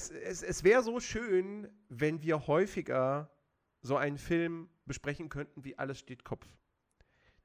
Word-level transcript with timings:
es, 0.00 0.10
es, 0.10 0.42
es 0.42 0.64
wäre 0.64 0.82
so 0.82 1.00
schön, 1.00 1.68
wenn 1.88 2.22
wir 2.22 2.46
häufiger 2.46 3.30
so 3.82 3.96
einen 3.96 4.18
Film 4.18 4.68
besprechen 4.86 5.28
könnten, 5.28 5.64
wie 5.64 5.78
Alles 5.78 5.98
steht 5.98 6.24
Kopf. 6.24 6.46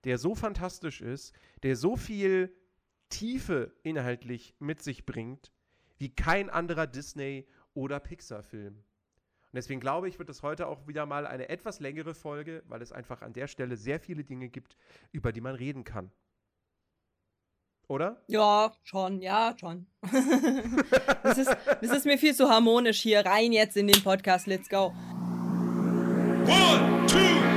Der 0.04 0.18
so 0.18 0.36
fantastisch 0.36 1.02
ist, 1.02 1.34
der 1.64 1.76
so 1.76 1.96
viel 1.96 2.56
Tiefe 3.10 3.76
inhaltlich 3.84 4.56
mit 4.60 4.82
sich 4.82 5.06
bringt, 5.06 5.52
wie 5.98 6.14
kein 6.14 6.50
anderer 6.50 6.88
Disney- 6.88 7.48
oder 7.74 8.00
Pixar-Film. 8.00 8.76
Und 8.76 9.54
deswegen 9.54 9.80
glaube 9.80 10.10
ich, 10.10 10.20
wird 10.20 10.30
es 10.30 10.44
heute 10.44 10.68
auch 10.68 10.88
wieder 10.88 11.06
mal 11.06 11.26
eine 11.26 11.50
etwas 11.50 11.80
längere 11.80 12.14
Folge, 12.14 12.64
weil 12.68 12.82
es 12.82 12.92
einfach 12.92 13.22
an 13.22 13.34
der 13.34 13.48
Stelle 13.48 13.78
sehr 13.78 14.00
viele 14.00 14.24
Dinge 14.24 14.50
gibt, 14.50 14.78
über 15.12 15.32
die 15.32 15.42
man 15.42 15.56
reden 15.56 15.84
kann. 15.84 16.12
Oder? 17.88 18.18
Ja, 18.28 18.74
schon, 18.84 19.22
ja, 19.22 19.54
schon. 19.60 19.86
das, 21.24 21.38
ist, 21.38 21.56
das 21.82 21.92
ist 21.92 22.06
mir 22.06 22.18
viel 22.18 22.34
zu 22.34 22.50
harmonisch 22.50 23.02
hier. 23.02 23.26
Rein 23.26 23.52
jetzt 23.52 23.78
in 23.78 23.88
den 23.88 24.04
Podcast. 24.04 24.48
Let's 24.48 24.70
go. 24.70 24.94
One, 26.48 27.06
two, 27.08 27.55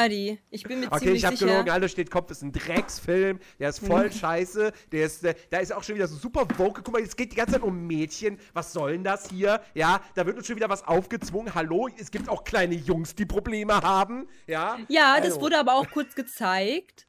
nerdy. 0.00 0.38
Ich 0.50 0.62
bin 0.64 0.80
mir 0.80 0.86
okay, 0.86 0.98
ziemlich 0.98 1.18
ich 1.18 1.24
hab 1.24 1.32
sicher. 1.32 1.44
Okay, 1.44 1.52
ich 1.52 1.58
habe 1.58 1.64
gelogen, 1.64 1.70
alles 1.70 1.92
steht 1.92 2.10
Kopf, 2.10 2.30
ist 2.30 2.42
ein 2.42 2.52
Drecksfilm, 2.52 3.38
der 3.58 3.68
ist 3.70 3.84
voll 3.84 4.10
scheiße, 4.12 4.72
der 4.92 5.06
ist, 5.06 5.22
der, 5.22 5.34
da 5.50 5.58
ist 5.58 5.72
auch 5.72 5.82
schon 5.82 5.94
wieder 5.94 6.08
so 6.08 6.16
super 6.16 6.46
Vogue. 6.56 6.82
Guck 6.82 6.92
mal, 6.92 7.02
es 7.02 7.16
geht 7.16 7.32
die 7.32 7.36
ganze 7.36 7.54
Zeit 7.54 7.62
um 7.62 7.86
Mädchen, 7.86 8.38
was 8.52 8.72
soll 8.72 8.92
denn 8.92 9.04
das 9.04 9.28
hier? 9.30 9.60
Ja, 9.74 10.00
da 10.14 10.26
wird 10.26 10.36
uns 10.36 10.46
schon 10.46 10.56
wieder 10.56 10.68
was 10.68 10.86
aufgezwungen. 10.86 11.54
Hallo, 11.54 11.88
es 11.98 12.10
gibt 12.10 12.28
auch 12.28 12.44
kleine 12.44 12.74
Jungs, 12.74 13.14
die 13.14 13.26
Probleme 13.26 13.74
haben, 13.74 14.28
ja? 14.46 14.78
Ja, 14.88 15.14
also. 15.14 15.28
das 15.28 15.40
wurde 15.40 15.58
aber 15.58 15.74
auch 15.74 15.90
kurz 15.90 16.14
gezeigt 16.14 17.06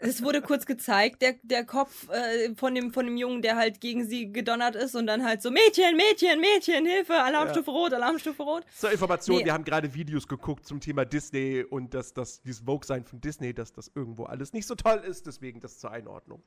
es 0.00 0.22
wurde 0.22 0.40
kurz 0.42 0.66
gezeigt, 0.66 1.22
der, 1.22 1.34
der 1.42 1.64
Kopf 1.64 2.08
äh, 2.10 2.54
von, 2.54 2.74
dem, 2.74 2.92
von 2.92 3.06
dem 3.06 3.16
Jungen, 3.16 3.42
der 3.42 3.56
halt 3.56 3.80
gegen 3.80 4.04
sie 4.04 4.32
gedonnert 4.32 4.76
ist 4.76 4.94
und 4.94 5.06
dann 5.06 5.24
halt 5.24 5.42
so, 5.42 5.50
Mädchen, 5.50 5.96
Mädchen, 5.96 6.40
Mädchen, 6.40 6.86
Hilfe, 6.86 7.14
Alarmstufe 7.14 7.70
ja. 7.70 7.76
Rot, 7.76 7.92
Alarmstufe 7.92 8.42
Rot. 8.42 8.64
Zur 8.76 8.92
Information, 8.92 9.38
nee. 9.38 9.44
wir 9.44 9.52
haben 9.52 9.64
gerade 9.64 9.92
Videos 9.94 10.26
geguckt 10.28 10.66
zum 10.66 10.80
Thema 10.80 11.04
Disney 11.04 11.64
und 11.68 11.94
dass 11.94 12.12
das, 12.12 12.42
dieses 12.42 12.64
Vogue-Sein 12.64 13.04
von 13.04 13.20
Disney, 13.20 13.54
dass 13.54 13.72
das 13.72 13.90
irgendwo 13.94 14.24
alles 14.24 14.52
nicht 14.52 14.66
so 14.66 14.74
toll 14.74 15.02
ist, 15.06 15.26
deswegen 15.26 15.60
das 15.60 15.78
zur 15.78 15.90
Einordnung. 15.90 16.42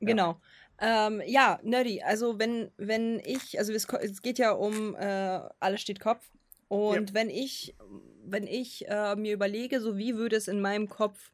Ja. 0.00 0.06
Genau. 0.08 0.40
Ähm, 0.80 1.22
ja, 1.26 1.60
nerdy. 1.62 2.02
Also 2.02 2.38
wenn, 2.38 2.70
wenn 2.76 3.20
ich, 3.20 3.58
also 3.58 3.72
es, 3.72 3.86
es 3.88 4.22
geht 4.22 4.38
ja 4.38 4.52
um 4.52 4.96
äh, 4.96 5.40
alles 5.60 5.80
steht 5.80 6.00
Kopf. 6.00 6.30
Und 6.68 7.10
ja. 7.10 7.14
wenn 7.14 7.30
ich, 7.30 7.76
wenn 8.24 8.46
ich 8.46 8.88
äh, 8.88 9.14
mir 9.16 9.34
überlege, 9.34 9.80
so 9.80 9.96
wie 9.96 10.16
würde 10.16 10.36
es 10.36 10.48
in 10.48 10.60
meinem 10.60 10.88
Kopf 10.88 11.30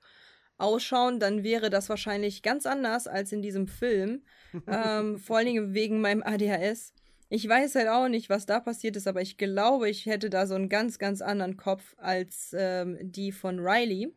ausschauen, 0.60 1.20
dann 1.20 1.42
wäre 1.42 1.70
das 1.70 1.88
wahrscheinlich 1.88 2.42
ganz 2.42 2.66
anders 2.66 3.06
als 3.06 3.32
in 3.32 3.42
diesem 3.42 3.66
Film. 3.66 4.22
ähm, 4.66 5.18
vor 5.18 5.36
allen 5.36 5.46
Dingen 5.46 5.74
wegen 5.74 6.00
meinem 6.00 6.22
ADHS. 6.22 6.92
Ich 7.28 7.48
weiß 7.48 7.76
halt 7.76 7.88
auch 7.88 8.08
nicht, 8.08 8.28
was 8.28 8.44
da 8.44 8.58
passiert 8.58 8.96
ist, 8.96 9.06
aber 9.06 9.22
ich 9.22 9.38
glaube, 9.38 9.88
ich 9.88 10.06
hätte 10.06 10.30
da 10.30 10.46
so 10.46 10.56
einen 10.56 10.68
ganz, 10.68 10.98
ganz 10.98 11.22
anderen 11.22 11.56
Kopf 11.56 11.94
als 11.98 12.54
ähm, 12.58 12.98
die 13.00 13.30
von 13.30 13.60
Riley. 13.60 14.12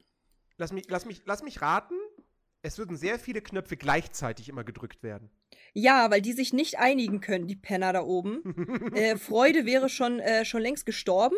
Lass 0.57 0.71
mich, 0.71 0.85
lass, 0.89 1.05
mich, 1.05 1.21
lass 1.25 1.43
mich 1.43 1.61
raten. 1.61 1.93
Es 2.63 2.77
würden 2.77 2.97
sehr 2.97 3.19
viele 3.19 3.41
Knöpfe 3.41 3.77
gleichzeitig 3.77 4.49
immer 4.49 4.63
gedrückt 4.63 5.03
werden. 5.03 5.29
Ja, 5.73 6.09
weil 6.09 6.21
die 6.21 6.33
sich 6.33 6.53
nicht 6.53 6.79
einigen 6.79 7.19
können, 7.21 7.47
die 7.47 7.55
Penner 7.55 7.93
da 7.93 8.03
oben. 8.03 8.41
äh, 8.95 9.17
Freude 9.17 9.65
wäre 9.65 9.89
schon, 9.89 10.19
äh, 10.19 10.43
schon 10.45 10.61
längst 10.61 10.85
gestorben. 10.85 11.35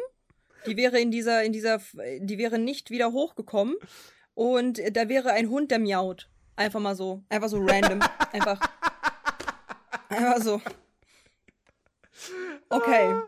Die 0.66 0.78
wäre 0.78 1.00
in 1.00 1.12
dieser, 1.12 1.44
in 1.44 1.52
dieser, 1.52 1.82
die 2.20 2.38
wäre 2.38 2.58
nicht 2.58 2.90
wieder 2.90 3.12
hochgekommen. 3.12 3.76
Und 4.36 4.82
da 4.96 5.10
wäre 5.10 5.32
ein 5.32 5.50
Hund, 5.50 5.72
der 5.72 5.80
miaut. 5.80 6.30
Einfach 6.56 6.80
mal 6.80 6.96
so. 6.96 7.24
Einfach 7.30 7.50
so 7.50 7.58
random. 7.58 8.02
Einfach. 8.32 8.60
Einfach 10.10 10.42
so. 10.42 10.62
Okay. 12.70 13.22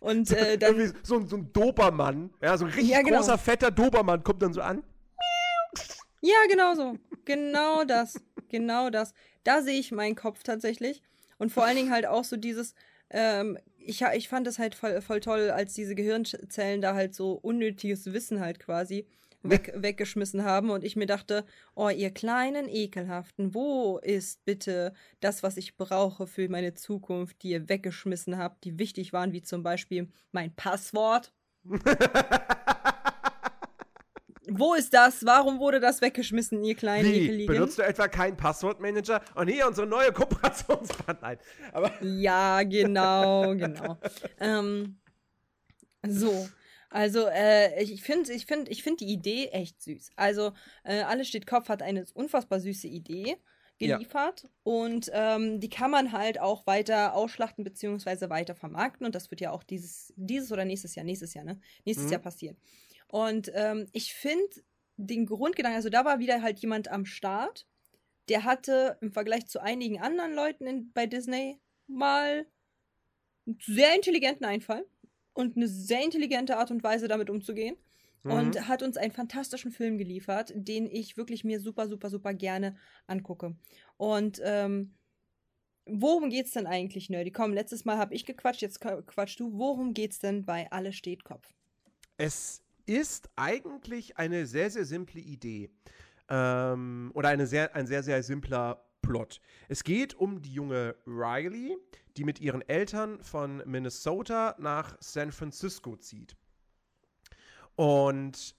Und 0.00 0.30
äh, 0.32 0.58
dann. 0.58 0.94
So, 1.02 1.24
so 1.26 1.36
ein 1.36 1.52
Dobermann, 1.52 2.30
ja, 2.42 2.56
so 2.58 2.64
ein 2.66 2.72
richtig 2.72 2.90
ja, 2.90 3.02
genau. 3.02 3.18
großer, 3.18 3.38
fetter 3.38 3.70
Dobermann 3.70 4.22
kommt 4.22 4.42
dann 4.42 4.52
so 4.52 4.60
an. 4.60 4.82
Ja, 6.20 6.36
genau 6.48 6.74
so. 6.74 6.98
Genau 7.24 7.84
das. 7.84 8.20
Genau 8.48 8.90
das. 8.90 9.14
Da 9.44 9.62
sehe 9.62 9.78
ich 9.78 9.92
meinen 9.92 10.14
Kopf 10.14 10.42
tatsächlich. 10.42 11.02
Und 11.38 11.52
vor 11.52 11.64
allen 11.64 11.76
Dingen 11.76 11.90
halt 11.90 12.06
auch 12.06 12.24
so 12.24 12.36
dieses, 12.36 12.74
ähm, 13.10 13.58
ich, 13.78 14.02
ich 14.02 14.28
fand 14.28 14.46
es 14.46 14.58
halt 14.58 14.74
voll, 14.74 15.00
voll 15.02 15.20
toll, 15.20 15.50
als 15.50 15.74
diese 15.74 15.94
Gehirnzellen 15.94 16.80
da 16.80 16.94
halt 16.94 17.14
so 17.14 17.32
unnötiges 17.32 18.12
Wissen 18.12 18.40
halt 18.40 18.60
quasi 18.60 19.06
weg, 19.44 19.72
weggeschmissen 19.76 20.44
haben 20.44 20.70
und 20.70 20.82
ich 20.82 20.96
mir 20.96 21.06
dachte, 21.06 21.44
oh, 21.74 21.88
ihr 21.88 22.10
kleinen 22.10 22.68
Ekelhaften, 22.68 23.54
wo 23.54 23.98
ist 23.98 24.44
bitte 24.44 24.92
das, 25.20 25.42
was 25.42 25.56
ich 25.56 25.76
brauche 25.76 26.26
für 26.26 26.48
meine 26.48 26.74
Zukunft, 26.74 27.42
die 27.42 27.50
ihr 27.50 27.68
weggeschmissen 27.68 28.38
habt, 28.38 28.64
die 28.64 28.78
wichtig 28.78 29.12
waren, 29.12 29.32
wie 29.32 29.42
zum 29.42 29.62
Beispiel 29.62 30.08
mein 30.32 30.54
Passwort? 30.54 31.32
Wo 34.46 34.74
ist 34.74 34.92
das? 34.92 35.24
Warum 35.24 35.58
wurde 35.58 35.80
das 35.80 36.02
weggeschmissen, 36.02 36.62
ihr 36.62 36.74
kleinen 36.74 37.10
Wie? 37.10 37.24
Ekeligen? 37.24 37.54
Benutzt 37.54 37.78
du 37.78 37.82
etwa 37.82 38.08
keinen 38.08 38.36
Passwortmanager? 38.36 39.22
Und 39.34 39.48
hier 39.48 39.66
unsere 39.66 39.86
neue 39.86 40.12
Kooperationspartner. 40.12 41.38
Aber 41.72 41.90
ja, 42.02 42.62
genau, 42.62 43.54
genau. 43.56 43.98
ähm, 44.40 44.98
so. 46.06 46.46
Also, 46.94 47.26
äh, 47.26 47.82
ich 47.82 48.04
finde 48.04 48.32
ich 48.32 48.46
find, 48.46 48.68
ich 48.68 48.84
find 48.84 49.00
die 49.00 49.12
Idee 49.12 49.46
echt 49.48 49.82
süß. 49.82 50.12
Also, 50.14 50.52
äh, 50.84 51.00
Alles 51.00 51.26
steht 51.26 51.44
Kopf 51.44 51.68
hat 51.68 51.82
eine 51.82 52.06
unfassbar 52.14 52.60
süße 52.60 52.86
Idee 52.86 53.36
geliefert 53.80 54.44
ja. 54.44 54.50
und 54.62 55.10
ähm, 55.12 55.58
die 55.58 55.68
kann 55.68 55.90
man 55.90 56.12
halt 56.12 56.38
auch 56.38 56.68
weiter 56.68 57.14
ausschlachten 57.14 57.64
bzw. 57.64 58.30
weiter 58.30 58.54
vermarkten 58.54 59.04
und 59.04 59.16
das 59.16 59.32
wird 59.32 59.40
ja 59.40 59.50
auch 59.50 59.64
dieses, 59.64 60.12
dieses 60.14 60.52
oder 60.52 60.64
nächstes 60.64 60.94
Jahr, 60.94 61.04
nächstes 61.04 61.34
Jahr, 61.34 61.44
ne? 61.44 61.60
Nächstes 61.84 62.06
mhm. 62.06 62.12
Jahr 62.12 62.20
passieren. 62.20 62.56
Und 63.08 63.50
ähm, 63.54 63.88
ich 63.90 64.14
finde 64.14 64.62
den 64.96 65.26
Grundgedanken, 65.26 65.76
also 65.76 65.88
da 65.88 66.04
war 66.04 66.20
wieder 66.20 66.42
halt 66.42 66.60
jemand 66.60 66.86
am 66.86 67.06
Start, 67.06 67.66
der 68.28 68.44
hatte 68.44 68.98
im 69.00 69.10
Vergleich 69.10 69.48
zu 69.48 69.60
einigen 69.60 70.00
anderen 70.00 70.32
Leuten 70.32 70.68
in, 70.68 70.92
bei 70.92 71.06
Disney 71.06 71.58
mal 71.88 72.46
einen 73.46 73.58
sehr 73.66 73.96
intelligenten 73.96 74.44
Einfall 74.44 74.86
und 75.34 75.56
eine 75.56 75.68
sehr 75.68 76.02
intelligente 76.02 76.56
Art 76.56 76.70
und 76.70 76.82
Weise 76.82 77.08
damit 77.08 77.28
umzugehen. 77.28 77.76
Mhm. 78.22 78.30
Und 78.30 78.68
hat 78.68 78.82
uns 78.82 78.96
einen 78.96 79.12
fantastischen 79.12 79.70
Film 79.70 79.98
geliefert, 79.98 80.52
den 80.54 80.86
ich 80.86 81.16
wirklich 81.18 81.44
mir 81.44 81.60
super, 81.60 81.88
super, 81.88 82.08
super 82.08 82.32
gerne 82.32 82.76
angucke. 83.06 83.54
Und 83.98 84.40
ähm, 84.42 84.94
worum 85.84 86.30
geht's 86.30 86.52
denn 86.52 86.66
eigentlich, 86.66 87.10
Nerdy? 87.10 87.30
Komm, 87.30 87.52
letztes 87.52 87.84
Mal 87.84 87.98
habe 87.98 88.14
ich 88.14 88.24
gequatscht, 88.24 88.62
jetzt 88.62 88.80
quatsch 88.80 89.38
du. 89.38 89.52
Worum 89.58 89.92
geht's 89.92 90.20
denn 90.20 90.46
bei 90.46 90.72
Alle 90.72 90.94
steht 90.94 91.24
Kopf? 91.24 91.52
Es 92.16 92.62
ist 92.86 93.28
eigentlich 93.36 94.16
eine 94.16 94.46
sehr, 94.46 94.70
sehr 94.70 94.84
simple 94.86 95.20
Idee. 95.20 95.70
Ähm, 96.30 97.10
oder 97.14 97.28
eine 97.28 97.46
sehr, 97.46 97.74
ein 97.74 97.86
sehr, 97.86 98.02
sehr 98.02 98.22
simpler 98.22 98.82
Plot. 99.04 99.40
Es 99.68 99.84
geht 99.84 100.14
um 100.14 100.42
die 100.42 100.52
junge 100.52 100.96
Riley, 101.06 101.76
die 102.16 102.24
mit 102.24 102.40
ihren 102.40 102.62
Eltern 102.62 103.22
von 103.22 103.62
Minnesota 103.66 104.54
nach 104.58 104.96
San 105.00 105.32
Francisco 105.32 105.96
zieht. 105.96 106.36
Und 107.76 108.54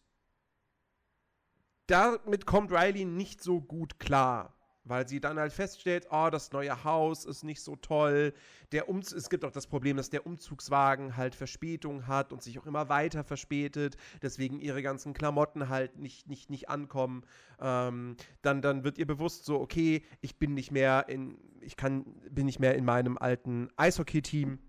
damit 1.87 2.45
kommt 2.45 2.71
Riley 2.71 3.05
nicht 3.05 3.41
so 3.41 3.61
gut 3.61 3.99
klar 3.99 4.54
weil 4.85 5.07
sie 5.07 5.19
dann 5.19 5.37
halt 5.39 5.51
feststellt, 5.51 6.07
oh, 6.11 6.29
das 6.31 6.51
neue 6.51 6.83
Haus 6.83 7.25
ist 7.25 7.43
nicht 7.43 7.61
so 7.61 7.75
toll. 7.75 8.33
Der 8.71 8.87
Umz 8.87 9.11
es 9.11 9.29
gibt 9.29 9.43
auch 9.43 9.51
das 9.51 9.67
Problem, 9.67 9.97
dass 9.97 10.09
der 10.09 10.25
Umzugswagen 10.25 11.17
halt 11.17 11.35
Verspätung 11.35 12.07
hat 12.07 12.31
und 12.31 12.41
sich 12.41 12.59
auch 12.59 12.67
immer 12.67 12.87
weiter 12.87 13.23
verspätet, 13.23 13.97
deswegen 14.21 14.59
ihre 14.59 14.81
ganzen 14.81 15.13
Klamotten 15.13 15.69
halt 15.69 15.97
nicht, 15.97 16.27
nicht, 16.27 16.49
nicht 16.49 16.69
ankommen. 16.69 17.23
Ähm, 17.59 18.15
dann, 18.43 18.61
dann 18.61 18.83
wird 18.83 18.97
ihr 18.99 19.07
bewusst 19.07 19.45
so, 19.45 19.59
okay, 19.59 20.03
ich 20.21 20.37
bin 20.37 20.53
nicht 20.53 20.71
mehr 20.71 21.09
in, 21.09 21.37
ich 21.61 21.75
kann, 21.75 22.05
bin 22.29 22.45
nicht 22.45 22.59
mehr 22.59 22.75
in 22.75 22.85
meinem 22.85 23.17
alten 23.17 23.69
Eishockey-Team. 23.77 24.59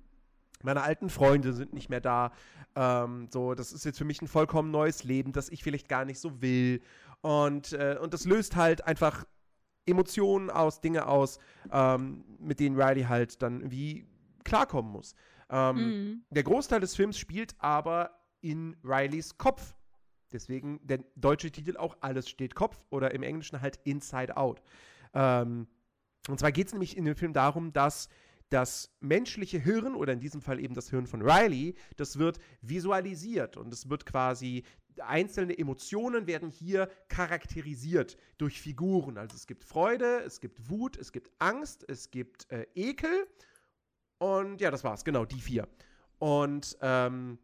Meine 0.62 0.82
alten 0.82 1.10
Freunde 1.10 1.52
sind 1.52 1.74
nicht 1.74 1.90
mehr 1.90 2.00
da. 2.00 2.32
Ähm, 2.74 3.28
so, 3.30 3.54
das 3.54 3.72
ist 3.72 3.84
jetzt 3.84 3.98
für 3.98 4.06
mich 4.06 4.22
ein 4.22 4.28
vollkommen 4.28 4.70
neues 4.70 5.04
Leben, 5.04 5.32
das 5.32 5.50
ich 5.50 5.62
vielleicht 5.62 5.88
gar 5.88 6.06
nicht 6.06 6.18
so 6.18 6.40
will. 6.40 6.80
Und, 7.20 7.72
äh, 7.74 7.98
und 8.00 8.14
das 8.14 8.24
löst 8.24 8.56
halt 8.56 8.86
einfach 8.86 9.24
Emotionen 9.86 10.50
aus, 10.50 10.80
Dinge 10.80 11.06
aus, 11.06 11.38
ähm, 11.72 12.24
mit 12.38 12.60
denen 12.60 12.80
Riley 12.80 13.04
halt 13.04 13.42
dann 13.42 13.70
wie 13.70 14.06
klarkommen 14.44 14.92
muss. 14.92 15.14
Ähm, 15.48 15.76
mhm. 15.76 16.24
Der 16.30 16.42
Großteil 16.42 16.80
des 16.80 16.96
Films 16.96 17.18
spielt 17.18 17.54
aber 17.58 18.10
in 18.40 18.76
Rileys 18.84 19.38
Kopf. 19.38 19.74
Deswegen 20.32 20.80
der 20.82 21.04
deutsche 21.14 21.50
Titel 21.50 21.76
auch 21.76 21.96
Alles 22.00 22.28
steht 22.28 22.54
Kopf 22.54 22.84
oder 22.90 23.14
im 23.14 23.22
Englischen 23.22 23.60
halt 23.60 23.78
Inside 23.84 24.36
Out. 24.36 24.62
Ähm, 25.14 25.68
und 26.28 26.40
zwar 26.40 26.52
geht 26.52 26.66
es 26.66 26.72
nämlich 26.72 26.96
in 26.96 27.04
dem 27.04 27.14
Film 27.14 27.32
darum, 27.32 27.72
dass 27.72 28.08
das 28.48 28.96
menschliche 29.00 29.58
Hirn 29.58 29.94
oder 29.94 30.12
in 30.12 30.20
diesem 30.20 30.40
Fall 30.40 30.60
eben 30.60 30.74
das 30.74 30.90
Hirn 30.90 31.06
von 31.06 31.22
Riley, 31.22 31.74
das 31.96 32.18
wird 32.18 32.38
visualisiert 32.60 33.56
und 33.56 33.72
es 33.72 33.88
wird 33.88 34.06
quasi 34.06 34.64
einzelne 35.00 35.58
Emotionen 35.58 36.26
werden 36.26 36.50
hier 36.50 36.90
charakterisiert 37.08 38.16
durch 38.38 38.60
Figuren. 38.60 39.19
Also 39.19 39.37
es 39.37 39.46
gibt 39.46 39.64
Freude, 39.64 40.20
es 40.20 40.40
gibt 40.40 40.70
Wut, 40.70 40.96
es 40.96 41.12
gibt 41.12 41.31
Angst, 41.38 41.84
es 41.88 42.10
gibt 42.10 42.50
äh, 42.50 42.66
Ekel 42.75 43.26
und 44.19 44.60
ja, 44.60 44.70
das 44.70 44.84
war's, 44.84 45.04
genau, 45.04 45.25
die 45.25 45.40
vier. 45.40 45.69
Und 46.19 46.76
ähm, 46.81 47.38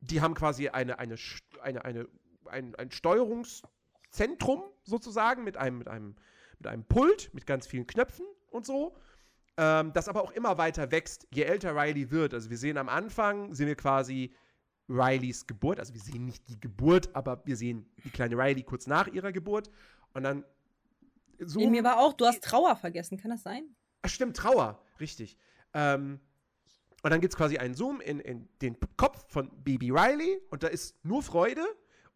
die 0.00 0.20
haben 0.20 0.34
quasi 0.34 0.68
eine, 0.68 0.98
eine, 0.98 1.16
eine, 1.62 1.84
eine, 1.84 2.08
ein, 2.46 2.74
ein 2.74 2.90
Steuerungszentrum 2.90 4.62
sozusagen 4.82 5.44
mit 5.44 5.56
einem, 5.56 5.78
mit, 5.78 5.88
einem, 5.88 6.16
mit 6.58 6.66
einem 6.66 6.84
Pult, 6.84 7.32
mit 7.34 7.46
ganz 7.46 7.66
vielen 7.66 7.86
Knöpfen 7.86 8.26
und 8.50 8.66
so. 8.66 8.96
Ähm, 9.56 9.92
das 9.92 10.08
aber 10.08 10.22
auch 10.22 10.32
immer 10.32 10.58
weiter 10.58 10.90
wächst, 10.90 11.26
je 11.30 11.42
älter 11.42 11.76
Riley 11.76 12.10
wird. 12.10 12.34
Also 12.34 12.50
wir 12.50 12.58
sehen 12.58 12.78
am 12.78 12.88
Anfang, 12.88 13.54
sehen 13.54 13.66
wir 13.66 13.76
quasi 13.76 14.34
Rileys 14.90 15.46
Geburt. 15.46 15.78
Also 15.78 15.94
wir 15.94 16.00
sehen 16.00 16.26
nicht 16.26 16.48
die 16.48 16.60
Geburt, 16.60 17.14
aber 17.14 17.40
wir 17.44 17.56
sehen 17.56 17.86
die 18.04 18.10
kleine 18.10 18.36
Riley 18.36 18.62
kurz 18.62 18.86
nach 18.86 19.06
ihrer 19.06 19.32
Geburt. 19.32 19.70
Und 20.12 20.24
dann 20.24 20.44
so. 21.38 21.60
In 21.60 21.70
mir 21.70 21.84
war 21.84 21.98
auch, 21.98 22.12
du 22.12 22.26
hast 22.26 22.42
Trauer 22.42 22.76
vergessen, 22.76 23.16
kann 23.16 23.30
das 23.30 23.42
sein? 23.42 23.64
Ach, 24.02 24.08
stimmt, 24.08 24.36
Trauer, 24.36 24.82
richtig. 24.98 25.38
Ähm, 25.72 26.20
und 27.02 27.10
dann 27.10 27.20
gibt 27.20 27.32
es 27.32 27.38
quasi 27.38 27.56
einen 27.56 27.74
Zoom 27.74 28.00
in, 28.00 28.20
in 28.20 28.48
den 28.60 28.76
Kopf 28.96 29.24
von 29.32 29.50
Baby 29.62 29.90
Riley 29.90 30.40
und 30.50 30.62
da 30.62 30.66
ist 30.66 31.02
nur 31.02 31.22
Freude 31.22 31.64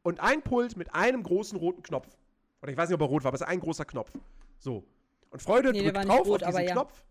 und 0.03 0.21
ein 0.21 0.43
Pult 0.43 0.77
mit 0.77 0.95
einem 0.95 1.23
großen 1.23 1.59
roten 1.59 1.83
Knopf. 1.83 2.09
Oder 2.61 2.73
ich 2.73 2.79
weiß 2.79 2.89
nicht, 2.89 2.95
ob 2.95 3.01
er 3.01 3.07
rot 3.07 3.25
war, 3.25 3.29
aber 3.29 3.37
es 3.37 3.41
ist 3.41 3.47
ein 3.47 3.61
großer 3.61 3.85
Knopf. 3.85 4.11
So. 4.59 4.85
Und 5.31 5.41
Freude 5.41 5.73
nee, 5.73 5.83
drückt 5.83 6.05
drauf 6.05 6.27
rot, 6.27 6.43
auf 6.43 6.51
diesen 6.51 6.65
ja. 6.65 6.73
Knopf 6.73 7.05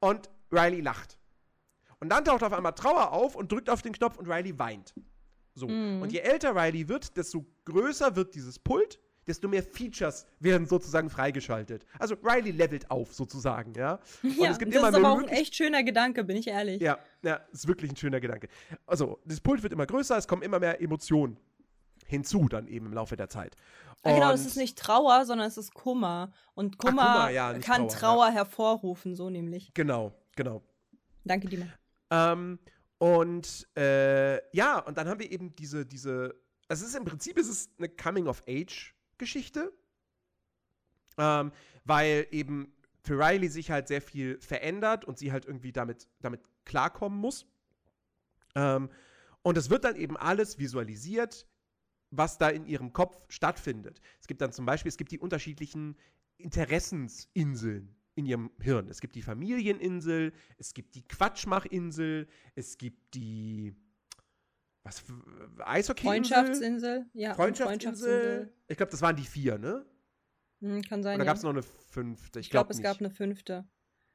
und 0.00 0.30
Riley 0.50 0.80
lacht. 0.80 1.18
Und 2.04 2.10
dann 2.10 2.24
taucht 2.24 2.42
auf 2.42 2.52
einmal 2.52 2.72
Trauer 2.72 3.12
auf 3.12 3.34
und 3.34 3.50
drückt 3.50 3.68
auf 3.68 3.82
den 3.82 3.92
Knopf 3.92 4.18
und 4.18 4.28
Riley 4.28 4.58
weint. 4.58 4.94
So. 5.54 5.68
Mm. 5.68 6.02
Und 6.02 6.12
je 6.12 6.18
älter 6.18 6.54
Riley 6.54 6.88
wird, 6.88 7.16
desto 7.16 7.44
größer 7.64 8.14
wird 8.16 8.34
dieses 8.34 8.58
Pult 8.58 9.00
desto 9.26 9.48
mehr 9.48 9.62
Features 9.62 10.26
werden 10.38 10.66
sozusagen 10.66 11.08
freigeschaltet. 11.08 11.86
Also 11.98 12.14
Riley 12.22 12.50
levelt 12.50 12.90
auf 12.90 13.14
sozusagen, 13.14 13.72
ja. 13.74 13.98
Und 14.22 14.38
ja, 14.38 14.50
es 14.50 14.58
gibt 14.58 14.74
das 14.74 14.80
immer 14.80 14.90
ist 14.90 14.94
aber 14.96 15.12
auch 15.12 15.18
ein 15.18 15.28
echt 15.28 15.54
schöner 15.56 15.82
Gedanke, 15.82 16.24
bin 16.24 16.36
ich 16.36 16.48
ehrlich. 16.48 16.82
Ja, 16.82 16.98
ja, 17.22 17.36
ist 17.50 17.66
wirklich 17.66 17.90
ein 17.90 17.96
schöner 17.96 18.20
Gedanke. 18.20 18.48
Also, 18.86 19.18
das 19.24 19.40
Pult 19.40 19.62
wird 19.62 19.72
immer 19.72 19.86
größer, 19.86 20.16
es 20.18 20.28
kommen 20.28 20.42
immer 20.42 20.60
mehr 20.60 20.80
Emotionen 20.80 21.38
hinzu 22.06 22.48
dann 22.48 22.68
eben 22.68 22.86
im 22.86 22.92
Laufe 22.92 23.16
der 23.16 23.30
Zeit. 23.30 23.56
Und 24.02 24.10
ja, 24.10 24.18
genau, 24.18 24.32
es 24.32 24.44
ist 24.44 24.56
nicht 24.56 24.76
Trauer, 24.76 25.24
sondern 25.24 25.48
es 25.48 25.56
ist 25.56 25.72
Kummer. 25.72 26.32
Und 26.54 26.76
Kummer, 26.76 27.02
Ach, 27.02 27.14
Kummer 27.14 27.30
ja, 27.30 27.58
kann 27.60 27.88
Trauer, 27.88 28.26
Trauer 28.26 28.30
hervorrufen, 28.30 29.14
so 29.14 29.30
nämlich. 29.30 29.72
Genau, 29.72 30.12
genau. 30.36 30.62
Danke, 31.24 31.48
Dima. 31.48 31.66
Ähm, 32.14 32.58
und 32.98 33.66
äh, 33.76 34.56
ja, 34.56 34.78
und 34.78 34.96
dann 34.96 35.08
haben 35.08 35.18
wir 35.18 35.30
eben 35.30 35.54
diese, 35.56 35.84
diese, 35.84 36.34
also 36.68 36.84
es 36.84 36.90
ist 36.90 36.96
im 36.96 37.04
Prinzip 37.04 37.36
ist 37.38 37.48
es 37.48 37.70
eine 37.78 37.88
Coming-of-Age- 37.88 38.94
Geschichte, 39.18 39.72
ähm, 41.18 41.52
weil 41.84 42.26
eben 42.30 42.72
für 43.00 43.18
Riley 43.18 43.48
sich 43.48 43.70
halt 43.70 43.88
sehr 43.88 44.02
viel 44.02 44.40
verändert 44.40 45.04
und 45.04 45.18
sie 45.18 45.30
halt 45.30 45.44
irgendwie 45.44 45.72
damit, 45.72 46.08
damit 46.20 46.40
klarkommen 46.64 47.18
muss. 47.18 47.46
Ähm, 48.54 48.90
und 49.42 49.56
es 49.56 49.70
wird 49.70 49.84
dann 49.84 49.96
eben 49.96 50.16
alles 50.16 50.58
visualisiert, 50.58 51.46
was 52.10 52.38
da 52.38 52.48
in 52.48 52.66
ihrem 52.66 52.92
Kopf 52.92 53.24
stattfindet. 53.28 54.00
Es 54.20 54.26
gibt 54.26 54.40
dann 54.40 54.52
zum 54.52 54.66
Beispiel, 54.66 54.88
es 54.88 54.96
gibt 54.96 55.12
die 55.12 55.18
unterschiedlichen 55.18 55.96
Interessensinseln 56.38 57.93
in 58.14 58.26
ihrem 58.26 58.50
Hirn. 58.60 58.88
Es 58.88 59.00
gibt 59.00 59.14
die 59.14 59.22
Familieninsel, 59.22 60.32
es 60.58 60.74
gibt 60.74 60.94
die 60.94 61.02
Quatschmachinsel, 61.02 62.28
es 62.54 62.78
gibt 62.78 63.14
die 63.14 63.74
was 64.84 65.02
Eishockey 65.64 66.04
Freundschaftsinsel, 66.04 67.06
ja. 67.14 67.34
Freundschaftsinsel. 67.34 68.52
Ich 68.68 68.76
glaube, 68.76 68.90
das 68.90 69.00
waren 69.00 69.16
die 69.16 69.24
vier, 69.24 69.56
ne? 69.58 69.86
Hm, 70.60 70.82
kann 70.82 71.02
sein. 71.02 71.16
Oder 71.16 71.24
gab 71.24 71.36
es 71.36 71.42
noch 71.42 71.50
eine 71.50 71.62
fünfte? 71.62 72.38
Ich, 72.38 72.46
ich 72.46 72.50
glaube, 72.50 72.68
glaub, 72.68 72.76
es 72.76 72.82
gab 72.82 72.98
eine 72.98 73.10
fünfte. 73.10 73.66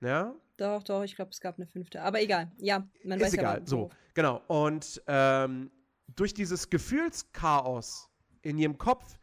Ja? 0.01 0.35
Doch, 0.57 0.83
doch, 0.83 1.03
ich 1.03 1.15
glaube, 1.15 1.31
es 1.31 1.41
gab 1.41 1.57
eine 1.57 1.65
fünfte. 1.65 2.01
Aber 2.01 2.21
egal, 2.21 2.51
ja, 2.57 2.87
man 3.03 3.19
Ist 3.19 3.25
weiß 3.25 3.33
egal, 3.33 3.59
ja, 3.59 3.65
so, 3.65 3.89
genau. 4.13 4.43
Und 4.47 5.01
ähm, 5.07 5.71
durch 6.15 6.33
dieses 6.33 6.69
Gefühlschaos 6.69 8.09
in 8.41 8.57
ihrem 8.57 8.77
Kopf, 8.77 9.19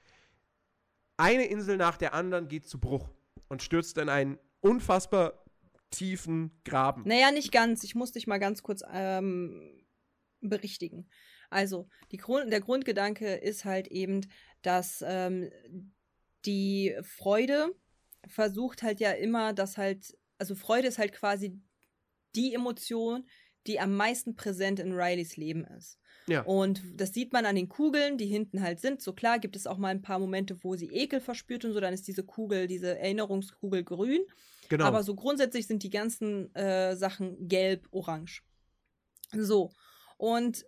eine 1.16 1.46
Insel 1.46 1.76
nach 1.76 1.96
der 1.96 2.12
anderen 2.12 2.48
geht 2.48 2.66
zu 2.66 2.78
Bruch 2.78 3.08
und 3.48 3.62
stürzt 3.62 3.96
in 3.98 4.08
einen 4.08 4.38
unfassbar 4.66 5.44
tiefen 5.90 6.60
Graben. 6.64 7.02
Naja, 7.06 7.30
nicht 7.30 7.52
ganz. 7.52 7.84
Ich 7.84 7.94
muss 7.94 8.12
dich 8.12 8.26
mal 8.26 8.38
ganz 8.38 8.62
kurz 8.62 8.82
ähm, 8.92 9.84
berichtigen. 10.40 11.08
Also, 11.50 11.88
die 12.10 12.16
Grund, 12.16 12.52
der 12.52 12.60
Grundgedanke 12.60 13.34
ist 13.34 13.64
halt 13.64 13.88
eben, 13.88 14.22
dass 14.62 15.04
ähm, 15.06 15.50
die 16.44 16.96
Freude 17.02 17.74
versucht 18.26 18.82
halt 18.82 19.00
ja 19.00 19.12
immer, 19.12 19.52
dass 19.52 19.78
halt, 19.78 20.16
also 20.38 20.54
Freude 20.54 20.88
ist 20.88 20.98
halt 20.98 21.12
quasi 21.12 21.60
die 22.34 22.54
Emotion, 22.54 23.26
die 23.66 23.80
am 23.80 23.94
meisten 23.94 24.34
präsent 24.36 24.80
in 24.80 24.92
Rileys 24.92 25.36
Leben 25.36 25.64
ist. 25.64 25.98
Ja. 26.28 26.42
Und 26.42 26.82
das 26.94 27.12
sieht 27.12 27.32
man 27.32 27.46
an 27.46 27.54
den 27.54 27.68
Kugeln, 27.68 28.18
die 28.18 28.26
hinten 28.26 28.60
halt 28.60 28.80
sind. 28.80 29.00
So 29.00 29.12
klar 29.12 29.38
gibt 29.38 29.54
es 29.54 29.66
auch 29.66 29.78
mal 29.78 29.88
ein 29.88 30.02
paar 30.02 30.18
Momente, 30.18 30.58
wo 30.62 30.74
sie 30.74 30.90
Ekel 30.90 31.20
verspürt 31.20 31.64
und 31.64 31.72
so, 31.72 31.80
dann 31.80 31.94
ist 31.94 32.08
diese 32.08 32.24
Kugel, 32.24 32.66
diese 32.66 32.98
Erinnerungskugel 32.98 33.84
grün. 33.84 34.20
Genau. 34.68 34.84
Aber 34.84 35.02
so 35.02 35.14
grundsätzlich 35.14 35.66
sind 35.66 35.82
die 35.82 35.90
ganzen 35.90 36.54
äh, 36.54 36.96
Sachen 36.96 37.48
gelb, 37.48 37.86
orange. 37.90 38.42
So. 39.32 39.72
Und 40.16 40.64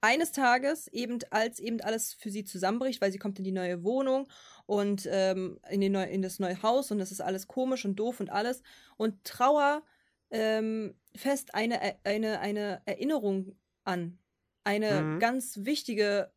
eines 0.00 0.32
Tages, 0.32 0.88
eben 0.88 1.18
als 1.30 1.58
eben 1.58 1.80
alles 1.80 2.14
für 2.14 2.30
sie 2.30 2.44
zusammenbricht, 2.44 3.00
weil 3.00 3.12
sie 3.12 3.18
kommt 3.18 3.38
in 3.38 3.44
die 3.44 3.52
neue 3.52 3.84
Wohnung 3.84 4.28
und 4.66 5.06
ähm, 5.10 5.58
in, 5.68 5.80
die 5.80 5.90
neu, 5.90 6.04
in 6.04 6.22
das 6.22 6.38
neue 6.38 6.62
Haus 6.62 6.90
und 6.90 7.00
es 7.00 7.12
ist 7.12 7.20
alles 7.20 7.46
komisch 7.46 7.84
und 7.84 7.96
doof 7.96 8.20
und 8.20 8.30
alles. 8.30 8.62
Und 8.96 9.24
Trauer 9.24 9.82
ähm, 10.30 10.94
fest 11.14 11.54
eine, 11.54 11.82
äh, 11.82 11.94
eine, 12.04 12.40
eine 12.40 12.82
Erinnerung 12.86 13.56
an. 13.84 14.18
Eine 14.64 15.02
mhm. 15.02 15.18
ganz 15.18 15.58
wichtige 15.62 16.32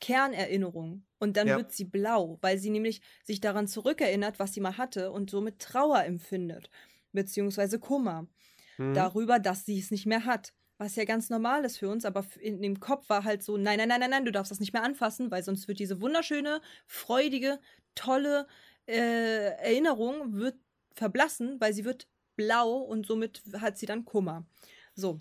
Kernerinnerung. 0.00 1.04
Und 1.24 1.36
dann 1.36 1.48
ja. 1.48 1.56
wird 1.56 1.72
sie 1.72 1.84
blau, 1.84 2.38
weil 2.42 2.58
sie 2.58 2.70
nämlich 2.70 3.00
sich 3.24 3.40
daran 3.40 3.66
zurückerinnert, 3.66 4.38
was 4.38 4.52
sie 4.52 4.60
mal 4.60 4.78
hatte 4.78 5.10
und 5.10 5.30
somit 5.30 5.58
Trauer 5.58 6.04
empfindet, 6.04 6.70
beziehungsweise 7.12 7.78
Kummer 7.78 8.26
mhm. 8.78 8.94
darüber, 8.94 9.38
dass 9.38 9.64
sie 9.64 9.78
es 9.78 9.90
nicht 9.90 10.06
mehr 10.06 10.24
hat 10.24 10.52
was 10.78 10.96
ja 10.96 11.04
ganz 11.04 11.30
normal 11.30 11.64
ist 11.64 11.78
für 11.78 11.88
uns, 11.88 12.04
aber 12.04 12.26
in 12.40 12.60
dem 12.60 12.80
Kopf 12.80 13.08
war 13.08 13.24
halt 13.24 13.42
so, 13.42 13.56
nein, 13.56 13.78
nein, 13.78 13.88
nein, 13.88 14.00
nein, 14.00 14.10
nein, 14.10 14.24
du 14.24 14.32
darfst 14.32 14.50
das 14.50 14.60
nicht 14.60 14.72
mehr 14.72 14.82
anfassen, 14.82 15.30
weil 15.30 15.42
sonst 15.42 15.68
wird 15.68 15.78
diese 15.78 16.00
wunderschöne, 16.00 16.60
freudige, 16.86 17.60
tolle 17.94 18.46
äh, 18.86 19.52
Erinnerung 19.58 20.34
wird 20.34 20.56
verblassen, 20.94 21.60
weil 21.60 21.72
sie 21.72 21.84
wird 21.84 22.08
blau 22.36 22.78
und 22.78 23.06
somit 23.06 23.42
hat 23.60 23.78
sie 23.78 23.86
dann 23.86 24.04
Kummer. 24.04 24.44
So. 24.94 25.20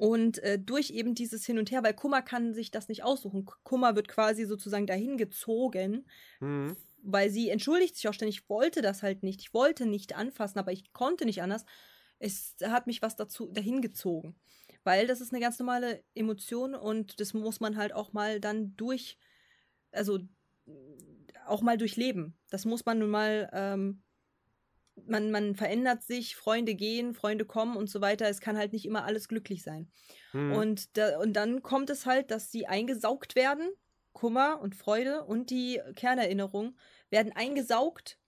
Und 0.00 0.38
äh, 0.38 0.58
durch 0.58 0.90
eben 0.90 1.14
dieses 1.14 1.44
Hin 1.44 1.58
und 1.58 1.70
Her, 1.70 1.82
weil 1.82 1.94
Kummer 1.94 2.22
kann 2.22 2.54
sich 2.54 2.70
das 2.70 2.88
nicht 2.88 3.02
aussuchen. 3.02 3.44
Kummer 3.64 3.96
wird 3.96 4.08
quasi 4.08 4.44
sozusagen 4.46 4.86
dahin 4.86 5.18
gezogen, 5.18 6.06
mhm. 6.40 6.74
weil 7.02 7.28
sie 7.30 7.50
entschuldigt 7.50 7.96
sich 7.96 8.08
auch 8.08 8.14
ständig. 8.14 8.38
Ich 8.38 8.48
wollte 8.48 8.80
das 8.80 9.02
halt 9.02 9.22
nicht. 9.22 9.40
Ich 9.40 9.52
wollte 9.52 9.84
nicht 9.86 10.16
anfassen, 10.16 10.58
aber 10.58 10.72
ich 10.72 10.92
konnte 10.92 11.26
nicht 11.26 11.42
anders 11.42 11.64
es 12.20 12.54
hat 12.62 12.86
mich 12.86 13.02
was 13.02 13.16
dazu 13.16 13.50
dahin 13.50 13.80
gezogen. 13.80 14.36
Weil 14.84 15.06
das 15.06 15.20
ist 15.20 15.32
eine 15.32 15.40
ganz 15.40 15.58
normale 15.58 16.04
Emotion 16.14 16.74
und 16.74 17.18
das 17.18 17.34
muss 17.34 17.60
man 17.60 17.76
halt 17.76 17.92
auch 17.92 18.12
mal 18.12 18.40
dann 18.40 18.76
durch, 18.76 19.18
also 19.90 20.20
auch 21.46 21.62
mal 21.62 21.76
durchleben. 21.76 22.38
Das 22.50 22.64
muss 22.64 22.86
man 22.86 23.00
nun 23.00 23.10
mal, 23.10 23.50
ähm, 23.52 24.02
man, 25.06 25.30
man 25.30 25.54
verändert 25.54 26.02
sich, 26.02 26.36
Freunde 26.36 26.74
gehen, 26.74 27.14
Freunde 27.14 27.44
kommen 27.44 27.76
und 27.76 27.88
so 27.88 28.00
weiter. 28.00 28.28
Es 28.28 28.40
kann 28.40 28.56
halt 28.56 28.72
nicht 28.72 28.84
immer 28.84 29.04
alles 29.04 29.28
glücklich 29.28 29.62
sein. 29.62 29.90
Mhm. 30.32 30.52
Und, 30.52 30.96
da, 30.96 31.18
und 31.18 31.34
dann 31.34 31.62
kommt 31.62 31.90
es 31.90 32.06
halt, 32.06 32.30
dass 32.30 32.50
sie 32.50 32.66
eingesaugt 32.66 33.34
werden. 33.34 33.70
Kummer 34.12 34.60
und 34.60 34.74
Freude 34.74 35.24
und 35.24 35.50
die 35.50 35.80
Kernerinnerung 35.94 36.76
werden 37.10 37.32
eingesaugt 37.34 38.18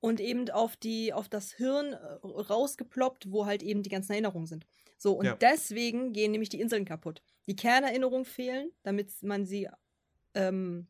und 0.00 0.20
eben 0.20 0.50
auf 0.50 0.76
die, 0.76 1.12
auf 1.12 1.28
das 1.28 1.52
Hirn 1.52 1.94
äh, 1.94 1.96
rausgeploppt, 2.22 3.30
wo 3.32 3.46
halt 3.46 3.62
eben 3.62 3.82
die 3.82 3.90
ganzen 3.90 4.12
Erinnerungen 4.12 4.46
sind. 4.46 4.66
So, 4.96 5.14
und 5.14 5.26
ja. 5.26 5.34
deswegen 5.36 6.12
gehen 6.12 6.30
nämlich 6.30 6.50
die 6.50 6.60
Inseln 6.60 6.84
kaputt. 6.84 7.22
Die 7.46 7.56
Kernerinnerungen 7.56 8.24
fehlen, 8.24 8.70
damit 8.82 9.10
man 9.22 9.44
sie 9.44 9.68
ähm, 10.34 10.88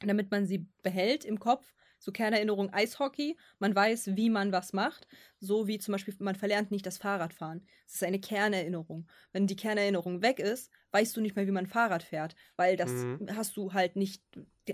damit 0.00 0.30
man 0.30 0.46
sie 0.46 0.66
behält 0.82 1.24
im 1.24 1.38
Kopf. 1.38 1.72
So 1.98 2.12
Kernerinnerung 2.12 2.72
Eishockey. 2.72 3.36
Man 3.58 3.74
weiß, 3.74 4.16
wie 4.16 4.28
man 4.28 4.52
was 4.52 4.72
macht. 4.72 5.06
So 5.40 5.66
wie 5.66 5.78
zum 5.78 5.92
Beispiel, 5.92 6.14
man 6.18 6.34
verlernt 6.34 6.70
nicht 6.70 6.84
das 6.84 6.98
Fahrradfahren. 6.98 7.64
Das 7.86 7.94
ist 7.94 8.04
eine 8.04 8.20
Kernerinnerung. 8.20 9.06
Wenn 9.32 9.46
die 9.46 9.56
Kernerinnerung 9.56 10.20
weg 10.20 10.38
ist, 10.38 10.70
weißt 10.92 11.16
du 11.16 11.20
nicht 11.20 11.36
mehr, 11.36 11.46
wie 11.46 11.52
man 11.52 11.66
Fahrrad 11.66 12.02
fährt, 12.02 12.34
weil 12.56 12.76
das 12.76 12.90
mhm. 12.90 13.28
hast 13.34 13.56
du 13.56 13.72
halt 13.72 13.96
nicht, 13.96 14.22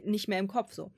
nicht 0.02 0.28
mehr 0.28 0.40
im 0.40 0.48
Kopf 0.48 0.72
so. 0.72 0.92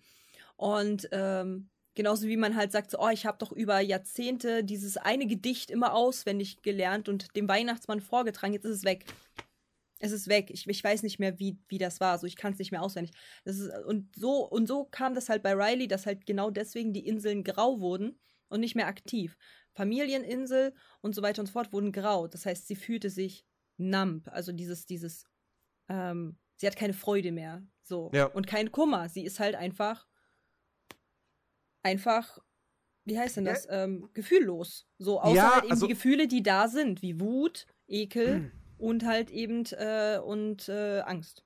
Und 0.56 1.08
ähm, 1.12 1.68
genauso 1.94 2.28
wie 2.28 2.36
man 2.36 2.56
halt 2.56 2.72
sagt, 2.72 2.90
so, 2.90 2.98
oh, 3.00 3.10
ich 3.10 3.26
habe 3.26 3.38
doch 3.38 3.52
über 3.52 3.80
Jahrzehnte 3.80 4.64
dieses 4.64 4.96
eine 4.96 5.26
Gedicht 5.26 5.70
immer 5.70 5.92
auswendig 5.92 6.62
gelernt 6.62 7.08
und 7.08 7.36
dem 7.36 7.48
Weihnachtsmann 7.48 8.00
vorgetragen, 8.00 8.54
jetzt 8.54 8.64
ist 8.64 8.78
es 8.78 8.84
weg 8.84 9.04
es 10.02 10.10
ist 10.10 10.28
weg. 10.28 10.50
Ich, 10.50 10.66
ich 10.66 10.82
weiß 10.82 11.04
nicht 11.04 11.20
mehr, 11.20 11.38
wie, 11.38 11.58
wie 11.68 11.78
das 11.78 12.00
war. 12.00 12.18
So, 12.18 12.26
ich 12.26 12.34
kann 12.34 12.52
es 12.52 12.58
nicht 12.58 12.72
mehr 12.72 12.82
auswendig. 12.82 13.14
Das 13.44 13.58
ist, 13.58 13.70
und, 13.86 14.14
so, 14.16 14.48
und 14.48 14.66
so 14.66 14.84
kam 14.84 15.14
das 15.14 15.28
halt 15.28 15.44
bei 15.44 15.54
Riley, 15.54 15.86
dass 15.86 16.06
halt 16.06 16.26
genau 16.26 16.50
deswegen 16.50 16.92
die 16.92 17.06
Inseln 17.06 17.44
grau 17.44 17.80
wurden 17.80 18.18
und 18.48 18.60
nicht 18.60 18.74
mehr 18.74 18.88
aktiv. 18.88 19.38
Familieninsel 19.74 20.74
und 21.02 21.14
so 21.14 21.22
weiter 21.22 21.40
und 21.40 21.46
so 21.46 21.52
fort 21.52 21.72
wurden 21.72 21.92
grau. 21.92 22.26
Das 22.26 22.44
heißt, 22.44 22.66
sie 22.66 22.74
fühlte 22.74 23.10
sich 23.10 23.46
numb. 23.76 24.26
Also 24.28 24.50
dieses, 24.50 24.86
dieses, 24.86 25.24
ähm, 25.88 26.36
sie 26.56 26.66
hat 26.66 26.74
keine 26.76 26.94
Freude 26.94 27.30
mehr. 27.30 27.64
So. 27.84 28.10
Ja. 28.12 28.26
Und 28.26 28.48
kein 28.48 28.72
Kummer. 28.72 29.08
Sie 29.08 29.24
ist 29.24 29.38
halt 29.38 29.54
einfach, 29.54 30.08
einfach, 31.84 32.38
wie 33.04 33.20
heißt 33.20 33.36
denn 33.36 33.44
das? 33.44 33.66
Ja. 33.66 33.84
Ähm, 33.84 34.10
gefühllos. 34.14 34.88
So, 34.98 35.20
außer 35.20 35.36
ja, 35.36 35.54
halt 35.54 35.64
eben 35.64 35.72
also 35.72 35.86
die 35.86 35.92
Gefühle, 35.92 36.26
die 36.26 36.42
da 36.42 36.66
sind, 36.66 37.02
wie 37.02 37.20
Wut, 37.20 37.66
Ekel. 37.86 38.50
Und 38.82 39.04
halt 39.04 39.30
eben 39.30 39.64
äh, 39.78 40.18
und 40.18 40.68
äh, 40.68 41.00
Angst. 41.00 41.44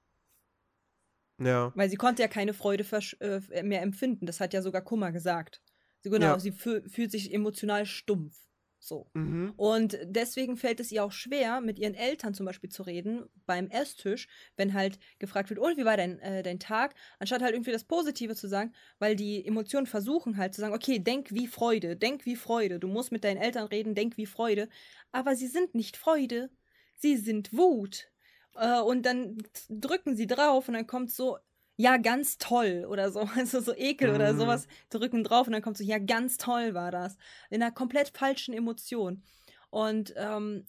Ja. 1.39 1.71
Weil 1.75 1.91
sie 1.91 1.97
konnte 1.97 2.23
ja 2.23 2.29
keine 2.29 2.55
Freude 2.55 2.85
äh, 3.21 3.63
mehr 3.63 3.83
empfinden. 3.83 4.25
Das 4.25 4.41
hat 4.41 4.55
ja 4.55 4.63
sogar 4.63 4.81
Kummer 4.81 5.13
gesagt. 5.13 5.61
Sie, 6.01 6.09
genau, 6.09 6.27
ja. 6.27 6.39
sie 6.39 6.53
fühlt 6.53 7.11
sich 7.11 7.35
emotional 7.35 7.85
stumpf. 7.85 8.39
So. 8.79 9.11
Mhm. 9.15 9.53
Und 9.57 9.99
deswegen 10.05 10.57
fällt 10.57 10.81
es 10.81 10.93
ihr 10.93 11.05
auch 11.05 11.13
schwer, 11.13 11.61
mit 11.61 11.79
ihren 11.79 11.95
Eltern 11.95 12.33
zum 12.33 12.47
Beispiel 12.47 12.71
zu 12.71 12.85
reden, 12.85 13.25
beim 13.45 13.69
Esstisch, 13.69 14.29
wenn 14.57 14.73
halt 14.73 14.99
gefragt 15.19 15.51
wird, 15.51 15.61
oh, 15.61 15.69
wie 15.77 15.85
war 15.85 15.97
dein, 15.97 16.19
äh, 16.21 16.43
dein 16.43 16.61
Tag, 16.61 16.95
anstatt 17.19 17.43
halt 17.43 17.55
irgendwie 17.55 17.73
das 17.73 17.85
Positive 17.85 18.35
zu 18.35 18.49
sagen, 18.49 18.73
weil 18.99 19.17
die 19.17 19.45
Emotionen 19.45 19.87
versuchen 19.87 20.37
halt 20.37 20.55
zu 20.55 20.61
sagen, 20.61 20.75
okay, 20.75 21.01
denk 21.01 21.33
wie 21.33 21.49
Freude, 21.49 21.97
denk 21.97 22.25
wie 22.25 22.37
Freude, 22.37 22.79
du 22.79 22.89
musst 22.89 23.13
mit 23.13 23.25
deinen 23.25 23.39
Eltern 23.39 23.67
reden, 23.67 23.95
denk 23.95 24.17
wie 24.17 24.27
Freude, 24.27 24.69
aber 25.11 25.35
sie 25.35 25.49
sind 25.49 25.75
nicht 25.75 25.97
Freude, 25.97 26.51
sie 26.97 27.17
sind 27.17 27.53
Wut. 27.53 28.11
Äh, 28.55 28.81
und 28.81 29.05
dann 29.05 29.39
drücken 29.69 30.17
sie 30.17 30.27
drauf 30.27 30.69
und 30.69 30.75
dann 30.75 30.87
kommt 30.87 31.11
so, 31.11 31.39
ja, 31.77 31.99
ganz 31.99 32.39
toll 32.39 32.87
oder 32.89 33.11
so, 33.11 33.21
also 33.37 33.61
so 33.61 33.75
Ekel 33.75 34.11
mhm. 34.11 34.15
oder 34.17 34.35
sowas, 34.35 34.67
drücken 34.91 35.25
drauf 35.25 35.47
und 35.47 35.53
dann 35.53 35.63
kommt 35.63 35.77
so, 35.77 35.85
ja, 35.85 35.99
ganz 35.99 36.39
toll 36.39 36.75
war 36.75 36.91
das. 36.91 37.17
In 37.51 37.63
einer 37.63 37.73
komplett 37.73 38.17
falschen 38.17 38.55
Emotion. 38.55 39.23
Und, 39.71 40.15
ähm, 40.17 40.67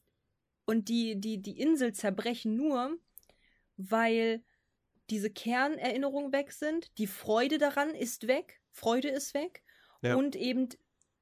und 0.66 0.90
die, 0.90 1.20
die, 1.20 1.42
die 1.42 1.60
Insel 1.60 1.94
zerbrechen 1.94 2.56
nur, 2.56 2.98
weil 3.78 4.44
diese 5.10 5.30
Kernerinnerungen 5.30 6.34
weg 6.34 6.52
sind, 6.52 6.98
die 6.98 7.08
Freude 7.08 7.58
daran 7.58 7.92
ist 7.92 8.28
weg, 8.28 8.60
Freude 8.72 9.08
ist 9.08 9.34
weg 9.34 9.64
ja. 10.02 10.16
und 10.16 10.36
eben 10.36 10.68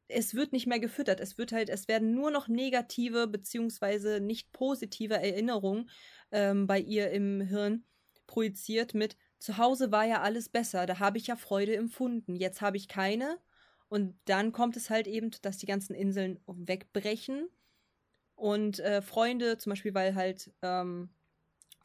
es 0.08 0.36
wird 0.36 0.54
nicht 0.54 0.68
mehr 0.68 0.80
gefüttert. 0.80 1.20
Es 1.20 1.38
wird 1.38 1.52
halt, 1.52 1.70
es 1.70 1.88
werden 1.88 2.14
nur 2.14 2.32
noch 2.32 2.48
negative 2.48 3.28
beziehungsweise 3.28 4.20
nicht 4.20 4.52
positive 4.52 5.16
Erinnerungen 5.16 5.90
ähm, 6.32 6.68
bei 6.68 6.80
ihr 6.80 7.12
im 7.12 7.42
Hirn 7.42 7.86
projiziert 8.28 8.94
mit 8.94 9.18
zu 9.46 9.58
Hause 9.58 9.92
war 9.92 10.06
ja 10.06 10.22
alles 10.22 10.50
besser, 10.50 10.88
da 10.88 11.00
habe 11.00 11.20
ich 11.20 11.28
ja 11.28 11.36
Freude 11.36 11.76
empfunden. 11.76 12.36
Jetzt 12.36 12.62
habe 12.62 12.78
ich 12.78 12.88
keine. 12.88 13.38
Und 13.90 14.18
dann 14.26 14.52
kommt 14.52 14.76
es 14.76 14.90
halt 14.90 15.06
eben, 15.06 15.30
dass 15.44 15.58
die 15.58 15.68
ganzen 15.68 15.94
Inseln 15.94 16.40
wegbrechen. 16.48 17.48
Und 18.36 18.80
äh, 18.80 19.04
Freunde, 19.04 19.58
zum 19.60 19.70
Beispiel, 19.70 19.94
weil 19.94 20.16
halt 20.16 20.52
ähm, 20.64 21.10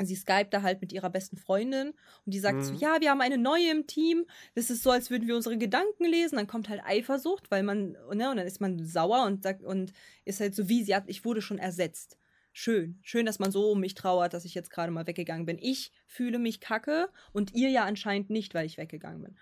sie 0.06 0.16
skypt 0.16 0.52
da 0.52 0.62
halt 0.62 0.80
mit 0.80 0.92
ihrer 0.92 1.10
besten 1.10 1.36
Freundin 1.36 1.90
und 2.24 2.34
die 2.34 2.38
sagt 2.38 2.58
mhm. 2.58 2.62
so, 2.62 2.74
ja, 2.74 3.00
wir 3.00 3.10
haben 3.10 3.20
eine 3.20 3.38
neue 3.38 3.70
im 3.70 3.86
Team. 3.86 4.26
Das 4.54 4.70
ist 4.70 4.82
so, 4.82 4.90
als 4.90 5.10
würden 5.10 5.26
wir 5.28 5.36
unsere 5.36 5.58
Gedanken 5.58 6.04
lesen. 6.04 6.36
Dann 6.36 6.46
kommt 6.46 6.68
halt 6.68 6.82
Eifersucht, 6.84 7.50
weil 7.50 7.62
man, 7.62 7.92
ne, 7.92 8.30
und 8.30 8.36
dann 8.36 8.46
ist 8.46 8.60
man 8.60 8.84
sauer 8.84 9.24
und 9.26 9.42
sagt, 9.42 9.62
und 9.62 9.92
ist 10.24 10.40
halt 10.40 10.54
so 10.54 10.68
wie, 10.68 10.82
sie 10.84 10.94
hat, 10.94 11.04
ich 11.06 11.24
wurde 11.24 11.42
schon 11.42 11.58
ersetzt. 11.58 12.18
Schön. 12.52 12.98
Schön, 13.02 13.26
dass 13.26 13.38
man 13.38 13.52
so 13.52 13.70
um 13.70 13.80
mich 13.80 13.94
trauert, 13.94 14.34
dass 14.34 14.44
ich 14.44 14.54
jetzt 14.54 14.70
gerade 14.70 14.90
mal 14.90 15.06
weggegangen 15.06 15.46
bin. 15.46 15.58
Ich 15.60 15.92
fühle 16.06 16.38
mich 16.38 16.60
kacke 16.60 17.08
und 17.32 17.54
ihr 17.54 17.70
ja 17.70 17.84
anscheinend 17.84 18.30
nicht, 18.30 18.54
weil 18.54 18.66
ich 18.66 18.76
weggegangen 18.76 19.22
bin. 19.22 19.36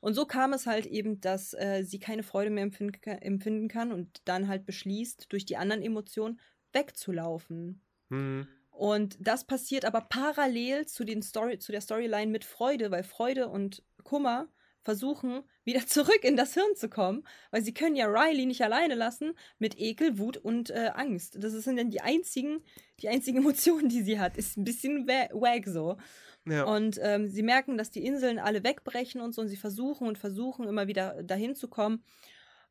Und 0.00 0.14
so 0.14 0.24
kam 0.24 0.52
es 0.52 0.66
halt 0.66 0.86
eben, 0.86 1.20
dass 1.20 1.52
äh, 1.54 1.82
sie 1.84 1.98
keine 1.98 2.22
Freude 2.22 2.50
mehr 2.50 2.62
empfinden 2.62 3.68
kann 3.68 3.92
und 3.92 4.22
dann 4.24 4.48
halt 4.48 4.64
beschließt, 4.64 5.26
durch 5.32 5.44
die 5.44 5.56
anderen 5.56 5.82
Emotionen 5.82 6.38
wegzulaufen. 6.72 7.82
Mhm. 8.08 8.46
Und 8.76 9.16
das 9.20 9.44
passiert 9.44 9.86
aber 9.86 10.02
parallel 10.02 10.86
zu, 10.86 11.04
den 11.04 11.22
Story, 11.22 11.58
zu 11.58 11.72
der 11.72 11.80
Storyline 11.80 12.30
mit 12.30 12.44
Freude, 12.44 12.90
weil 12.90 13.04
Freude 13.04 13.48
und 13.48 13.82
Kummer 14.04 14.48
versuchen, 14.82 15.42
wieder 15.64 15.80
zurück 15.86 16.20
in 16.22 16.36
das 16.36 16.52
Hirn 16.52 16.76
zu 16.76 16.90
kommen, 16.90 17.26
weil 17.50 17.62
sie 17.62 17.72
können 17.72 17.96
ja 17.96 18.06
Riley 18.06 18.44
nicht 18.44 18.62
alleine 18.62 18.94
lassen 18.94 19.32
mit 19.58 19.78
Ekel, 19.78 20.18
Wut 20.18 20.36
und 20.36 20.70
äh, 20.70 20.90
Angst. 20.94 21.42
Das 21.42 21.52
sind 21.52 21.78
dann 21.78 21.90
die 21.90 22.02
einzigen, 22.02 22.62
die 23.00 23.08
einzigen 23.08 23.38
Emotionen, 23.42 23.88
die 23.88 24.02
sie 24.02 24.20
hat. 24.20 24.36
Ist 24.36 24.58
ein 24.58 24.64
bisschen 24.64 25.08
wag 25.08 25.66
so. 25.66 25.96
Ja. 26.44 26.64
Und 26.64 27.00
ähm, 27.02 27.28
sie 27.28 27.42
merken, 27.42 27.78
dass 27.78 27.90
die 27.90 28.04
Inseln 28.04 28.38
alle 28.38 28.62
wegbrechen 28.62 29.22
und 29.22 29.34
so, 29.34 29.40
und 29.40 29.48
sie 29.48 29.56
versuchen 29.56 30.06
und 30.06 30.18
versuchen 30.18 30.68
immer 30.68 30.86
wieder 30.86 31.22
dahin 31.22 31.54
zu 31.54 31.68
kommen. 31.68 32.04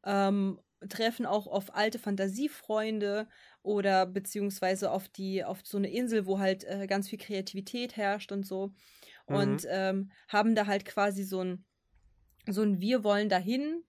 Ähm, 0.05 0.59
treffen 0.87 1.25
auch 1.25 1.47
auf 1.47 1.75
alte 1.75 1.99
Fantasiefreunde 1.99 3.27
oder 3.65 4.05
beziehungsweise 4.05 4.91
auf 4.91 5.09
die, 5.09 5.43
auf 5.43 5.59
so 5.63 5.77
eine 5.77 5.91
Insel, 5.91 6.25
wo 6.25 6.39
halt 6.39 6.63
äh, 6.65 6.85
ganz 6.87 7.09
viel 7.09 7.19
Kreativität 7.19 7.97
herrscht 7.97 8.31
und 8.31 8.45
so. 8.45 8.67
Mhm. 9.27 9.35
Und 9.35 9.67
ähm, 9.69 10.11
haben 10.27 10.55
da 10.55 10.67
halt 10.67 10.85
quasi 10.85 11.23
so 11.23 11.41
ein, 11.41 11.65
so 12.47 12.61
ein 12.61 12.79
Wir 12.79 13.03
wollen 13.03 13.27
dahin, 13.27 13.83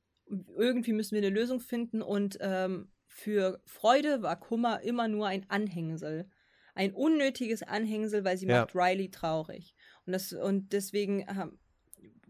irgendwie 0.56 0.92
müssen 0.92 1.14
wir 1.14 1.22
eine 1.22 1.34
Lösung 1.34 1.60
finden 1.60 2.02
und 2.02 2.38
ähm, 2.40 2.88
für 3.06 3.60
Freude 3.64 4.22
war 4.22 4.40
Kummer 4.40 4.82
immer 4.82 5.08
nur 5.08 5.26
ein 5.26 5.44
Anhängsel. 5.48 6.28
Ein 6.74 6.92
unnötiges 6.92 7.62
Anhängsel, 7.62 8.24
weil 8.24 8.36
sie 8.36 8.46
ja. 8.46 8.60
macht 8.60 8.74
Riley 8.74 9.10
traurig. 9.10 9.74
Und, 10.04 10.12
das, 10.12 10.32
und 10.32 10.72
deswegen 10.72 11.26
haben, 11.26 11.58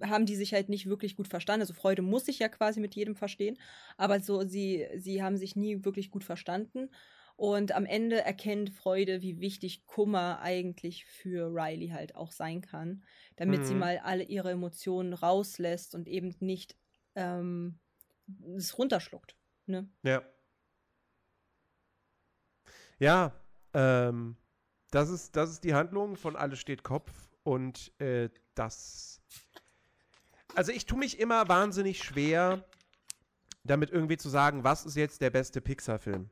haben 0.00 0.26
die 0.26 0.36
sich 0.36 0.52
halt 0.52 0.68
nicht 0.68 0.86
wirklich 0.86 1.16
gut 1.16 1.26
verstanden. 1.26 1.62
Also 1.62 1.74
Freude 1.74 2.02
muss 2.02 2.26
sich 2.26 2.38
ja 2.38 2.48
quasi 2.48 2.80
mit 2.80 2.94
jedem 2.94 3.16
verstehen, 3.16 3.58
aber 3.96 4.20
so 4.20 4.42
sie 4.42 4.86
sie 4.96 5.22
haben 5.22 5.36
sich 5.36 5.56
nie 5.56 5.84
wirklich 5.84 6.10
gut 6.10 6.24
verstanden. 6.24 6.90
Und 7.36 7.72
am 7.72 7.84
Ende 7.84 8.22
erkennt 8.22 8.70
Freude, 8.70 9.20
wie 9.20 9.40
wichtig 9.40 9.84
Kummer 9.86 10.40
eigentlich 10.40 11.04
für 11.04 11.48
Riley 11.48 11.88
halt 11.88 12.14
auch 12.14 12.32
sein 12.32 12.62
kann, 12.62 13.04
damit 13.36 13.60
mhm. 13.60 13.64
sie 13.64 13.74
mal 13.74 13.98
alle 13.98 14.22
ihre 14.24 14.50
Emotionen 14.50 15.12
rauslässt 15.12 15.94
und 15.94 16.08
eben 16.08 16.34
nicht 16.40 16.76
ähm, 17.14 17.78
es 18.56 18.78
runterschluckt. 18.78 19.36
Ne? 19.66 19.88
Ja. 20.02 20.22
Ja, 22.98 23.32
ähm, 23.74 24.36
das 24.90 25.10
ist, 25.10 25.36
das 25.36 25.50
ist 25.50 25.64
die 25.64 25.74
Handlung 25.74 26.16
von 26.16 26.36
Alles 26.36 26.58
steht 26.58 26.82
Kopf 26.82 27.12
und 27.42 27.92
äh, 28.00 28.30
das 28.54 29.20
also 30.56 30.72
ich 30.72 30.86
tue 30.86 30.98
mich 30.98 31.20
immer 31.20 31.48
wahnsinnig 31.48 32.02
schwer, 32.02 32.64
damit 33.62 33.90
irgendwie 33.90 34.16
zu 34.16 34.30
sagen, 34.30 34.64
was 34.64 34.86
ist 34.86 34.96
jetzt 34.96 35.20
der 35.20 35.30
beste 35.30 35.60
Pixar-Film. 35.60 36.30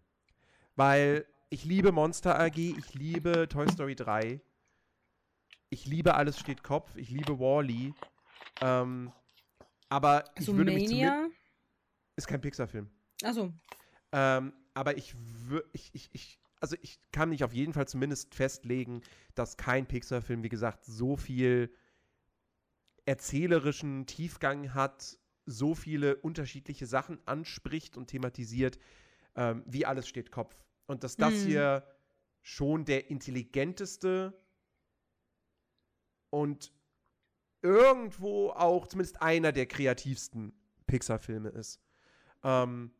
Weil 0.76 1.26
ich 1.50 1.64
liebe 1.64 1.92
Monster 1.92 2.38
AG, 2.38 2.56
ich 2.56 2.94
liebe 2.94 3.48
Toy 3.48 3.70
Story 3.70 3.94
3, 3.94 4.40
ich 5.70 5.86
liebe 5.86 6.14
Alles 6.14 6.38
steht 6.38 6.62
Kopf, 6.62 6.96
ich 6.96 7.10
liebe 7.10 7.38
Wally. 7.38 7.92
-E, 7.92 8.82
ähm, 8.82 9.12
aber 9.88 10.24
ich 10.34 10.48
also 10.48 10.56
würde 10.56 10.72
Mania? 10.72 11.22
mich 11.22 11.32
Ist 12.16 12.26
kein 12.26 12.40
Pixar-Film. 12.40 12.90
Achso. 13.22 13.52
Ähm, 14.12 14.52
aber 14.74 14.96
ich 14.96 15.14
würde, 15.16 15.68
ich, 15.72 15.90
ich, 15.94 16.10
ich, 16.12 16.38
also 16.60 16.76
ich 16.82 16.98
kann 17.12 17.28
mich 17.28 17.44
auf 17.44 17.52
jeden 17.52 17.72
Fall 17.72 17.86
zumindest 17.86 18.34
festlegen, 18.34 19.02
dass 19.34 19.56
kein 19.56 19.86
Pixar-Film, 19.86 20.42
wie 20.42 20.48
gesagt, 20.48 20.84
so 20.84 21.16
viel 21.16 21.72
erzählerischen 23.06 24.06
Tiefgang 24.06 24.74
hat, 24.74 25.18
so 25.46 25.74
viele 25.74 26.16
unterschiedliche 26.16 26.86
Sachen 26.86 27.18
anspricht 27.26 27.96
und 27.96 28.06
thematisiert, 28.08 28.78
ähm, 29.36 29.62
wie 29.66 29.84
alles 29.84 30.08
steht 30.08 30.30
Kopf. 30.30 30.63
Und 30.86 31.04
dass 31.04 31.16
das 31.16 31.32
mhm. 31.32 31.46
hier 31.46 31.86
schon 32.42 32.84
der 32.84 33.10
intelligenteste 33.10 34.38
und 36.30 36.72
irgendwo 37.62 38.50
auch 38.50 38.86
zumindest 38.86 39.22
einer 39.22 39.52
der 39.52 39.66
kreativsten 39.66 40.52
Pixar-Filme 40.86 41.48
ist. 41.48 41.80
Ähm, 42.42 42.92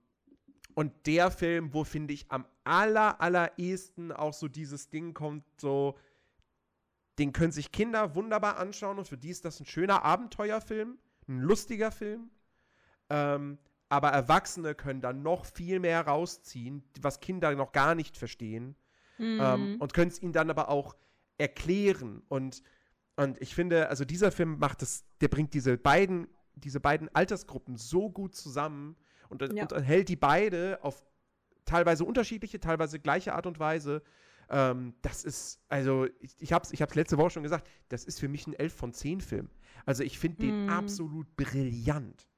und 0.74 1.06
der 1.06 1.30
Film, 1.30 1.72
wo 1.74 1.84
finde 1.84 2.14
ich 2.14 2.30
am 2.30 2.46
aller, 2.64 3.20
allerersten 3.20 4.10
auch 4.10 4.32
so 4.32 4.48
dieses 4.48 4.88
Ding 4.88 5.14
kommt, 5.14 5.44
so, 5.60 5.98
den 7.18 7.32
können 7.32 7.52
sich 7.52 7.70
Kinder 7.70 8.14
wunderbar 8.14 8.56
anschauen 8.56 8.98
und 8.98 9.06
für 9.06 9.18
die 9.18 9.30
ist 9.30 9.44
das 9.44 9.60
ein 9.60 9.66
schöner 9.66 10.02
Abenteuerfilm, 10.02 10.98
ein 11.28 11.40
lustiger 11.40 11.92
Film. 11.92 12.30
Ähm, 13.10 13.58
aber 13.94 14.08
Erwachsene 14.08 14.74
können 14.74 15.00
da 15.00 15.12
noch 15.12 15.46
viel 15.46 15.78
mehr 15.78 16.06
rausziehen, 16.06 16.82
was 17.00 17.20
Kinder 17.20 17.54
noch 17.54 17.70
gar 17.70 17.94
nicht 17.94 18.16
verstehen. 18.16 18.74
Mhm. 19.18 19.38
Ähm, 19.40 19.76
und 19.78 19.94
können 19.94 20.10
es 20.10 20.20
ihnen 20.20 20.32
dann 20.32 20.50
aber 20.50 20.68
auch 20.68 20.96
erklären. 21.38 22.22
Und, 22.28 22.62
und 23.14 23.40
ich 23.40 23.54
finde, 23.54 23.88
also 23.88 24.04
dieser 24.04 24.32
Film 24.32 24.58
macht 24.58 24.82
es, 24.82 25.04
der 25.20 25.28
bringt 25.28 25.54
diese 25.54 25.78
beiden, 25.78 26.26
diese 26.56 26.80
beiden 26.80 27.08
Altersgruppen 27.14 27.76
so 27.76 28.10
gut 28.10 28.34
zusammen 28.34 28.96
und, 29.28 29.42
ja. 29.52 29.62
und 29.62 29.82
hält 29.82 30.08
die 30.08 30.16
beide 30.16 30.80
auf 30.82 31.04
teilweise 31.64 32.04
unterschiedliche, 32.04 32.58
teilweise 32.58 32.98
gleiche 32.98 33.34
Art 33.34 33.46
und 33.46 33.60
Weise. 33.60 34.02
Ähm, 34.50 34.94
das 35.02 35.24
ist, 35.24 35.60
also, 35.68 36.06
ich, 36.20 36.34
ich 36.38 36.52
habe 36.52 36.64
es 36.64 36.72
ich 36.72 36.82
hab's 36.82 36.96
letzte 36.96 37.16
Woche 37.16 37.30
schon 37.30 37.44
gesagt, 37.44 37.68
das 37.88 38.04
ist 38.04 38.18
für 38.18 38.28
mich 38.28 38.46
ein 38.46 38.54
11 38.54 38.74
von 38.74 38.92
10 38.92 39.20
Film. 39.20 39.48
Also, 39.86 40.02
ich 40.02 40.18
finde 40.18 40.38
den 40.38 40.66
mm. 40.66 40.70
absolut 40.70 41.34
brillant. 41.36 42.28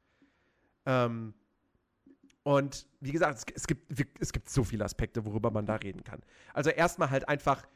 Ähm, 0.84 1.34
und 2.47 2.87
wie 3.00 3.11
gesagt, 3.11 3.38
es, 3.38 3.45
es, 3.57 3.67
gibt, 3.67 4.21
es 4.21 4.33
gibt 4.33 4.49
so 4.49 4.62
viele 4.62 4.85
Aspekte, 4.85 5.25
worüber 5.25 5.50
man 5.50 5.67
da 5.67 5.75
reden 5.75 6.05
kann. 6.05 6.21
Also, 6.55 6.71
erstmal 6.71 7.11
halt 7.11 7.29
einfach 7.29 7.67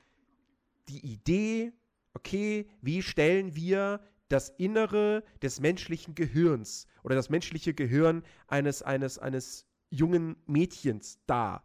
die 0.88 1.04
Idee, 1.04 1.72
okay, 2.14 2.68
wie 2.80 3.02
stellen 3.02 3.56
wir 3.56 4.00
das 4.28 4.50
Innere 4.58 5.24
des 5.42 5.58
menschlichen 5.58 6.14
Gehirns 6.14 6.86
oder 7.02 7.16
das 7.16 7.30
menschliche 7.30 7.74
Gehirn 7.74 8.22
eines, 8.46 8.80
eines, 8.82 9.18
eines 9.18 9.66
jungen 9.90 10.36
Mädchens 10.46 11.18
dar? 11.26 11.64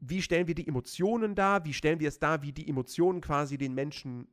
Wie 0.00 0.22
stellen 0.22 0.46
wir 0.46 0.54
die 0.54 0.66
Emotionen 0.66 1.34
dar? 1.34 1.66
Wie 1.66 1.74
stellen 1.74 2.00
wir 2.00 2.08
es 2.08 2.18
dar, 2.18 2.40
wie 2.40 2.52
die 2.52 2.66
Emotionen 2.66 3.20
quasi 3.20 3.58
den 3.58 3.74
Menschen 3.74 4.26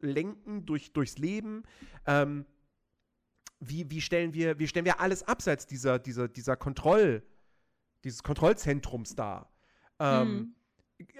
lenken 0.00 0.64
durch, 0.64 0.94
durchs 0.94 1.18
Leben? 1.18 1.64
Ähm, 2.06 2.46
wie, 3.60 3.90
wie, 3.90 4.00
stellen 4.00 4.32
wir, 4.32 4.58
wie 4.58 4.68
stellen 4.68 4.86
wir 4.86 5.00
alles 5.00 5.22
abseits 5.22 5.66
dieser, 5.66 5.98
dieser, 5.98 6.28
dieser 6.28 6.56
Kontroll, 6.56 7.22
dieses 8.04 8.22
Kontrollzentrums 8.22 9.14
dar? 9.14 9.52
Ähm, 9.98 10.32
mhm 10.32 10.54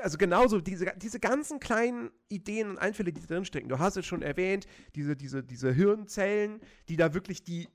also 0.03 0.19
genauso 0.19 0.61
diese, 0.61 0.93
diese 0.97 1.21
ganzen 1.21 1.61
kleinen 1.61 2.11
Ideen 2.29 2.71
und 2.71 2.79
Einfälle, 2.79 3.13
die 3.13 3.25
drinstecken. 3.25 3.69
Du 3.69 3.79
hast 3.79 3.97
es 3.97 4.07
schon 4.07 4.23
erwähnt, 4.23 4.67
diese, 4.95 5.17
diese, 5.17 5.43
diese 5.43 5.73
Hirnzellen, 5.73 6.61
die 6.89 6.97
da 6.97 7.15
wirklich 7.15 7.45
die 7.45 7.69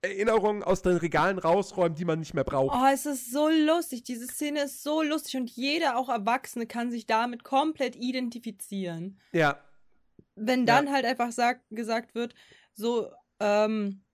Erinnerungen 0.00 0.62
aus 0.62 0.82
den 0.82 0.96
Regalen 0.96 1.38
rausräumen, 1.38 1.96
die 1.96 2.04
man 2.04 2.20
nicht 2.20 2.32
mehr 2.32 2.44
braucht. 2.44 2.76
Oh, 2.76 2.86
es 2.92 3.04
ist 3.04 3.32
so 3.32 3.48
lustig. 3.48 4.04
Diese 4.04 4.28
Szene 4.28 4.62
ist 4.62 4.84
so 4.84 5.02
lustig 5.02 5.36
und 5.36 5.50
jeder, 5.50 5.96
auch 5.96 6.08
Erwachsene, 6.08 6.66
kann 6.66 6.92
sich 6.92 7.06
damit 7.06 7.42
komplett 7.42 7.96
identifizieren. 7.96 9.18
Ja. 9.32 9.58
Wenn 10.36 10.66
dann 10.66 10.86
ja. 10.86 10.92
halt 10.92 11.04
einfach 11.04 11.32
sagt, 11.32 11.62
gesagt 11.70 12.14
wird, 12.14 12.34
so, 12.74 13.10
ähm, 13.40 14.04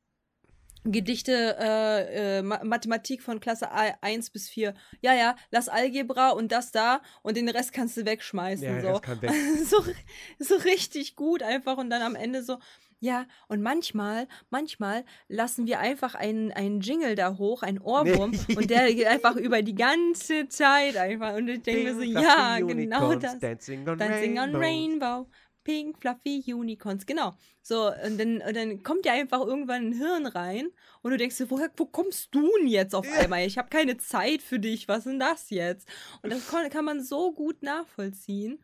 Gedichte, 0.84 1.56
äh, 1.58 2.38
äh, 2.38 2.42
Mathematik 2.42 3.22
von 3.22 3.40
Klasse 3.40 3.70
1 3.72 4.30
bis 4.30 4.48
4. 4.48 4.74
Ja, 5.00 5.14
ja, 5.14 5.36
lass 5.50 5.68
Algebra 5.68 6.30
und 6.30 6.52
das 6.52 6.72
da 6.72 7.00
und 7.22 7.36
den 7.36 7.48
Rest 7.48 7.72
kannst 7.72 7.96
du 7.96 8.04
wegschmeißen. 8.04 8.64
Ja, 8.64 8.94
so. 8.94 9.00
Kann 9.00 9.22
weg. 9.22 9.30
so, 9.64 9.82
so 10.38 10.56
richtig 10.56 11.16
gut 11.16 11.42
einfach 11.42 11.78
und 11.78 11.90
dann 11.90 12.02
am 12.02 12.14
Ende 12.14 12.42
so, 12.42 12.58
ja, 13.04 13.26
und 13.48 13.60
manchmal, 13.60 14.26
manchmal 14.48 15.04
lassen 15.28 15.66
wir 15.66 15.78
einfach 15.78 16.14
einen, 16.14 16.52
einen 16.52 16.80
Jingle 16.80 17.14
da 17.16 17.36
hoch, 17.36 17.62
einen 17.62 17.78
Ohrwurm, 17.78 18.30
nee. 18.30 18.56
und 18.56 18.70
der 18.70 18.92
geht 18.94 19.06
einfach 19.06 19.36
über 19.36 19.60
die 19.60 19.74
ganze 19.74 20.48
Zeit 20.48 20.96
einfach. 20.96 21.34
Und 21.34 21.48
ich 21.48 21.62
denke 21.62 21.84
mir 21.84 21.94
so, 21.94 22.00
ja, 22.00 22.58
genau 22.60 23.14
das. 23.14 23.38
Dancing 23.38 23.86
on 23.86 23.98
Dancing 23.98 24.38
Rainbow. 24.38 24.56
On 24.56 24.62
Rainbow. 24.62 25.26
Pink, 25.64 25.98
Fluffy 26.00 26.44
Unicorns, 26.52 27.06
genau. 27.06 27.34
So, 27.62 27.86
und 27.88 28.18
dann, 28.18 28.42
und 28.42 28.54
dann 28.54 28.82
kommt 28.82 29.06
ja 29.06 29.14
einfach 29.14 29.40
irgendwann 29.40 29.88
ein 29.88 29.92
Hirn 29.92 30.26
rein 30.26 30.68
und 31.02 31.10
du 31.10 31.16
denkst 31.16 31.38
dir, 31.38 31.50
woher, 31.50 31.70
wo 31.76 31.86
kommst 31.86 32.34
du 32.34 32.48
denn 32.58 32.68
jetzt 32.68 32.94
auf 32.94 33.06
einmal? 33.18 33.46
Ich 33.46 33.58
habe 33.58 33.68
keine 33.70 33.96
Zeit 33.96 34.42
für 34.42 34.58
dich, 34.58 34.86
was 34.86 34.98
ist 34.98 35.06
denn 35.06 35.18
das 35.18 35.50
jetzt? 35.50 35.88
Und 36.22 36.30
das 36.30 36.46
kann 36.48 36.84
man 36.84 37.02
so 37.02 37.32
gut 37.32 37.62
nachvollziehen. 37.62 38.62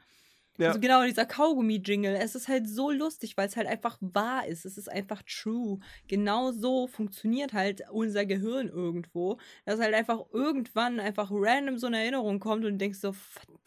Ja. 0.61 0.69
Also 0.69 0.81
genau, 0.81 1.03
dieser 1.05 1.25
Kaugummi-Jingle. 1.25 2.17
Es 2.17 2.35
ist 2.35 2.47
halt 2.47 2.69
so 2.69 2.91
lustig, 2.91 3.39
weil 3.39 3.49
es 3.49 3.57
halt 3.57 3.67
einfach 3.67 3.97
wahr 4.03 4.47
ist. 4.47 4.67
Es 4.67 4.77
ist 4.77 4.91
einfach 4.91 5.23
true. 5.23 5.79
Genau 6.07 6.53
so 6.53 6.87
funktioniert 6.87 7.55
halt 7.55 7.83
unser 7.91 8.27
Gehirn 8.27 8.69
irgendwo. 8.69 9.39
Dass 9.65 9.81
halt 9.81 9.95
einfach 9.95 10.21
irgendwann 10.33 11.01
einfach 11.01 11.31
random 11.33 11.79
so 11.79 11.87
eine 11.87 12.01
Erinnerung 12.03 12.41
kommt 12.41 12.67
und 12.67 12.73
du 12.73 12.77
denkst 12.77 12.99
so, 12.99 13.15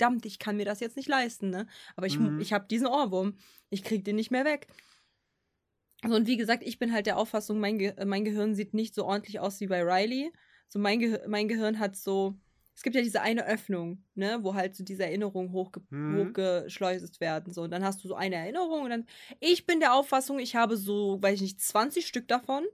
verdammt, 0.03 0.25
ich 0.25 0.39
kann 0.39 0.57
mir 0.57 0.65
das 0.65 0.79
jetzt 0.79 0.97
nicht 0.97 1.07
leisten, 1.07 1.49
ne? 1.49 1.67
Aber 1.95 2.07
ich, 2.07 2.19
mhm. 2.19 2.39
ich 2.39 2.51
habe 2.53 2.67
diesen 2.69 2.87
Ohrwurm. 2.87 3.37
Ich 3.69 3.83
krieg 3.83 4.03
den 4.03 4.17
nicht 4.17 4.31
mehr 4.31 4.45
weg. 4.45 4.67
Also, 6.01 6.17
und 6.17 6.27
wie 6.27 6.37
gesagt, 6.37 6.63
ich 6.63 6.77
bin 6.77 6.91
halt 6.91 7.05
der 7.05 7.17
Auffassung, 7.17 7.59
mein, 7.59 7.79
Ge 7.79 7.93
mein 8.05 8.25
Gehirn 8.25 8.53
sieht 8.55 8.73
nicht 8.73 8.93
so 8.93 9.05
ordentlich 9.05 9.39
aus 9.39 9.61
wie 9.61 9.67
bei 9.67 9.81
Riley. 9.81 10.33
So 10.67 10.79
mein, 10.79 10.99
Ge 10.99 11.21
mein 11.27 11.47
Gehirn 11.47 11.79
hat 11.79 11.95
so 11.95 12.35
es 12.75 12.81
gibt 12.81 12.95
ja 12.95 13.03
diese 13.03 13.21
eine 13.21 13.45
Öffnung, 13.45 14.03
ne, 14.15 14.39
wo 14.41 14.55
halt 14.55 14.75
so 14.75 14.83
diese 14.83 15.03
Erinnerungen 15.03 15.51
hochge 15.51 15.81
mhm. 15.91 16.17
hochgeschleust 16.17 17.21
werden. 17.21 17.53
So, 17.53 17.61
und 17.61 17.71
dann 17.71 17.83
hast 17.83 18.03
du 18.03 18.07
so 18.07 18.15
eine 18.15 18.35
Erinnerung 18.35 18.81
und 18.81 18.89
dann. 18.89 19.05
Ich 19.39 19.67
bin 19.67 19.79
der 19.79 19.93
Auffassung, 19.93 20.39
ich 20.39 20.55
habe 20.55 20.75
so, 20.75 21.21
weiß 21.21 21.35
ich 21.35 21.41
nicht, 21.41 21.61
20 21.61 22.07
Stück 22.07 22.27
davon. 22.27 22.65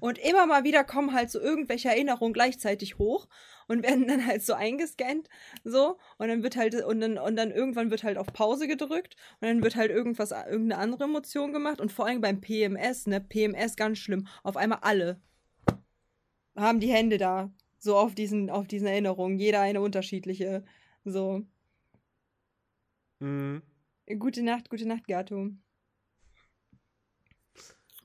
Und 0.00 0.18
immer 0.18 0.46
mal 0.46 0.64
wieder 0.64 0.84
kommen 0.84 1.12
halt 1.12 1.30
so 1.30 1.40
irgendwelche 1.40 1.88
Erinnerungen 1.88 2.32
gleichzeitig 2.32 2.98
hoch 2.98 3.28
und 3.68 3.82
werden 3.82 4.06
dann 4.06 4.26
halt 4.26 4.42
so 4.42 4.54
eingescannt, 4.54 5.28
so. 5.64 5.98
Und 6.18 6.28
dann 6.28 6.42
wird 6.42 6.56
halt, 6.56 6.74
und 6.84 7.00
dann, 7.00 7.18
und 7.18 7.36
dann 7.36 7.50
irgendwann 7.50 7.90
wird 7.90 8.04
halt 8.04 8.18
auf 8.18 8.32
Pause 8.32 8.68
gedrückt 8.68 9.16
und 9.40 9.48
dann 9.48 9.62
wird 9.62 9.76
halt 9.76 9.90
irgendwas, 9.90 10.30
irgendeine 10.30 10.78
andere 10.78 11.04
Emotion 11.04 11.52
gemacht. 11.52 11.80
Und 11.80 11.92
vor 11.92 12.06
allem 12.06 12.20
beim 12.20 12.40
PMS, 12.40 13.06
ne, 13.06 13.20
PMS 13.20 13.76
ganz 13.76 13.98
schlimm. 13.98 14.26
Auf 14.42 14.56
einmal 14.56 14.78
alle 14.82 15.20
haben 16.56 16.80
die 16.80 16.92
Hände 16.92 17.18
da 17.18 17.52
so 17.78 17.96
auf 17.96 18.14
diesen, 18.14 18.50
auf 18.50 18.66
diesen 18.66 18.86
Erinnerungen. 18.86 19.38
Jeder 19.38 19.60
eine 19.60 19.80
unterschiedliche. 19.80 20.64
So. 21.04 21.46
Mhm. 23.20 23.62
Gute 24.18 24.42
Nacht, 24.42 24.70
gute 24.70 24.86
Nacht, 24.86 25.06
Gato. 25.08 25.50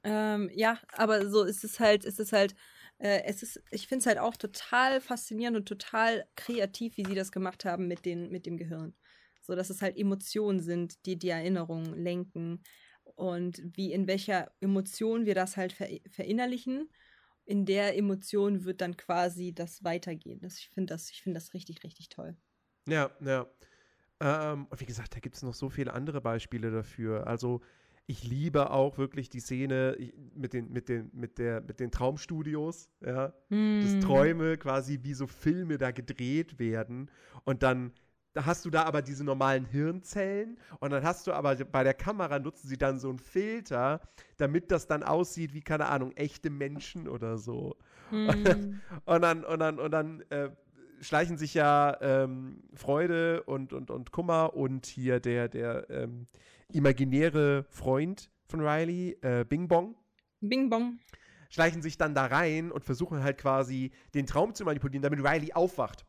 Ähm, 0.03 0.49
ja, 0.53 0.79
aber 0.93 1.29
so 1.29 1.43
ist 1.43 1.63
es 1.63 1.79
halt, 1.79 2.05
ist 2.05 2.19
es 2.19 2.33
halt, 2.33 2.55
äh, 2.97 3.23
es 3.25 3.43
ist, 3.43 3.61
ich 3.71 3.87
finde 3.87 4.01
es 4.01 4.05
halt 4.07 4.17
auch 4.17 4.35
total 4.35 5.01
faszinierend 5.01 5.57
und 5.57 5.67
total 5.67 6.25
kreativ, 6.35 6.97
wie 6.97 7.05
sie 7.05 7.15
das 7.15 7.31
gemacht 7.31 7.65
haben 7.65 7.87
mit, 7.87 8.05
den, 8.05 8.31
mit 8.31 8.45
dem 8.45 8.57
Gehirn. 8.57 8.95
So, 9.41 9.55
dass 9.55 9.69
es 9.69 9.81
halt 9.81 9.97
Emotionen 9.97 10.59
sind, 10.59 11.05
die 11.05 11.17
die 11.17 11.29
Erinnerungen 11.29 11.93
lenken 11.95 12.63
und 13.03 13.61
wie 13.63 13.91
in 13.93 14.07
welcher 14.07 14.51
Emotion 14.59 15.25
wir 15.25 15.35
das 15.35 15.57
halt 15.57 15.73
ver 15.73 15.87
verinnerlichen 16.09 16.89
in 17.45 17.65
der 17.65 17.97
Emotion 17.97 18.65
wird 18.65 18.81
dann 18.81 18.97
quasi 18.97 19.53
das 19.53 19.83
weitergehen. 19.83 20.39
Das, 20.39 20.57
ich 20.57 20.69
finde 20.69 20.93
das, 20.93 21.09
find 21.11 21.35
das 21.35 21.53
richtig, 21.53 21.83
richtig 21.83 22.09
toll. 22.09 22.37
Ja, 22.87 23.11
ja. 23.19 23.47
Ähm, 24.19 24.67
und 24.67 24.79
wie 24.79 24.85
gesagt, 24.85 25.15
da 25.15 25.19
gibt 25.19 25.35
es 25.35 25.43
noch 25.43 25.53
so 25.53 25.69
viele 25.69 25.93
andere 25.93 26.21
Beispiele 26.21 26.71
dafür. 26.71 27.27
Also 27.27 27.61
ich 28.07 28.23
liebe 28.23 28.71
auch 28.71 28.97
wirklich 28.97 29.29
die 29.29 29.39
Szene 29.39 29.95
mit 30.35 30.53
den, 30.53 30.71
mit 30.71 30.89
den, 30.89 31.09
mit 31.13 31.37
der, 31.37 31.61
mit 31.61 31.79
den 31.79 31.91
Traumstudios, 31.91 32.89
ja. 33.05 33.33
Mm. 33.49 33.81
Dass 33.81 33.99
Träume 34.05 34.57
quasi 34.57 34.99
wie 35.03 35.13
so 35.13 35.27
Filme 35.27 35.77
da 35.77 35.91
gedreht 35.91 36.59
werden 36.59 37.09
und 37.45 37.63
dann 37.63 37.93
da 38.33 38.45
hast 38.45 38.63
du 38.63 38.69
da 38.69 38.83
aber 38.83 39.01
diese 39.01 39.25
normalen 39.25 39.65
Hirnzellen 39.65 40.57
und 40.79 40.91
dann 40.91 41.03
hast 41.03 41.27
du 41.27 41.33
aber 41.33 41.55
bei 41.65 41.83
der 41.83 41.93
Kamera 41.93 42.39
nutzen 42.39 42.69
sie 42.69 42.77
dann 42.77 42.97
so 42.97 43.09
einen 43.09 43.19
Filter, 43.19 43.99
damit 44.37 44.71
das 44.71 44.87
dann 44.87 45.03
aussieht 45.03 45.53
wie, 45.53 45.61
keine 45.61 45.87
Ahnung, 45.87 46.13
echte 46.13 46.49
Menschen 46.49 47.09
oder 47.09 47.37
so. 47.37 47.75
Mm. 48.09 48.29
Und, 49.05 49.21
dann, 49.21 49.43
und 49.43 49.59
dann, 49.59 49.79
und 49.79 49.91
dann 49.91 50.21
äh, 50.29 50.49
schleichen 51.01 51.37
sich 51.37 51.53
ja 51.53 51.97
ähm, 52.01 52.63
Freude 52.73 53.43
und, 53.43 53.73
und, 53.73 53.89
und 53.89 54.11
Kummer 54.11 54.53
und 54.55 54.85
hier 54.85 55.19
der, 55.19 55.49
der 55.49 55.89
ähm, 55.89 56.27
imaginäre 56.73 57.65
Freund 57.69 58.31
von 58.45 58.61
Riley, 58.61 59.17
äh, 59.21 59.45
Bing 59.45 59.67
Bong. 59.67 59.95
Bing 60.39 60.69
Bong. 60.69 60.99
Schleichen 61.49 61.81
sich 61.81 61.97
dann 61.97 62.15
da 62.15 62.25
rein 62.25 62.71
und 62.71 62.83
versuchen 62.83 63.23
halt 63.23 63.37
quasi 63.37 63.91
den 64.13 64.25
Traum 64.25 64.53
zu 64.53 64.63
manipulieren, 64.63 65.01
damit 65.01 65.19
Riley 65.19 65.53
aufwacht. 65.53 66.05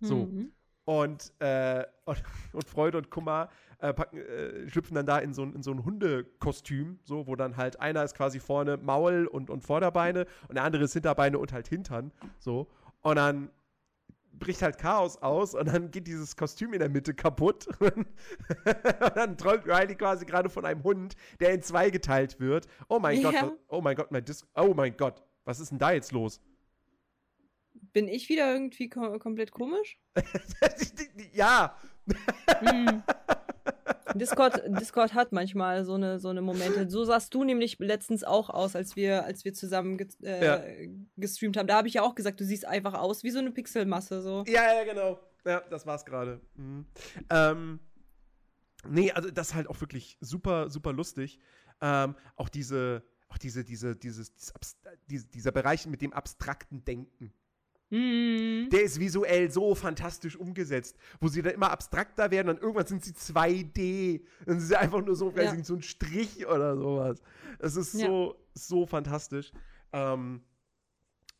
So. 0.00 0.26
Mhm. 0.26 0.52
Und, 0.84 1.32
äh, 1.40 1.84
und, 2.04 2.22
und, 2.52 2.68
Freude 2.68 2.98
und 2.98 3.10
Kummer 3.10 3.48
äh, 3.78 3.92
packen, 3.92 4.18
äh, 4.18 4.68
schlüpfen 4.68 4.94
dann 4.94 5.06
da 5.06 5.18
in 5.18 5.34
so, 5.34 5.42
in 5.42 5.62
so 5.62 5.72
ein 5.72 5.84
Hundekostüm, 5.84 7.00
so, 7.02 7.26
wo 7.26 7.34
dann 7.34 7.56
halt 7.56 7.80
einer 7.80 8.04
ist 8.04 8.14
quasi 8.14 8.38
vorne 8.38 8.76
Maul 8.76 9.26
und, 9.26 9.50
und 9.50 9.62
Vorderbeine 9.62 10.26
und 10.48 10.54
der 10.54 10.64
andere 10.64 10.84
ist 10.84 10.92
Hinterbeine 10.92 11.38
und 11.38 11.52
halt 11.52 11.66
Hintern. 11.68 12.12
So. 12.38 12.68
Und 13.02 13.16
dann 13.16 13.50
bricht 14.38 14.62
halt 14.62 14.78
Chaos 14.78 15.16
aus 15.18 15.54
und 15.54 15.68
dann 15.68 15.90
geht 15.90 16.06
dieses 16.06 16.36
Kostüm 16.36 16.72
in 16.72 16.80
der 16.80 16.88
Mitte 16.88 17.14
kaputt. 17.14 17.66
und 17.80 18.06
dann 19.14 19.36
träumt 19.36 19.66
Riley 19.66 19.94
quasi 19.94 20.24
gerade 20.24 20.48
von 20.48 20.64
einem 20.64 20.82
Hund, 20.82 21.16
der 21.40 21.52
in 21.52 21.62
zwei 21.62 21.90
geteilt 21.90 22.38
wird. 22.40 22.66
Oh 22.88 22.98
mein 22.98 23.20
ja. 23.20 23.30
Gott, 23.30 23.58
oh 23.68 23.80
mein 23.80 23.96
Gott, 23.96 24.10
mein 24.10 24.24
Dis 24.24 24.46
oh 24.54 24.74
mein 24.74 24.96
Gott, 24.96 25.22
was 25.44 25.60
ist 25.60 25.70
denn 25.70 25.78
da 25.78 25.92
jetzt 25.92 26.12
los? 26.12 26.40
Bin 27.92 28.08
ich 28.08 28.28
wieder 28.28 28.52
irgendwie 28.52 28.88
kom 28.88 29.18
komplett 29.18 29.52
komisch? 29.52 29.98
ja. 31.32 31.76
Hm. 32.60 33.02
Discord, 34.18 34.62
Discord 34.80 35.14
hat 35.14 35.32
manchmal 35.32 35.84
so 35.84 35.94
eine, 35.94 36.18
so 36.18 36.28
eine 36.28 36.42
Momente. 36.42 36.88
So 36.90 37.04
sahst 37.04 37.32
du 37.34 37.44
nämlich 37.44 37.78
letztens 37.78 38.24
auch 38.24 38.50
aus, 38.50 38.76
als 38.76 38.96
wir, 38.96 39.24
als 39.24 39.44
wir 39.44 39.54
zusammen 39.54 39.96
ge 39.98 40.08
äh, 40.22 40.44
ja. 40.44 40.62
gestreamt 41.16 41.56
haben. 41.56 41.66
Da 41.66 41.76
habe 41.76 41.88
ich 41.88 41.94
ja 41.94 42.02
auch 42.02 42.14
gesagt, 42.14 42.40
du 42.40 42.44
siehst 42.44 42.64
einfach 42.66 42.94
aus 42.94 43.24
wie 43.24 43.30
so 43.30 43.38
eine 43.38 43.50
Pixelmasse. 43.50 44.22
So. 44.22 44.44
Ja, 44.46 44.74
ja, 44.74 44.84
genau. 44.84 45.18
Ja, 45.44 45.60
das 45.70 45.86
war's 45.86 46.04
gerade. 46.04 46.40
Mhm. 46.54 46.86
Ähm, 47.30 47.80
nee, 48.88 49.12
also 49.12 49.30
das 49.30 49.48
ist 49.48 49.54
halt 49.54 49.68
auch 49.68 49.80
wirklich 49.80 50.18
super, 50.20 50.70
super 50.70 50.92
lustig. 50.92 51.38
Ähm, 51.80 52.16
auch 52.34 52.48
diese, 52.48 53.04
auch 53.28 53.38
diese, 53.38 53.64
diese, 53.64 53.96
dieses, 53.96 54.32
dieses, 55.08 55.30
dieser 55.30 55.52
Bereich 55.52 55.86
mit 55.86 56.02
dem 56.02 56.12
abstrakten 56.12 56.84
Denken. 56.84 57.32
Mhm. 57.90 58.68
Der 58.72 58.82
ist 58.82 58.98
visuell 58.98 59.50
so 59.50 59.74
fantastisch 59.74 60.36
umgesetzt, 60.36 60.96
wo 61.20 61.28
sie 61.28 61.42
dann 61.42 61.54
immer 61.54 61.70
abstrakter 61.70 62.30
werden 62.30 62.48
und 62.48 62.60
irgendwann 62.60 62.86
sind 62.86 63.04
sie 63.04 63.12
2D. 63.12 64.22
Dann 64.44 64.58
sind 64.58 64.68
sie 64.68 64.76
einfach 64.76 65.04
nur 65.04 65.14
so, 65.14 65.32
ja. 65.36 65.62
so 65.62 65.74
ein 65.74 65.82
Strich 65.82 66.46
oder 66.46 66.76
sowas. 66.76 67.22
Es 67.60 67.76
ist 67.76 67.94
ja. 67.94 68.06
so, 68.06 68.36
so 68.54 68.86
fantastisch. 68.86 69.52
Ähm, 69.92 70.42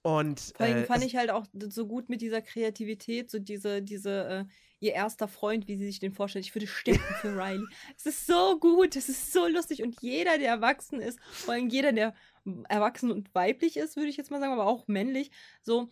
und, 0.03 0.39
Vor 0.57 0.67
allem 0.67 0.85
äh, 0.85 0.85
fand 0.85 1.05
ich 1.05 1.17
halt 1.17 1.31
auch 1.31 1.47
so 1.69 1.85
gut 1.89 2.09
mit 2.09 2.21
dieser 2.21 2.41
Kreativität, 2.41 3.29
so 3.29 3.41
diese, 3.41 3.83
diese, 3.83 4.29
äh, 4.29 4.45
ihr 4.79 4.93
erster 4.93 5.27
Freund, 5.27 5.67
wie 5.67 5.77
sie 5.77 5.87
sich 5.87 5.99
den 5.99 6.13
vorstellt. 6.13 6.45
Ich 6.45 6.55
würde 6.55 6.69
sterben 6.69 7.03
für 7.21 7.37
Riley. 7.37 7.67
Es 7.97 8.07
ist 8.07 8.25
so 8.25 8.57
gut, 8.61 8.95
es 8.95 9.09
ist 9.09 9.33
so 9.33 9.49
lustig 9.49 9.83
und 9.83 10.01
jeder, 10.01 10.39
der 10.39 10.51
erwachsen 10.51 11.01
ist, 11.01 11.19
vor 11.33 11.55
allem 11.55 11.69
jeder, 11.69 11.91
der 11.93 12.15
erwachsen 12.69 13.11
und 13.11 13.35
weiblich 13.35 13.77
ist, 13.77 13.97
würde 13.97 14.09
ich 14.09 14.17
jetzt 14.17 14.31
mal 14.31 14.39
sagen, 14.39 14.53
aber 14.53 14.67
auch 14.67 14.87
männlich, 14.87 15.33
so 15.61 15.91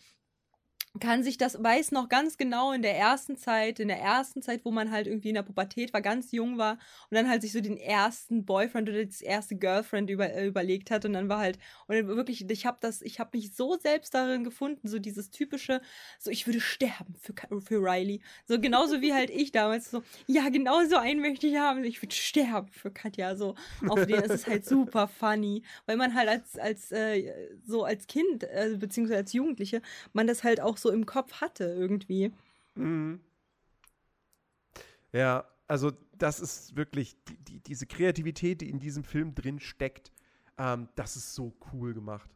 kann 1.00 1.24
sich 1.24 1.38
das, 1.38 1.60
weiß 1.62 1.90
noch 1.90 2.08
ganz 2.08 2.36
genau 2.36 2.72
in 2.72 2.82
der 2.82 2.96
ersten 2.96 3.36
Zeit, 3.36 3.80
in 3.80 3.88
der 3.88 3.98
ersten 3.98 4.42
Zeit, 4.42 4.64
wo 4.64 4.70
man 4.70 4.92
halt 4.92 5.08
irgendwie 5.08 5.30
in 5.30 5.34
der 5.34 5.42
Pubertät 5.42 5.92
war, 5.92 6.00
ganz 6.00 6.30
jung 6.30 6.56
war 6.56 6.74
und 7.10 7.16
dann 7.16 7.28
halt 7.28 7.42
sich 7.42 7.52
so 7.52 7.60
den 7.60 7.76
ersten 7.76 8.44
Boyfriend 8.44 8.88
oder 8.88 9.04
das 9.04 9.20
erste 9.20 9.56
Girlfriend 9.56 10.08
über, 10.08 10.32
äh, 10.32 10.46
überlegt 10.46 10.92
hat 10.92 11.04
und 11.04 11.14
dann 11.14 11.28
war 11.28 11.38
halt, 11.38 11.58
und 11.88 12.06
wirklich, 12.06 12.48
ich 12.48 12.66
habe 12.66 12.78
das, 12.80 13.02
ich 13.02 13.18
habe 13.18 13.30
mich 13.36 13.54
so 13.56 13.76
selbst 13.76 14.14
darin 14.14 14.44
gefunden, 14.44 14.86
so 14.86 15.00
dieses 15.00 15.30
typische, 15.30 15.80
so 16.20 16.30
ich 16.30 16.46
würde 16.46 16.60
sterben 16.60 17.16
für, 17.16 17.34
für 17.60 17.78
Riley. 17.80 18.20
So 18.46 18.60
genauso 18.60 19.00
wie 19.00 19.12
halt 19.12 19.30
ich 19.30 19.50
damals 19.50 19.90
so, 19.90 20.02
ja, 20.28 20.48
genau 20.48 20.84
so 20.84 20.96
einen 20.96 21.20
möchte 21.20 21.48
ich 21.48 21.56
haben, 21.56 21.82
ich 21.82 22.00
würde 22.02 22.14
sterben 22.14 22.68
für 22.70 22.92
Katja, 22.92 23.34
so 23.34 23.56
auf 23.88 24.06
den, 24.06 24.22
es 24.22 24.30
ist 24.30 24.46
halt 24.46 24.64
super 24.64 25.08
funny, 25.08 25.64
weil 25.86 25.96
man 25.96 26.14
halt 26.14 26.28
als, 26.28 26.56
als, 26.56 26.92
äh, 26.92 27.32
so 27.66 27.82
als 27.82 28.06
Kind, 28.06 28.44
äh, 28.44 28.76
beziehungsweise 28.78 29.18
als 29.18 29.32
Jugendliche, 29.32 29.82
man 30.12 30.28
das 30.28 30.44
halt 30.44 30.60
auch 30.60 30.76
so 30.76 30.83
so 30.84 30.92
im 30.92 31.06
Kopf 31.06 31.40
hatte 31.40 31.64
irgendwie. 31.64 32.32
Mhm. 32.76 33.20
Ja, 35.12 35.44
also 35.66 35.92
das 36.16 36.38
ist 36.38 36.76
wirklich 36.76 37.16
die, 37.24 37.36
die, 37.36 37.60
diese 37.60 37.86
Kreativität, 37.86 38.60
die 38.60 38.70
in 38.70 38.78
diesem 38.78 39.02
Film 39.02 39.34
drin 39.34 39.58
steckt, 39.58 40.12
ähm, 40.58 40.88
das 40.94 41.16
ist 41.16 41.34
so 41.34 41.54
cool 41.72 41.94
gemacht. 41.94 42.30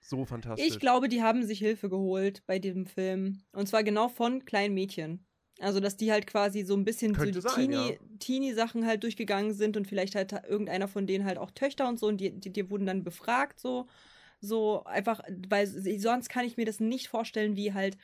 So 0.00 0.26
fantastisch. 0.26 0.66
Ich 0.66 0.80
glaube, 0.80 1.08
die 1.08 1.22
haben 1.22 1.44
sich 1.44 1.58
Hilfe 1.58 1.88
geholt 1.88 2.42
bei 2.46 2.58
diesem 2.58 2.84
Film. 2.84 3.40
Und 3.52 3.68
zwar 3.68 3.82
genau 3.82 4.08
von 4.08 4.44
kleinen 4.44 4.74
Mädchen. 4.74 5.24
Also, 5.60 5.80
dass 5.80 5.96
die 5.96 6.10
halt 6.10 6.26
quasi 6.26 6.62
so 6.62 6.74
ein 6.74 6.84
bisschen 6.84 7.14
Könnte 7.14 7.40
so 7.40 7.48
Teenie-Sachen 8.18 8.82
ja. 8.82 8.88
halt 8.88 9.02
durchgegangen 9.02 9.54
sind 9.54 9.76
und 9.76 9.86
vielleicht 9.86 10.14
halt 10.14 10.32
irgendeiner 10.48 10.88
von 10.88 11.06
denen 11.06 11.24
halt 11.24 11.38
auch 11.38 11.52
Töchter 11.52 11.88
und 11.88 11.98
so 11.98 12.08
und 12.08 12.18
die, 12.18 12.32
die, 12.32 12.52
die 12.52 12.68
wurden 12.70 12.86
dann 12.86 13.04
befragt 13.04 13.60
so 13.60 13.86
so 14.44 14.84
einfach, 14.84 15.20
weil 15.48 15.66
sonst 15.66 16.28
kann 16.28 16.44
ich 16.44 16.56
mir 16.56 16.66
das 16.66 16.80
nicht 16.80 17.08
vorstellen, 17.08 17.56
wie 17.56 17.72
halt 17.72 17.96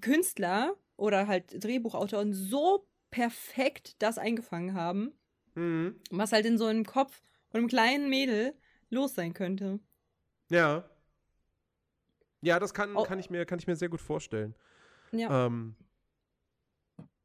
Künstler 0.00 0.74
oder 0.96 1.26
halt 1.26 1.62
Drehbuchautoren 1.62 2.32
so 2.32 2.88
perfekt 3.10 4.02
das 4.02 4.18
eingefangen 4.18 4.74
haben, 4.74 5.12
mhm. 5.54 6.00
was 6.10 6.32
halt 6.32 6.46
in 6.46 6.58
so 6.58 6.66
einem 6.66 6.84
Kopf 6.84 7.22
von 7.50 7.60
einem 7.60 7.68
kleinen 7.68 8.10
Mädel 8.10 8.54
los 8.90 9.14
sein 9.14 9.34
könnte. 9.34 9.80
Ja. 10.50 10.88
Ja, 12.40 12.58
das 12.58 12.72
kann, 12.72 12.94
kann, 13.04 13.18
ich, 13.18 13.30
mir, 13.30 13.44
kann 13.46 13.58
ich 13.58 13.66
mir 13.66 13.76
sehr 13.76 13.88
gut 13.88 14.00
vorstellen. 14.00 14.54
Ja. 15.12 15.46
Ähm, 15.46 15.74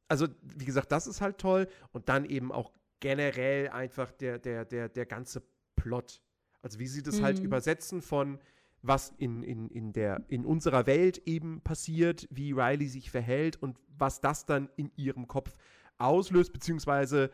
also, 0.08 0.28
wie 0.42 0.64
gesagt, 0.64 0.92
das 0.92 1.06
ist 1.06 1.20
halt 1.20 1.38
toll. 1.38 1.68
Und 1.92 2.08
dann 2.08 2.24
eben 2.24 2.52
auch 2.52 2.72
generell 3.00 3.68
einfach 3.68 4.10
der, 4.12 4.38
der, 4.38 4.64
der, 4.64 4.88
der 4.88 5.06
ganze 5.06 5.42
Plot. 5.76 6.20
Also 6.64 6.78
wie 6.78 6.86
sie 6.86 7.02
das 7.02 7.16
halt 7.16 7.22
mhm. 7.22 7.24
halt 7.24 7.38
übersetzen 7.40 8.02
von 8.02 8.38
was 8.80 9.14
in, 9.18 9.42
in, 9.42 9.68
in, 9.68 9.92
der, 9.92 10.24
in 10.28 10.44
unserer 10.44 10.86
Welt 10.86 11.22
eben 11.26 11.60
passiert, 11.62 12.26
wie 12.30 12.52
Riley 12.52 12.88
sich 12.88 13.10
verhält 13.10 13.62
und 13.62 13.78
was 13.96 14.20
das 14.20 14.44
dann 14.46 14.68
in 14.76 14.90
ihrem 14.96 15.26
Kopf 15.28 15.56
auslöst, 15.98 16.52
beziehungsweise 16.52 17.30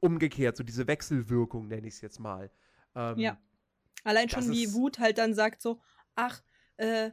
umgekehrt, 0.00 0.56
so 0.56 0.64
diese 0.64 0.86
Wechselwirkung 0.86 1.68
nenne 1.68 1.86
ich 1.86 1.94
es 1.94 2.00
jetzt 2.00 2.18
mal. 2.18 2.50
Ähm, 2.94 3.18
ja. 3.18 3.38
Allein 4.04 4.28
schon 4.28 4.50
wie 4.50 4.72
Wut 4.72 4.98
halt 4.98 5.18
dann 5.18 5.34
sagt 5.34 5.60
so, 5.60 5.80
ach, 6.14 6.42
äh, 6.78 7.10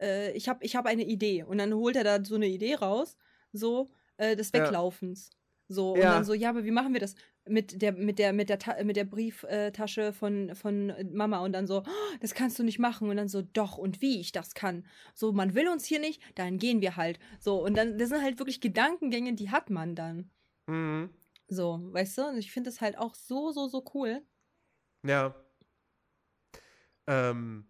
äh, 0.00 0.32
ich 0.32 0.48
habe 0.48 0.64
ich 0.64 0.76
hab 0.76 0.86
eine 0.86 1.04
Idee. 1.04 1.42
Und 1.42 1.58
dann 1.58 1.72
holt 1.72 1.96
er 1.96 2.04
da 2.04 2.22
so 2.24 2.34
eine 2.34 2.46
Idee 2.46 2.74
raus, 2.74 3.16
so 3.52 3.90
äh, 4.18 4.36
des 4.36 4.52
Weglaufens. 4.52 5.30
Ja. 5.32 5.36
So, 5.68 5.94
und 5.94 6.00
ja. 6.00 6.12
dann 6.12 6.24
so, 6.24 6.32
ja, 6.32 6.50
aber 6.50 6.64
wie 6.64 6.70
machen 6.70 6.92
wir 6.92 7.00
das? 7.00 7.14
Mit 7.48 7.82
der, 7.82 7.92
mit 7.92 8.18
der, 8.18 8.32
mit 8.32 8.48
der, 8.48 8.58
Ta 8.58 8.82
mit 8.84 8.96
der 8.96 9.04
Brieftasche 9.04 10.12
von, 10.12 10.54
von 10.54 10.92
Mama 11.12 11.40
und 11.40 11.52
dann 11.52 11.66
so, 11.66 11.78
oh, 11.78 12.16
das 12.20 12.34
kannst 12.34 12.58
du 12.58 12.62
nicht 12.62 12.78
machen. 12.78 13.08
Und 13.08 13.16
dann 13.16 13.28
so, 13.28 13.42
doch, 13.42 13.76
und 13.76 14.00
wie 14.00 14.20
ich 14.20 14.32
das 14.32 14.54
kann. 14.54 14.86
So, 15.14 15.32
man 15.32 15.54
will 15.54 15.68
uns 15.68 15.84
hier 15.84 15.98
nicht, 15.98 16.22
dann 16.36 16.58
gehen 16.58 16.80
wir 16.80 16.96
halt. 16.96 17.18
So, 17.40 17.64
und 17.64 17.76
dann, 17.76 17.98
das 17.98 18.10
sind 18.10 18.22
halt 18.22 18.38
wirklich 18.38 18.60
Gedankengänge, 18.60 19.34
die 19.34 19.50
hat 19.50 19.70
man 19.70 19.96
dann. 19.96 20.30
Mhm. 20.66 21.10
So, 21.48 21.80
weißt 21.92 22.18
du? 22.18 22.28
Und 22.28 22.38
ich 22.38 22.52
finde 22.52 22.70
das 22.70 22.80
halt 22.80 22.96
auch 22.98 23.14
so, 23.14 23.50
so, 23.50 23.68
so 23.68 23.84
cool. 23.94 24.22
Ja. 25.04 25.34
Ähm. 27.06 27.66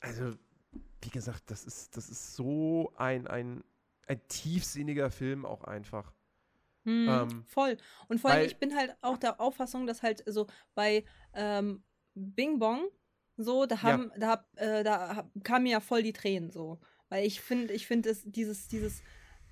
Also, 0.00 0.34
wie 1.02 1.10
gesagt, 1.10 1.50
das 1.50 1.64
ist, 1.64 1.96
das 1.96 2.08
ist 2.08 2.36
so 2.36 2.92
ein, 2.96 3.26
ein 3.26 3.64
ein 4.08 4.20
tiefsinniger 4.28 5.10
Film 5.10 5.44
auch 5.44 5.64
einfach. 5.64 6.12
Hm, 6.84 7.08
ähm, 7.08 7.44
voll. 7.46 7.76
Und 8.08 8.20
vor 8.20 8.30
allem, 8.30 8.46
ich 8.46 8.58
bin 8.58 8.74
halt 8.74 8.96
auch 9.02 9.18
der 9.18 9.40
Auffassung, 9.40 9.86
dass 9.86 10.02
halt 10.02 10.22
so 10.26 10.46
bei 10.74 11.04
ähm, 11.34 11.82
Bing 12.14 12.58
Bong, 12.58 12.88
so, 13.36 13.66
da 13.66 13.82
haben, 13.82 14.10
ja. 14.18 14.44
da, 14.56 14.78
äh, 14.78 14.82
da 14.82 15.30
kamen 15.44 15.64
mir 15.64 15.72
ja 15.72 15.80
voll 15.80 16.02
die 16.02 16.12
Tränen 16.12 16.50
so. 16.50 16.80
Weil 17.08 17.26
ich 17.26 17.40
finde, 17.40 17.72
ich 17.72 17.86
finde 17.86 18.14
dieses, 18.24 18.68
dieses 18.68 19.02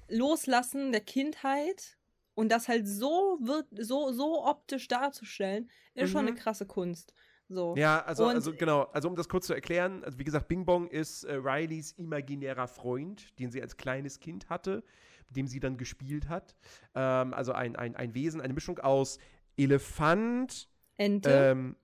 Loslassen 0.08 0.92
der 0.92 1.00
Kindheit 1.00 1.96
und 2.34 2.50
das 2.50 2.68
halt 2.68 2.86
so 2.86 3.38
wird, 3.40 3.66
so, 3.78 4.12
so 4.12 4.44
optisch 4.44 4.88
darzustellen, 4.88 5.70
ist 5.94 6.08
mhm. 6.08 6.12
schon 6.12 6.20
eine 6.22 6.32
mhm. 6.32 6.36
krasse 6.36 6.66
Kunst. 6.66 7.14
So. 7.48 7.74
Ja, 7.76 8.02
also, 8.04 8.26
also 8.26 8.52
genau, 8.52 8.82
also 8.92 9.08
um 9.08 9.14
das 9.14 9.28
kurz 9.28 9.46
zu 9.46 9.54
erklären, 9.54 10.02
also 10.02 10.18
wie 10.18 10.24
gesagt, 10.24 10.48
Bing 10.48 10.64
Bong 10.64 10.88
ist 10.88 11.24
äh, 11.24 11.34
Rileys 11.34 11.92
imaginärer 11.92 12.66
Freund, 12.66 13.38
den 13.38 13.50
sie 13.52 13.62
als 13.62 13.76
kleines 13.76 14.18
Kind 14.18 14.48
hatte, 14.48 14.82
mit 15.28 15.36
dem 15.36 15.46
sie 15.46 15.60
dann 15.60 15.76
gespielt 15.76 16.28
hat. 16.28 16.56
Ähm, 16.94 17.32
also 17.34 17.52
ein, 17.52 17.76
ein, 17.76 17.94
ein 17.94 18.14
Wesen, 18.14 18.40
eine 18.40 18.52
Mischung 18.52 18.78
aus 18.80 19.18
Elefant, 19.56 20.68
Ente. 20.96 21.30
Ähm, 21.30 21.76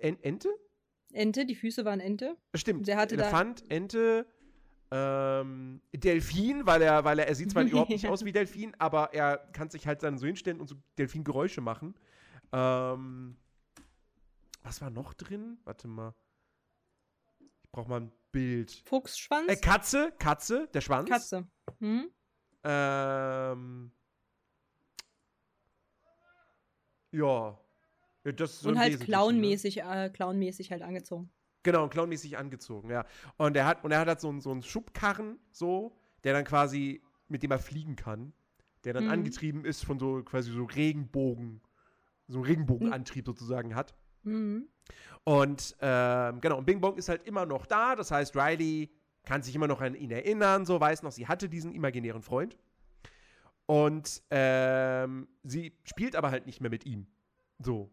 en 0.00 0.22
Ente? 0.22 0.48
Ente, 1.12 1.46
die 1.46 1.54
Füße 1.54 1.84
waren 1.84 2.00
Ente. 2.00 2.36
Stimmt. 2.54 2.86
Der 2.86 2.96
hatte 2.96 3.14
Elefant, 3.14 3.64
Ente, 3.70 4.26
ähm, 4.90 5.80
Delfin, 5.92 6.66
weil 6.66 6.82
er, 6.82 7.04
weil 7.04 7.18
er, 7.18 7.28
er 7.28 7.34
sieht 7.34 7.50
zwar 7.50 7.62
überhaupt 7.64 7.90
nicht 7.90 8.06
aus 8.06 8.24
wie 8.24 8.32
Delfin, 8.32 8.74
aber 8.78 9.14
er 9.14 9.38
kann 9.52 9.70
sich 9.70 9.86
halt 9.86 10.02
dann 10.02 10.18
so 10.18 10.26
hinstellen 10.26 10.60
und 10.60 10.68
so 10.68 10.76
Delfingeräusche 10.98 11.60
machen. 11.60 11.94
Ähm, 12.52 13.36
was 14.62 14.80
war 14.80 14.90
noch 14.90 15.14
drin? 15.14 15.58
Warte 15.64 15.88
mal. 15.88 16.14
Ich 17.62 17.70
brauche 17.70 17.88
mal 17.88 18.00
ein 18.00 18.12
Bild. 18.32 18.82
Fuchsschwanz? 18.86 19.48
Äh, 19.48 19.56
Katze, 19.56 20.12
Katze, 20.18 20.68
der 20.72 20.80
Schwanz. 20.80 21.08
Katze. 21.08 21.46
Hm? 21.78 22.10
Ähm. 22.64 23.92
Ja. 27.12 27.58
ja 28.24 28.32
das 28.32 28.60
so 28.60 28.68
Und 28.68 28.78
halt 28.78 29.00
clownmäßig, 29.00 29.76
ne? 29.76 30.04
äh, 30.06 30.10
clownmäßig 30.10 30.70
halt 30.70 30.82
angezogen. 30.82 31.30
Genau, 31.62 31.88
clownmäßig 31.88 32.38
angezogen, 32.38 32.90
ja. 32.90 33.04
Und 33.36 33.56
er 33.56 33.66
hat, 33.66 33.84
und 33.84 33.90
er 33.90 34.00
hat 34.00 34.08
halt 34.08 34.20
so, 34.20 34.28
einen, 34.28 34.40
so 34.40 34.50
einen 34.50 34.62
Schubkarren, 34.62 35.38
so, 35.50 35.96
der 36.24 36.32
dann 36.32 36.44
quasi, 36.44 37.02
mit 37.28 37.42
dem 37.42 37.50
er 37.50 37.58
fliegen 37.58 37.96
kann, 37.96 38.32
der 38.84 38.94
dann 38.94 39.04
mhm. 39.04 39.10
angetrieben 39.10 39.64
ist 39.64 39.84
von 39.84 39.98
so 39.98 40.22
quasi 40.22 40.52
so 40.52 40.64
Regenbogen, 40.64 41.60
so 42.28 42.38
einen 42.38 42.46
Regenbogenantrieb 42.46 43.26
mhm. 43.26 43.30
sozusagen 43.30 43.74
hat. 43.74 43.94
Mhm. 44.22 44.68
Und 45.24 45.76
ähm, 45.80 46.40
genau, 46.40 46.58
und 46.58 46.64
Bing 46.64 46.80
Bong 46.80 46.96
ist 46.96 47.08
halt 47.08 47.26
immer 47.26 47.46
noch 47.46 47.66
da. 47.66 47.94
Das 47.96 48.10
heißt, 48.10 48.36
Riley 48.36 48.90
kann 49.24 49.42
sich 49.42 49.54
immer 49.54 49.68
noch 49.68 49.80
an 49.80 49.94
ihn 49.94 50.10
erinnern, 50.10 50.64
so 50.64 50.80
weiß 50.80 51.02
noch, 51.02 51.12
sie 51.12 51.28
hatte 51.28 51.48
diesen 51.48 51.72
imaginären 51.72 52.22
Freund. 52.22 52.56
Und 53.66 54.22
ähm, 54.30 55.28
sie 55.44 55.72
spielt 55.84 56.16
aber 56.16 56.30
halt 56.30 56.46
nicht 56.46 56.60
mehr 56.60 56.70
mit 56.70 56.86
ihm. 56.86 57.06
So. 57.58 57.90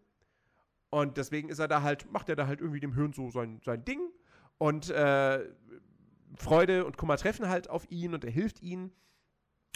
Und 0.89 1.17
deswegen 1.17 1.49
ist 1.49 1.59
er 1.59 1.67
da 1.67 1.81
halt, 1.83 2.11
macht 2.11 2.29
er 2.29 2.35
da 2.35 2.47
halt 2.47 2.61
irgendwie 2.61 2.79
dem 2.79 2.93
Hirn 2.95 3.13
so 3.13 3.29
sein, 3.29 3.61
sein 3.63 3.83
Ding. 3.85 3.99
Und 4.57 4.89
äh, 4.89 5.45
Freude 6.35 6.85
und 6.85 6.97
Kummer 6.97 7.17
treffen 7.17 7.47
halt 7.47 7.69
auf 7.69 7.91
ihn 7.91 8.13
und 8.13 8.23
er 8.23 8.31
hilft 8.31 8.61
ihnen. 8.63 8.91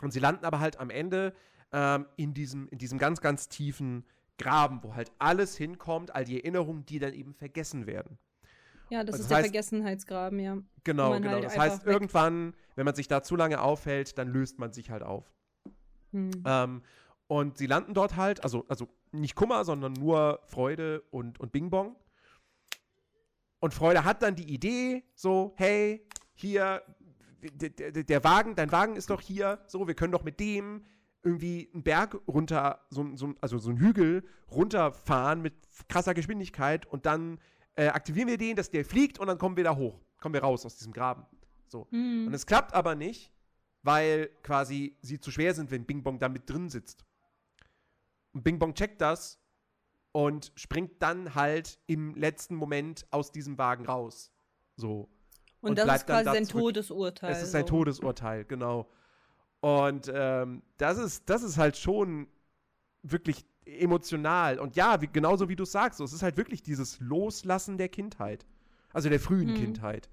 Und 0.02 0.12
sie 0.12 0.20
landen 0.20 0.46
aber 0.46 0.60
halt 0.60 0.80
am 0.80 0.90
Ende 0.90 1.36
ähm, 1.72 2.08
in, 2.16 2.34
diesem, 2.34 2.68
in 2.70 2.80
diesem 2.80 2.98
ganz, 2.98 3.22
ganz 3.22 3.50
tiefen 3.50 4.06
Graben, 4.38 4.80
wo 4.84 4.96
halt 4.96 5.12
alles 5.20 5.56
hinkommt, 5.56 6.16
all 6.16 6.26
die 6.26 6.40
Erinnerungen, 6.40 6.86
die 6.86 7.00
dann 7.00 7.14
eben 7.14 7.34
vergessen 7.34 7.86
werden. 7.86 8.18
Ja, 8.90 9.04
das 9.04 9.14
Also 9.14 9.16
ist 9.16 9.20
das 9.22 9.28
der 9.30 9.38
heißt- 9.38 9.42
Vergessenheitsgraben, 9.44 10.40
ja. 10.40 10.58
Genau, 10.84 11.14
genau. 11.14 11.30
halt 11.32 11.44
das 11.46 11.58
heißt, 11.58 11.86
irgendwann, 11.86 12.56
wenn 12.76 12.86
man 12.86 12.96
sich 12.96 13.08
da 13.08 13.24
zu 13.24 13.36
lange 13.36 13.62
aufhält, 13.62 14.18
dann 14.18 14.28
löst 14.28 14.60
man 14.60 14.74
sich 14.74 14.90
halt 14.90 15.04
auf. 15.04 15.32
Hm. 16.12 16.32
Ähm, 16.46 16.82
und 17.28 17.58
sie 17.58 17.68
landen 17.68 17.94
dort 17.94 18.18
halt, 18.18 18.44
also, 18.44 18.66
also 18.68 18.90
nicht 19.14 19.36
Kummer, 19.36 19.64
sondern 19.64 19.94
nur 19.94 20.42
Freude 20.46 21.04
und, 21.12 21.40
und 21.40 21.52
Bing 21.54 21.70
Bong. 21.70 21.96
Und 23.60 23.74
Freude 23.74 24.04
hat 24.04 24.22
dann 24.24 24.36
die 24.36 24.52
Idee, 24.52 25.04
so, 25.14 25.54
hey, 25.56 26.06
hier, 26.34 26.82
der, 27.42 27.70
der, 27.70 28.04
der 28.04 28.24
Wagen, 28.24 28.56
dein 28.56 28.72
Wagen 28.72 28.96
ist 28.96 29.10
doch 29.10 29.22
hier, 29.22 29.64
so, 29.68 29.88
wir 29.88 29.94
können 29.94 30.12
doch 30.12 30.24
mit 30.24 30.40
dem 30.40 30.84
irgendwie 31.24 31.70
einen 31.74 31.84
Berg 31.84 32.20
runter, 32.28 32.86
so, 32.90 33.16
so, 33.16 33.34
also 33.42 33.58
so 33.58 33.70
einen 33.70 33.80
Hügel 33.80 34.24
runterfahren 34.50 35.42
mit 35.42 35.54
krasser 35.88 36.14
Geschwindigkeit 36.14 36.86
und 36.86 37.06
dann 37.06 37.40
äh, 37.76 37.88
aktivieren 37.88 38.28
wir 38.28 38.38
den, 38.38 38.56
dass 38.56 38.70
der 38.70 38.84
fliegt 38.86 39.20
und 39.20 39.28
dann 39.28 39.38
kommen 39.38 39.56
wir 39.56 39.64
da 39.64 39.76
hoch, 39.76 40.00
kommen 40.20 40.34
wir 40.34 40.42
raus 40.42 40.66
aus 40.66 40.78
diesem 40.78 40.94
Graben. 40.94 41.26
So. 41.68 41.88
Hm. 41.92 42.28
Und 42.28 42.34
es 42.34 42.46
klappt 42.46 42.74
aber 42.74 42.96
nicht, 42.96 43.32
weil 43.84 44.30
quasi 44.44 44.98
sie 45.02 45.20
zu 45.20 45.32
schwer 45.32 45.54
sind, 45.54 45.72
wenn 45.72 45.86
Bing 45.86 46.04
Bong 46.04 46.20
da 46.20 46.28
mit 46.30 46.50
drin 46.50 46.70
sitzt. 46.70 47.06
Und 48.34 48.44
Bing 48.44 48.60
Bong 48.60 48.74
checkt 48.74 49.02
das 49.02 49.40
und 50.12 50.52
springt 50.56 51.02
dann 51.02 51.36
halt 51.36 51.80
im 51.88 52.16
letzten 52.16 52.56
Moment 52.56 53.06
aus 53.12 53.32
diesem 53.32 53.58
Wagen 53.58 53.86
raus. 53.86 54.32
So. 54.76 55.10
und, 55.62 55.72
und 55.72 55.78
das 55.78 55.98
ist 55.98 56.08
quasi 56.08 56.26
da 56.26 56.34
sein 56.34 56.46
zurück. 56.46 56.64
Todesurteil. 56.64 57.32
Es 57.32 57.44
ist 57.44 57.52
sein 57.52 57.68
so. 57.68 57.78
Todesurteil, 57.78 58.46
genau. 58.46 58.90
Und 59.62 60.12
ähm, 60.14 60.64
das, 60.78 60.98
ist, 60.98 61.30
das 61.30 61.44
ist 61.44 61.58
halt 61.58 61.78
schon 61.78 62.28
wirklich 63.04 63.46
emotional. 63.66 64.60
Und 64.60 64.76
ja, 64.76 65.02
wie, 65.02 65.08
genauso 65.08 65.50
wie 65.50 65.56
du 65.56 65.66
sagst, 65.66 66.00
so, 66.00 66.04
es 66.04 66.14
ist 66.14 66.24
halt 66.24 66.38
wirklich 66.38 66.64
dieses 66.64 67.00
Loslassen 67.00 67.78
der 67.78 67.90
Kindheit. 67.90 68.46
Also 68.92 69.10
der 69.10 69.20
frühen 69.20 69.52
Mhm. 69.52 69.56
Kindheit. 69.56 70.10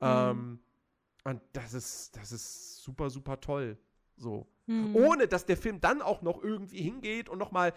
Ähm, 0.00 0.60
und 1.24 1.40
das 1.52 1.74
ist, 1.74 2.16
das 2.16 2.32
ist 2.32 2.82
super, 2.82 3.10
super 3.10 3.40
toll. 3.40 3.76
So. 4.16 4.46
Hm. 4.66 4.94
Ohne 4.94 5.26
dass 5.26 5.44
der 5.44 5.56
Film 5.56 5.80
dann 5.80 6.00
auch 6.00 6.22
noch 6.22 6.42
irgendwie 6.42 6.80
hingeht 6.80 7.28
und 7.28 7.38
nochmal 7.38 7.72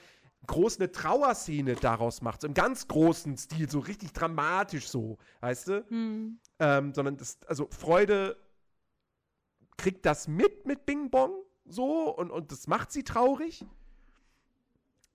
groß 0.45 0.77
eine 0.77 0.91
Trauerszene 0.91 1.75
daraus 1.75 2.21
macht. 2.21 2.41
So 2.41 2.47
im 2.47 2.53
ganz 2.53 2.87
großen 2.87 3.37
Stil, 3.37 3.69
so 3.69 3.79
richtig 3.79 4.13
dramatisch 4.13 4.87
so, 4.87 5.17
weißt 5.41 5.67
du? 5.67 5.85
Hm. 5.89 6.39
Ähm, 6.59 6.93
sondern 6.93 7.17
das, 7.17 7.39
also 7.47 7.67
Freude 7.71 8.37
kriegt 9.77 10.05
das 10.05 10.27
mit 10.27 10.65
mit 10.65 10.85
Bing 10.85 11.09
Bong 11.09 11.31
so 11.65 12.15
und, 12.15 12.31
und 12.31 12.51
das 12.51 12.67
macht 12.67 12.91
sie 12.91 13.03
traurig. 13.03 13.65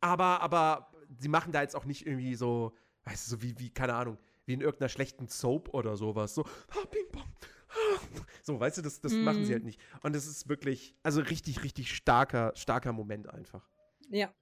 Aber, 0.00 0.40
aber 0.40 0.90
sie 1.18 1.28
machen 1.28 1.52
da 1.52 1.62
jetzt 1.62 1.76
auch 1.76 1.84
nicht 1.84 2.06
irgendwie 2.06 2.34
so, 2.34 2.72
weißt 3.04 3.26
du, 3.26 3.30
so 3.36 3.42
wie, 3.42 3.58
wie, 3.58 3.70
keine 3.70 3.94
Ahnung, 3.94 4.18
wie 4.46 4.54
in 4.54 4.60
irgendeiner 4.60 4.88
schlechten 4.88 5.28
Soap 5.28 5.72
oder 5.74 5.96
sowas. 5.96 6.34
So, 6.34 6.42
ah, 6.44 6.84
Bing 6.90 7.06
Bong. 7.12 7.24
ah. 7.68 7.98
So, 8.42 8.58
weißt 8.58 8.78
du, 8.78 8.82
das, 8.82 9.00
das 9.00 9.12
Mhm. 9.12 9.24
machen 9.24 9.44
sie 9.44 9.52
halt 9.52 9.64
nicht. 9.64 9.80
Und 10.02 10.16
es 10.16 10.26
ist 10.26 10.48
wirklich, 10.48 10.94
also 11.02 11.20
richtig, 11.20 11.62
richtig 11.62 11.94
starker, 11.94 12.52
starker 12.56 12.92
Moment 12.92 13.28
einfach. 13.28 13.68
Ja. 14.10 14.32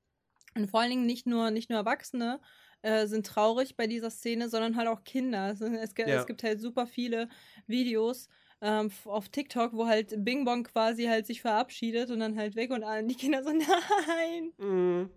Und 0.57 0.69
vor 0.71 0.81
allen 0.81 0.91
Dingen 0.91 1.07
nicht 1.07 1.27
nur, 1.27 1.51
nicht 1.51 1.69
nur 1.71 1.79
Erwachsene 1.79 2.41
äh, 2.83 3.07
sind 3.07 3.27
traurig 3.27 3.77
bei 3.77 3.87
dieser 3.87 4.11
Szene, 4.11 4.49
sondern 4.49 4.77
halt 4.77 4.89
auch 4.89 5.05
Kinder. 5.05 5.51
Es, 5.51 5.61
es, 5.61 5.93
Ja. 5.99 6.07
es 6.07 6.27
gibt 6.27 6.43
halt 6.43 6.61
super 6.61 6.87
viele 6.87 7.29
Videos 7.67 8.29
ähm, 8.61 8.91
auf 9.05 9.29
TikTok, 9.29 9.73
wo 9.73 9.87
halt 9.87 10.25
Bing 10.25 10.45
Bong 10.45 10.65
quasi 10.65 11.05
halt 11.07 11.27
sich 11.27 11.41
verabschiedet 11.41 12.11
und 12.11 12.21
dann 12.21 12.37
halt 12.39 12.57
weg 12.57 12.71
und 12.71 12.85
alle- 12.85 13.07
die 13.07 13.15
Kinder 13.15 13.43
so, 13.43 13.51
nein, 14.07 14.53
Mhm. 14.59 15.11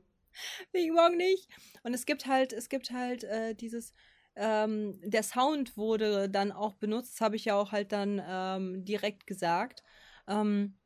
Bing 0.71 0.95
Bong 0.95 1.17
nicht. 1.17 1.47
Und 1.83 1.93
es 1.93 2.05
gibt 2.05 2.25
halt, 2.25 2.53
es 2.53 2.69
gibt 2.69 2.91
halt 2.91 3.23
äh, 3.23 3.53
dieses, 3.55 3.93
ähm, 4.35 4.99
der 5.03 5.23
Sound 5.23 5.77
wurde 5.77 6.29
dann 6.29 6.51
auch 6.51 6.73
benutzt, 6.75 7.13
das 7.13 7.21
habe 7.21 7.35
ich 7.35 7.45
ja 7.45 7.55
auch 7.55 7.71
halt 7.71 7.91
dann 7.91 8.21
ähm, 8.25 8.83
direkt 8.85 9.27
gesagt. 9.27 9.83
Ähm, 10.27 10.77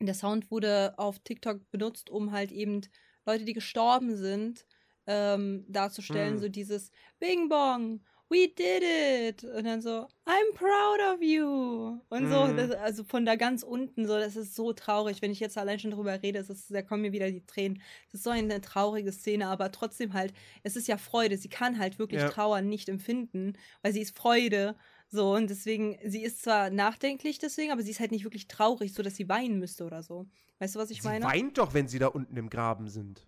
der 0.00 0.14
Sound 0.14 0.50
wurde 0.50 0.94
auf 0.98 1.18
TikTok 1.18 1.70
benutzt, 1.70 2.10
um 2.10 2.32
halt 2.32 2.52
eben 2.52 2.80
Leute, 3.26 3.44
die 3.44 3.52
gestorben 3.52 4.16
sind, 4.16 4.66
ähm, 5.06 5.64
darzustellen. 5.68 6.34
Hm. 6.34 6.38
So 6.40 6.48
dieses 6.48 6.90
Bing 7.18 7.48
Bong, 7.48 8.00
we 8.34 8.48
did 8.48 8.82
it. 8.82 9.44
Und 9.44 9.64
dann 9.64 9.80
so, 9.80 10.06
I'm 10.26 10.52
proud 10.54 11.14
of 11.14 11.22
you. 11.22 11.98
Und 12.10 12.28
so, 12.28 12.46
Mhm. 12.46 12.56
das, 12.56 12.70
also 12.72 13.04
von 13.04 13.24
da 13.24 13.36
ganz 13.36 13.62
unten, 13.62 14.06
so, 14.06 14.18
das 14.18 14.36
ist 14.36 14.54
so 14.54 14.72
traurig. 14.72 15.22
Wenn 15.22 15.30
ich 15.30 15.40
jetzt 15.40 15.56
allein 15.56 15.78
schon 15.78 15.92
drüber 15.92 16.20
rede, 16.22 16.40
es 16.40 16.50
ist, 16.50 16.74
da 16.74 16.82
kommen 16.82 17.02
mir 17.02 17.12
wieder 17.12 17.30
die 17.30 17.46
Tränen. 17.46 17.80
Es 18.08 18.14
ist 18.14 18.24
so 18.24 18.30
eine 18.30 18.60
traurige 18.60 19.12
Szene, 19.12 19.46
aber 19.46 19.70
trotzdem 19.72 20.12
halt, 20.12 20.34
es 20.64 20.76
ist 20.76 20.88
ja 20.88 20.98
Freude. 20.98 21.38
Sie 21.38 21.48
kann 21.48 21.78
halt 21.78 21.98
wirklich 21.98 22.20
Ja. 22.20 22.28
Trauer 22.28 22.60
nicht 22.60 22.88
empfinden, 22.88 23.54
weil 23.82 23.92
sie 23.92 24.00
ist 24.02 24.16
Freude. 24.16 24.76
So, 25.08 25.34
und 25.34 25.48
deswegen, 25.48 25.96
sie 26.04 26.22
ist 26.24 26.42
zwar 26.42 26.70
nachdenklich 26.70 27.38
deswegen, 27.38 27.70
aber 27.70 27.82
sie 27.82 27.92
ist 27.92 28.00
halt 28.00 28.10
nicht 28.10 28.24
wirklich 28.24 28.48
traurig, 28.48 28.92
so 28.92 29.02
dass 29.02 29.14
sie 29.14 29.28
weinen 29.28 29.60
müsste 29.60 29.84
oder 29.84 30.02
so. 30.02 30.26
Weißt 30.58 30.74
du, 30.74 30.78
was 30.80 30.90
ich 30.90 31.02
sie 31.02 31.08
meine? 31.08 31.24
weint 31.24 31.56
doch, 31.58 31.72
wenn 31.72 31.86
sie 31.88 32.00
da 32.00 32.08
unten 32.08 32.36
im 32.36 32.50
Graben 32.50 32.88
sind. 32.88 33.26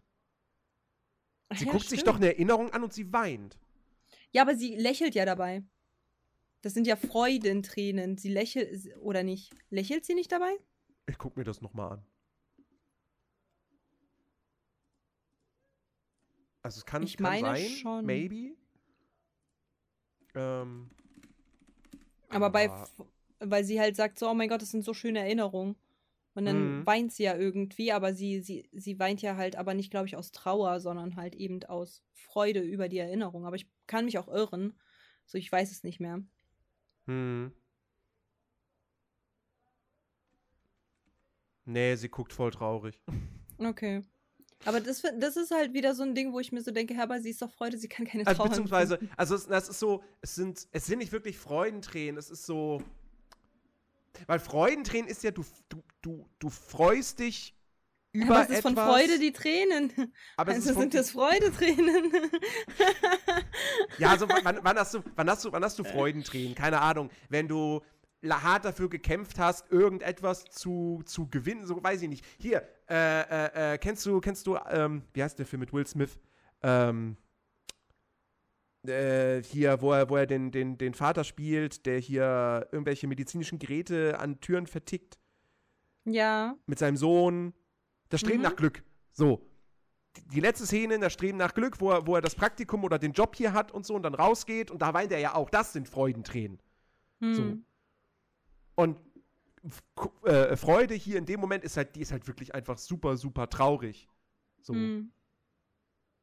Sie 1.54 1.64
ja, 1.64 1.70
guckt 1.70 1.84
sich 1.88 2.00
stimmt. 2.00 2.08
doch 2.08 2.16
eine 2.16 2.26
Erinnerung 2.26 2.72
an 2.72 2.82
und 2.82 2.92
sie 2.92 3.12
weint. 3.12 3.56
Ja, 4.32 4.42
aber 4.42 4.54
sie 4.56 4.74
lächelt 4.76 5.14
ja 5.14 5.24
dabei. 5.24 5.62
Das 6.62 6.74
sind 6.74 6.86
ja 6.86 6.96
Freudentränen. 6.96 8.16
Sie 8.18 8.28
lächelt, 8.28 8.96
oder 9.00 9.22
nicht? 9.22 9.52
Lächelt 9.70 10.04
sie 10.04 10.14
nicht 10.14 10.32
dabei? 10.32 10.52
Ich 11.06 11.18
guck 11.18 11.36
mir 11.36 11.44
das 11.44 11.60
nochmal 11.60 11.92
an. 11.92 12.06
Also 16.62 16.78
es 16.78 16.84
kann, 16.86 17.02
Ich 17.04 17.16
kann 17.16 17.40
meine 17.40 17.56
sein, 17.58 17.68
schon. 17.68 18.04
maybe. 18.06 18.56
Ähm, 20.34 20.90
Aber 22.28 22.50
bei, 22.50 22.68
aber- 22.68 22.82
F- 22.82 23.06
weil 23.38 23.64
sie 23.64 23.78
halt 23.80 23.94
sagt 23.96 24.18
so, 24.18 24.28
oh 24.28 24.34
mein 24.34 24.48
Gott, 24.48 24.62
das 24.62 24.70
sind 24.72 24.84
so 24.84 24.92
schöne 24.92 25.20
Erinnerungen. 25.20 25.76
Und 26.34 26.44
dann 26.44 26.80
Mhm. 26.80 26.86
weint 26.86 27.12
sie 27.12 27.22
ja 27.22 27.36
irgendwie, 27.36 27.92
aber 27.92 28.12
sie, 28.14 28.40
sie, 28.40 28.68
sie 28.72 28.98
weint 28.98 29.22
ja 29.22 29.36
halt 29.36 29.56
aber 29.56 29.72
nicht, 29.74 29.90
glaube 29.90 30.06
ich, 30.06 30.16
aus 30.16 30.32
Trauer, 30.32 30.80
sondern 30.80 31.16
halt 31.16 31.34
eben 31.34 31.62
aus 31.64 32.02
Freude 32.12 32.60
über 32.60 32.88
die 32.88 32.98
Erinnerung. 32.98 33.46
Aber 33.46 33.56
ich 33.56 33.66
kann 33.86 34.04
mich 34.06 34.18
auch 34.18 34.28
irren. 34.28 34.78
So, 35.26 35.38
ich 35.38 35.50
weiß 35.50 35.70
es 35.70 35.82
nicht 35.82 36.00
mehr. 36.00 36.22
Hm. 37.06 37.52
Nee, 41.64 41.96
sie 41.96 42.08
guckt 42.08 42.32
voll 42.32 42.50
traurig. 42.52 43.00
Okay. 43.58 44.02
Aber 44.64 44.80
das, 44.80 45.02
das 45.18 45.36
ist 45.36 45.50
halt 45.50 45.74
wieder 45.74 45.94
so 45.94 46.02
ein 46.02 46.14
Ding, 46.14 46.32
wo 46.32 46.40
ich 46.40 46.50
mir 46.52 46.62
so 46.62 46.70
denke, 46.70 47.00
aber 47.00 47.20
sie 47.20 47.30
ist 47.30 47.42
doch 47.42 47.50
Freude, 47.50 47.76
sie 47.76 47.88
kann 47.88 48.06
keine 48.06 48.26
Also 48.26 48.38
Trauer 48.38 48.48
beziehungsweise, 48.48 48.94
empfinden. 48.94 49.14
also 49.16 49.34
es, 49.34 49.46
das 49.46 49.68
ist 49.68 49.78
so, 49.78 50.02
es 50.22 50.34
sind, 50.34 50.66
es 50.72 50.86
sind 50.86 50.98
nicht 50.98 51.12
wirklich 51.12 51.36
Freudentränen, 51.38 52.16
es 52.18 52.30
ist 52.30 52.46
so. 52.46 52.82
Weil 54.26 54.38
Freudentränen 54.40 55.08
ist 55.08 55.22
ja, 55.24 55.30
du, 55.30 55.44
du, 55.68 55.82
du, 56.02 56.28
du 56.38 56.48
freust 56.48 57.18
dich 57.18 57.55
über 58.16 58.36
Aber 58.36 58.44
es 58.44 58.50
ist 58.50 58.58
etwas. 58.58 58.72
von 58.72 58.84
Freude 58.84 59.18
die 59.18 59.32
Tränen. 59.32 60.12
aber 60.36 60.52
es 60.52 60.66
also 60.66 60.80
sind 60.80 60.94
das 60.94 61.10
Freudetränen. 61.10 62.12
Ja, 63.98 64.10
also 64.10 64.28
wann, 64.28 64.58
wann, 64.62 64.76
hast 64.78 64.94
du, 64.94 65.02
wann, 65.14 65.30
hast 65.30 65.44
du, 65.44 65.52
wann 65.52 65.64
hast 65.64 65.78
du 65.78 65.84
Freudentränen? 65.84 66.54
Keine 66.54 66.80
Ahnung. 66.80 67.10
Wenn 67.28 67.48
du 67.48 67.82
hart 68.28 68.64
dafür 68.64 68.88
gekämpft 68.88 69.38
hast, 69.38 69.70
irgendetwas 69.70 70.44
zu, 70.44 71.02
zu 71.04 71.28
gewinnen, 71.28 71.66
so 71.66 71.82
weiß 71.82 72.02
ich 72.02 72.08
nicht. 72.08 72.24
Hier, 72.38 72.62
äh, 72.88 73.20
äh, 73.20 73.74
äh, 73.74 73.78
kennst 73.78 74.04
du, 74.06 74.20
kennst 74.20 74.46
du, 74.46 74.58
ähm, 74.70 75.02
wie 75.12 75.22
heißt 75.22 75.38
der 75.38 75.46
Film 75.46 75.60
mit 75.60 75.72
Will 75.72 75.86
Smith? 75.86 76.18
Ähm, 76.62 77.16
äh, 78.86 79.42
hier, 79.42 79.80
wo 79.80 79.92
er, 79.92 80.08
wo 80.08 80.16
er 80.16 80.26
den, 80.26 80.50
den, 80.50 80.78
den 80.78 80.94
Vater 80.94 81.24
spielt, 81.24 81.86
der 81.86 81.98
hier 81.98 82.68
irgendwelche 82.72 83.06
medizinischen 83.06 83.58
Geräte 83.58 84.18
an 84.18 84.40
Türen 84.40 84.66
vertickt 84.66 85.18
ja. 86.04 86.56
mit 86.66 86.78
seinem 86.78 86.96
Sohn. 86.96 87.52
Das 88.08 88.20
Streben 88.20 88.38
Mhm. 88.38 88.42
nach 88.44 88.56
Glück. 88.56 88.82
So. 89.12 89.46
Die- 90.32 90.40
letzte 90.40 90.64
Szene 90.66 90.94
in 90.94 91.00
das 91.00 91.12
Streben 91.12 91.36
nach 91.38 91.52
Glück, 91.54 91.80
wo 91.80 91.90
er, 91.90 92.06
wo 92.06 92.14
er 92.14 92.22
das 92.22 92.34
Praktikum 92.34 92.84
oder 92.84 92.98
den 92.98 93.12
Job 93.12 93.36
hier 93.36 93.52
hat 93.52 93.70
und 93.72 93.84
so 93.84 93.94
und 93.94 94.02
dann 94.02 94.14
rausgeht 94.14 94.70
und 94.70 94.80
da 94.80 94.94
weint 94.94 95.12
er 95.12 95.18
ja 95.18 95.34
auch. 95.34 95.50
Das 95.50 95.72
sind 95.72 95.88
Freudentränen. 95.88 96.58
Hm. 97.20 97.34
So. 97.34 97.56
Und 98.76 98.98
äh, 100.24 100.56
Freude 100.56 100.94
hier 100.94 101.18
in 101.18 101.26
dem 101.26 101.40
Moment 101.40 101.64
ist 101.64 101.76
halt, 101.76 101.96
die 101.96 102.00
ist 102.00 102.12
halt 102.12 102.26
wirklich 102.26 102.54
einfach 102.54 102.78
super, 102.78 103.16
super 103.16 103.48
traurig. 103.50 104.08
So. 104.60 104.74
Hm. 104.74 105.10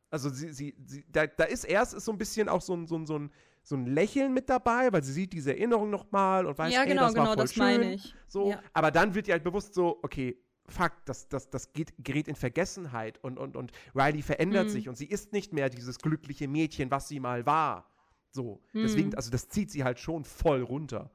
Also 0.09 0.29
sie, 0.29 0.53
sie, 0.53 0.75
sie 0.85 1.03
da, 1.11 1.25
da 1.27 1.43
ist 1.45 1.63
erst 1.63 1.93
ist 1.93 2.05
so 2.05 2.11
ein 2.11 2.17
bisschen 2.17 2.47
auch 2.47 2.61
so 2.61 2.73
ein, 2.75 2.85
so 2.87 2.95
ein, 2.97 3.05
so 3.05 3.17
ein, 3.17 3.31
so 3.63 3.75
ein 3.75 3.85
Lächeln 3.87 4.33
mit 4.33 4.49
dabei, 4.49 4.91
weil 4.93 5.03
sie 5.03 5.11
sieht 5.13 5.33
diese 5.33 5.51
Erinnerung 5.51 5.89
nochmal 5.89 6.45
und 6.45 6.57
weiß, 6.57 6.71
Ja, 6.73 6.81
ey, 6.83 6.89
genau, 6.89 7.03
das 7.03 7.15
war 7.15 7.23
genau, 7.23 7.33
voll 7.33 7.43
das 7.43 7.53
schön. 7.53 7.63
meine 7.63 7.93
ich. 7.95 8.13
So, 8.27 8.51
Ja. 8.51 8.61
aber 8.73 8.91
dann 8.91 9.13
wird 9.15 9.27
ihr 9.27 9.33
halt 9.33 9.43
bewusst 9.43 9.73
so, 9.73 9.99
okay, 10.03 10.37
fuck, 10.67 10.93
das, 11.05 11.27
das, 11.29 11.49
das 11.49 11.73
geht, 11.73 11.93
gerät 12.03 12.27
in 12.27 12.35
Vergessenheit 12.35 13.23
und, 13.23 13.37
und, 13.37 13.55
und 13.55 13.71
Riley 13.95 14.21
verändert 14.21 14.67
Mhm. 14.67 14.71
sich 14.71 14.89
und 14.89 14.95
sie 14.95 15.05
ist 15.07 15.33
nicht 15.33 15.53
mehr 15.53 15.69
dieses 15.69 15.99
glückliche 15.99 16.47
Mädchen, 16.47 16.89
was 16.91 17.07
sie 17.07 17.19
mal 17.19 17.45
war. 17.45 17.89
So, 18.31 18.63
deswegen, 18.73 19.09
Mhm. 19.09 19.15
also 19.15 19.29
das 19.29 19.49
zieht 19.49 19.69
sie 19.71 19.83
halt 19.83 19.99
schon 19.99 20.23
voll 20.25 20.61
runter. 20.63 21.11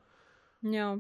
Ja. 0.63 0.99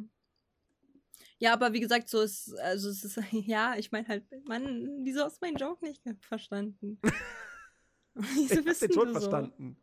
Ja, 1.41 1.53
aber 1.53 1.73
wie 1.73 1.81
gesagt, 1.81 2.09
so 2.09 2.21
ist, 2.21 2.57
also 2.59 2.89
es 2.89 3.05
ist, 3.05 3.17
ja, 3.33 3.77
ich 3.77 3.93
meine 3.93 4.09
halt, 4.09 4.25
Mann, 4.47 5.01
wieso 5.05 5.23
hast 5.23 5.41
du 5.41 5.47
meinen 5.47 5.57
Joke 5.57 5.85
nicht 5.85 6.03
verstanden? 6.21 6.99
wieso 8.15 8.61
ich 8.61 8.67
hab 8.67 8.79
den 8.79 8.93
schon 8.93 9.09
so? 9.09 9.13
verstanden. 9.21 9.77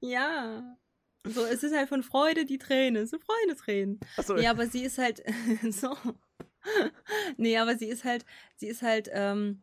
Ja. 0.00 0.76
So, 1.24 1.44
es 1.44 1.64
ist 1.64 1.74
halt 1.74 1.88
von 1.88 2.04
Freude 2.04 2.44
die 2.44 2.58
Träne, 2.58 3.04
so 3.08 3.18
Freudetränen. 3.18 3.98
So. 4.22 4.36
Ja, 4.36 4.50
aber 4.52 4.68
sie 4.68 4.84
ist 4.84 4.98
halt 4.98 5.22
so. 5.70 5.96
nee, 7.36 7.56
aber 7.58 7.76
sie 7.76 7.86
ist 7.86 8.04
halt, 8.04 8.24
sie 8.56 8.68
ist 8.68 8.82
halt, 8.82 9.08
ähm, 9.12 9.62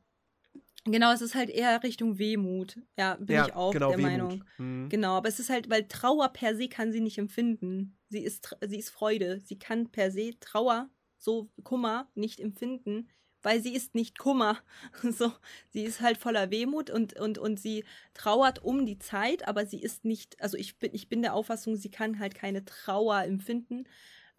Genau, 0.86 1.14
es 1.14 1.22
ist 1.22 1.34
halt 1.34 1.50
eher 1.50 1.82
Richtung 1.82 2.18
Wehmut. 2.18 2.78
Ja, 2.98 3.16
bin 3.16 3.38
ja, 3.38 3.46
ich 3.46 3.54
auch 3.54 3.72
genau, 3.72 3.90
der 3.90 3.98
Wehmut. 4.00 4.12
Meinung. 4.12 4.44
Mhm. 4.58 4.90
Genau, 4.90 5.16
aber 5.16 5.30
es 5.30 5.40
ist 5.40 5.50
halt, 5.50 5.70
weil 5.70 5.88
Trauer 5.88 6.28
per 6.34 6.56
se 6.56 6.68
kann 6.68 6.92
sie 6.92 7.00
nicht 7.00 7.18
empfinden. 7.18 7.98
Sie 8.10 8.22
ist, 8.24 8.56
sie 8.68 8.80
ist 8.80 8.90
Freude. 8.90 9.42
Sie 9.46 9.58
kann 9.58 9.90
per 9.92 10.12
se 10.12 10.32
Trauer, 10.42 10.90
so 11.18 11.50
Kummer, 11.64 12.10
nicht 12.16 12.42
empfinden, 12.42 13.08
weil 13.42 13.62
sie 13.62 13.74
ist 13.74 13.96
nicht 13.96 14.18
Kummer. 14.18 14.60
So, 15.18 15.32
sie 15.70 15.84
ist 15.84 16.02
halt 16.02 16.18
voller 16.18 16.52
Wehmut 16.52 16.90
und, 16.90 17.18
und, 17.18 17.38
und 17.38 17.62
sie 17.62 17.86
trauert 18.14 18.62
um 18.62 18.86
die 18.86 19.00
Zeit, 19.00 19.48
aber 19.48 19.66
sie 19.66 19.82
ist 19.82 20.04
nicht, 20.04 20.42
also 20.42 20.58
ich 20.58 20.80
bin, 20.80 20.94
ich 20.94 21.08
bin 21.08 21.22
der 21.22 21.34
Auffassung, 21.34 21.78
sie 21.78 21.92
kann 21.92 22.20
halt 22.20 22.36
keine 22.36 22.66
Trauer 22.66 23.24
empfinden. 23.24 23.86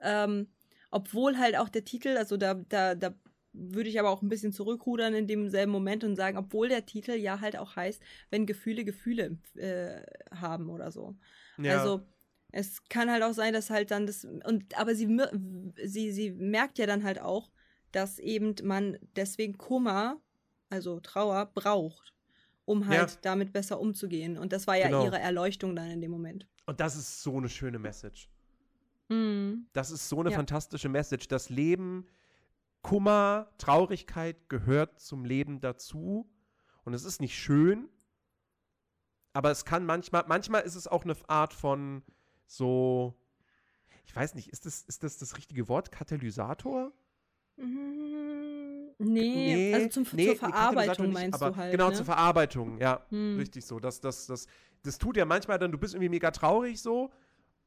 Ähm, 0.03 0.49
obwohl 0.95 1.39
halt 1.39 1.57
auch 1.57 1.69
der 1.69 1.85
Titel, 1.85 2.17
also 2.17 2.37
da, 2.37 2.55
da, 2.55 2.95
da 2.95 3.15
würde 3.53 3.91
ich 3.91 3.99
aber 3.99 4.11
auch 4.11 4.23
ein 4.23 4.29
bisschen 4.29 4.53
zurückrudern 4.53 5.13
in 5.13 5.27
demselben 5.27 5.73
Moment 5.73 6.05
und 6.05 6.15
sagen, 6.15 6.39
obwohl 6.39 6.69
der 6.69 6.87
Titel 6.87 7.13
ja 7.13 7.41
halt 7.41 7.57
auch 7.57 7.75
heißt, 7.75 8.01
wenn 8.31 8.47
Gefühle 8.47 8.85
Gefühle 8.85 9.39
äh, 9.57 10.03
haben 10.31 10.71
oder 10.71 10.93
so. 10.93 11.17
Ja. 11.59 11.79
Also 11.79 12.07
es 12.53 12.85
kann 12.89 13.11
halt 13.11 13.25
auch 13.25 13.33
sein, 13.33 13.53
dass 13.53 13.71
halt 13.71 13.91
dann 13.91 14.07
das 14.07 14.25
und 14.25 14.79
aber 14.79 14.95
sie 14.95 15.09
sie 15.83 16.13
sie 16.13 16.31
merkt 16.31 16.79
ja 16.79 16.87
dann 16.87 17.03
halt 17.03 17.21
auch, 17.21 17.51
dass 17.91 18.21
eben 18.21 18.55
man 18.63 18.97
deswegen 19.17 19.59
Kummer, 19.59 20.21
also 20.71 21.01
Trauer 21.01 21.51
braucht, 21.55 22.15
um 22.65 22.87
halt 22.87 23.11
ja. 23.11 23.19
damit 23.23 23.53
besser 23.53 23.81
umzugehen 23.81 24.39
und 24.39 24.53
das 24.53 24.69
war 24.69 24.77
ja 24.77 24.87
genau. 24.87 25.07
ihre 25.07 25.19
Erleuchtung 25.19 25.75
dann 25.75 25.91
in 25.91 26.01
dem 26.01 26.13
Moment. 26.13 26.47
Und 26.67 26.79
das 26.79 26.95
ist 26.95 27.21
so 27.21 27.37
eine 27.37 27.49
schöne 27.49 27.81
Message. 27.81 28.29
Mhm. 29.09 29.67
Das 29.73 29.91
ist 29.91 30.09
so 30.09 30.21
eine 30.21 30.31
ja. 30.31 30.37
fantastische 30.37 30.89
Message. 30.89 31.29
Das 31.29 31.49
Leben 31.49 32.07
Kummer, 32.85 33.49
Traurigkeit 33.57 34.49
gehört 34.49 35.01
zum 35.01 35.25
Leben 35.25 35.61
dazu. 35.61 36.31
Und 36.85 36.93
es 36.93 37.05
ist 37.05 37.21
nicht 37.21 37.37
schön, 37.37 37.89
aber 39.33 39.51
es 39.51 39.65
kann 39.65 39.87
manchmal, 39.87 40.25
manchmal 40.29 40.63
ist 40.63 40.75
es 40.75 40.87
auch 40.87 41.05
eine 41.05 41.17
Art 41.27 41.55
von 41.55 42.03
so, 42.47 43.15
ich 44.05 44.15
weiß 44.15 44.35
nicht, 44.35 44.51
ist 44.51 44.67
das, 44.67 44.83
ist 44.83 45.03
das 45.03 45.17
das 45.17 45.39
richtige 45.39 45.67
Wort? 45.69 45.91
Katalysator? 45.91 46.93
Mm, 47.57 48.93
nee, 48.99 48.99
nee, 48.99 49.75
also 49.75 49.89
zum, 49.89 50.07
nee, 50.13 50.27
zur 50.27 50.37
Verarbeitung 50.37 51.07
nicht, 51.07 51.15
meinst 51.15 51.41
du 51.41 51.57
halt. 51.57 51.73
Genau, 51.73 51.89
ne? 51.89 51.95
zur 51.95 52.05
Verarbeitung, 52.05 52.79
ja. 52.79 53.05
Hm. 53.09 53.39
Richtig 53.39 53.65
so. 53.65 53.81
Das, 53.81 54.03
das, 54.03 54.27
das, 54.27 54.47
das 54.83 54.99
tut 54.99 55.17
ja 55.17 55.25
manchmal 55.25 55.59
dann, 55.59 55.73
du 55.73 55.79
bist 55.79 55.95
irgendwie 55.95 56.11
mega 56.11 56.31
traurig 56.31 56.83
so 56.83 57.11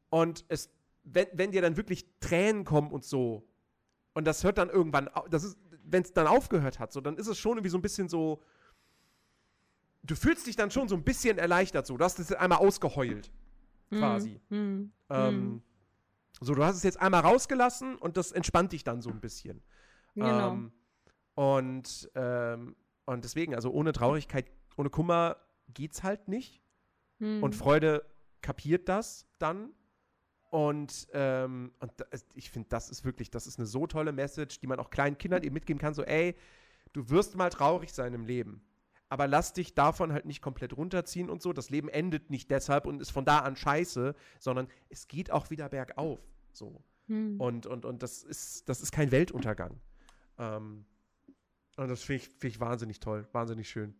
und 0.09 0.45
es, 0.47 0.69
wenn, 1.13 1.27
wenn 1.33 1.51
dir 1.51 1.61
dann 1.61 1.77
wirklich 1.77 2.05
Tränen 2.19 2.63
kommen 2.63 2.91
und 2.91 3.03
so, 3.03 3.47
und 4.13 4.25
das 4.25 4.43
hört 4.43 4.57
dann 4.57 4.69
irgendwann, 4.69 5.09
das 5.29 5.43
ist, 5.43 5.57
wenn 5.83 6.03
es 6.03 6.13
dann 6.13 6.27
aufgehört 6.27 6.79
hat, 6.79 6.91
so, 6.91 7.01
dann 7.01 7.17
ist 7.17 7.27
es 7.27 7.37
schon 7.37 7.57
irgendwie 7.57 7.69
so 7.69 7.77
ein 7.77 7.81
bisschen 7.81 8.09
so, 8.09 8.41
du 10.03 10.15
fühlst 10.15 10.47
dich 10.47 10.55
dann 10.55 10.71
schon 10.71 10.87
so 10.87 10.95
ein 10.95 11.03
bisschen 11.03 11.37
erleichtert, 11.37 11.85
so. 11.85 11.97
Du 11.97 12.03
hast 12.03 12.19
es 12.19 12.31
einmal 12.33 12.59
ausgeheult, 12.59 13.31
mhm. 13.89 13.97
quasi. 13.97 14.41
Mm, 14.49 14.91
ähm, 15.09 15.61
So, 16.39 16.53
du 16.53 16.63
hast 16.63 16.77
es 16.77 16.83
jetzt 16.83 16.99
einmal 16.99 17.21
rausgelassen 17.21 17.95
und 17.95 18.17
das 18.17 18.31
entspannt 18.31 18.71
dich 18.71 18.83
dann 18.83 19.01
so 19.01 19.09
ein 19.09 19.19
bisschen. 19.19 19.63
Genau. 20.13 20.53
Ähm, 20.53 20.71
und, 21.35 22.11
ähm, 22.15 22.75
und 23.05 23.23
deswegen, 23.23 23.55
also 23.55 23.71
ohne 23.71 23.91
Traurigkeit, 23.91 24.51
ohne 24.77 24.89
Kummer 24.89 25.37
geht's 25.73 26.03
halt 26.03 26.27
nicht. 26.27 26.61
Mm. 27.19 27.43
Und 27.43 27.55
Freude 27.55 28.05
kapiert 28.41 28.89
das 28.89 29.27
dann 29.39 29.71
und, 30.49 31.07
ähm, 31.13 31.73
und 31.79 31.91
ich 32.33 32.49
finde, 32.49 32.69
das 32.69 32.89
ist 32.89 33.03
wirklich, 33.03 33.29
das 33.29 33.47
ist 33.47 33.59
eine 33.59 33.65
so 33.65 33.85
tolle 33.87 34.11
Message, 34.11 34.59
die 34.59 34.67
man 34.67 34.79
auch 34.79 34.89
kleinen 34.89 35.17
Kindern 35.17 35.43
eben 35.43 35.53
mitgeben 35.53 35.79
kann: 35.79 35.93
so, 35.93 36.03
ey, 36.03 36.35
du 36.93 37.09
wirst 37.09 37.35
mal 37.35 37.49
traurig 37.49 37.93
sein 37.93 38.13
im 38.13 38.25
Leben. 38.25 38.61
Aber 39.09 39.27
lass 39.27 39.53
dich 39.53 39.73
davon 39.73 40.11
halt 40.11 40.25
nicht 40.25 40.41
komplett 40.41 40.75
runterziehen 40.75 41.29
und 41.29 41.41
so. 41.41 41.53
Das 41.53 41.69
Leben 41.69 41.87
endet 41.87 42.29
nicht 42.29 42.51
deshalb 42.51 42.85
und 42.85 43.01
ist 43.01 43.11
von 43.11 43.23
da 43.23 43.39
an 43.39 43.55
scheiße, 43.55 44.15
sondern 44.39 44.67
es 44.89 45.07
geht 45.07 45.31
auch 45.31 45.49
wieder 45.49 45.69
bergauf. 45.69 46.19
So. 46.51 46.83
Hm. 47.07 47.39
Und, 47.39 47.67
und, 47.67 47.85
und 47.85 48.03
das 48.03 48.23
ist, 48.23 48.67
das 48.67 48.81
ist 48.81 48.91
kein 48.91 49.11
Weltuntergang. 49.11 49.79
Ähm, 50.37 50.85
und 51.77 51.87
das 51.87 52.03
finde 52.03 52.23
ich, 52.23 52.29
find 52.29 52.55
ich 52.55 52.59
wahnsinnig 52.59 52.99
toll, 52.99 53.27
wahnsinnig 53.31 53.69
schön. 53.69 53.95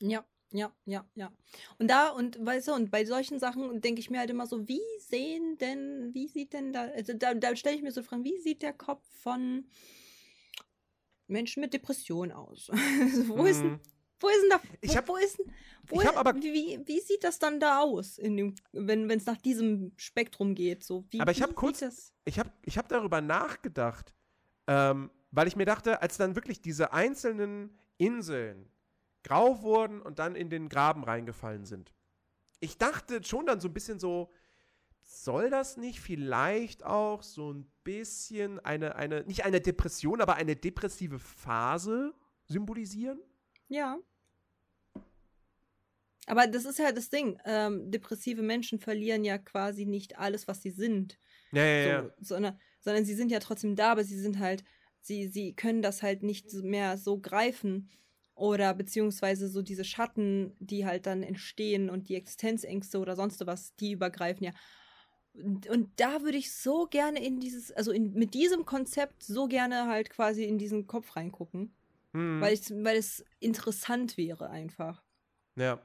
Ja, 0.00 0.24
ja, 0.56 0.72
ja, 0.86 1.04
ja. 1.14 1.30
Und 1.78 1.88
da, 1.88 2.08
und 2.08 2.44
weißt 2.44 2.68
du, 2.68 2.74
und 2.74 2.90
bei 2.90 3.04
solchen 3.04 3.38
Sachen 3.38 3.80
denke 3.80 4.00
ich 4.00 4.10
mir 4.10 4.18
halt 4.18 4.30
immer 4.30 4.46
so, 4.46 4.66
wie 4.66 4.80
sehen 4.98 5.58
denn, 5.58 6.14
wie 6.14 6.28
sieht 6.28 6.52
denn 6.54 6.72
da, 6.72 6.84
also 6.88 7.12
da, 7.12 7.34
da 7.34 7.54
stelle 7.54 7.76
ich 7.76 7.82
mir 7.82 7.92
so 7.92 8.02
Fragen, 8.02 8.24
wie 8.24 8.38
sieht 8.38 8.62
der 8.62 8.72
Kopf 8.72 9.04
von 9.22 9.66
Menschen 11.26 11.60
mit 11.60 11.74
Depression 11.74 12.32
aus? 12.32 12.70
also, 13.00 13.28
wo, 13.28 13.42
mhm. 13.42 13.46
ist 13.46 13.60
denn, 13.60 13.80
wo 14.18 14.28
ist 14.28 14.42
denn 14.42 14.50
da, 14.50 14.60
wo, 14.62 14.76
ich 14.80 14.96
hab, 14.96 15.08
wo 15.08 15.16
ist 15.16 15.38
denn, 15.38 15.52
wo 15.88 16.00
ich 16.00 16.06
hab 16.06 16.16
aber, 16.16 16.34
wie, 16.36 16.80
wie 16.86 17.00
sieht 17.00 17.22
das 17.22 17.38
dann 17.38 17.60
da 17.60 17.80
aus, 17.80 18.16
in 18.16 18.36
dem, 18.36 18.54
wenn 18.72 19.10
es 19.10 19.26
nach 19.26 19.36
diesem 19.36 19.92
Spektrum 19.96 20.54
geht? 20.54 20.84
So, 20.84 21.04
wie, 21.10 21.20
aber 21.20 21.32
ich 21.32 21.42
habe 21.42 21.52
kurz, 21.52 21.84
ich 22.24 22.38
habe 22.38 22.50
ich 22.62 22.78
hab 22.78 22.88
darüber 22.88 23.20
nachgedacht, 23.20 24.14
ähm, 24.66 25.10
weil 25.32 25.48
ich 25.48 25.56
mir 25.56 25.66
dachte, 25.66 26.00
als 26.00 26.16
dann 26.16 26.34
wirklich 26.34 26.62
diese 26.62 26.94
einzelnen 26.94 27.78
Inseln 27.98 28.70
grau 29.26 29.62
wurden 29.62 30.00
und 30.00 30.18
dann 30.20 30.36
in 30.36 30.50
den 30.50 30.68
Graben 30.68 31.04
reingefallen 31.04 31.64
sind. 31.64 31.92
Ich 32.60 32.78
dachte 32.78 33.22
schon 33.24 33.46
dann 33.46 33.60
so 33.60 33.68
ein 33.68 33.74
bisschen 33.74 33.98
so, 33.98 34.30
soll 35.02 35.50
das 35.50 35.76
nicht 35.76 36.00
vielleicht 36.00 36.84
auch 36.84 37.22
so 37.22 37.52
ein 37.52 37.70
bisschen 37.82 38.60
eine, 38.60 38.94
eine, 38.96 39.24
nicht 39.24 39.44
eine 39.44 39.60
Depression, 39.60 40.20
aber 40.20 40.36
eine 40.36 40.54
depressive 40.54 41.18
Phase 41.18 42.14
symbolisieren? 42.46 43.20
Ja. 43.68 43.98
Aber 46.26 46.46
das 46.46 46.64
ist 46.64 46.78
ja 46.78 46.92
das 46.92 47.08
Ding. 47.08 47.38
Ähm, 47.44 47.90
depressive 47.90 48.42
Menschen 48.42 48.78
verlieren 48.78 49.24
ja 49.24 49.38
quasi 49.38 49.86
nicht 49.86 50.18
alles, 50.18 50.46
was 50.46 50.62
sie 50.62 50.70
sind. 50.70 51.18
Ja, 51.52 51.64
ja, 51.64 51.82
so, 51.82 51.88
ja. 51.88 52.14
Sondern, 52.20 52.60
sondern 52.80 53.04
sie 53.04 53.14
sind 53.14 53.30
ja 53.30 53.40
trotzdem 53.40 53.74
da, 53.74 53.92
aber 53.92 54.04
sie 54.04 54.18
sind 54.18 54.38
halt, 54.38 54.64
sie, 55.00 55.28
sie 55.28 55.54
können 55.54 55.82
das 55.82 56.02
halt 56.02 56.22
nicht 56.22 56.52
mehr 56.52 56.96
so 56.96 57.18
greifen. 57.18 57.90
Oder 58.36 58.74
beziehungsweise 58.74 59.48
so 59.48 59.62
diese 59.62 59.84
Schatten, 59.84 60.54
die 60.60 60.84
halt 60.84 61.06
dann 61.06 61.22
entstehen 61.22 61.88
und 61.88 62.10
die 62.10 62.16
Existenzängste 62.16 62.98
oder 62.98 63.16
sonst 63.16 63.44
was, 63.46 63.74
die 63.76 63.92
übergreifen 63.92 64.44
ja. 64.44 64.52
Und, 65.32 65.66
und 65.68 66.00
da 66.00 66.22
würde 66.22 66.36
ich 66.36 66.52
so 66.52 66.86
gerne 66.86 67.24
in 67.24 67.40
dieses, 67.40 67.72
also 67.72 67.92
in, 67.92 68.12
mit 68.12 68.34
diesem 68.34 68.66
Konzept 68.66 69.22
so 69.22 69.48
gerne 69.48 69.86
halt 69.86 70.10
quasi 70.10 70.44
in 70.44 70.58
diesen 70.58 70.86
Kopf 70.86 71.16
reingucken. 71.16 71.74
Mhm. 72.12 72.40
Weil, 72.40 72.54
ich, 72.54 72.70
weil 72.70 72.96
es 72.96 73.24
interessant 73.40 74.16
wäre 74.18 74.50
einfach. 74.50 75.02
Ja. 75.56 75.80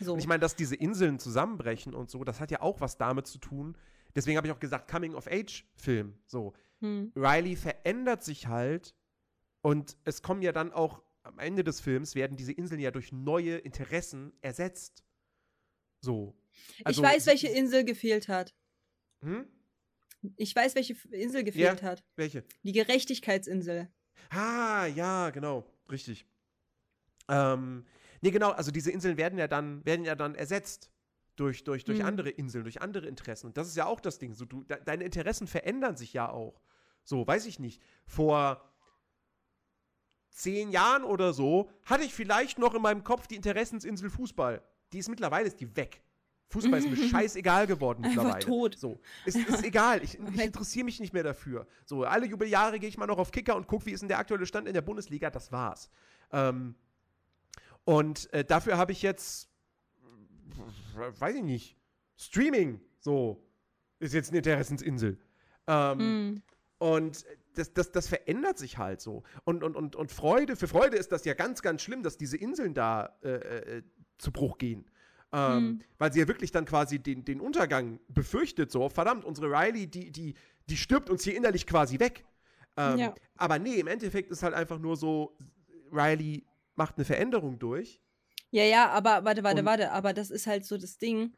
So. 0.00 0.16
Ich 0.16 0.26
meine, 0.26 0.40
dass 0.40 0.56
diese 0.56 0.74
Inseln 0.74 1.18
zusammenbrechen 1.18 1.94
und 1.94 2.10
so, 2.10 2.24
das 2.24 2.40
hat 2.40 2.50
ja 2.50 2.62
auch 2.62 2.80
was 2.80 2.96
damit 2.96 3.26
zu 3.26 3.38
tun. 3.38 3.76
Deswegen 4.16 4.36
habe 4.36 4.46
ich 4.46 4.52
auch 4.52 4.60
gesagt, 4.60 4.90
Coming-of-Age-Film. 4.90 6.14
So. 6.26 6.54
Hm. 6.80 7.12
Riley 7.14 7.56
verändert 7.56 8.24
sich 8.24 8.48
halt 8.48 8.94
und 9.62 9.96
es 10.04 10.22
kommen 10.22 10.42
ja 10.42 10.52
dann 10.52 10.72
auch 10.72 11.02
am 11.34 11.40
Ende 11.40 11.64
des 11.64 11.80
Films 11.80 12.14
werden 12.14 12.36
diese 12.36 12.52
Inseln 12.52 12.80
ja 12.80 12.90
durch 12.90 13.12
neue 13.12 13.56
Interessen 13.56 14.32
ersetzt. 14.40 15.02
So. 16.00 16.36
Also, 16.84 17.02
ich 17.02 17.08
weiß, 17.08 17.26
welche 17.26 17.48
Insel 17.48 17.84
gefehlt 17.84 18.28
hat. 18.28 18.54
Hm? 19.22 19.46
Ich 20.36 20.54
weiß, 20.54 20.74
welche 20.74 20.94
Insel 21.10 21.44
gefehlt 21.44 21.82
ja, 21.82 21.88
hat. 21.88 22.04
Welche? 22.16 22.44
Die 22.62 22.72
Gerechtigkeitsinsel. 22.72 23.88
Ah, 24.30 24.86
ja, 24.86 25.30
genau. 25.30 25.64
Richtig. 25.90 26.24
Ähm, 27.28 27.84
nee, 28.20 28.30
genau, 28.30 28.50
also 28.50 28.70
diese 28.70 28.90
Inseln 28.90 29.16
werden 29.16 29.38
ja 29.38 29.48
dann, 29.48 29.84
werden 29.84 30.04
ja 30.04 30.14
dann 30.14 30.34
ersetzt 30.34 30.90
durch, 31.36 31.64
durch, 31.64 31.84
durch 31.84 31.98
hm. 31.98 32.06
andere 32.06 32.30
Inseln, 32.30 32.64
durch 32.64 32.80
andere 32.80 33.06
Interessen. 33.06 33.48
Und 33.48 33.56
das 33.56 33.66
ist 33.66 33.76
ja 33.76 33.86
auch 33.86 34.00
das 34.00 34.18
Ding. 34.18 34.34
So, 34.34 34.44
du, 34.44 34.62
de 34.62 34.78
deine 34.84 35.04
Interessen 35.04 35.46
verändern 35.46 35.96
sich 35.96 36.12
ja 36.12 36.30
auch. 36.30 36.60
So, 37.02 37.26
weiß 37.26 37.46
ich 37.46 37.58
nicht. 37.58 37.82
Vor 38.06 38.62
zehn 40.34 40.70
Jahren 40.70 41.04
oder 41.04 41.32
so 41.32 41.70
hatte 41.84 42.04
ich 42.04 42.12
vielleicht 42.12 42.58
noch 42.58 42.74
in 42.74 42.82
meinem 42.82 43.04
Kopf 43.04 43.26
die 43.26 43.36
Interessensinsel 43.36 44.10
Fußball. 44.10 44.62
Die 44.92 44.98
ist 44.98 45.08
mittlerweile 45.08 45.46
ist 45.46 45.60
die 45.60 45.76
weg. 45.76 46.02
Fußball 46.48 46.78
ist 46.78 46.90
mir 46.90 46.96
scheißegal 47.08 47.66
geworden 47.66 48.02
mittlerweile. 48.02 48.34
Einfach 48.34 48.48
tot. 48.48 48.76
So. 48.78 49.00
Ist, 49.24 49.36
ist 49.36 49.64
egal. 49.64 50.02
Ich, 50.02 50.18
ich 50.18 50.40
interessiere 50.40 50.84
mich 50.84 51.00
nicht 51.00 51.12
mehr 51.12 51.22
dafür. 51.22 51.66
So, 51.84 52.04
alle 52.04 52.26
Jubeljahre 52.26 52.78
gehe 52.78 52.88
ich 52.88 52.98
mal 52.98 53.06
noch 53.06 53.18
auf 53.18 53.30
Kicker 53.30 53.56
und 53.56 53.66
gucke, 53.66 53.86
wie 53.86 53.92
ist 53.92 54.00
denn 54.00 54.08
der 54.08 54.18
aktuelle 54.18 54.44
Stand 54.44 54.66
in 54.66 54.74
der 54.74 54.82
Bundesliga. 54.82 55.30
Das 55.30 55.52
war's. 55.52 55.88
Ähm, 56.32 56.74
und 57.84 58.32
äh, 58.32 58.44
dafür 58.44 58.76
habe 58.76 58.92
ich 58.92 59.02
jetzt, 59.02 59.48
weiß 61.18 61.36
ich 61.36 61.42
nicht, 61.42 61.76
Streaming. 62.16 62.80
So. 62.98 63.40
Ist 64.00 64.14
jetzt 64.14 64.30
eine 64.30 64.38
Interessensinsel. 64.38 65.18
Ähm, 65.66 66.32
mm. 66.32 66.42
Und 66.78 67.24
das, 67.54 67.72
das, 67.72 67.92
das 67.92 68.08
verändert 68.08 68.58
sich 68.58 68.78
halt 68.78 69.00
so. 69.00 69.22
Und, 69.44 69.62
und, 69.62 69.76
und, 69.76 69.96
und 69.96 70.12
Freude, 70.12 70.56
für 70.56 70.68
Freude 70.68 70.96
ist 70.96 71.12
das 71.12 71.24
ja 71.24 71.34
ganz, 71.34 71.62
ganz 71.62 71.82
schlimm, 71.82 72.02
dass 72.02 72.16
diese 72.16 72.36
Inseln 72.36 72.74
da 72.74 73.16
äh, 73.22 73.28
äh, 73.28 73.82
zu 74.18 74.32
Bruch 74.32 74.58
gehen. 74.58 74.84
Ähm, 75.32 75.56
hm. 75.56 75.80
Weil 75.98 76.12
sie 76.12 76.20
ja 76.20 76.28
wirklich 76.28 76.52
dann 76.52 76.64
quasi 76.64 76.98
den, 76.98 77.24
den 77.24 77.40
Untergang 77.40 77.98
befürchtet, 78.08 78.70
so, 78.70 78.88
verdammt, 78.88 79.24
unsere 79.24 79.48
Riley, 79.48 79.86
die, 79.86 80.12
die, 80.12 80.34
die 80.68 80.76
stirbt 80.76 81.10
uns 81.10 81.24
hier 81.24 81.36
innerlich 81.36 81.66
quasi 81.66 81.98
weg. 81.98 82.24
Ähm, 82.76 82.98
ja. 82.98 83.14
Aber 83.36 83.58
nee, 83.58 83.76
im 83.80 83.86
Endeffekt 83.86 84.30
ist 84.30 84.42
halt 84.42 84.54
einfach 84.54 84.78
nur 84.78 84.96
so, 84.96 85.36
Riley 85.90 86.44
macht 86.76 86.96
eine 86.96 87.04
Veränderung 87.04 87.58
durch. 87.58 88.00
Ja, 88.50 88.64
ja, 88.64 88.90
aber 88.90 89.24
warte, 89.24 89.42
warte, 89.42 89.64
warte, 89.64 89.90
aber 89.90 90.12
das 90.12 90.30
ist 90.30 90.46
halt 90.46 90.64
so 90.64 90.78
das 90.78 90.98
Ding. 90.98 91.34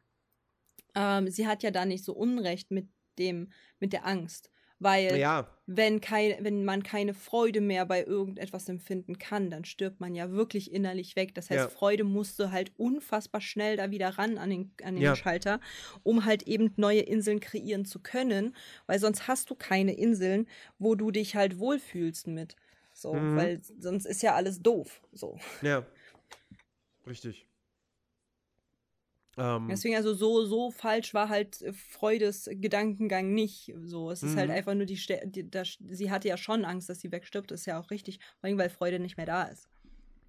Ähm, 0.93 1.29
sie 1.29 1.47
hat 1.47 1.63
ja 1.63 1.71
da 1.71 1.85
nicht 1.85 2.03
so 2.03 2.13
Unrecht 2.13 2.69
mit 2.69 2.87
dem, 3.17 3.51
mit 3.79 3.93
der 3.93 4.05
Angst. 4.05 4.51
Weil 4.79 5.17
ja. 5.17 5.49
Wenn, 5.69 5.99
kein, 5.99 6.33
wenn 6.39 6.63
man 6.63 6.81
keine 6.81 7.13
Freude 7.13 7.59
mehr 7.59 7.85
bei 7.85 8.03
irgendetwas 8.03 8.69
empfinden 8.69 9.19
kann, 9.19 9.49
dann 9.49 9.65
stirbt 9.65 9.99
man 9.99 10.15
ja 10.15 10.31
wirklich 10.31 10.71
innerlich 10.71 11.17
weg. 11.17 11.35
Das 11.35 11.49
heißt, 11.49 11.65
ja. 11.65 11.67
Freude 11.67 12.05
musste 12.05 12.51
halt 12.51 12.71
unfassbar 12.77 13.41
schnell 13.41 13.75
da 13.75 13.91
wieder 13.91 14.17
ran 14.17 14.37
an 14.37 14.49
den, 14.49 14.71
an 14.81 14.95
den 14.95 15.03
ja. 15.03 15.15
Schalter, 15.17 15.59
um 16.03 16.23
halt 16.23 16.43
eben 16.43 16.73
neue 16.77 17.01
Inseln 17.01 17.41
kreieren 17.41 17.83
zu 17.83 17.99
können. 17.99 18.55
Weil 18.85 18.99
sonst 18.99 19.27
hast 19.27 19.49
du 19.49 19.55
keine 19.55 19.93
Inseln, 19.93 20.47
wo 20.79 20.95
du 20.95 21.11
dich 21.11 21.35
halt 21.35 21.59
wohlfühlst 21.59 22.27
mit. 22.27 22.55
So, 22.93 23.13
mhm. 23.13 23.35
weil 23.35 23.61
sonst 23.77 24.05
ist 24.05 24.23
ja 24.23 24.35
alles 24.35 24.61
doof. 24.61 25.01
So. 25.11 25.37
Ja. 25.61 25.85
Richtig. 27.05 27.45
Ähm, 29.37 29.67
Deswegen, 29.69 29.95
also 29.95 30.15
so, 30.15 30.45
so 30.45 30.71
falsch 30.71 31.13
war 31.13 31.29
halt 31.29 31.61
äh, 31.61 31.71
Freudes 31.71 32.49
Gedankengang 32.51 33.33
nicht. 33.33 33.73
So, 33.83 34.09
es 34.09 34.23
ist 34.23 34.35
halt 34.35 34.49
mhm. 34.49 34.55
einfach 34.55 34.73
nur 34.73 34.85
die, 34.85 34.99
die 35.25 35.49
das, 35.49 35.77
sie 35.87 36.09
hatte 36.09 36.27
ja 36.27 36.37
schon 36.37 36.65
Angst, 36.65 36.89
dass 36.89 36.99
sie 37.01 37.11
wegstirbt, 37.11 37.51
ist 37.51 37.67
ja 37.67 37.79
auch 37.79 37.91
richtig, 37.91 38.19
vor 38.39 38.49
allem 38.49 38.57
weil 38.57 38.71
Freude 38.71 38.99
nicht 38.99 39.15
mehr 39.15 39.27
da 39.27 39.43
ist. 39.43 39.69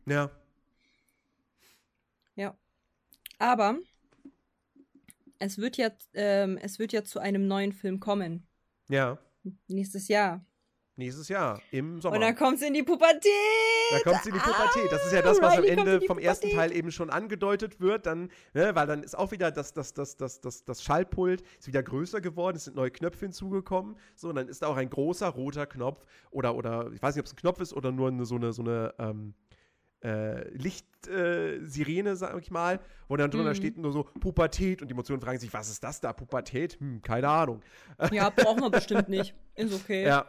Ja. 0.04 0.30
Ja. 2.36 2.56
Aber 3.38 3.78
es 5.38 5.56
wird 5.58 5.78
ja, 5.78 5.90
ähm, 6.12 6.58
es 6.60 6.78
wird 6.78 6.92
ja 6.92 7.02
zu 7.02 7.18
einem 7.18 7.46
neuen 7.46 7.72
Film 7.72 8.00
kommen. 8.00 8.46
Ja. 8.88 9.18
Nächstes 9.68 10.08
Jahr. 10.08 10.44
Nächstes 10.98 11.28
Jahr, 11.28 11.62
im 11.70 12.00
Sommer. 12.00 12.16
Und 12.16 12.22
dann 12.22 12.34
kommt 12.34 12.58
sie 12.58 12.66
in 12.66 12.74
die 12.74 12.82
Pubertät. 12.82 13.22
Da 13.92 14.00
kommt 14.00 14.24
sie 14.24 14.30
in 14.30 14.34
die 14.34 14.40
Pubertät. 14.40 14.90
Das 14.90 15.06
ist 15.06 15.12
ja 15.12 15.22
das, 15.22 15.40
was 15.40 15.56
am 15.56 15.62
Ende 15.62 16.00
vom 16.00 16.18
ersten 16.18 16.50
Teil 16.50 16.72
eben 16.72 16.90
schon 16.90 17.08
angedeutet 17.08 17.80
wird. 17.80 18.04
Dann, 18.04 18.32
ne, 18.52 18.74
weil 18.74 18.88
dann 18.88 19.04
ist 19.04 19.16
auch 19.16 19.30
wieder 19.30 19.52
das, 19.52 19.72
das, 19.72 19.94
das, 19.94 20.16
das, 20.16 20.40
das, 20.40 20.64
das 20.64 20.82
Schaltpult 20.82 21.44
ist 21.56 21.68
wieder 21.68 21.84
größer 21.84 22.20
geworden. 22.20 22.56
Es 22.56 22.64
sind 22.64 22.74
neue 22.74 22.90
Knöpfe 22.90 23.26
hinzugekommen. 23.26 23.96
So, 24.16 24.30
und 24.30 24.34
dann 24.34 24.48
ist 24.48 24.62
da 24.62 24.66
auch 24.66 24.76
ein 24.76 24.90
großer 24.90 25.28
roter 25.28 25.66
Knopf. 25.66 26.04
Oder, 26.32 26.56
oder 26.56 26.90
ich 26.92 27.00
weiß 27.00 27.14
nicht, 27.14 27.20
ob 27.20 27.26
es 27.26 27.32
ein 27.32 27.36
Knopf 27.36 27.60
ist 27.60 27.74
oder 27.74 27.92
nur 27.92 28.08
eine, 28.08 28.24
so 28.24 28.34
eine, 28.34 28.52
so 28.52 28.62
eine 28.62 28.92
ähm, 28.98 29.34
äh, 30.02 30.48
Lichtsirene, 30.48 32.10
äh, 32.10 32.16
sag 32.16 32.36
ich 32.42 32.50
mal, 32.50 32.80
wo 33.06 33.16
dann 33.16 33.30
drunter 33.30 33.50
mhm. 33.50 33.54
steht 33.54 33.78
nur 33.78 33.92
so 33.92 34.02
Pubertät 34.02 34.82
und 34.82 34.88
die 34.88 34.94
Emotionen 34.94 35.20
fragen 35.20 35.38
sich, 35.38 35.52
was 35.52 35.70
ist 35.70 35.84
das 35.84 36.00
da, 36.00 36.12
Pubertät? 36.12 36.76
Hm, 36.80 37.02
keine 37.02 37.28
Ahnung. 37.28 37.62
Ja, 38.10 38.30
brauchen 38.30 38.62
wir 38.62 38.70
bestimmt 38.70 39.08
nicht. 39.08 39.36
Ist 39.54 39.72
okay. 39.72 40.04
Ja. 40.08 40.26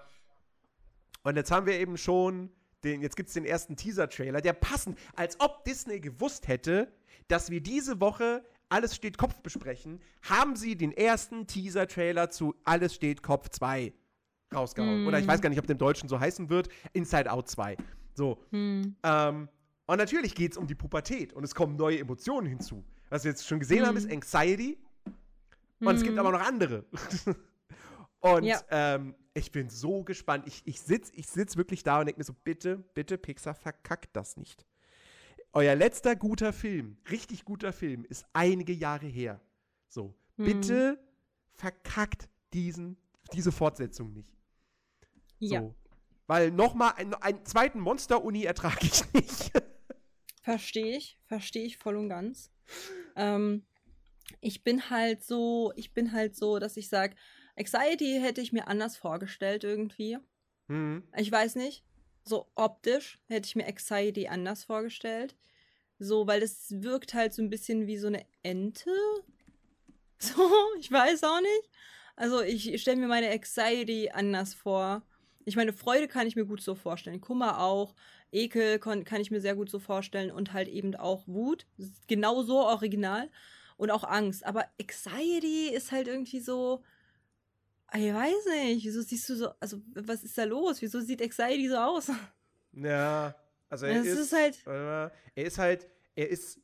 Und 1.23 1.35
jetzt 1.35 1.51
haben 1.51 1.65
wir 1.65 1.79
eben 1.79 1.97
schon 1.97 2.49
den, 2.83 3.01
jetzt 3.01 3.15
gibt 3.15 3.27
es 3.27 3.33
den 3.33 3.45
ersten 3.45 3.75
Teaser-Trailer, 3.75 4.41
der 4.41 4.53
passend, 4.53 4.97
als 5.15 5.39
ob 5.39 5.65
Disney 5.65 5.99
gewusst 5.99 6.47
hätte, 6.47 6.91
dass 7.27 7.49
wir 7.49 7.61
diese 7.61 7.99
Woche 7.99 8.43
Alles 8.69 8.95
steht 8.95 9.17
Kopf 9.17 9.41
besprechen, 9.41 9.99
haben 10.21 10.55
sie 10.55 10.75
den 10.75 10.91
ersten 10.91 11.47
Teaser-Trailer 11.47 12.29
zu 12.29 12.55
Alles 12.63 12.93
steht 12.93 13.23
Kopf 13.23 13.49
2 13.49 13.93
rausgehauen. 14.53 15.03
Mm. 15.03 15.07
Oder 15.07 15.19
ich 15.19 15.27
weiß 15.27 15.41
gar 15.41 15.49
nicht, 15.49 15.59
ob 15.59 15.67
der 15.67 15.73
im 15.73 15.79
Deutschen 15.79 16.07
so 16.07 16.19
heißen 16.19 16.49
wird, 16.49 16.69
Inside 16.93 17.31
Out 17.31 17.49
2. 17.49 17.77
So. 18.13 18.43
Mm. 18.51 18.95
Ähm, 19.03 19.49
und 19.87 19.97
natürlich 19.97 20.35
geht 20.35 20.51
es 20.51 20.57
um 20.57 20.67
die 20.67 20.75
Pubertät 20.75 21.33
und 21.33 21.43
es 21.43 21.55
kommen 21.55 21.75
neue 21.75 21.99
Emotionen 21.99 22.47
hinzu. 22.47 22.83
Was 23.09 23.23
wir 23.23 23.31
jetzt 23.31 23.47
schon 23.47 23.59
gesehen 23.59 23.83
mm. 23.83 23.85
haben, 23.87 23.97
ist 23.97 24.11
Anxiety. 24.11 24.77
Und 25.79 25.95
es 25.95 26.03
gibt 26.03 26.17
aber 26.17 26.31
noch 26.31 26.41
andere. 26.41 26.85
und 28.19 28.43
ja. 28.43 28.61
ähm, 28.69 29.15
ich 29.39 29.51
bin 29.51 29.69
so 29.69 30.03
gespannt. 30.03 30.45
Ich, 30.47 30.61
ich 30.65 30.79
sitze 30.81 31.11
ich 31.15 31.27
sitz 31.27 31.57
wirklich 31.57 31.83
da 31.83 31.99
und 31.99 32.05
denke 32.05 32.19
mir 32.19 32.25
so, 32.25 32.33
bitte, 32.33 32.77
bitte, 32.93 33.17
Pixar, 33.17 33.55
verkackt 33.55 34.15
das 34.15 34.37
nicht. 34.37 34.65
Euer 35.53 35.75
letzter 35.75 36.15
guter 36.15 36.53
Film, 36.53 36.97
richtig 37.09 37.43
guter 37.43 37.73
Film, 37.73 38.05
ist 38.05 38.25
einige 38.33 38.73
Jahre 38.73 39.07
her. 39.07 39.41
So, 39.87 40.13
hm. 40.37 40.45
bitte 40.45 40.99
verkackt 41.53 42.29
diesen, 42.53 42.97
diese 43.33 43.51
Fortsetzung 43.51 44.13
nicht. 44.13 44.37
Ja. 45.39 45.61
So. 45.61 45.75
Weil 46.27 46.51
nochmal 46.51 46.93
einen, 46.95 47.15
einen 47.15 47.43
zweiten 47.45 47.79
Monster-Uni 47.79 48.43
ertrage 48.43 48.85
ich 48.85 49.13
nicht. 49.13 49.51
Verstehe 50.43 50.95
ich, 50.95 51.17
verstehe 51.25 51.65
ich 51.65 51.77
voll 51.77 51.97
und 51.97 52.09
ganz. 52.09 52.51
Ähm, 53.15 53.65
ich 54.41 54.63
bin 54.63 54.89
halt 54.89 55.23
so, 55.23 55.73
ich 55.75 55.93
bin 55.93 56.11
halt 56.11 56.35
so, 56.35 56.59
dass 56.59 56.77
ich 56.77 56.87
sage, 56.87 57.15
Anxiety 57.59 58.19
hätte 58.21 58.41
ich 58.41 58.53
mir 58.53 58.67
anders 58.67 58.95
vorgestellt 58.97 59.63
irgendwie. 59.63 60.17
Mhm. 60.67 61.03
Ich 61.17 61.31
weiß 61.31 61.55
nicht. 61.55 61.83
So 62.23 62.47
optisch 62.55 63.19
hätte 63.27 63.47
ich 63.47 63.55
mir 63.55 63.67
Anxiety 63.67 64.27
anders 64.27 64.63
vorgestellt. 64.63 65.35
So, 65.97 66.27
weil 66.27 66.41
es 66.41 66.81
wirkt 66.81 67.13
halt 67.13 67.33
so 67.33 67.41
ein 67.41 67.49
bisschen 67.49 67.87
wie 67.87 67.97
so 67.97 68.07
eine 68.07 68.25
Ente. 68.43 68.91
So, 70.21 70.33
ich 70.77 70.91
weiß 70.91 71.23
auch 71.23 71.39
nicht. 71.39 71.69
Also 72.17 72.41
ich 72.41 72.81
stelle 72.81 72.97
mir 72.97 73.07
meine 73.07 73.31
Anxiety 73.31 74.09
anders 74.13 74.53
vor. 74.53 75.01
Ich 75.45 75.55
meine, 75.55 75.71
Freude 75.71 76.09
kann 76.09 76.27
ich 76.27 76.35
mir 76.35 76.43
gut 76.43 76.61
so 76.61 76.75
vorstellen. 76.75 77.21
Kummer 77.21 77.61
auch. 77.61 77.95
Ekel 78.33 78.79
kann 78.79 79.21
ich 79.21 79.31
mir 79.31 79.39
sehr 79.39 79.55
gut 79.55 79.69
so 79.69 79.79
vorstellen. 79.79 80.29
Und 80.29 80.51
halt 80.51 80.67
eben 80.67 80.93
auch 80.95 81.25
Wut. 81.25 81.65
Genau 82.07 82.43
so 82.43 82.57
original. 82.57 83.29
Und 83.77 83.91
auch 83.91 84.03
Angst. 84.03 84.45
Aber 84.45 84.65
Anxiety 84.77 85.69
ist 85.69 85.93
halt 85.93 86.09
irgendwie 86.09 86.41
so 86.41 86.83
ich 87.93 88.13
weiß 88.13 88.45
nicht, 88.51 88.85
wieso 88.85 89.01
siehst 89.01 89.29
du 89.29 89.35
so, 89.35 89.49
also 89.59 89.81
was 89.93 90.23
ist 90.23 90.37
da 90.37 90.43
los? 90.43 90.81
Wieso 90.81 90.99
sieht 90.99 91.21
Anxiety 91.21 91.69
so 91.69 91.77
aus? 91.77 92.11
Ja, 92.71 93.35
also 93.69 93.85
er 93.85 94.01
ist, 94.03 94.17
ist, 94.17 94.33
halt, 94.33 94.63
er 94.65 95.11
ist 95.35 95.57
halt, 95.57 95.87
er 96.15 96.29
ist 96.29 96.59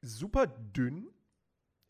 super 0.00 0.46
dünn, 0.46 1.08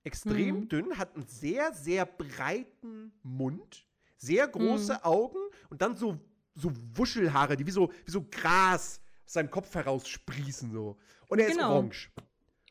extrem 0.05 0.61
mhm. 0.61 0.69
dünn, 0.69 0.99
hat 0.99 1.15
einen 1.15 1.27
sehr, 1.27 1.73
sehr 1.73 2.07
breiten 2.07 3.13
Mund, 3.23 3.87
sehr 4.17 4.49
große 4.49 4.95
mhm. 4.95 5.01
Augen 5.03 5.39
und 5.71 5.83
dann 5.83 5.97
so, 5.97 6.19
so 6.55 6.73
Wuschelhaare, 6.95 7.57
die 7.57 7.67
wie 7.67 7.71
so, 7.71 7.93
wie 8.05 8.11
so 8.11 8.27
Gras 8.31 9.01
aus 9.25 9.33
seinem 9.33 9.51
Kopf 9.51 9.75
heraussprießen 9.75 10.73
so. 10.73 10.99
Und 11.29 11.39
er 11.39 11.49
genau. 11.49 11.63
ist 11.63 11.71
orange. 11.71 12.11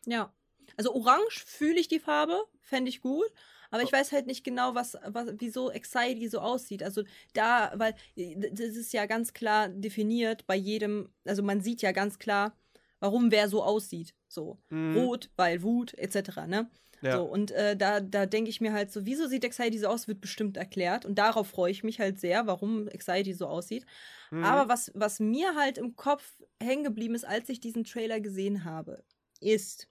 Ja. 0.05 0.33
Also 0.77 0.93
orange 0.93 1.43
fühle 1.45 1.79
ich 1.79 1.87
die 1.87 1.99
Farbe, 1.99 2.45
fände 2.59 2.89
ich 2.89 3.01
gut. 3.01 3.31
Aber 3.71 3.83
ich 3.83 3.91
weiß 3.91 4.11
halt 4.11 4.27
nicht 4.27 4.43
genau, 4.43 4.75
was, 4.75 4.97
was, 5.07 5.27
wieso 5.39 5.69
Anxiety 5.69 6.27
so 6.27 6.39
aussieht. 6.39 6.83
Also 6.83 7.03
da, 7.33 7.71
weil 7.75 7.95
äh, 8.15 8.35
das 8.51 8.75
ist 8.75 8.93
ja 8.93 9.05
ganz 9.05 9.33
klar 9.33 9.69
definiert 9.69 10.45
bei 10.45 10.55
jedem, 10.55 11.09
also 11.25 11.41
man 11.41 11.61
sieht 11.61 11.81
ja 11.81 11.93
ganz 11.93 12.19
klar, 12.19 12.55
warum 12.99 13.31
wer 13.31 13.49
so 13.49 13.63
aussieht. 13.63 14.13
So. 14.27 14.59
Mhm. 14.69 14.97
Rot, 14.97 15.29
weil 15.37 15.63
Wut, 15.63 15.93
etc. 15.95 16.47
Ne? 16.47 16.69
Ja. 17.01 17.17
So, 17.17 17.23
und 17.23 17.51
äh, 17.51 17.75
da, 17.75 17.99
da 17.99 18.25
denke 18.25 18.49
ich 18.49 18.61
mir 18.61 18.73
halt 18.73 18.91
so, 18.91 19.05
wieso 19.05 19.27
sieht 19.27 19.43
Anxiety 19.43 19.79
so 19.79 19.87
aus, 19.87 20.07
wird 20.07 20.21
bestimmt 20.21 20.57
erklärt. 20.57 21.05
Und 21.05 21.15
darauf 21.15 21.47
freue 21.47 21.71
ich 21.71 21.83
mich 21.83 21.99
halt 21.99 22.19
sehr, 22.19 22.47
warum 22.47 22.87
Anxiety 22.89 23.33
so 23.33 23.47
aussieht. 23.47 23.85
Mhm. 24.29 24.43
Aber 24.43 24.69
was, 24.69 24.91
was 24.93 25.19
mir 25.19 25.55
halt 25.55 25.77
im 25.77 25.95
Kopf 25.95 26.41
hängen 26.61 26.83
geblieben 26.83 27.15
ist, 27.15 27.25
als 27.25 27.49
ich 27.49 27.59
diesen 27.59 27.85
Trailer 27.85 28.19
gesehen 28.19 28.65
habe, 28.65 29.03
ist, 29.39 29.87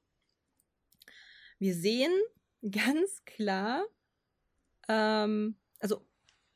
wir 1.58 1.74
sehen 1.74 2.12
ganz 2.68 3.24
klar, 3.24 3.84
ähm, 4.88 5.56
also 5.78 6.06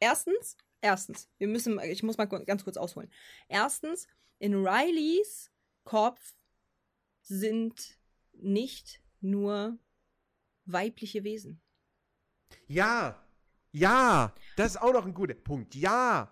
erstens, 0.01 0.57
erstens, 0.81 1.29
wir 1.39 1.49
müssen, 1.49 1.81
ich 1.81 2.03
muss 2.03 2.19
mal 2.19 2.27
ganz 2.27 2.65
kurz 2.65 2.77
ausholen. 2.77 3.11
Erstens, 3.49 4.07
in 4.39 4.55
Rileys 4.55 5.51
Kopf 5.85 6.35
sind 7.23 7.99
nicht 8.33 9.01
nur 9.21 9.79
weibliche 10.67 11.25
Wesen. 11.25 11.61
Ja, 12.67 13.23
ja, 13.73 14.35
das 14.57 14.73
ist 14.73 14.83
auch 14.83 14.93
noch 14.93 15.05
ein 15.05 15.15
guter 15.15 15.35
Punkt. 15.35 15.75
Ja. 15.75 16.31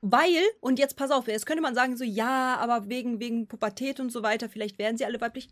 Weil, 0.00 0.42
und 0.60 0.78
jetzt 0.78 0.96
pass 0.96 1.10
auf, 1.10 1.26
jetzt 1.26 1.46
könnte 1.46 1.62
man 1.62 1.74
sagen, 1.74 1.96
so, 1.96 2.04
ja, 2.04 2.56
aber 2.56 2.88
wegen, 2.88 3.20
wegen 3.20 3.48
Pubertät 3.48 4.00
und 4.00 4.10
so 4.10 4.22
weiter, 4.22 4.48
vielleicht 4.48 4.78
werden 4.78 4.96
sie 4.96 5.04
alle 5.04 5.20
weiblich. 5.20 5.48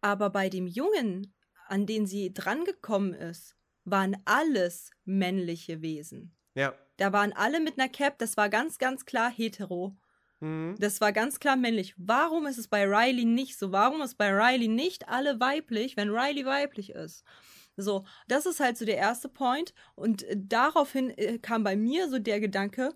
Aber 0.00 0.30
bei 0.30 0.48
dem 0.48 0.66
Jungen 0.66 1.32
an 1.68 1.86
den 1.86 2.06
sie 2.06 2.32
drangekommen 2.32 3.14
ist, 3.14 3.56
waren 3.84 4.16
alles 4.24 4.90
männliche 5.04 5.82
Wesen. 5.82 6.34
Ja. 6.54 6.74
Da 6.96 7.12
waren 7.12 7.32
alle 7.32 7.60
mit 7.60 7.78
einer 7.78 7.88
Cap, 7.88 8.18
das 8.18 8.36
war 8.36 8.48
ganz, 8.48 8.78
ganz 8.78 9.04
klar 9.04 9.30
hetero. 9.30 9.96
Mhm. 10.40 10.76
Das 10.78 11.00
war 11.00 11.12
ganz 11.12 11.38
klar 11.40 11.56
männlich. 11.56 11.94
Warum 11.96 12.46
ist 12.46 12.58
es 12.58 12.68
bei 12.68 12.84
Riley 12.84 13.24
nicht 13.24 13.58
so? 13.58 13.72
Warum 13.72 14.00
ist 14.02 14.16
bei 14.16 14.30
Riley 14.30 14.68
nicht 14.68 15.08
alle 15.08 15.40
weiblich, 15.40 15.96
wenn 15.96 16.10
Riley 16.10 16.44
weiblich 16.44 16.90
ist? 16.90 17.24
So, 17.76 18.04
das 18.26 18.46
ist 18.46 18.60
halt 18.60 18.78
so 18.78 18.84
der 18.84 18.96
erste 18.96 19.28
Point. 19.28 19.74
Und 19.94 20.22
äh, 20.24 20.36
daraufhin 20.38 21.10
äh, 21.10 21.38
kam 21.38 21.62
bei 21.62 21.76
mir 21.76 22.08
so 22.08 22.18
der 22.18 22.40
Gedanke, 22.40 22.94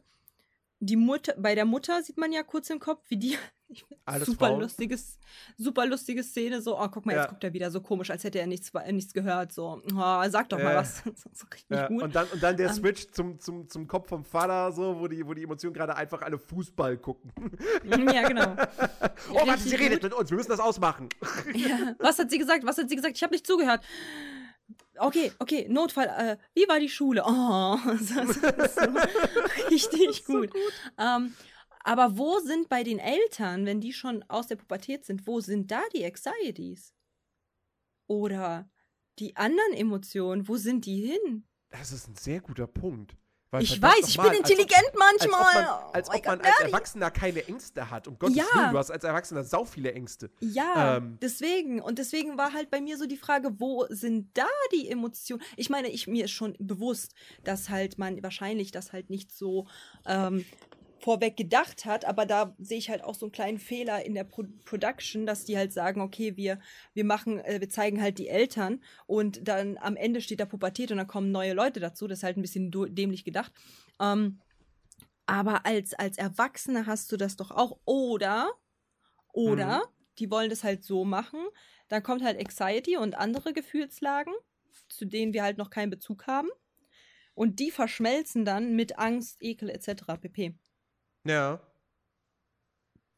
die 0.81 0.97
Mutter, 0.97 1.35
bei 1.37 1.55
der 1.55 1.67
Mutter 1.67 2.03
sieht 2.03 2.17
man 2.17 2.33
ja 2.33 2.43
kurz 2.43 2.71
im 2.71 2.81
Kopf, 2.81 3.05
wie 3.09 3.19
die 3.19 3.39
Alles 4.05 4.27
super 4.27 4.47
Frauen. 4.49 4.61
lustiges, 4.61 5.19
super 5.57 5.87
lustige 5.87 6.23
Szene, 6.25 6.61
so, 6.61 6.79
oh, 6.79 6.89
guck 6.89 7.07
mal, 7.07 7.13
jetzt 7.15 7.25
Ja. 7.25 7.29
guckt 7.31 7.45
er 7.45 7.53
wieder 7.53 7.71
so 7.71 7.81
komisch, 7.81 8.11
als 8.11 8.25
hätte 8.25 8.41
er 8.41 8.47
nichts, 8.47 8.73
nichts 8.91 9.13
gehört, 9.13 9.53
so, 9.53 9.81
oh, 9.95 10.23
sag 10.29 10.49
doch 10.49 10.59
mal 10.59 10.73
Äh, 10.73 10.77
was. 10.77 10.99
so, 11.35 11.47
richtig 11.53 11.71
Ja, 11.71 11.87
gut. 11.89 12.03
und, 12.03 12.15
dann, 12.15 12.27
und 12.29 12.43
dann 12.43 12.57
der 12.57 12.69
Ähm. 12.69 12.75
Switch 12.75 13.07
zum, 13.13 13.39
zum, 13.39 13.69
zum 13.69 13.87
Kopf 13.87 14.09
vom 14.09 14.25
Vater, 14.25 14.73
so, 14.73 14.99
wo 14.99 15.07
die, 15.07 15.25
wo 15.27 15.35
die 15.35 15.45
Emotionen 15.45 15.73
gerade 15.75 15.95
einfach 15.97 16.23
alle 16.23 16.39
Fußball 16.39 16.97
gucken. 16.99 17.33
ja, 17.85 18.27
genau. 18.27 18.57
Oh, 19.33 19.47
warte, 19.47 19.61
sie 19.63 19.75
redet 19.77 20.01
gut. 20.01 20.11
mit 20.11 20.15
uns, 20.19 20.31
wir 20.31 20.37
müssen 20.37 20.49
das 20.51 20.61
ausmachen. 20.61 21.09
Ja. 21.55 21.95
Was 21.99 22.19
hat 22.19 22.31
sie 22.31 22.39
gesagt? 22.39 22.65
Was 22.65 22.79
hat 22.79 22.89
sie 22.89 22.97
gesagt? 22.97 23.17
Ich 23.17 23.23
habe 23.23 23.33
nicht 23.35 23.47
zugehört. 23.47 23.83
Okay, 24.97 25.31
okay, 25.39 25.67
Notfall. 25.69 26.07
Äh, 26.09 26.37
wie 26.55 26.67
war 26.69 26.79
die 26.81 26.89
Schule? 26.89 27.23
Oh, 27.25 27.79
das 27.87 28.37
ist 28.37 28.75
so 28.75 29.69
richtig 29.71 30.25
so 30.27 30.33
gut. 30.33 30.51
Ähm, 30.99 31.35
aber 31.85 32.19
wo 32.19 32.39
sind 32.41 32.69
bei 32.69 32.83
den 32.83 32.99
Eltern, 32.99 33.67
wenn 33.67 33.81
die 33.81 33.93
schon 33.93 34.23
aus 34.29 34.47
der 34.49 34.57
Pubertät 34.57 35.05
sind, 35.05 35.27
wo 35.27 35.41
sind 35.41 35.71
da 35.71 35.83
die 35.95 36.05
Anxieties? 36.05 36.95
Oder 38.07 38.69
die 39.19 39.37
anderen 39.37 39.73
Emotionen, 39.75 40.49
wo 40.49 40.57
sind 40.57 40.87
die 40.87 41.01
hin? 41.07 41.45
Das 41.71 41.93
ist 41.93 42.09
ein 42.09 42.17
sehr 42.17 42.41
guter 42.41 42.67
Punkt. 42.67 43.17
Weil 43.53 43.65
Ich 43.65 43.83
weiß, 43.83 44.07
ich 44.09 44.17
bin 44.17 44.27
als 44.27 44.39
ob- 44.39 44.49
intelligent 44.49 44.85
Als 44.85 44.95
ob 44.95 44.99
manchmal. 44.99 45.55
man, 45.55 45.67
als 45.93 46.09
Oh 46.09 46.13
ob 46.15 46.25
man 46.25 46.41
als. 46.41 46.61
Erwachsener 46.61 47.11
keine 47.11 47.45
Ängste 47.49 47.91
hat. 47.91 48.07
Um 48.07 48.17
Gottes 48.17 48.37
Ja. 48.37 48.45
Willen, 48.55 48.73
du 48.73 48.79
hast 48.79 48.93
als 48.93 49.03
Erwachsener 49.03 49.43
sau 49.43 49.65
viele 49.65 49.93
Ängste. 49.93 50.31
Ja, 50.39 50.99
Ähm. 50.99 51.19
deswegen. 51.21 51.81
Und 51.81 51.99
deswegen 51.99 52.39
war 52.39 52.53
halt 52.53 52.71
bei 52.71 52.81
mir 52.81 52.97
so 52.97 53.07
die 53.07 53.17
Frage, 53.17 53.59
wo 53.59 53.87
sind 53.89 54.31
da 54.39 54.47
die 54.73 54.89
Emotionen? 54.89 55.43
Ich 55.57 55.69
meine, 55.69 55.89
ich, 55.89 56.07
mir 56.07 56.27
ist 56.27 56.31
schon 56.31 56.55
bewusst, 56.61 57.13
dass 57.43 57.69
halt 57.71 57.99
man 57.99 58.23
wahrscheinlich 58.23 58.71
das 58.71 58.93
halt 58.93 59.11
nicht 59.11 59.33
so 59.33 59.67
ähm, 60.07 60.45
vorweg 61.01 61.37
gedacht 61.37 61.85
hat, 61.87 62.05
aber 62.05 62.27
da 62.27 62.55
sehe 62.59 62.79
ich 62.79 62.91
halt 62.91 63.03
auch 63.03 63.15
so 63.15 63.27
einen 63.27 63.33
kleinen 63.33 63.59
Fehler 63.59 64.05
in 64.05 64.15
der 64.15 64.25
Pro 64.25 64.45
Production, 64.65 65.27
dass 65.27 65.45
die 65.45 65.57
halt 65.57 65.73
sagen, 65.73 66.01
okay, 66.01 66.37
wir, 66.37 66.61
wir 66.95 67.05
machen, 67.05 67.39
äh, 67.41 67.61
wir 67.61 67.69
zeigen 67.69 68.01
halt 68.01 68.19
die 68.19 68.29
Eltern 68.29 68.83
und 69.07 69.49
dann 69.49 69.79
am 69.79 69.97
Ende 69.97 70.21
steht 70.21 70.41
da 70.41 70.47
Pubertät 70.47 70.91
und 70.91 70.99
dann 70.99 71.07
kommen 71.07 71.33
neue 71.33 71.55
Leute 71.55 71.81
dazu. 71.81 72.07
Das 72.07 72.19
ist 72.19 72.23
halt 72.23 72.37
ein 72.37 72.43
bisschen 72.43 72.71
dämlich 72.95 73.25
gedacht. 73.25 73.53
Ähm, 73.99 74.41
aber 75.27 75.65
als, 75.65 75.95
als 75.95 76.19
Erwachsener 76.19 76.87
hast 76.87 77.13
du 77.13 77.17
das 77.17 77.37
doch 77.37 77.51
auch. 77.51 77.79
Oder, 77.85 78.51
oder, 79.33 79.79
Mhm. 79.79 79.89
die 80.19 80.31
wollen 80.31 80.51
das 80.51 80.65
halt 80.65 80.85
so 80.85 81.05
machen. 81.05 81.41
Dann 81.89 82.03
kommt 82.03 82.23
halt 82.23 82.39
Anxiety 82.39 82.97
und 82.97 83.17
andere 83.17 83.53
Gefühlslagen, 83.53 84.35
zu 84.89 85.05
denen 85.05 85.33
wir 85.33 85.43
halt 85.43 85.57
noch 85.57 85.71
keinen 85.71 85.91
Bezug 85.91 86.27
haben. 86.27 86.49
Und 87.35 87.59
die 87.61 87.71
verschmelzen 87.71 88.45
dann 88.45 88.75
mit 88.75 88.99
Angst, 88.99 89.37
Ekel 89.41 89.71
etc. 89.71 90.03
pp. 90.21 90.55
Ja. 91.25 91.61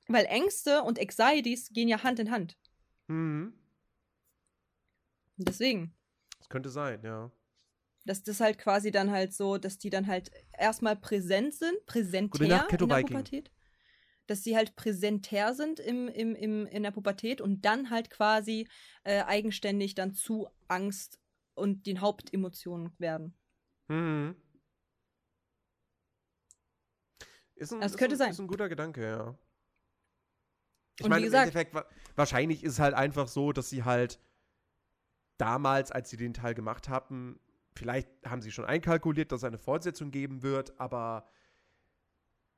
Weil 0.08 0.24
Ängste 0.26 0.82
und 0.82 0.98
Anxieties 0.98 1.70
gehen 1.72 1.88
ja 1.88 2.02
Hand 2.02 2.18
in 2.18 2.30
Hand. 2.30 2.56
Mhm. 3.06 3.52
Deswegen. 5.36 5.94
Das 6.38 6.48
könnte 6.48 6.70
sein, 6.70 7.00
ja. 7.04 7.30
dass 8.04 8.22
das 8.22 8.40
halt 8.40 8.58
quasi 8.58 8.90
dann 8.90 9.10
halt 9.10 9.32
so, 9.32 9.58
dass 9.58 9.78
die 9.78 9.90
dann 9.90 10.06
halt 10.06 10.30
erstmal 10.58 10.96
präsent 10.96 11.54
sind, 11.54 11.86
präsentär 11.86 12.28
Gute 12.28 12.48
Nacht, 12.48 12.68
Keto 12.68 12.84
in 12.84 12.88
der. 12.90 13.02
Pubertät. 13.02 13.50
Dass 14.26 14.42
sie 14.44 14.56
halt 14.56 14.76
präsentär 14.76 15.54
sind 15.54 15.80
im, 15.80 16.08
im, 16.08 16.34
im, 16.34 16.66
in 16.66 16.82
der 16.82 16.92
Pubertät 16.92 17.40
und 17.40 17.64
dann 17.64 17.90
halt 17.90 18.08
quasi 18.10 18.68
äh, 19.04 19.22
eigenständig 19.22 19.94
dann 19.94 20.14
zu 20.14 20.48
Angst 20.68 21.20
und 21.54 21.86
den 21.86 22.00
Hauptemotionen 22.00 22.92
werden. 22.98 23.36
Mhm. 23.88 24.36
Ist 27.56 27.72
ein, 27.72 27.80
Das 27.80 27.92
ist 27.92 27.98
könnte 27.98 28.14
ein, 28.14 28.18
sein. 28.18 28.30
Ist 28.30 28.38
ein 28.40 28.46
guter 28.46 28.68
Gedanke, 28.68 29.06
ja. 29.06 29.34
Ich 30.98 31.04
Und 31.04 31.10
meine, 31.10 31.22
wie 31.22 31.26
im 31.26 31.32
gesagt- 31.32 31.46
Endeffekt, 31.48 31.74
wa 31.74 31.84
wahrscheinlich 32.16 32.62
ist 32.64 32.78
halt 32.78 32.94
einfach 32.94 33.28
so, 33.28 33.52
dass 33.52 33.70
sie 33.70 33.84
halt 33.84 34.18
damals, 35.38 35.90
als 35.90 36.10
sie 36.10 36.16
den 36.16 36.34
Teil 36.34 36.54
gemacht 36.54 36.88
haben, 36.88 37.40
vielleicht 37.74 38.08
haben 38.26 38.42
sie 38.42 38.52
schon 38.52 38.64
einkalkuliert, 38.66 39.32
dass 39.32 39.40
es 39.40 39.44
eine 39.44 39.58
Fortsetzung 39.58 40.10
geben 40.10 40.42
wird, 40.42 40.78
aber 40.78 41.26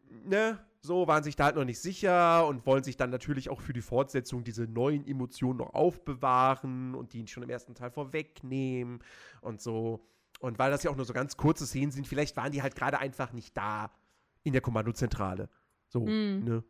ne, 0.09 0.59
so 0.81 1.07
waren 1.07 1.23
sich 1.23 1.37
da 1.37 1.45
halt 1.45 1.57
noch 1.57 1.65
nicht 1.65 1.81
sicher 1.81 2.47
und 2.47 2.67
wollen 2.67 2.83
sich 2.85 2.97
dann 2.97 3.11
natürlich 3.11 3.49
auch 3.49 3.61
für 3.61 3.73
die 3.73 3.81
Fortsetzung 3.81 4.45
diese 4.45 4.65
neuen 4.65 5.07
Emotionen 5.07 5.59
noch 5.59 5.73
aufbewahren 5.73 6.95
und 6.95 7.13
die 7.13 7.27
schon 7.29 7.43
im 7.43 7.51
ersten 7.51 7.75
Teil 7.75 7.91
vorwegnehmen 7.91 8.99
und 9.41 9.61
so. 9.63 10.05
Und 10.41 10.59
weil 10.59 10.71
das 10.71 10.83
ja 10.83 10.91
auch 10.91 10.97
nur 10.97 11.07
so 11.07 11.15
ganz 11.15 11.37
kurze 11.37 11.67
Szenen 11.67 11.93
sind, 11.93 12.07
vielleicht 12.09 12.37
waren 12.37 12.53
die 12.53 12.61
halt 12.63 12.75
gerade 12.75 12.99
einfach 12.99 13.33
nicht 13.33 13.57
da 13.57 13.91
in 14.45 14.53
der 14.53 14.63
Kommandozentrale. 14.63 15.49
So, 15.89 16.01
Mm. 16.07 16.45
ne? 16.45 16.65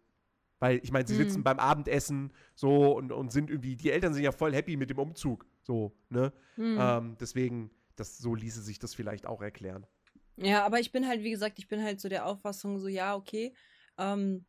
Weil, 0.61 0.81
ich 0.83 0.91
meine, 0.93 1.07
sie 1.07 1.14
sitzen 1.16 1.41
Mm. 1.41 1.45
beim 1.45 1.59
Abendessen 1.59 2.33
so 2.55 2.97
und, 2.97 3.12
und 3.12 3.31
sind 3.31 3.51
irgendwie, 3.51 3.77
die 3.77 3.91
Eltern 3.91 4.14
sind 4.14 4.22
ja 4.22 4.33
voll 4.33 4.55
happy 4.55 4.77
mit 4.77 4.89
dem 4.89 4.99
Umzug. 4.99 5.45
So, 5.62 5.95
ne? 6.09 6.33
Hm. 6.57 6.79
Ähm, 6.81 7.16
deswegen, 7.20 7.70
das, 7.97 8.18
so 8.18 8.35
ließe 8.35 8.62
sich 8.62 8.79
das 8.79 8.95
vielleicht 8.95 9.27
auch 9.27 9.43
erklären. 9.43 9.87
Ja, 10.37 10.64
aber 10.64 10.81
ich 10.81 10.91
bin 10.93 11.07
halt, 11.07 11.22
wie 11.22 11.31
gesagt, 11.31 11.59
ich 11.59 11.68
bin 11.68 11.83
halt 11.83 12.01
so 12.01 12.09
der 12.09 12.27
Auffassung, 12.27 12.79
so, 12.79 12.89
ja, 12.89 13.14
okay, 13.14 13.55
ähm, 13.99 14.45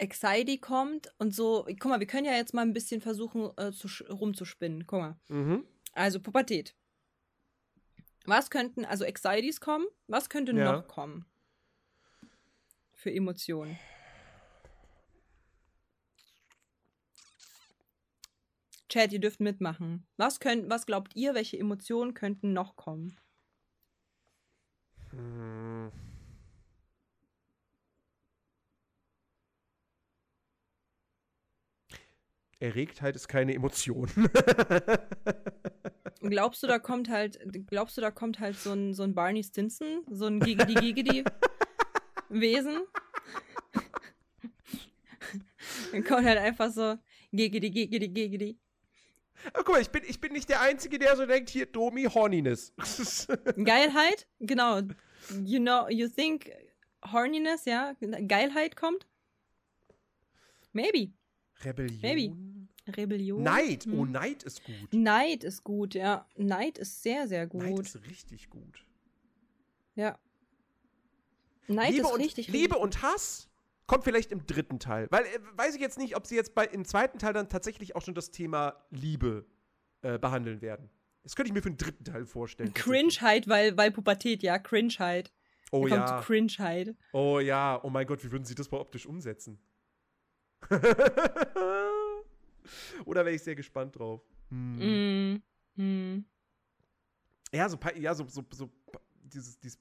Anxiety 0.00 0.58
kommt 0.58 1.08
und 1.18 1.34
so, 1.34 1.64
guck 1.80 1.86
mal, 1.86 2.00
wir 2.00 2.06
können 2.06 2.26
ja 2.26 2.32
jetzt 2.34 2.52
mal 2.52 2.62
ein 2.62 2.72
bisschen 2.74 3.00
versuchen, 3.00 3.50
äh, 3.56 3.72
zu, 3.72 3.88
rumzuspinnen. 4.12 4.86
Guck 4.86 4.98
mal. 5.00 5.16
Mhm. 5.28 5.64
Also 5.92 6.20
Pubertät. 6.20 6.74
Was 8.26 8.50
könnten, 8.50 8.84
also 8.84 9.04
Anxieties 9.06 9.60
kommen, 9.60 9.86
was 10.08 10.28
könnte 10.28 10.52
Ja. 10.52 10.72
noch 10.72 10.88
kommen? 10.88 11.24
Für 13.06 13.14
Emotionen. 13.14 13.78
Chat, 18.88 19.12
ihr 19.12 19.20
dürft 19.20 19.38
mitmachen. 19.38 20.04
Was, 20.16 20.40
könnt, 20.40 20.68
was 20.68 20.86
glaubt 20.86 21.14
ihr, 21.14 21.34
welche 21.34 21.56
Emotionen 21.56 22.14
könnten 22.14 22.52
noch 22.52 22.74
kommen? 22.74 23.16
Hm. 25.10 25.92
Erregtheit 32.58 33.14
ist 33.14 33.28
keine 33.28 33.54
Emotion. 33.54 34.10
Glaubst 36.22 36.64
du, 36.64 36.66
da 36.66 36.80
kommt 36.80 37.08
halt, 37.08 37.38
glaubst 37.68 37.96
du, 37.96 38.00
da 38.00 38.10
kommt 38.10 38.40
halt 38.40 38.56
so 38.56 38.72
ein, 38.72 38.94
so 38.94 39.04
ein 39.04 39.14
Barney 39.14 39.44
Stinson, 39.44 40.04
so 40.10 40.26
ein 40.26 40.40
Gigidi 40.40 41.22
Wesen? 42.28 42.78
Dann 45.92 46.04
kommt 46.04 46.24
halt 46.24 46.38
einfach 46.38 46.70
so 46.70 46.96
Gigidi 47.32 47.70
Gigidi 47.70 48.08
Gigidi. 48.08 48.58
Aber 49.52 49.64
guck 49.64 49.74
mal, 49.76 49.82
ich 49.82 49.90
bin, 49.90 50.02
ich 50.06 50.20
bin 50.20 50.32
nicht 50.32 50.48
der 50.48 50.60
Einzige, 50.60 50.98
der 50.98 51.16
so 51.16 51.26
denkt, 51.26 51.50
hier, 51.50 51.66
Domi, 51.66 52.04
Horniness. 52.04 52.72
Geilheit, 53.64 54.26
genau. 54.40 54.80
You 55.44 55.60
know, 55.60 55.88
you 55.88 56.08
think 56.08 56.50
horniness, 57.12 57.64
ja, 57.64 57.94
Geilheit 58.26 58.76
kommt? 58.76 59.06
Maybe. 60.72 61.12
Rebellion? 61.64 62.00
Maybe. 62.02 62.36
Rebellion. 62.96 63.42
Neid. 63.42 63.86
Oh, 63.88 64.02
Hm. 64.04 64.12
Neid 64.12 64.42
ist 64.44 64.62
gut. 64.64 64.92
Neid 64.92 65.44
ist 65.44 65.64
gut, 65.64 65.94
ja. 65.94 66.26
Neid 66.36 66.78
ist 66.78 67.02
sehr, 67.02 67.26
sehr 67.28 67.48
Neid 67.52 67.74
gut. 67.76 67.80
ist 67.86 68.00
richtig 68.06 68.48
gut. 68.48 68.84
Ja. 69.94 70.18
Neid 71.68 71.92
Liebe, 71.92 72.06
ist 72.06 72.12
und, 72.12 72.20
richtig, 72.20 72.48
Liebe 72.48 72.74
richtig 72.74 72.82
und 72.82 73.02
Hass 73.02 73.48
kommt 73.86 74.04
vielleicht 74.04 74.32
im 74.32 74.46
dritten 74.46 74.78
Teil. 74.78 75.06
Weil, 75.10 75.24
äh, 75.24 75.38
weiß 75.54 75.74
ich 75.74 75.80
jetzt 75.80 75.98
nicht, 75.98 76.16
ob 76.16 76.26
sie 76.26 76.36
jetzt 76.36 76.54
bei, 76.54 76.64
im 76.66 76.84
zweiten 76.84 77.18
Teil 77.18 77.32
dann 77.32 77.48
tatsächlich 77.48 77.96
auch 77.96 78.02
schon 78.02 78.14
das 78.14 78.30
Thema 78.30 78.84
Liebe 78.90 79.46
äh, 80.02 80.18
behandeln 80.18 80.60
werden. 80.60 80.90
Das 81.22 81.34
könnte 81.34 81.48
ich 81.48 81.54
mir 81.54 81.62
für 81.62 81.70
den 81.70 81.78
dritten 81.78 82.04
Teil 82.04 82.24
vorstellen. 82.24 82.72
Cringeheit, 82.74 83.48
weil, 83.48 83.76
weil 83.76 83.90
Pubertät, 83.90 84.42
ja, 84.42 84.58
Cringeheit. 84.58 85.32
Oh 85.72 85.86
Da 85.86 85.96
kommt 85.96 86.08
ja. 86.08 86.20
zu 86.20 86.26
Cringeheit. 86.26 86.94
Oh 87.12 87.40
ja. 87.40 87.80
Oh 87.82 87.90
mein 87.90 88.06
Gott, 88.06 88.22
wie 88.24 88.30
würden 88.30 88.44
sie 88.44 88.54
das 88.54 88.70
mal 88.70 88.78
optisch 88.78 89.06
umsetzen? 89.06 89.58
Oder 93.04 93.24
wäre 93.24 93.34
ich 93.34 93.42
sehr 93.42 93.56
gespannt 93.56 93.98
drauf. 93.98 94.22
Hm. 94.50 95.32
Mm. 95.76 95.82
Mm. 95.82 96.24
Ja, 97.52 97.68
so, 97.68 97.78
ja, 97.96 98.14
so, 98.14 98.26
so, 98.28 98.44
so 98.52 98.70
dieses, 99.24 99.58
dieses 99.58 99.80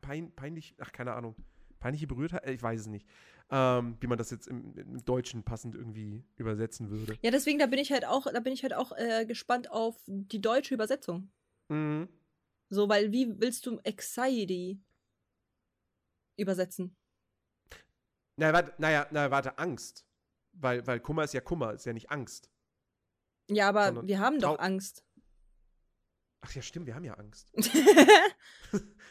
pein, 0.00 0.32
peinlich, 0.34 0.74
ach, 0.78 0.92
keine 0.92 1.12
Ahnung, 1.12 1.36
peinliche 1.80 2.06
Berührtheit, 2.06 2.44
äh, 2.44 2.52
ich 2.52 2.62
weiß 2.62 2.80
es 2.80 2.86
nicht, 2.86 3.06
ähm, 3.50 3.96
wie 4.00 4.06
man 4.06 4.18
das 4.18 4.30
jetzt 4.30 4.46
im, 4.46 4.76
im 4.76 5.04
Deutschen 5.04 5.42
passend 5.42 5.74
irgendwie 5.74 6.24
übersetzen 6.36 6.90
würde. 6.90 7.18
Ja, 7.22 7.30
deswegen, 7.30 7.58
da 7.58 7.66
bin 7.66 7.78
ich 7.78 7.92
halt 7.92 8.04
auch, 8.04 8.26
da 8.30 8.40
bin 8.40 8.52
ich 8.52 8.62
halt 8.62 8.74
auch 8.74 8.92
äh, 8.92 9.24
gespannt 9.26 9.70
auf 9.70 9.96
die 10.06 10.40
deutsche 10.40 10.74
Übersetzung. 10.74 11.30
Mhm. 11.68 12.08
So, 12.70 12.88
weil 12.88 13.12
wie 13.12 13.40
willst 13.40 13.64
du 13.66 13.80
Anxiety 13.86 14.80
übersetzen? 16.36 16.96
Naja, 18.36 18.52
warte, 18.52 18.74
naja, 18.78 19.06
naja, 19.10 19.30
warte, 19.30 19.58
Angst. 19.58 20.06
Weil, 20.52 20.86
weil 20.86 21.00
Kummer 21.00 21.24
ist 21.24 21.34
ja 21.34 21.40
Kummer, 21.40 21.72
ist 21.72 21.86
ja 21.86 21.92
nicht 21.92 22.10
Angst. 22.10 22.50
Ja, 23.48 23.68
aber 23.68 23.86
Sondern 23.86 24.08
wir 24.08 24.18
haben 24.20 24.38
doch 24.38 24.58
Angst. 24.58 25.04
Ach 26.40 26.52
ja, 26.54 26.62
stimmt, 26.62 26.86
wir 26.86 26.94
haben 26.94 27.04
ja 27.04 27.14
Angst. 27.14 27.52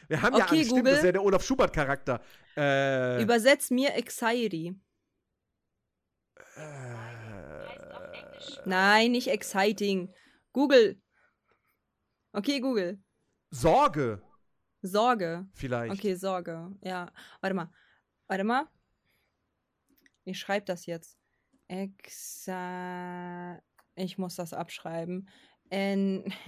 Wir 0.10 0.22
haben 0.22 0.38
ja 0.38 0.46
Okay, 0.46 0.60
Angst, 0.60 0.66
stimmt, 0.68 0.70
Google. 0.80 0.84
das 0.94 1.00
ist 1.00 1.06
ja 1.06 1.12
der 1.12 1.24
Olaf 1.24 1.44
Schubert-Charakter. 1.44 2.22
Äh, 2.56 3.22
Übersetzt 3.22 3.72
mir 3.72 3.94
Anxiety. 3.94 4.74
äh, 6.56 7.66
Nein, 8.66 9.12
nicht 9.12 9.28
exciting. 9.28 10.14
Google. 10.54 11.02
Okay, 12.32 12.62
Google. 12.62 13.04
Sorge, 13.50 14.22
Sorge. 14.82 15.46
vielleicht. 15.54 15.94
Okay, 15.94 16.16
Sorge. 16.16 16.72
Ja. 16.82 17.12
Warte 17.42 17.54
mal. 17.56 17.70
Warte 18.28 18.44
mal. 18.46 18.68
Ich 20.24 20.40
schreibe 20.40 20.66
das 20.66 20.86
jetzt. 20.86 21.18
Exa. 21.68 23.62
Ich 23.96 24.18
muss 24.18 24.36
das 24.36 24.54
abschreiben. 24.54 25.28
En. 25.70 26.24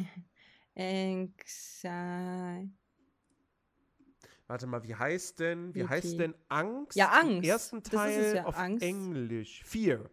Anxiety. 0.76 2.70
Warte 4.47 4.65
mal, 4.65 4.84
wie 4.84 4.95
heißt 4.95 5.39
denn, 5.39 5.76
wie 5.76 5.88
heißt 5.88 6.20
denn 6.20 6.34
Angst? 6.47 6.97
Ja, 6.97 7.20
Im 7.22 7.28
Angst. 7.36 7.47
ersten 7.49 7.84
Das 7.84 7.86
ist 7.86 7.93
Teil 7.93 8.20
es 8.20 8.34
ja, 8.34 8.45
auf 8.45 8.57
Angst. 8.57 8.84
Englisch. 8.84 9.63
Fear. 9.63 10.09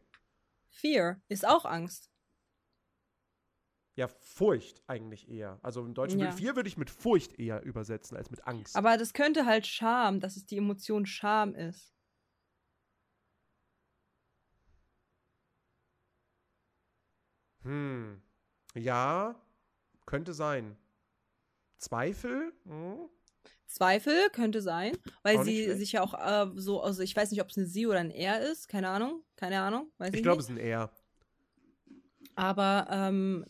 Fear 0.69 1.21
ist 1.29 1.47
auch 1.47 1.65
Angst. 1.65 2.11
Ja, 3.95 4.09
Furcht 4.09 4.83
eigentlich 4.89 5.31
eher. 5.31 5.59
Also 5.63 5.81
im 5.83 5.95
Deutschen 5.95 6.19
Ja. 6.21 6.31
Fear 6.33 6.55
würde 6.55 6.69
ich 6.69 6.77
mit 6.77 6.91
Furcht 6.91 7.39
eher 7.39 7.63
übersetzen 7.63 8.15
als 8.15 8.31
mit 8.31 8.47
Angst. 8.47 8.77
Aber 8.77 8.99
das 8.99 9.15
könnte 9.15 9.47
halt 9.47 9.67
Scham, 9.67 10.21
dass 10.21 10.37
es 10.37 10.45
die 10.45 10.59
Emotion 10.59 11.07
Scham 11.07 11.55
ist. 11.55 11.95
Hm. 17.63 18.23
Ja, 18.75 19.35
könnte 20.07 20.33
sein. 20.33 20.77
Zweifel? 21.79 22.53
Hm. 22.65 23.09
Zweifel 23.67 24.31
könnte 24.31 24.63
sein, 24.63 24.97
weil 25.23 25.39
Auch 25.39 25.45
sie 25.45 25.75
sich 25.75 25.93
ja 25.93 26.03
auch 26.03 26.15
äh, 26.15 26.51
so, 26.55 26.81
also 26.81 27.03
ich 27.03 27.15
weiß 27.17 27.31
nicht, 27.31 27.43
ob 27.43 27.51
es 27.51 27.59
eine 27.59 27.67
Sie 27.67 27.87
oder 27.87 27.99
ein 27.99 28.11
Er 28.11 28.41
ist, 28.41 28.69
keine 28.69 28.89
Ahnung, 28.89 29.23
keine 29.35 29.61
Ahnung, 29.61 29.91
weiß 29.99 30.11
ich, 30.11 30.17
Ich 30.17 30.23
glaube, 30.23 30.41
es 30.41 30.47
ist 30.47 30.53
ein 30.53 30.59
R. 30.59 30.91
Aber 32.37 32.87
ähm, 32.91 33.45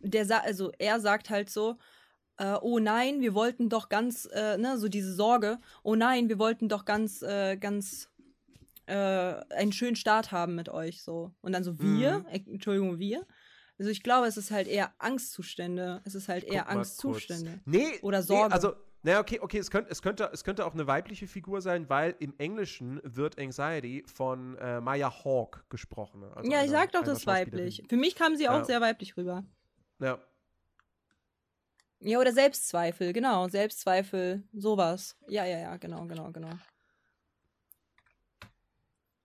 der 0.00 0.24
sa 0.24 0.38
also 0.38 0.72
er 0.78 0.98
sagt 1.00 1.30
halt 1.30 1.50
so, 1.50 1.76
äh, 2.38 2.54
oh 2.60 2.78
nein, 2.78 3.20
wir 3.20 3.34
wollten 3.34 3.68
doch 3.68 3.88
ganz, 3.88 4.26
äh, 4.32 4.56
ne, 4.56 4.78
so 4.78 4.88
diese 4.88 5.12
Sorge, 5.14 5.58
oh 5.82 5.94
nein, 5.94 6.28
wir 6.28 6.38
wollten 6.38 6.68
doch 6.68 6.84
ganz, 6.84 7.22
äh, 7.22 7.56
ganz 7.56 8.08
äh, 8.86 8.94
einen 8.94 9.72
schönen 9.72 9.96
Start 9.96 10.32
haben 10.32 10.54
mit 10.54 10.68
euch, 10.68 11.02
so. 11.02 11.32
Und 11.40 11.52
dann 11.52 11.64
so 11.64 11.78
wir, 11.78 12.20
Mhm. 12.20 12.44
Entschuldigung, 12.54 12.98
wir. 12.98 13.26
Also 13.78 13.90
ich 13.90 14.02
glaube, 14.02 14.26
es 14.26 14.36
ist 14.36 14.50
halt 14.50 14.68
eher 14.68 14.92
Angstzustände. 14.98 16.00
Es 16.04 16.14
ist 16.14 16.28
halt 16.28 16.44
eher 16.44 16.68
Angstzustände. 16.68 17.60
Nee, 17.64 17.98
Oder 18.02 18.18
Nee, 18.20 18.24
Sorge. 18.26 18.54
also, 18.54 18.74
naja, 19.02 19.20
okay, 19.20 19.40
okay, 19.40 19.58
es 19.58 19.70
könnte, 19.70 19.90
es, 19.90 20.00
könnte, 20.00 20.30
es 20.32 20.44
könnte 20.44 20.64
auch 20.64 20.72
eine 20.74 20.86
weibliche 20.86 21.26
Figur 21.26 21.60
sein, 21.60 21.88
weil 21.90 22.14
im 22.20 22.34
Englischen 22.38 23.00
wird 23.04 23.38
Anxiety 23.38 24.04
von 24.06 24.56
äh, 24.58 24.80
Maya 24.80 25.12
Hawke 25.24 25.60
gesprochen. 25.68 26.20
ne? 26.20 26.32
Also 26.36 26.50
ja, 26.50 26.58
ich 26.58 26.70
einer- 26.70 26.78
sag 26.78 26.92
doch 26.92 27.02
das 27.02 27.26
weiblich. 27.26 27.76
Schauspielerin. 27.76 27.88
Für 27.88 27.96
mich 27.96 28.14
kam 28.14 28.36
sie 28.36 28.48
auch 28.48 28.58
Ja. 28.58 28.64
sehr 28.64 28.80
weiblich 28.80 29.16
rüber. 29.16 29.44
Ja. 29.98 30.18
Ja, 32.00 32.18
oder 32.18 32.32
Selbstzweifel, 32.32 33.12
genau. 33.12 33.48
Selbstzweifel, 33.48 34.44
sowas. 34.52 35.16
Ja, 35.28 35.44
ja, 35.46 35.58
ja, 35.58 35.76
genau, 35.78 36.06
genau, 36.06 36.30
genau. 36.32 36.50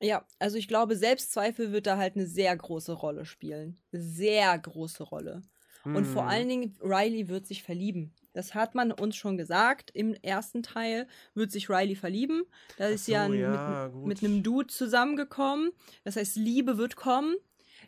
Ja, 0.02 0.26
also 0.39 0.58
ich 0.58 0.68
glaube, 0.68 0.95
Selbstzweifel 0.95 1.72
wird 1.72 1.86
da 1.88 1.97
halt 1.97 2.16
eine 2.16 2.26
sehr 2.26 2.56
große 2.56 2.93
Rolle 2.93 3.26
spielen. 3.26 3.78
Sehr 3.91 4.58
große 4.58 5.04
Rolle. 5.04 5.41
Und 5.86 6.06
vor 6.06 6.24
Hm. 6.24 6.30
allen 6.30 6.50
Dingen, 6.50 6.78
Riley 6.82 7.30
wird 7.30 7.47
sich 7.47 7.64
verlieben. 7.64 8.14
Das 8.34 8.54
hat 8.54 8.76
man 8.76 8.91
uns 8.91 9.16
schon 9.16 9.38
gesagt. 9.38 9.91
Im 9.93 10.14
ersten 10.14 10.62
Teil 10.62 11.08
wird 11.34 11.52
sich 11.52 11.70
Riley 11.70 11.95
verlieben. 11.95 12.43
Da 12.78 12.88
ist 12.88 13.08
ja, 13.08 13.26
so, 13.26 13.32
ein- 13.34 13.39
ja, 13.39 13.89
mit, 13.95 14.06
mit 14.06 14.24
einem 14.24 14.43
Dude 14.43 14.68
zusammengekommen. 14.68 15.72
Das 16.04 16.16
heißt, 16.16 16.36
Liebe 16.36 16.78
wird 16.78 16.95
kommen. 16.95 17.36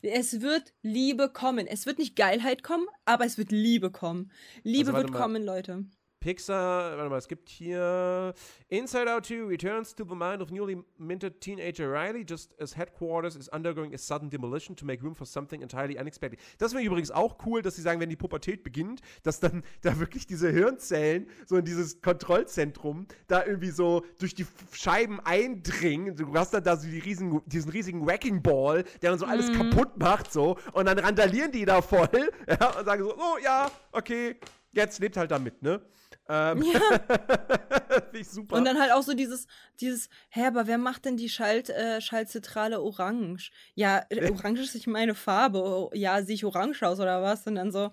Es 0.01 0.41
wird 0.41 0.74
Liebe 0.82 1.30
kommen. 1.30 1.68
Es 1.68 1.86
wird 1.86 1.99
nicht 1.99 2.16
Geilheit 2.16 2.64
kommen, 2.64 2.88
aber 3.05 3.26
es 3.26 3.38
wird 3.38 3.51
Liebe 3.51 3.91
kommen. 3.91 4.32
Liebe 4.64 4.91
Also, 4.91 5.03
wird 5.03 5.12
mal. 5.12 5.20
kommen, 5.20 5.43
Leute. 5.43 5.86
Pixar, 6.22 6.97
warte 6.97 7.09
mal, 7.09 7.17
es 7.17 7.28
gibt 7.28 7.49
hier 7.49 8.34
Inside 8.69 9.11
Out 9.11 9.26
2 9.26 9.47
returns 9.47 9.95
to 9.95 10.05
the 10.07 10.15
mind 10.15 10.39
of 10.41 10.51
newly 10.51 10.78
minted 10.99 11.41
teenager 11.41 11.91
Riley 11.91 12.24
just 12.30 12.53
as 12.61 12.78
headquarters 12.78 13.36
is 13.36 13.49
undergoing 13.49 13.93
a 13.95 13.97
sudden 13.97 14.30
demolition 14.30 14.76
to 14.76 14.86
make 14.86 15.01
room 15.03 15.15
for 15.15 15.26
something 15.26 15.61
entirely 15.63 15.97
unexpected. 15.99 16.39
Das 16.59 16.72
finde 16.74 16.84
ich 16.84 16.88
übrigens 16.88 17.09
auch 17.09 17.38
cool, 17.45 17.63
dass 17.63 17.76
sie 17.76 17.82
sagen, 17.82 17.99
wenn 17.99 18.09
die 18.09 18.15
Pubertät 18.15 18.63
beginnt, 18.63 19.01
dass 19.24 19.39
dann 19.39 19.63
da 19.82 19.99
wirklich 19.99 20.28
diese 20.28 20.51
Hirnzellen 20.51 21.28
so 21.47 21.57
in 21.57 21.65
dieses 21.65 22.01
Kontrollzentrum 22.03 23.07
da 23.28 23.43
irgendwie 23.43 23.72
so 23.72 24.05
durch 24.19 24.36
die 24.36 24.45
Scheiben 24.72 25.19
eindringen. 25.22 26.15
Du 26.15 26.32
hast 26.36 26.53
dann 26.53 26.63
da 26.63 26.78
so 26.78 26.88
die 26.88 26.99
riesen, 26.99 27.41
diesen 27.47 27.72
riesigen 27.72 28.05
Wrecking 28.05 28.43
Ball, 28.43 28.84
der 29.01 29.09
dann 29.09 29.19
so 29.19 29.26
alles 29.26 29.49
Mhm. 29.49 29.72
kaputt 29.72 29.97
macht 29.97 30.32
so 30.32 30.57
und 30.74 30.86
dann 30.86 30.99
randalieren 30.99 31.51
die 31.51 31.65
da 31.65 31.82
voll 31.82 32.07
ja, 32.47 32.78
und 32.78 32.86
sagen 32.86 33.03
so, 33.03 33.15
oh 33.17 33.38
ja, 33.43 33.72
okay, 33.91 34.36
jetzt 34.72 34.99
lebt 34.99 35.17
halt 35.17 35.32
damit, 35.32 35.63
ne? 35.63 35.82
Ähm, 36.30 36.61
Ja. 36.63 36.80
Ich 38.13 38.30
super. 38.30 38.55
Und 38.55 38.65
dann 38.65 38.80
halt 38.80 38.91
auch 38.91 39.03
so 39.03 39.13
dieses, 39.13 39.47
dieses, 39.80 40.09
hä, 40.30 40.45
aber 40.45 40.67
wer 40.67 40.78
macht 40.78 41.05
denn 41.05 41.17
die 41.17 41.30
Schalt, 41.30 41.69
äh, 41.69 41.99
Schaltzentrale 42.01 42.82
orange? 42.82 43.51
Ja, 43.74 44.05
äh, 44.09 44.30
orange 44.32 44.61
ist 44.61 44.76
nicht 44.76 44.88
meine 44.88 45.15
Farbe. 45.15 45.89
Ja, 45.93 46.22
sehe 46.24 46.36
ich 46.36 46.45
orange 46.45 46.84
aus 46.84 46.99
oder 46.99 47.22
was? 47.22 47.45
Und 47.47 47.55
dann 47.55 47.72
so, 47.72 47.91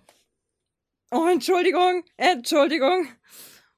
oh, 1.10 1.26
Entschuldigung, 1.28 2.04
Entschuldigung. 2.16 3.08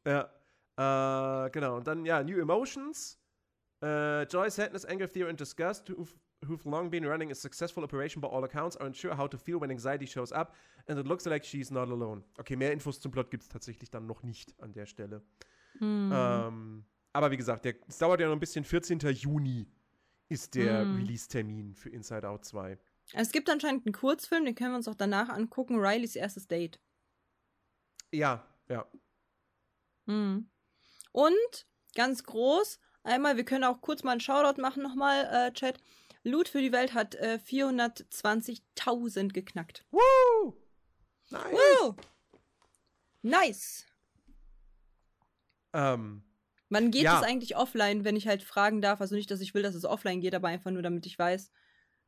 ja. 0.07 0.30
Äh, 0.76 1.51
genau. 1.51 1.76
Und 1.76 1.86
dann, 1.86 2.05
ja, 2.07 2.22
New 2.22 2.38
Emotions. 2.38 3.18
Äh, 3.82 4.22
Joy, 4.24 4.51
Sadness, 4.51 4.84
Anger, 4.84 5.09
Fear 5.09 5.28
and 5.28 5.38
Disgust, 5.40 5.88
who've, 5.90 6.14
who've 6.47 6.64
long 6.64 6.91
been 6.91 7.05
running 7.05 7.30
a 7.30 7.34
successful 7.34 7.84
operation 7.84 8.20
by 8.20 8.28
all 8.28 8.45
accounts, 8.45 8.76
are 8.76 8.86
unsure 8.86 9.16
how 9.16 9.28
to 9.28 9.38
feel 9.38 9.61
when 9.61 9.70
anxiety 9.70 10.07
shows 10.07 10.32
up, 10.32 10.55
and 10.88 10.99
it 10.99 11.07
looks 11.07 11.26
like 11.26 11.45
she's 11.45 11.70
not 11.70 11.88
alone. 11.88 12.22
Okay, 12.38 12.57
mehr 12.57 12.72
Infos 12.72 13.01
zum 13.01 13.12
Plot 13.12 13.30
gibt 13.30 13.43
es 13.43 13.49
tatsächlich 13.49 13.91
dann 13.91 14.07
noch 14.07 14.22
nicht 14.22 14.55
an 14.61 14.72
der 14.72 14.86
Stelle. 14.86 15.22
Hm. 15.78 16.11
Ähm, 16.12 16.84
aber 17.12 17.30
wie 17.30 17.36
gesagt, 17.36 17.64
der, 17.64 17.74
es 17.88 17.99
dauert 17.99 18.20
ja 18.20 18.26
noch 18.26 18.34
ein 18.34 18.41
bisschen. 18.41 18.64
14. 18.64 18.99
Juni 19.01 19.66
ist 20.28 20.55
der 20.55 20.84
Mhm. 20.84 20.97
Release-Termin 20.97 21.74
für 21.74 21.91
Inside 21.91 22.28
Out 22.28 22.45
2. 22.45 22.78
Es 23.12 23.32
gibt 23.32 23.51
anscheinend 23.51 23.86
einen 23.86 23.93
Kurzfilm, 23.93 24.45
den 24.45 24.55
können 24.55 24.70
wir 24.72 24.76
uns 24.76 24.88
auch 24.88 24.95
danach 24.95 25.28
angucken. 25.28 25.78
Rileys 25.80 26.14
erstes 26.14 26.47
Date. 26.47 26.78
Ja, 28.12 28.47
ja. 28.68 28.86
Hm. 30.07 30.49
Und 31.12 31.66
ganz 31.97 32.22
groß, 32.22 32.78
einmal, 33.03 33.36
wir 33.36 33.45
können 33.45 33.64
auch 33.64 33.80
kurz 33.80 34.05
mal 34.05 34.12
einen 34.12 34.20
Shoutout 34.20 34.61
machen 34.61 34.82
nochmal, 34.82 35.26
äh, 35.32 35.53
Chat. 35.53 35.80
Loot 36.23 36.49
für 36.49 36.61
die 36.61 36.73
Welt 36.73 36.93
hat 36.95 37.14
äh, 37.14 37.39
420.000 37.45 39.29
geknackt. 39.33 39.85
Woo! 39.91 40.55
Nice! 41.31 41.53
Woo! 41.53 41.97
Nice! 43.23 43.87
Ähm, 45.73 46.23
Wann 46.68 46.91
geht 46.91 47.03
Ja. 47.05 47.18
es 47.21 47.25
eigentlich 47.27 47.57
offline, 47.57 48.05
wenn 48.05 48.16
ich 48.16 48.27
halt 48.29 48.43
fragen 48.43 48.81
darf? 48.83 49.01
Also 49.01 49.14
nicht, 49.14 49.31
dass 49.31 49.41
ich 49.41 49.55
will, 49.55 49.62
dass 49.62 49.75
es 49.75 49.85
offline 49.85 50.21
geht, 50.21 50.35
aber 50.35 50.49
einfach 50.49 50.71
nur, 50.71 50.83
damit 50.83 51.07
ich 51.07 51.18
weiß, 51.18 51.51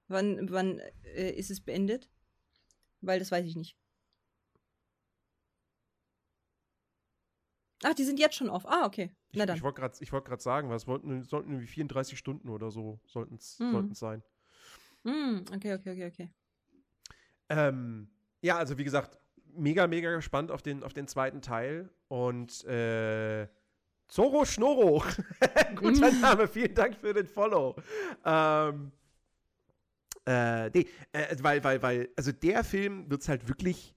wann, 0.08 0.50
wann 0.50 0.78
äh, 1.04 1.30
ist 1.30 1.50
es 1.50 1.60
beendet? 1.64 2.10
Weil 3.00 3.18
das 3.18 3.30
weiß 3.30 3.44
ich 3.46 3.56
nicht. 3.56 3.76
Ach, 7.82 7.94
die 7.94 8.04
sind 8.04 8.18
jetzt 8.20 8.36
schon 8.36 8.48
off. 8.50 8.64
Ah, 8.66 8.84
okay. 8.86 9.14
Ich, 9.32 9.40
ich 9.40 9.62
wollte 9.62 9.80
gerade 9.80 9.94
wollt 10.12 10.42
sagen, 10.42 10.68
was 10.70 10.86
wollten, 10.86 11.22
sollten 11.24 11.50
irgendwie 11.50 11.66
34 11.66 12.18
Stunden 12.18 12.48
oder 12.48 12.70
so 12.70 13.00
sollten 13.06 13.36
es 13.36 13.58
Mhm. 13.58 13.94
sein. 13.94 14.22
Hm, 15.04 15.44
okay, 15.54 15.74
okay, 15.74 15.90
okay, 15.92 16.06
okay. 16.06 16.30
Ähm, 17.48 18.08
ja, 18.40 18.56
also 18.56 18.78
wie 18.78 18.84
gesagt, 18.84 19.18
mega, 19.54 19.86
mega 19.86 20.14
gespannt 20.14 20.50
auf 20.50 20.62
den, 20.62 20.82
auf 20.82 20.92
den 20.92 21.08
zweiten 21.08 21.40
Teil. 21.42 21.90
Und 22.08 22.64
äh, 22.64 23.48
Zoro 24.08 24.44
Schnoro, 24.44 25.02
guter 25.76 26.10
Mhm. 26.10 26.20
Name, 26.20 26.48
vielen 26.48 26.74
Dank 26.74 26.96
für 26.96 27.14
den 27.14 27.26
Follow. 27.26 27.76
Ähm, 28.24 28.92
äh, 30.26 30.70
nee, 30.70 30.86
äh, 31.12 31.36
weil, 31.40 31.64
weil, 31.64 31.82
weil, 31.82 32.08
also 32.16 32.30
der 32.32 32.62
Film 32.64 33.10
wird 33.10 33.22
es 33.22 33.28
halt 33.28 33.48
wirklich. 33.48 33.94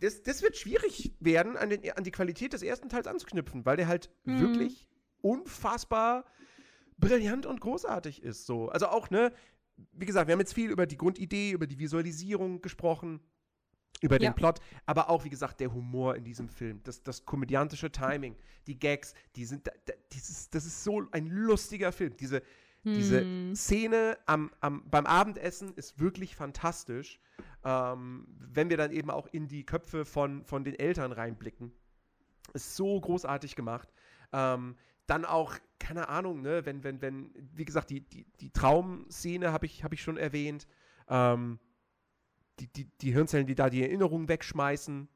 Das, 0.00 0.22
das 0.22 0.42
wird 0.42 0.56
schwierig 0.56 1.14
werden, 1.20 1.56
an, 1.56 1.68
den, 1.70 1.90
an 1.92 2.04
die 2.04 2.10
Qualität 2.10 2.52
des 2.54 2.62
ersten 2.62 2.88
Teils 2.88 3.06
anzuknüpfen, 3.06 3.66
weil 3.66 3.76
der 3.76 3.88
halt 3.88 4.10
Mhm. 4.24 4.40
wirklich 4.40 4.88
unfassbar 5.20 6.24
brillant 6.98 7.46
und 7.46 7.60
großartig 7.60 8.22
ist. 8.22 8.46
So. 8.46 8.68
Also 8.68 8.88
auch, 8.88 9.10
ne, 9.10 9.32
wie 9.92 10.06
gesagt, 10.06 10.28
wir 10.28 10.32
haben 10.32 10.40
jetzt 10.40 10.54
viel 10.54 10.70
über 10.70 10.86
die 10.86 10.96
Grundidee, 10.96 11.52
über 11.52 11.66
die 11.66 11.78
Visualisierung 11.78 12.60
gesprochen, 12.60 13.20
über 14.02 14.18
den 14.18 14.26
Ja. 14.28 14.32
Plot, 14.32 14.60
aber 14.86 15.10
auch, 15.10 15.24
wie 15.24 15.30
gesagt, 15.30 15.60
der 15.60 15.72
Humor 15.74 16.16
in 16.16 16.24
diesem 16.24 16.48
Film, 16.48 16.82
das, 16.84 17.02
das 17.02 17.24
komödiantische 17.26 17.90
Timing, 17.92 18.34
die 18.66 18.78
Gags, 18.78 19.12
die 19.36 19.44
sind, 19.44 19.66
da- 19.66 19.72
da- 19.84 19.92
dieses, 20.12 20.48
das 20.50 20.64
ist 20.64 20.84
so 20.84 21.02
ein 21.12 21.26
lustiger 21.26 21.92
Film. 21.92 22.16
Diese, 22.16 22.42
diese 22.82 23.20
Hm. 23.22 23.54
Szene 23.54 24.16
am, 24.24 24.50
am, 24.60 24.88
beim 24.90 25.04
Abendessen 25.04 25.74
ist 25.74 25.98
wirklich 26.00 26.34
fantastisch, 26.34 27.20
ähm, 27.64 28.26
wenn 28.38 28.70
wir 28.70 28.76
dann 28.76 28.92
eben 28.92 29.10
auch 29.10 29.26
in 29.26 29.48
die 29.48 29.64
Köpfe 29.64 30.04
von, 30.04 30.44
von 30.44 30.64
den 30.64 30.78
Eltern 30.78 31.12
reinblicken. 31.12 31.72
Ist 32.52 32.76
so 32.76 33.00
großartig 33.00 33.54
gemacht. 33.54 33.92
Ähm, 34.32 34.76
dann 35.06 35.24
auch, 35.24 35.56
keine 35.78 36.08
Ahnung, 36.08 36.40
ne, 36.40 36.64
wenn, 36.64 36.84
wenn, 36.84 37.02
wenn, 37.02 37.32
wie 37.54 37.64
gesagt, 37.64 37.90
die, 37.90 38.00
die, 38.00 38.26
die 38.40 38.50
Traumszene 38.50 39.52
habe 39.52 39.66
ich, 39.66 39.84
hab 39.84 39.92
ich 39.92 40.02
schon 40.02 40.16
erwähnt. 40.16 40.66
Ähm, 41.08 41.58
die, 42.60 42.68
die, 42.68 42.84
die 43.00 43.12
Hirnzellen, 43.12 43.46
die 43.46 43.54
da 43.54 43.70
die 43.70 43.82
Erinnerungen 43.82 44.28
wegschmeißen, 44.28 45.08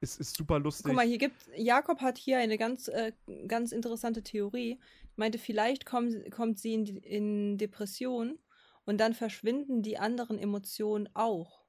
ist, 0.00 0.20
ist 0.20 0.36
super 0.36 0.58
lustig. 0.58 0.86
Guck 0.86 0.96
mal, 0.96 1.06
hier 1.06 1.18
gibt 1.18 1.50
Jakob 1.56 2.00
hat 2.00 2.16
hier 2.16 2.38
eine 2.38 2.58
ganz, 2.58 2.88
äh, 2.88 3.12
ganz 3.46 3.72
interessante 3.72 4.22
Theorie. 4.22 4.80
Meinte, 5.16 5.38
vielleicht 5.38 5.84
komm, 5.84 6.10
kommt 6.30 6.58
sie 6.58 6.74
in, 6.74 6.86
in 6.86 7.58
Depression 7.58 8.38
und 8.84 8.98
dann 8.98 9.14
verschwinden 9.14 9.82
die 9.82 9.98
anderen 9.98 10.38
Emotionen 10.38 11.08
auch. 11.14 11.59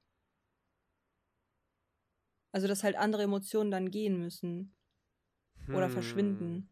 Also, 2.52 2.68
dass 2.68 2.84
halt 2.84 2.96
andere 2.96 3.22
Emotionen 3.22 3.70
dann 3.70 3.90
gehen 3.90 4.18
müssen. 4.18 4.74
Oder 5.68 5.86
Hm. 5.86 5.92
verschwinden. 5.92 6.68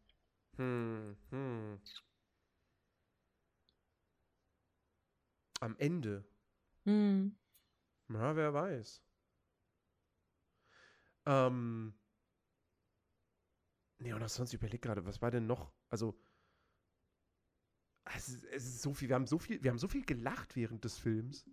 Hm, 0.57 1.17
hm. 1.31 1.81
Am 5.61 5.77
Ende. 5.79 6.25
Hm. 6.85 7.37
Na, 8.09 8.37
wer 8.37 8.53
weiß. 8.53 9.03
Ähm. 11.27 11.95
Nee, 13.99 14.13
und 14.15 14.29
sonst 14.29 14.53
überleg 14.55 14.81
gerade, 14.83 15.05
was 15.05 15.21
war 15.23 15.31
denn 15.31 15.47
noch? 15.47 15.73
Also. 15.89 16.19
Es 18.17 18.29
ist, 18.29 18.45
es 18.45 18.65
ist 18.67 18.83
so 18.83 18.93
viel, 18.93 19.09
wir 19.09 19.15
haben 19.15 19.27
so 19.27 19.39
viel, 19.39 19.63
wir 19.63 19.71
haben 19.71 19.79
so 19.79 19.87
viel 19.87 20.05
gelacht 20.05 20.57
während 20.57 20.85
des 20.85 20.99
Films. 20.99 21.49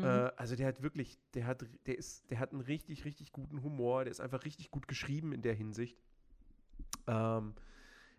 Hm. 0.00 0.08
Äh, 0.08 0.32
also 0.36 0.56
der 0.56 0.66
hat 0.66 0.82
wirklich, 0.82 1.18
der 1.34 1.46
hat, 1.46 1.64
der 1.86 1.98
ist, 1.98 2.30
der 2.30 2.38
hat 2.38 2.52
einen 2.52 2.60
richtig, 2.60 3.04
richtig 3.04 3.32
guten 3.32 3.62
Humor, 3.62 4.04
der 4.04 4.10
ist 4.10 4.20
einfach 4.20 4.44
richtig 4.44 4.70
gut 4.70 4.88
geschrieben 4.88 5.32
in 5.32 5.42
der 5.42 5.54
Hinsicht. 5.54 5.98
Ähm, 7.06 7.54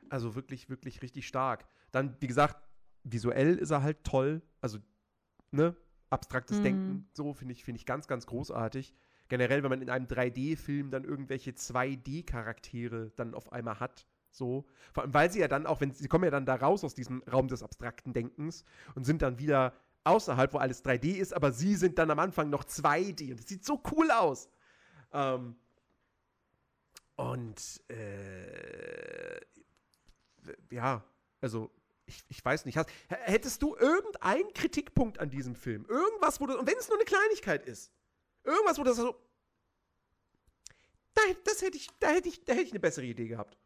also 0.10 0.36
wirklich, 0.36 0.70
wirklich 0.70 1.02
richtig 1.02 1.28
stark. 1.28 1.66
Dann, 1.92 2.16
wie 2.20 2.28
gesagt, 2.28 2.58
visuell 3.04 3.58
ist 3.58 3.72
er 3.72 3.84
halt 3.84 4.04
toll. 4.04 4.42
Also, 4.62 4.80
ne, 5.52 5.76
abstraktes 6.10 6.60
Mhm. 6.60 6.64
Denken, 6.64 7.10
so 7.14 7.34
finde 7.34 7.54
ich, 7.54 7.64
finde 7.64 7.80
ich 7.80 7.86
ganz, 7.86 8.08
ganz 8.08 8.26
großartig. 8.28 8.94
Generell, 9.30 9.64
wenn 9.64 9.70
man 9.70 9.82
in 9.82 9.90
einem 9.90 10.08
3D-Film 10.08 10.92
dann 10.92 11.04
irgendwelche 11.06 11.52
2D-Charaktere 11.52 13.12
dann 13.16 13.34
auf 13.34 13.52
einmal 13.52 13.80
hat. 13.80 14.06
So. 14.30 14.66
Vor 14.94 15.04
allem, 15.04 15.14
weil 15.14 15.32
sie 15.32 15.40
ja 15.40 15.48
dann 15.48 15.66
auch, 15.66 15.82
wenn 15.82 15.92
sie 15.92 16.08
kommen 16.08 16.26
ja 16.26 16.32
dann 16.32 16.46
da 16.46 16.56
raus 16.56 16.84
aus 16.84 16.94
diesem 16.94 17.24
Raum 17.24 17.48
des 17.48 17.64
abstrakten 17.64 18.14
Denkens 18.14 18.66
und 18.96 19.06
sind 19.06 19.22
dann 19.22 19.40
wieder 19.40 19.74
außerhalb, 20.04 20.54
wo 20.54 20.58
alles 20.58 20.84
3D 20.84 21.16
ist, 21.16 21.34
aber 21.34 21.52
sie 21.52 21.76
sind 21.76 21.98
dann 21.98 22.12
am 22.12 22.20
Anfang 22.20 22.50
noch 22.50 22.64
2D 22.64 23.32
und 23.32 23.40
es 23.40 23.48
sieht 23.48 23.66
so 23.66 23.82
cool 23.92 24.12
aus. 24.12 24.50
Ähm, 25.12 25.56
und 27.16 27.82
äh, 27.90 29.40
ja, 30.72 31.04
also 31.42 31.72
ich, 32.06 32.24
ich 32.28 32.44
weiß 32.44 32.66
nicht. 32.66 32.78
Hast, 32.78 32.90
hättest 33.08 33.62
du 33.62 33.76
irgendeinen 33.76 34.52
Kritikpunkt 34.54 35.20
an 35.20 35.30
diesem 35.30 35.56
Film? 35.56 35.86
Irgendwas, 35.88 36.42
wo 36.42 36.48
du, 36.48 36.58
und 36.58 36.68
wenn 36.68 36.78
es 36.78 36.90
nur 36.90 36.98
eine 36.98 37.06
Kleinigkeit 37.06 37.66
ist, 37.66 37.92
irgendwas, 38.44 38.78
wo 38.78 38.84
du 38.84 38.94
so, 38.94 39.16
da, 41.14 41.22
das 41.46 41.62
hätte 41.62 41.78
ich, 41.78 41.88
da 42.00 42.10
hätte 42.10 42.28
ich, 42.30 42.44
da 42.44 42.54
hätte 42.54 42.64
ich 42.64 42.72
eine 42.72 42.80
bessere 42.80 43.06
Idee 43.06 43.28
gehabt. 43.28 43.58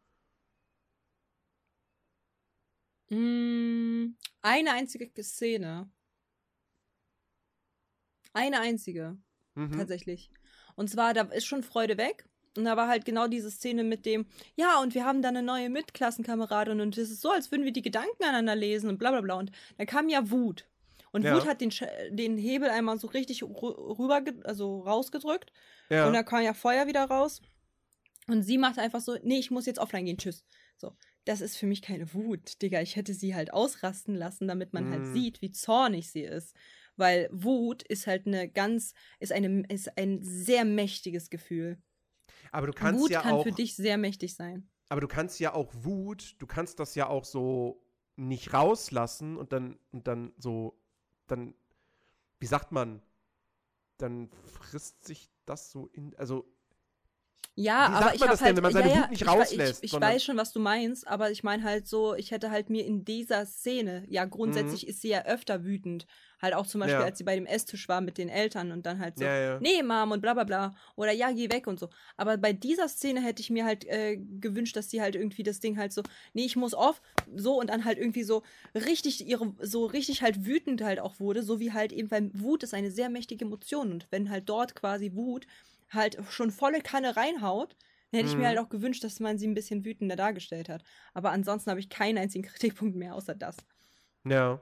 Mm, 3.10 4.14
Eine 4.42 4.72
einzige 4.72 5.10
Szene. 5.22 5.90
Eine 8.38 8.60
einzige, 8.60 9.16
Mhm. 9.54 9.72
tatsächlich. 9.78 10.30
Und 10.76 10.88
zwar, 10.90 11.12
da 11.14 11.22
ist 11.22 11.46
schon 11.46 11.62
Freude 11.62 11.96
weg. 11.98 12.24
Und 12.56 12.64
da 12.64 12.76
war 12.76 12.88
halt 12.88 13.04
genau 13.04 13.28
diese 13.28 13.50
Szene 13.50 13.84
mit 13.84 14.04
dem, 14.06 14.26
ja, 14.56 14.80
und 14.80 14.94
wir 14.94 15.04
haben 15.04 15.22
da 15.22 15.28
eine 15.28 15.42
neue 15.42 15.68
Mitklassenkameradin 15.70 16.80
und 16.80 16.96
es 16.98 17.10
ist 17.10 17.20
so, 17.20 17.30
als 17.30 17.50
würden 17.52 17.64
wir 17.64 17.72
die 17.72 17.82
Gedanken 17.82 18.22
aneinander 18.24 18.56
lesen 18.56 18.88
und 18.88 18.98
bla 18.98 19.10
bla 19.10 19.20
bla. 19.20 19.34
Und 19.34 19.52
da 19.76 19.84
kam 19.84 20.08
ja 20.08 20.28
Wut. 20.30 20.66
Und 21.12 21.22
Ja. 21.24 21.34
Wut 21.36 21.46
hat 21.46 21.60
den, 21.60 21.70
den 22.10 22.36
Hebel 22.36 22.68
einmal 22.68 22.98
so 22.98 23.06
richtig 23.08 23.42
rü- 23.42 23.98
rüber, 23.98 24.22
also 24.44 24.80
rausgedrückt. 24.80 25.52
Ja. 25.88 26.06
Und 26.06 26.14
da 26.14 26.22
kam 26.22 26.42
ja 26.42 26.52
Feuer 26.54 26.86
wieder 26.86 27.04
raus. 27.04 27.40
Und 28.26 28.42
sie 28.42 28.58
macht 28.58 28.78
einfach 28.78 29.00
so, 29.00 29.16
nee, 29.22 29.38
ich 29.38 29.50
muss 29.50 29.66
jetzt 29.66 29.78
offline 29.78 30.04
gehen, 30.06 30.18
tschüss. 30.18 30.44
So, 30.76 30.96
das 31.24 31.40
ist 31.40 31.56
für 31.56 31.66
mich 31.66 31.80
keine 31.80 32.12
Wut, 32.12 32.60
Digga. 32.60 32.80
Ich 32.82 32.96
hätte 32.96 33.14
sie 33.14 33.34
halt 33.34 33.52
ausrasten 33.52 34.14
lassen, 34.14 34.48
damit 34.48 34.72
man 34.72 34.90
halt 34.90 35.02
Mhm. 35.02 35.12
sieht, 35.14 35.42
wie 35.42 35.50
zornig 35.52 36.10
sie 36.10 36.22
ist. 36.22 36.54
Weil 36.98 37.28
Wut 37.32 37.82
ist 37.82 38.06
halt 38.06 38.26
eine 38.26 38.48
ganz, 38.48 38.92
ist 39.20 39.32
eine, 39.32 39.62
ist 39.68 39.96
ein 39.96 40.22
sehr 40.22 40.64
mächtiges 40.64 41.30
Gefühl. 41.30 41.80
aber 42.52 42.66
du 42.66 42.72
kannst 42.72 43.00
Wut 43.00 43.10
ja 43.10 43.22
kann 43.22 43.32
auch, 43.34 43.44
für 43.44 43.52
dich 43.52 43.76
sehr 43.76 43.96
mächtig 43.98 44.34
sein. 44.34 44.68
aber 44.88 45.00
du 45.00 45.08
kannst 45.08 45.38
ja 45.40 45.54
auch 45.54 45.72
Wut, 45.74 46.36
du 46.38 46.46
kannst 46.46 46.80
das 46.80 46.94
ja 46.94 47.06
auch 47.08 47.24
so 47.24 47.84
nicht 48.16 48.52
rauslassen 48.52 49.36
und 49.36 49.52
dann, 49.52 49.78
und 49.92 50.08
dann 50.08 50.32
so, 50.38 50.80
dann, 51.28 51.54
wie 52.40 52.46
sagt 52.46 52.72
man, 52.72 53.00
dann 53.98 54.30
frisst 54.44 55.04
sich 55.04 55.30
das 55.46 55.70
so 55.70 55.86
in, 55.88 56.16
also 56.16 56.52
Ja, 57.60 57.88
Wie 57.90 57.94
aber 57.94 58.04
sagt 58.04 58.14
ich 58.14 58.20
man 58.20 58.28
das 58.30 58.38
denn, 58.38 58.46
halt, 58.46 58.56
wenn 58.56 58.62
man 58.62 58.72
seine 58.72 58.88
ja, 58.94 59.00
Wut 59.02 59.10
nicht 59.10 59.22
ich, 59.22 59.28
rauslässt, 59.28 59.82
Ich, 59.82 59.92
ich 59.92 60.00
weiß 60.00 60.22
schon, 60.22 60.36
was 60.36 60.52
du 60.52 60.60
meinst, 60.60 61.08
aber 61.08 61.32
ich 61.32 61.42
meine 61.42 61.64
halt 61.64 61.88
so, 61.88 62.14
ich 62.14 62.30
hätte 62.30 62.52
halt 62.52 62.70
mir 62.70 62.86
in 62.86 63.04
dieser 63.04 63.46
Szene, 63.46 64.04
ja, 64.08 64.26
grundsätzlich 64.26 64.86
ist 64.86 65.02
sie 65.02 65.08
ja 65.08 65.24
öfter 65.24 65.64
wütend. 65.64 66.06
Halt 66.40 66.54
auch 66.54 66.68
zum 66.68 66.78
Beispiel, 66.82 66.98
Mhm. 66.98 67.00
Ja. 67.00 67.06
als 67.06 67.18
sie 67.18 67.24
bei 67.24 67.34
dem 67.34 67.46
Esstisch 67.46 67.88
war 67.88 68.00
mit 68.00 68.16
den 68.16 68.28
Eltern 68.28 68.70
und 68.70 68.86
dann 68.86 69.00
halt 69.00 69.18
so, 69.18 69.24
Ja, 69.24 69.36
ja. 69.36 69.58
nee, 69.60 69.82
Mom 69.82 70.12
und 70.12 70.20
bla 70.20 70.34
bla 70.34 70.44
bla. 70.44 70.76
Oder 70.94 71.10
ja, 71.10 71.32
geh 71.32 71.50
weg 71.50 71.66
und 71.66 71.80
so. 71.80 71.88
Aber 72.16 72.36
bei 72.36 72.52
dieser 72.52 72.86
Szene 72.88 73.20
hätte 73.20 73.42
ich 73.42 73.50
mir 73.50 73.64
halt 73.64 73.84
äh, 73.86 74.18
gewünscht, 74.38 74.76
dass 74.76 74.88
sie 74.88 75.00
halt 75.02 75.16
irgendwie 75.16 75.42
das 75.42 75.58
Ding 75.58 75.76
halt 75.78 75.92
so, 75.92 76.04
nee, 76.34 76.44
ich 76.44 76.54
muss 76.54 76.74
off, 76.74 77.02
so 77.34 77.58
und 77.58 77.70
dann 77.70 77.84
halt 77.84 77.98
irgendwie 77.98 78.22
so 78.22 78.44
richtig 78.76 79.26
ihre, 79.26 79.52
so 79.60 79.86
richtig 79.86 80.22
halt 80.22 80.46
wütend 80.46 80.80
halt 80.84 81.00
auch 81.00 81.18
wurde, 81.18 81.42
so 81.42 81.58
wie 81.58 81.72
halt 81.72 81.92
eben, 81.92 82.08
weil 82.12 82.30
Wut 82.34 82.62
ist 82.62 82.72
eine 82.72 82.92
sehr 82.92 83.08
mächtige 83.10 83.44
Emotion 83.44 83.90
und 83.90 84.06
wenn 84.10 84.30
halt 84.30 84.48
dort 84.48 84.76
quasi 84.76 85.10
Wut 85.14 85.44
halt 85.90 86.18
schon 86.30 86.50
volle 86.50 86.80
Kanne 86.80 87.16
reinhaut, 87.16 87.76
dann 88.10 88.18
hätte 88.18 88.26
ich 88.26 88.36
Mhm. 88.36 88.42
mir 88.42 88.48
halt 88.48 88.58
auch 88.58 88.68
gewünscht, 88.68 89.04
dass 89.04 89.20
man 89.20 89.38
sie 89.38 89.46
ein 89.46 89.54
bisschen 89.54 89.84
wütender 89.84 90.16
dargestellt 90.16 90.68
hat. 90.68 90.82
Aber 91.14 91.30
ansonsten 91.30 91.70
habe 91.70 91.80
ich 91.80 91.90
keinen 91.90 92.18
einzigen 92.18 92.44
Kritikpunkt 92.48 92.96
mehr, 92.96 93.14
außer 93.14 93.34
das. 93.34 93.56
Ja. 94.24 94.60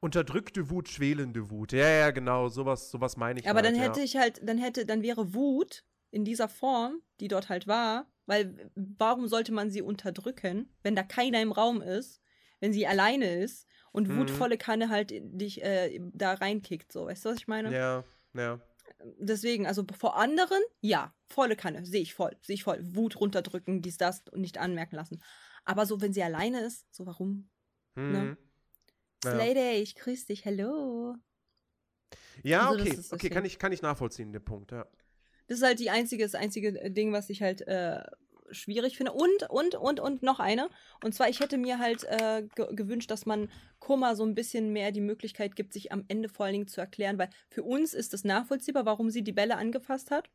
Unterdrückte 0.00 0.70
Wut, 0.70 0.88
schwelende 0.88 1.50
Wut. 1.50 1.72
Ja, 1.72 1.88
ja, 1.88 2.10
genau, 2.10 2.48
sowas, 2.48 2.90
sowas 2.90 3.16
meine 3.16 3.40
ich. 3.40 3.48
Aber 3.48 3.62
halt, 3.62 3.66
dann 3.74 3.74
hätte 3.80 4.00
ja. 4.00 4.04
ich 4.04 4.16
halt, 4.16 4.40
dann 4.46 4.58
hätte, 4.58 4.86
dann 4.86 5.02
wäre 5.02 5.34
Wut 5.34 5.84
in 6.10 6.24
dieser 6.24 6.48
Form, 6.48 7.00
die 7.20 7.28
dort 7.28 7.48
halt 7.48 7.66
war, 7.66 8.06
weil 8.26 8.70
warum 8.74 9.28
sollte 9.28 9.52
man 9.52 9.70
sie 9.70 9.82
unterdrücken, 9.82 10.70
wenn 10.82 10.94
da 10.96 11.02
keiner 11.02 11.40
im 11.40 11.52
Raum 11.52 11.80
ist, 11.82 12.20
wenn 12.60 12.72
sie 12.72 12.86
alleine 12.86 13.38
ist 13.42 13.66
und 13.92 14.08
Mhm. 14.08 14.16
Wut 14.16 14.30
volle 14.30 14.58
Kanne 14.58 14.88
halt 14.88 15.12
dich 15.12 15.62
äh, 15.62 15.98
da 16.12 16.34
reinkickt, 16.34 16.92
so, 16.92 17.06
weißt 17.06 17.24
du, 17.24 17.28
was 17.30 17.36
ich 17.38 17.48
meine? 17.48 17.72
Ja, 17.72 18.04
ja. 18.34 18.60
Deswegen, 19.18 19.66
also 19.66 19.84
vor 19.98 20.16
anderen, 20.16 20.60
ja, 20.80 21.14
volle 21.28 21.56
Kanne, 21.56 21.84
sehe 21.84 22.02
ich 22.02 22.14
voll, 22.14 22.36
sehe 22.40 22.54
ich 22.54 22.64
voll. 22.64 22.78
Wut 22.94 23.20
runterdrücken, 23.20 23.82
dies, 23.82 23.98
das 23.98 24.22
und 24.30 24.40
nicht 24.40 24.58
anmerken 24.58 24.96
lassen. 24.96 25.22
Aber 25.64 25.86
so, 25.86 26.00
wenn 26.00 26.12
sie 26.12 26.22
alleine 26.22 26.60
ist, 26.60 26.86
so 26.94 27.06
warum? 27.06 27.50
Mhm. 27.94 28.12
Ne? 28.12 28.38
Ja. 29.24 29.32
Slady, 29.32 29.82
ich 29.82 29.94
grüß 29.96 30.26
dich, 30.26 30.44
hallo. 30.44 31.16
Ja, 32.42 32.68
Also 32.68 32.80
okay, 32.80 32.98
okay, 33.10 33.30
kann 33.30 33.44
ich, 33.44 33.58
kann 33.58 33.72
ich 33.72 33.82
nachvollziehen, 33.82 34.32
den 34.32 34.44
Punkt, 34.44 34.72
ja. 34.72 34.86
Das 35.48 35.58
ist 35.58 35.64
halt 35.64 35.78
die 35.78 35.90
einzige, 35.90 36.24
das 36.24 36.34
einzige 36.34 36.80
äh, 36.80 36.90
Ding, 36.90 37.12
was 37.12 37.30
ich 37.30 37.42
halt 37.42 37.62
äh, 37.62 38.02
schwierig 38.50 38.96
finde. 38.96 39.12
Und, 39.12 39.48
und, 39.50 39.74
und, 39.74 40.00
und 40.00 40.22
noch 40.22 40.40
eine. 40.40 40.68
Und 41.02 41.14
zwar, 41.14 41.28
ich 41.28 41.40
hätte 41.40 41.58
mir 41.58 41.78
halt 41.78 42.04
äh, 42.04 42.46
ge 42.54 42.74
gewünscht, 42.74 43.10
dass 43.10 43.26
man 43.26 43.50
Kummer 43.78 44.16
so 44.16 44.24
ein 44.24 44.34
bisschen 44.34 44.72
mehr 44.72 44.92
die 44.92 45.00
Möglichkeit 45.00 45.56
gibt, 45.56 45.72
sich 45.72 45.92
am 45.92 46.04
Ende 46.08 46.28
vor 46.28 46.46
allen 46.46 46.52
Dingen 46.54 46.68
zu 46.68 46.80
erklären, 46.80 47.18
weil 47.18 47.30
für 47.50 47.62
uns 47.62 47.94
ist 47.94 48.14
es 48.14 48.24
nachvollziehbar, 48.24 48.86
warum 48.86 49.10
sie 49.10 49.22
die 49.22 49.32
Bälle 49.32 49.56
angefasst 49.56 50.10
hat. 50.10 50.30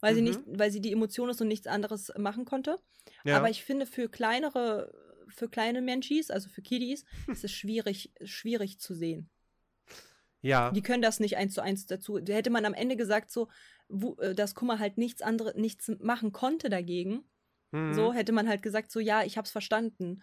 Weil 0.00 0.14
sie 0.14 0.20
Mhm. 0.22 0.26
nicht, 0.28 0.40
weil 0.46 0.70
sie 0.70 0.80
die 0.80 0.92
Emotion 0.92 1.28
ist 1.30 1.40
und 1.40 1.48
nichts 1.48 1.66
anderes 1.66 2.12
machen 2.18 2.44
konnte. 2.44 2.78
ja. 3.24 3.36
Aber 3.36 3.50
ich 3.50 3.62
finde, 3.64 3.86
für 3.86 4.08
kleinere, 4.08 4.92
für 5.28 5.48
kleine 5.48 5.80
Menschis, 5.80 6.30
also 6.30 6.48
für 6.48 6.62
Kiddies, 6.62 7.04
ist 7.28 7.44
es 7.44 7.52
schwierig, 7.52 8.12
schwierig 8.24 8.78
zu 8.80 8.94
sehen. 8.94 9.30
Ja. 10.42 10.70
Die 10.72 10.82
können 10.82 11.02
das 11.02 11.20
nicht 11.20 11.36
eins 11.36 11.54
zu 11.54 11.62
eins 11.62 11.86
dazu. 11.86 12.18
Da 12.18 12.34
hätte 12.34 12.50
man 12.50 12.64
am 12.64 12.74
Ende 12.74 12.96
gesagt, 12.96 13.30
so, 13.30 13.48
wo, 13.88 14.16
äh, 14.20 14.34
dass 14.34 14.54
Kummer 14.54 14.78
halt 14.78 14.98
nichts 14.98 15.22
andere, 15.22 15.58
nichts 15.58 15.90
machen 16.00 16.32
konnte 16.32 16.68
dagegen. 16.68 17.24
Mhm. 17.70 17.94
So 17.94 18.12
hätte 18.12 18.32
man 18.32 18.48
halt 18.48 18.62
gesagt, 18.62 18.90
so, 18.90 19.00
ja, 19.00 19.22
ich 19.22 19.38
hab's 19.38 19.50
verstanden. 19.50 20.22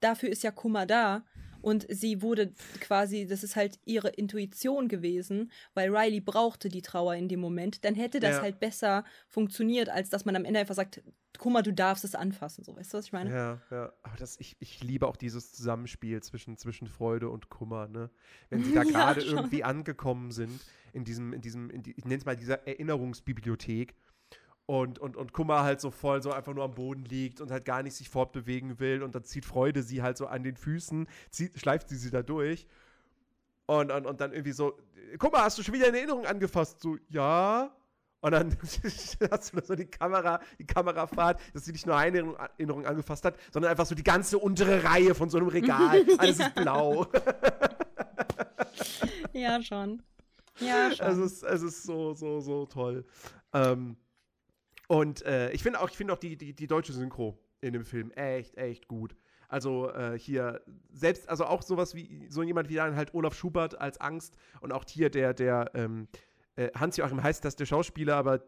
Dafür 0.00 0.28
ist 0.28 0.42
ja 0.42 0.50
Kummer 0.50 0.84
da. 0.84 1.24
Und 1.62 1.86
sie 1.88 2.20
wurde 2.22 2.52
quasi, 2.80 3.26
das 3.26 3.42
ist 3.44 3.56
halt 3.56 3.78
ihre 3.84 4.08
Intuition 4.10 4.88
gewesen, 4.88 5.50
weil 5.74 5.94
Riley 5.94 6.20
brauchte 6.20 6.68
die 6.68 6.82
Trauer 6.82 7.14
in 7.14 7.28
dem 7.28 7.40
Moment. 7.40 7.84
Dann 7.84 7.94
hätte 7.94 8.20
das 8.20 8.36
Ja. 8.36 8.42
halt 8.42 8.60
besser 8.60 9.04
funktioniert, 9.28 9.88
als 9.88 10.10
dass 10.10 10.24
man 10.24 10.36
am 10.36 10.44
Ende 10.44 10.60
einfach 10.60 10.74
sagt, 10.74 11.02
Kummer, 11.38 11.62
du 11.62 11.72
darfst 11.72 12.04
es 12.04 12.14
anfassen. 12.14 12.62
So, 12.62 12.76
weißt 12.76 12.92
du, 12.92 12.98
was 12.98 13.06
ich 13.06 13.12
meine? 13.12 13.30
Ja, 13.30 13.60
ja. 13.70 13.92
Aber 14.02 14.16
das, 14.18 14.38
ich, 14.38 14.56
ich 14.60 14.82
liebe 14.84 15.06
auch 15.08 15.16
dieses 15.16 15.52
Zusammenspiel 15.52 16.22
zwischen, 16.22 16.58
zwischen 16.58 16.86
Freude 16.86 17.30
und 17.30 17.48
Kummer, 17.48 17.88
ne? 17.88 18.10
Wenn 18.50 18.62
sie 18.62 18.72
da 18.74 18.82
Ja, 18.82 18.90
gerade 18.90 19.22
schon. 19.22 19.38
irgendwie 19.38 19.64
angekommen 19.64 20.30
sind, 20.30 20.60
in 20.92 21.04
diesem, 21.04 21.32
in 21.32 21.40
diesem, 21.40 21.70
in 21.70 21.82
die, 21.82 21.92
ich 21.92 22.04
nenne 22.04 22.18
es 22.18 22.24
mal 22.26 22.36
dieser 22.36 22.66
Erinnerungsbibliothek. 22.66 23.94
Und, 24.80 24.98
und, 24.98 25.16
und 25.16 25.32
Kummer 25.32 25.62
halt 25.62 25.80
so 25.80 25.90
voll 25.90 26.22
so 26.22 26.32
einfach 26.32 26.54
nur 26.54 26.64
am 26.64 26.74
Boden 26.74 27.04
liegt 27.04 27.40
und 27.40 27.50
halt 27.50 27.64
gar 27.64 27.82
nicht 27.82 27.94
sich 27.94 28.08
fortbewegen 28.08 28.80
will 28.80 29.02
und 29.02 29.14
dann 29.14 29.24
zieht 29.24 29.44
Freude 29.44 29.82
sie 29.82 30.02
halt 30.02 30.16
so 30.16 30.26
an 30.26 30.42
den 30.42 30.56
Füßen, 30.56 31.06
zieht, 31.30 31.58
schleift 31.60 31.90
sie 31.90 31.96
sie 31.96 32.10
da 32.10 32.22
durch 32.22 32.66
und, 33.66 33.92
und, 33.92 34.06
und 34.06 34.20
dann 34.20 34.32
irgendwie 34.32 34.52
so, 34.52 34.78
mal, 35.30 35.42
hast 35.42 35.58
du 35.58 35.62
schon 35.62 35.74
wieder 35.74 35.88
eine 35.88 35.98
Erinnerung 35.98 36.24
angefasst? 36.24 36.80
So, 36.80 36.96
ja. 37.10 37.70
Und 38.20 38.30
dann 38.30 38.56
hast 39.30 39.52
du 39.52 39.60
so 39.62 39.74
die 39.74 39.86
Kamera, 39.86 40.40
die 40.58 40.64
Kamerafahrt, 40.64 41.40
dass 41.52 41.64
sie 41.66 41.72
nicht 41.72 41.86
nur 41.86 41.96
eine 41.96 42.34
Erinnerung 42.56 42.86
angefasst 42.86 43.24
hat, 43.26 43.36
sondern 43.52 43.70
einfach 43.70 43.86
so 43.86 43.94
die 43.94 44.04
ganze 44.04 44.38
untere 44.38 44.84
Reihe 44.84 45.14
von 45.14 45.28
so 45.28 45.36
einem 45.36 45.48
Regal. 45.48 46.04
Alles 46.18 46.38
ist 46.38 46.54
blau. 46.54 47.06
ja, 49.32 49.60
schon. 49.60 50.02
Ja, 50.60 50.90
schon. 50.92 51.06
Es 51.06 51.18
ist, 51.18 51.42
es 51.42 51.62
ist 51.62 51.82
so, 51.82 52.14
so, 52.14 52.40
so 52.40 52.64
toll. 52.66 53.04
Ähm, 53.52 53.96
und 54.92 55.24
äh, 55.24 55.50
ich 55.52 55.62
finde 55.62 55.80
auch, 55.80 55.88
ich 55.88 55.96
finde 55.96 56.12
auch 56.12 56.18
die, 56.18 56.36
die, 56.36 56.52
die 56.52 56.66
deutsche 56.66 56.92
Synchro 56.92 57.38
in 57.62 57.72
dem 57.72 57.86
Film 57.86 58.10
echt, 58.10 58.58
echt 58.58 58.88
gut. 58.88 59.16
Also 59.48 59.90
äh, 59.90 60.18
hier 60.18 60.60
selbst, 60.92 61.30
also 61.30 61.46
auch 61.46 61.62
sowas 61.62 61.94
wie 61.94 62.26
so 62.28 62.42
jemand 62.42 62.68
wie 62.68 62.74
dann 62.74 62.94
halt 62.94 63.14
Olaf 63.14 63.34
Schubert 63.34 63.80
als 63.80 63.98
Angst 64.02 64.34
und 64.60 64.70
auch 64.70 64.84
hier 64.86 65.08
der, 65.08 65.32
der 65.32 65.70
ähm, 65.72 66.08
äh, 66.56 66.68
Hans-Joachim 66.74 67.22
heißt 67.22 67.42
das 67.42 67.56
der 67.56 67.64
Schauspieler, 67.64 68.16
aber 68.16 68.44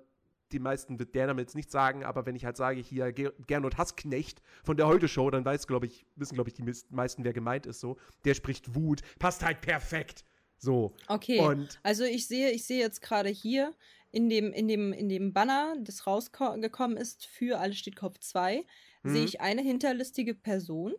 die 0.53 0.59
meisten 0.59 0.99
wird 0.99 1.15
der 1.15 1.29
Name 1.29 1.41
jetzt 1.41 1.55
nicht 1.55 1.71
sagen, 1.71 2.05
aber 2.05 2.27
wenn 2.27 2.37
ich 2.37 2.45
halt 2.45 2.59
sage 2.59 2.79
hier 2.79 3.11
Ger 3.13 3.33
Gernot 3.47 3.79
Hassknecht 3.79 4.43
von 4.65 4.77
der 4.77 4.87
Heute-Show, 4.87 5.31
dann 5.31 5.47
weiß, 5.47 5.67
glaube 5.67 5.87
ich, 5.87 6.05
wissen, 6.15 6.35
glaube 6.35 6.51
ich, 6.51 6.55
die 6.55 6.71
meisten, 6.91 7.25
wer 7.25 7.33
gemeint 7.33 7.65
ist 7.65 7.81
so. 7.81 7.97
Der 8.27 8.35
spricht 8.35 8.75
Wut, 8.75 9.01
passt 9.19 9.43
halt 9.43 9.63
perfekt. 9.63 10.27
So. 10.59 10.95
Okay. 11.09 11.41
Und 11.41 11.81
also 11.83 12.05
ich 12.05 12.27
sehe, 12.29 12.51
ich 12.51 12.65
sehe 12.65 12.81
jetzt 12.81 13.01
gerade 13.01 13.31
hier, 13.31 13.73
in 14.15 14.29
dem, 14.29 14.53
in 14.53 14.69
dem, 14.69 14.93
in 14.93 15.09
dem 15.09 15.33
Banner, 15.33 15.75
das 15.81 16.07
rausgekommen 16.07 16.97
ist 16.97 17.27
für 17.27 17.59
Alles 17.59 17.79
steht 17.79 17.97
Kopf 17.97 18.19
2, 18.19 18.65
hm. 19.03 19.12
sehe 19.12 19.25
ich 19.25 19.41
eine 19.41 19.61
hinterlistige 19.61 20.35
Person. 20.35 20.95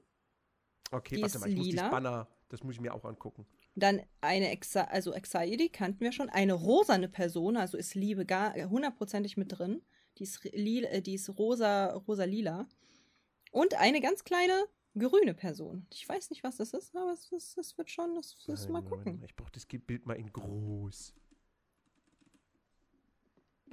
Okay, 0.91 1.21
warte 1.21 1.39
mal, 1.39 1.49
ich 1.49 1.55
lila. 1.55 1.65
muss 1.65 1.75
das 1.75 1.91
Banner, 1.91 2.27
das 2.49 2.63
muss 2.63 2.75
ich 2.75 2.81
mir 2.81 2.93
auch 2.93 3.05
angucken. 3.05 3.45
Dann 3.75 4.01
eine, 4.19 4.49
Exa 4.49 4.83
also 4.83 5.13
Exaidi 5.13 5.69
kannten 5.69 6.01
wir 6.01 6.11
schon, 6.11 6.29
eine 6.29 6.53
rosane 6.53 7.07
Person, 7.07 7.55
also 7.55 7.77
ist 7.77 7.95
Liebe 7.95 8.25
gar 8.25 8.53
hundertprozentig 8.69 9.37
mit 9.37 9.57
drin. 9.57 9.81
Die 10.17 10.23
ist, 10.23 10.43
lila, 10.53 10.89
äh, 10.89 11.01
die 11.01 11.15
ist 11.15 11.29
rosa, 11.37 11.93
rosa 11.93 12.25
lila. 12.25 12.67
Und 13.51 13.75
eine 13.75 14.01
ganz 14.01 14.25
kleine 14.25 14.65
grüne 14.97 15.33
Person. 15.33 15.87
Ich 15.89 16.07
weiß 16.07 16.29
nicht, 16.31 16.43
was 16.43 16.57
das 16.57 16.73
ist, 16.73 16.95
aber 16.95 17.13
es, 17.13 17.31
es, 17.31 17.57
es 17.57 17.77
wird 17.77 17.89
schon, 17.89 18.15
das, 18.15 18.35
das 18.45 18.67
mal 18.67 18.81
gucken. 18.81 19.21
Ich 19.25 19.35
brauche 19.35 19.51
das 19.51 19.65
Bild 19.65 20.05
mal 20.05 20.15
in 20.15 20.31
groß. 20.31 21.13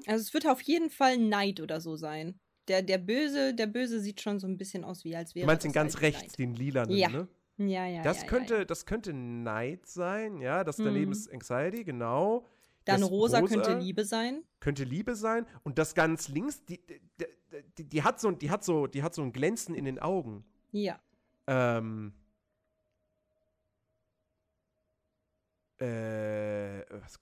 Also 0.06 0.22
es 0.22 0.34
wird 0.34 0.46
auf 0.46 0.60
jeden 0.62 0.90
Fall 0.90 1.18
Neid 1.18 1.60
oder 1.60 1.80
so 1.80 1.96
sein. 1.96 2.38
Der, 2.68 2.82
der 2.82 2.98
Böse, 2.98 3.54
der 3.54 3.66
Böse 3.66 4.00
sieht 4.00 4.20
schon 4.20 4.38
so 4.38 4.46
ein 4.46 4.56
bisschen 4.56 4.84
aus, 4.84 5.04
wie 5.04 5.16
als 5.16 5.34
wäre. 5.34 5.44
Du 5.44 5.46
meinst 5.46 5.64
den 5.64 5.72
ganz 5.72 6.00
rechts, 6.00 6.22
Neid. 6.22 6.38
den 6.38 6.54
lilanen, 6.54 6.96
ja. 6.96 7.08
ne? 7.08 7.28
Ja, 7.58 7.86
ja. 7.86 8.02
Das 8.02 8.22
ja, 8.22 8.26
könnte, 8.28 8.54
ja, 8.58 8.64
das 8.64 8.86
könnte 8.86 9.12
Neid 9.12 9.86
sein, 9.86 10.40
ja. 10.40 10.64
Das 10.64 10.76
daneben 10.76 11.06
mhm. 11.06 11.12
ist 11.12 11.32
Anxiety, 11.32 11.84
genau. 11.84 12.46
Dann 12.84 13.00
das 13.00 13.10
rosa, 13.10 13.40
rosa, 13.40 13.54
könnte 13.54 13.78
Liebe 13.78 14.04
sein. 14.04 14.42
Könnte 14.60 14.84
Liebe 14.84 15.14
sein. 15.14 15.46
Und 15.62 15.78
das 15.78 15.94
ganz 15.94 16.28
links, 16.28 16.64
die, 16.64 16.80
die, 16.86 17.26
die, 17.78 17.84
die, 17.88 18.02
hat 18.02 18.20
so, 18.20 18.30
die, 18.30 18.50
hat 18.50 18.64
so, 18.64 18.86
die 18.86 19.02
hat 19.02 19.14
so 19.14 19.22
ein 19.22 19.32
Glänzen 19.32 19.74
in 19.74 19.84
den 19.84 19.98
Augen. 19.98 20.44
Ja. 20.72 21.00
Ähm. 21.46 22.12
Äh, 25.78 26.84
was, 26.90 27.18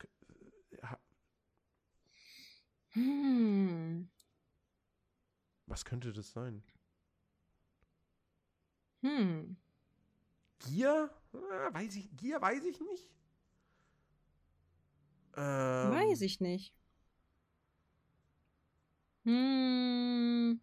hm. 2.93 4.09
Was 5.67 5.85
könnte 5.85 6.13
das 6.13 6.33
sein? 6.33 6.63
Hm. 9.03 9.57
Gier? 10.61 11.11
Äh, 11.33 11.75
weiß 11.75 11.97
ich, 11.97 12.11
Gier 12.17 12.41
weiß 12.43 12.65
ich 12.65 12.81
nicht. 12.81 13.09
Ähm, 15.37 15.91
weiß 15.93 16.21
ich 16.23 16.41
nicht. 16.41 16.75
Hm. 19.25 20.61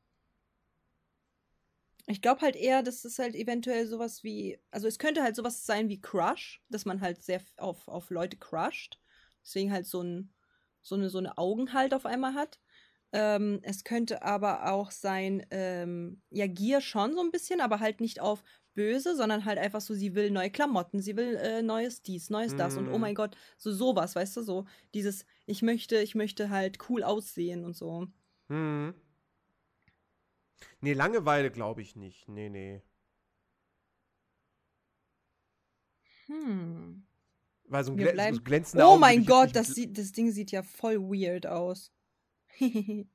Ich 2.09 2.21
glaube 2.21 2.41
halt 2.41 2.55
eher, 2.55 2.83
dass 2.83 3.03
es 3.05 3.19
halt 3.19 3.35
eventuell 3.35 3.85
sowas 3.85 4.23
wie, 4.23 4.59
also 4.71 4.87
es 4.87 4.97
könnte 4.97 5.23
halt 5.23 5.35
sowas 5.35 5.65
sein 5.65 5.89
wie 5.89 5.99
Crush, 5.99 6.61
dass 6.69 6.85
man 6.85 7.01
halt 7.01 7.21
sehr 7.21 7.41
auf, 7.57 7.87
auf 7.87 8.09
Leute 8.09 8.37
crusht. 8.37 8.99
Deswegen 9.43 9.71
halt 9.71 9.85
so 9.85 10.01
ein 10.01 10.33
so 10.81 10.95
eine, 10.95 11.09
so 11.09 11.17
eine 11.17 11.37
Augen 11.37 11.73
halt 11.73 11.93
auf 11.93 12.05
einmal 12.05 12.33
hat. 12.33 12.59
Ähm, 13.13 13.59
es 13.63 13.83
könnte 13.83 14.23
aber 14.23 14.71
auch 14.71 14.91
sein, 14.91 15.45
ähm, 15.51 16.21
ja, 16.29 16.47
Gier 16.47 16.81
schon 16.81 17.13
so 17.13 17.21
ein 17.21 17.31
bisschen, 17.31 17.61
aber 17.61 17.79
halt 17.79 18.01
nicht 18.01 18.19
auf 18.19 18.43
böse, 18.73 19.15
sondern 19.15 19.45
halt 19.45 19.57
einfach 19.57 19.81
so, 19.81 19.93
sie 19.93 20.13
will 20.13 20.29
neue 20.29 20.51
Klamotten, 20.51 21.01
sie 21.01 21.15
will 21.15 21.35
äh, 21.37 21.61
neues 21.61 22.03
dies, 22.03 22.29
neues 22.29 22.55
das 22.55 22.75
mm. 22.75 22.79
und 22.79 22.89
oh 22.89 22.95
mhm. 22.95 23.01
mein 23.01 23.15
Gott, 23.15 23.35
so 23.57 23.71
sowas, 23.71 24.15
weißt 24.15 24.37
du, 24.37 24.43
so 24.43 24.65
dieses, 24.93 25.25
ich 25.45 25.61
möchte, 25.61 25.97
ich 25.97 26.15
möchte 26.15 26.49
halt 26.49 26.77
cool 26.89 27.03
aussehen 27.03 27.65
und 27.65 27.75
so. 27.75 28.07
Hm. 28.49 28.93
Nee, 30.81 30.93
Langeweile 30.93 31.49
glaube 31.49 31.81
ich 31.81 31.95
nicht. 31.95 32.27
Nee, 32.27 32.49
nee. 32.49 32.81
Hm. 36.27 37.06
Weil 37.67 37.83
so 37.83 37.91
ein 37.91 37.97
glä 37.97 38.33
so 38.33 38.41
glänzender 38.41 38.89
Oh 38.89 38.97
mein 38.97 39.25
Gott, 39.25 39.55
das, 39.55 39.67
sieht, 39.67 39.97
das 39.97 40.11
Ding 40.13 40.31
sieht 40.31 40.51
ja 40.51 40.63
voll 40.63 40.99
weird 40.99 41.45
aus. 41.45 41.91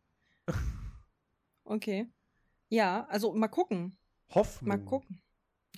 okay. 1.65 2.07
Ja, 2.69 3.07
also 3.07 3.33
mal 3.33 3.49
gucken. 3.49 3.97
Hoffnung. 4.31 4.69
Mal 4.69 4.85
gucken. 4.85 5.23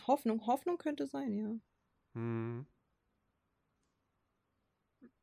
Hoffnung, 0.07 0.47
Hoffnung 0.47 0.79
könnte 0.79 1.07
sein, 1.07 1.37
ja. 1.37 1.57
Hm. 2.15 2.67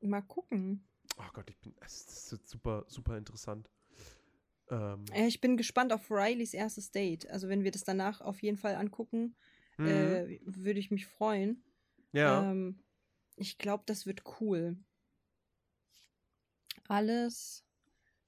Mal 0.01 0.21
gucken. 0.21 0.87
Oh 1.17 1.29
Gott, 1.33 1.49
ich 1.49 1.59
bin. 1.59 1.75
Es 1.81 2.29
ist 2.29 2.49
super, 2.49 2.85
super 2.87 3.17
interessant. 3.17 3.69
Ähm. 4.69 5.05
Ich 5.13 5.41
bin 5.41 5.57
gespannt 5.57 5.93
auf 5.93 6.09
Rileys 6.09 6.53
erstes 6.53 6.91
Date. 6.91 7.29
Also, 7.29 7.49
wenn 7.49 7.63
wir 7.63 7.71
das 7.71 7.83
danach 7.83 8.21
auf 8.21 8.41
jeden 8.41 8.57
Fall 8.57 8.75
angucken, 8.75 9.35
mhm. 9.77 9.87
äh, 9.87 10.39
würde 10.45 10.79
ich 10.79 10.89
mich 10.89 11.05
freuen. 11.05 11.63
Ja. 12.13 12.49
Ähm, 12.49 12.81
ich 13.41 13.57
glaube, 13.57 13.83
das 13.87 14.05
wird 14.05 14.23
cool. 14.39 14.77
Alles 16.87 17.65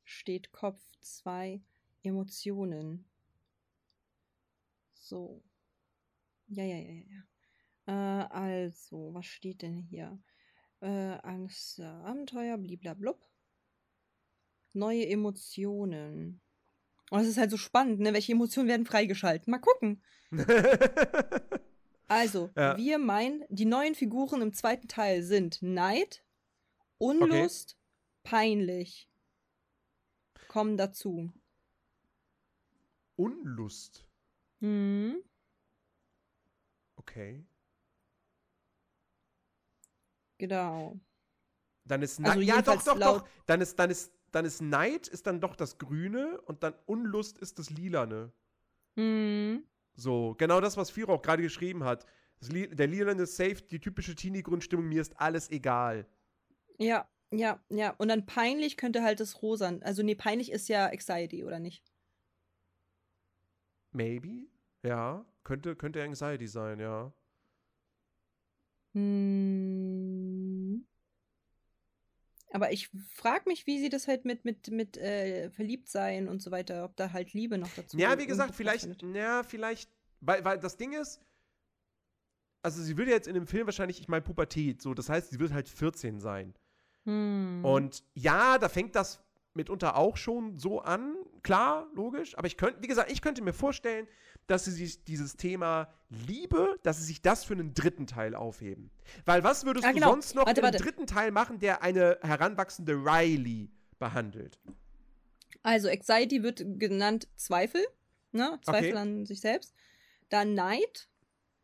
steht 0.03 0.51
Kopf 0.51 0.81
2 1.01 1.61
Emotionen. 2.01 3.05
So. 4.93 5.43
Ja, 6.47 6.63
ja, 6.63 6.77
ja, 6.77 7.03
ja. 7.09 8.23
Äh, 8.23 8.27
also, 8.29 9.13
was 9.13 9.25
steht 9.25 9.61
denn 9.61 9.77
hier? 9.77 10.19
Äh, 10.81 11.17
Angst, 11.23 11.79
äh, 11.79 11.83
Abenteuer, 11.83 12.57
bliblablub. 12.57 13.23
Neue 14.73 15.07
Emotionen. 15.07 16.41
Und 17.11 17.19
oh, 17.19 17.21
es 17.21 17.27
ist 17.27 17.37
halt 17.37 17.51
so 17.51 17.57
spannend, 17.57 17.99
ne? 17.99 18.13
Welche 18.13 18.31
Emotionen 18.31 18.67
werden 18.67 18.85
freigeschalten? 18.87 19.51
Mal 19.51 19.59
gucken. 19.59 20.01
Also, 22.13 22.51
ja. 22.55 22.77
wir 22.77 22.99
meinen, 22.99 23.43
die 23.49 23.65
neuen 23.65 23.95
Figuren 23.95 24.41
im 24.41 24.53
zweiten 24.53 24.87
Teil 24.87 25.23
sind 25.23 25.61
Neid, 25.61 26.23
Unlust, 26.99 27.77
okay. 28.23 28.29
peinlich. 28.35 29.09
Kommen 30.47 30.77
dazu. 30.77 31.33
Unlust? 33.15 34.05
Hm. 34.59 35.23
Okay. 36.95 37.43
Genau. 40.37 40.99
Dann 41.85 42.01
ist 42.01 42.19
Neid. 42.19 42.31
Also 42.33 42.41
ja, 42.41 42.61
doch, 42.61 42.83
doch, 42.83 42.99
doch. 42.99 43.27
Dann 43.45 43.61
ist, 43.61 43.77
dann 43.79 43.89
ist, 43.89 44.13
dann 44.31 44.45
ist 44.45 44.61
Neid 44.61 45.07
ist 45.07 45.27
dann 45.27 45.41
doch 45.41 45.55
das 45.55 45.77
Grüne 45.77 46.39
und 46.41 46.63
dann 46.63 46.75
Unlust 46.85 47.37
ist 47.39 47.59
das 47.59 47.69
Lilane. 47.69 48.31
Hm. 48.95 49.63
So, 49.95 50.35
genau 50.37 50.59
das, 50.61 50.77
was 50.77 50.89
Firo 50.89 51.13
auch 51.13 51.21
gerade 51.21 51.43
geschrieben 51.43 51.83
hat. 51.83 52.05
Der 52.41 52.87
Leland 52.87 53.21
ist 53.21 53.37
safe, 53.37 53.61
die 53.61 53.79
typische 53.79 54.15
Teenie-Grundstimmung, 54.15 54.87
mir 54.87 55.01
ist 55.01 55.19
alles 55.19 55.49
egal. 55.49 56.05
Ja, 56.77 57.07
ja, 57.31 57.59
ja. 57.69 57.91
Und 57.97 58.09
dann 58.09 58.25
peinlich 58.25 58.75
könnte 58.77 59.03
halt 59.03 59.19
das 59.19 59.41
Rosa. 59.41 59.77
Also, 59.81 60.03
nee, 60.03 60.15
peinlich 60.15 60.51
ist 60.51 60.67
ja 60.67 60.87
Anxiety, 60.87 61.43
oder 61.43 61.59
nicht? 61.59 61.83
Maybe? 63.91 64.47
Ja. 64.83 65.25
Könnte, 65.43 65.75
könnte 65.75 66.01
Anxiety 66.03 66.47
sein, 66.47 66.79
ja. 66.79 67.13
Hm. 68.93 69.82
Aber 72.53 72.71
ich 72.71 72.89
frage 73.15 73.49
mich, 73.49 73.65
wie 73.65 73.79
sie 73.79 73.89
das 73.89 74.07
halt 74.07 74.25
mit, 74.25 74.45
mit, 74.45 74.69
mit 74.69 74.95
äh, 74.97 75.49
verliebt 75.49 75.89
sein 75.89 76.27
und 76.27 76.39
so 76.39 76.51
weiter, 76.51 76.85
ob 76.85 76.95
da 76.95 77.11
halt 77.11 77.33
Liebe 77.33 77.57
noch 77.57 77.69
dazu 77.75 77.97
Ja, 77.97 78.19
wie 78.19 78.27
gesagt, 78.27 78.53
vielleicht, 78.53 79.01
ja, 79.01 79.41
vielleicht, 79.41 79.89
weil, 80.21 80.45
weil 80.45 80.59
das 80.59 80.77
Ding 80.77 80.93
ist, 80.93 81.19
also 82.61 82.81
sie 82.83 82.95
würde 82.95 83.09
jetzt 83.09 83.27
in 83.27 83.33
dem 83.33 83.47
Film 83.47 83.65
wahrscheinlich, 83.65 83.99
ich 83.99 84.07
meine, 84.07 84.21
Pubertät, 84.21 84.83
so, 84.83 84.93
das 84.93 85.09
heißt, 85.09 85.31
sie 85.31 85.39
wird 85.39 85.51
halt 85.51 85.67
14 85.67 86.19
sein. 86.19 86.53
Hm. 87.05 87.65
Und 87.65 88.03
ja, 88.13 88.59
da 88.59 88.69
fängt 88.69 88.95
das 88.95 89.19
mitunter 89.55 89.97
auch 89.97 90.15
schon 90.15 90.59
so 90.59 90.79
an. 90.81 91.15
Klar, 91.41 91.87
logisch. 91.93 92.37
Aber 92.37 92.47
ich 92.47 92.57
könnte, 92.57 92.81
wie 92.81 92.87
gesagt, 92.87 93.11
ich 93.11 93.21
könnte 93.21 93.43
mir 93.43 93.53
vorstellen, 93.53 94.07
dass 94.47 94.65
sie 94.65 94.71
sich 94.71 95.03
dieses 95.05 95.35
Thema 95.37 95.87
Liebe, 96.09 96.77
dass 96.83 96.97
sie 96.97 97.03
sich 97.05 97.21
das 97.21 97.43
für 97.43 97.53
einen 97.53 97.73
dritten 97.73 98.07
Teil 98.07 98.35
aufheben. 98.35 98.91
Weil 99.25 99.43
was 99.43 99.65
würdest 99.65 99.85
Ah, 99.85 99.89
du 99.89 99.95
genau. 99.95 100.09
sonst 100.11 100.35
noch 100.35 100.45
Warte, 100.45 100.59
in 100.59 100.65
einem 100.65 100.73
warte. 100.73 100.83
dritten 100.83 101.07
Teil 101.07 101.31
machen, 101.31 101.59
der 101.59 101.81
eine 101.81 102.19
heranwachsende 102.21 102.93
Riley 102.93 103.69
behandelt? 103.99 104.59
Also, 105.63 105.87
Anxiety 105.89 106.43
wird 106.43 106.63
genannt 106.77 107.29
Zweifel, 107.35 107.85
ne? 108.31 108.59
Zweifel 108.63 108.89
Okay. 108.89 108.97
an 108.97 109.25
sich 109.25 109.39
selbst. 109.41 109.73
Dann 110.29 110.53
Neid, 110.55 111.07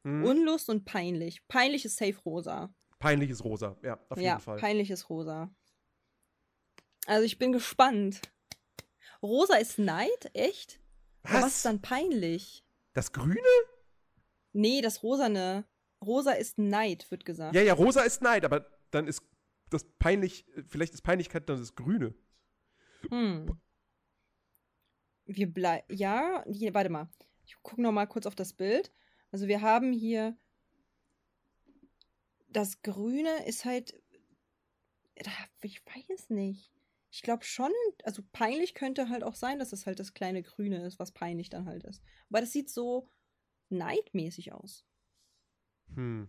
Hm? 0.05 0.23
Unlust 0.23 0.69
und 0.69 0.85
peinlich. 0.85 1.45
Peinlich 1.49 1.83
ist 1.83 1.97
safe 1.97 2.15
rosa. 2.25 2.73
Peinliches 2.99 3.43
Rosa, 3.43 3.75
ja, 3.83 3.99
auf 4.09 4.17
ja, 4.17 4.31
jeden 4.31 4.39
Fall. 4.41 4.57
peinlich 4.59 4.89
ist 4.91 5.09
rosa. 5.09 5.49
Also, 7.05 7.23
ich 7.25 7.37
bin 7.37 7.51
gespannt. 7.51 8.21
Rosa 9.21 9.55
ist 9.55 9.79
Neid, 9.79 10.29
echt? 10.33 10.79
Aber 11.23 11.41
was 11.41 11.57
ist 11.57 11.65
dann 11.65 11.81
peinlich? 11.81 12.63
Das 12.99 13.13
Grüne? 13.13 13.39
Nee, 14.51 14.81
das 14.81 15.03
Rosane. 15.03 15.65
Rosa 16.03 16.33
ist 16.33 16.57
Neid, 16.57 17.09
wird 17.09 17.23
gesagt. 17.23 17.55
Ja, 17.55 17.61
ja, 17.61 17.73
Rosa 17.73 18.01
ist 18.01 18.21
Neid, 18.21 18.43
aber 18.43 18.69
dann 18.91 19.07
ist 19.07 19.23
das 19.69 19.85
peinlich, 19.99 20.45
vielleicht 20.67 20.93
ist 20.93 21.01
Peinlichkeit 21.01 21.47
dann 21.47 21.59
das 21.59 21.75
Grüne. 21.75 22.13
Hm. 23.09 23.57
Wir 25.27 25.47
bleiben. 25.47 25.85
Ja, 25.89 26.43
hier, 26.45 26.73
warte 26.73 26.89
mal. 26.89 27.07
Ich 27.45 27.55
gucke 27.63 27.81
noch 27.81 27.93
mal 27.93 28.05
kurz 28.05 28.25
auf 28.25 28.35
das 28.35 28.51
Bild. 28.51 28.91
Also 29.31 29.47
wir 29.47 29.61
haben 29.61 29.93
hier. 29.93 30.37
Das 32.49 32.81
Grüne 32.81 33.47
ist 33.47 33.63
halt. 33.63 33.97
Ich 35.61 35.85
weiß 35.85 36.31
nicht. 36.31 36.73
Ich 37.11 37.23
glaube 37.23 37.43
schon, 37.43 37.71
also 38.03 38.21
peinlich 38.31 38.75
könnte 38.75 39.09
halt 39.09 39.23
auch 39.23 39.35
sein, 39.35 39.57
dass 39.59 39.73
es 39.73 39.85
halt 39.85 39.99
das 39.99 40.13
kleine 40.13 40.43
Grüne 40.43 40.85
ist, 40.85 40.99
was 40.99 41.11
peinlich 41.11 41.49
dann 41.49 41.65
halt 41.65 41.83
ist. 41.83 42.03
Aber 42.29 42.39
das 42.39 42.51
sieht 42.51 42.69
so 42.69 43.09
neidmäßig 43.69 44.53
aus. 44.53 44.85
Hm. 45.95 46.27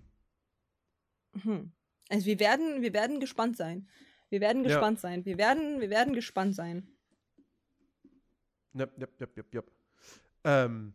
Hm. 1.42 1.72
Also 2.08 2.26
wir 2.26 2.40
werden, 2.40 2.82
wir 2.82 2.92
werden 2.92 3.20
gespannt 3.20 3.56
sein. 3.56 3.88
Wir 4.30 4.40
werden 4.40 4.64
Ja. 4.64 4.68
gespannt 4.70 5.00
sein. 5.00 5.24
Wir 5.24 5.36
werden, 5.38 5.80
wir 5.80 5.90
werden 5.90 6.14
gespannt 6.14 6.54
sein. 6.54 6.88
Jep, 8.72 8.98
jep, 8.98 9.20
jep, 9.20 9.36
jep, 9.36 9.54
jep. 9.54 9.70
Ähm. 10.44 10.94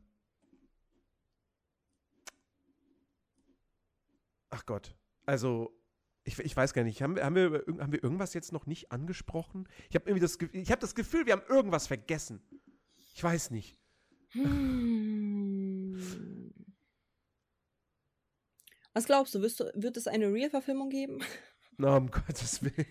Ach 4.49 4.65
Gott. 4.65 4.95
Also, 5.25 5.77
ich, 6.25 6.39
ich 6.39 6.57
weiß 6.57 6.73
gar 6.73 6.83
nicht. 6.83 7.01
Haben, 7.01 7.15
wir- 7.15 7.23
haben, 7.23 7.35
wir, 7.35 7.63
haben 7.79 7.91
wir 7.93 8.03
irgendwas 8.03 8.33
jetzt 8.33 8.51
noch 8.51 8.65
nicht 8.65 8.91
angesprochen? 8.91 9.69
Ich 9.89 9.95
habe 9.95 10.09
irgendwie 10.09 10.21
das, 10.21 10.37
ich 10.51 10.71
hab 10.71 10.79
das 10.79 10.95
Gefühl, 10.95 11.25
wir 11.25 11.33
haben 11.33 11.43
irgendwas 11.47 11.87
vergessen. 11.87 12.41
Ich 13.13 13.23
weiß 13.23 13.51
nicht. 13.51 13.77
Hm. 14.31 15.97
Was 18.93 19.05
glaubst 19.05 19.35
du, 19.35 19.39
du, 19.39 19.71
wird 19.75 19.97
es 19.97 20.07
eine 20.07 20.31
Real-Verfilmung 20.31 20.89
geben? 20.89 21.21
Na, 21.77 21.97
um 21.97 22.09
Gottes 22.11 22.63
Willen. 22.63 22.87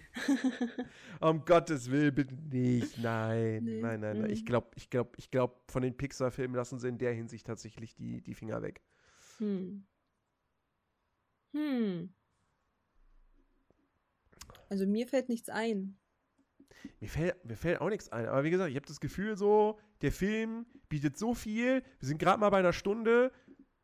um 1.21 1.45
Gottes 1.45 1.91
Willen, 1.91 2.15
bitte 2.15 2.35
nicht. 2.35 2.99
Nein, 2.99 3.65
Nee, 3.65 3.81
nein, 3.81 4.01
nein, 4.01 4.21
nein. 4.21 4.31
Ich 4.31 4.43
mm. 4.43 4.47
glaube, 4.47 4.69
ich 4.77 4.91
glaube, 4.91 5.13
ich 5.17 5.31
glaube, 5.31 5.57
von 5.69 5.83
den 5.83 5.97
Pixar-Filmen 5.97 6.55
lassen 6.55 6.79
sie 6.79 6.89
in 6.89 6.99
der 6.99 7.13
Hinsicht 7.13 7.47
tatsächlich 7.47 7.95
die, 7.95 8.23
die 8.23 8.35
Finger 8.35 8.63
weg. 8.63 8.83
Hm. 9.39 9.87
Hm. 11.53 12.15
Also 14.69 14.87
mir 14.87 15.07
fällt 15.07 15.29
nichts 15.29 15.49
ein. 15.49 15.97
Mir 17.01 17.09
fällt, 17.09 17.45
mir 17.45 17.57
fällt 17.57 17.81
auch 17.81 17.89
nichts 17.89 18.11
ein. 18.11 18.27
Aber 18.27 18.45
wie 18.45 18.51
gesagt, 18.51 18.71
ich 18.71 18.77
habe 18.77 18.87
das 18.87 19.01
Gefühl 19.01 19.37
so, 19.37 19.79
der 20.03 20.13
Film 20.13 20.67
bietet 20.89 21.17
so 21.19 21.35
viel. 21.35 21.83
Wir 21.99 22.09
sind 22.09 22.19
gerade 22.19 22.39
mal 22.41 22.51
bei 22.51 22.59
einer 22.59 22.73
Stunde. 22.73 23.33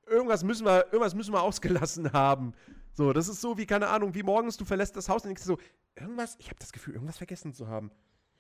Irgendwas 0.07 0.43
müssen 0.45 0.67
wir, 0.67 0.87
irgendwas 0.87 1.15
müssen 1.15 1.33
wir 1.33 1.43
ausgelassen 1.43 2.13
haben. 2.13 2.53
So, 2.93 3.13
das 3.13 3.29
ist 3.29 3.41
so 3.41 3.57
wie, 3.57 3.67
keine 3.67 3.89
Ahnung, 3.89 4.15
wie 4.15 4.23
morgens 4.23 4.57
du 4.57 4.65
verlässt 4.65 4.97
das 4.97 5.09
Haus 5.09 5.23
und 5.23 5.29
denkst 5.29 5.43
so, 5.45 5.59
irgendwas, 5.97 6.37
ich 6.41 6.47
habe 6.49 6.59
das 6.59 6.73
Gefühl, 6.73 6.95
irgendwas 6.95 7.19
vergessen 7.19 7.55
zu 7.55 7.69
haben. 7.69 7.91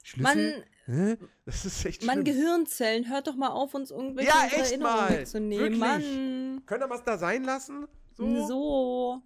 Schlüssel? 0.02 0.64
Mann, 0.86 0.96
Hä? 0.96 1.16
Das 1.44 1.64
ist 1.64 1.84
echt 1.84 2.04
Mann. 2.04 2.24
Gehirnzellen, 2.24 3.08
hört 3.08 3.26
doch 3.28 3.36
mal 3.36 3.48
auf, 3.50 3.74
uns 3.74 3.90
irgendwelche 3.90 4.30
Ja, 4.30 4.46
echt 4.46 4.72
Erinnerungen 4.72 4.96
mal. 5.00 5.10
wegzunehmen. 5.10 5.62
Wirklich. 5.62 5.78
Mann. 5.80 6.62
Können 6.66 6.80
wir 6.80 6.90
was 6.90 7.04
da 7.04 7.16
sein 7.18 7.44
lassen? 7.44 7.86
So? 8.16 8.46
So. 8.48 9.22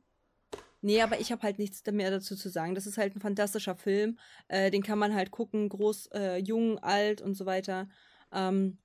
Nee, 0.84 1.00
aber 1.00 1.18
ich 1.18 1.32
habe 1.32 1.40
halt 1.42 1.58
nichts 1.58 1.82
mehr 1.90 2.10
dazu 2.10 2.36
zu 2.36 2.50
sagen. 2.50 2.74
Das 2.74 2.86
ist 2.86 2.98
halt 2.98 3.16
ein 3.16 3.20
fantastischer 3.22 3.74
Film. 3.74 4.18
Äh, 4.48 4.70
den 4.70 4.82
kann 4.82 4.98
man 4.98 5.14
halt 5.14 5.30
gucken, 5.30 5.70
groß, 5.70 6.08
äh, 6.12 6.36
jung, 6.36 6.78
alt 6.78 7.22
und 7.22 7.32
so 7.32 7.46
weiter. 7.46 7.88
Ähm, 8.30 8.76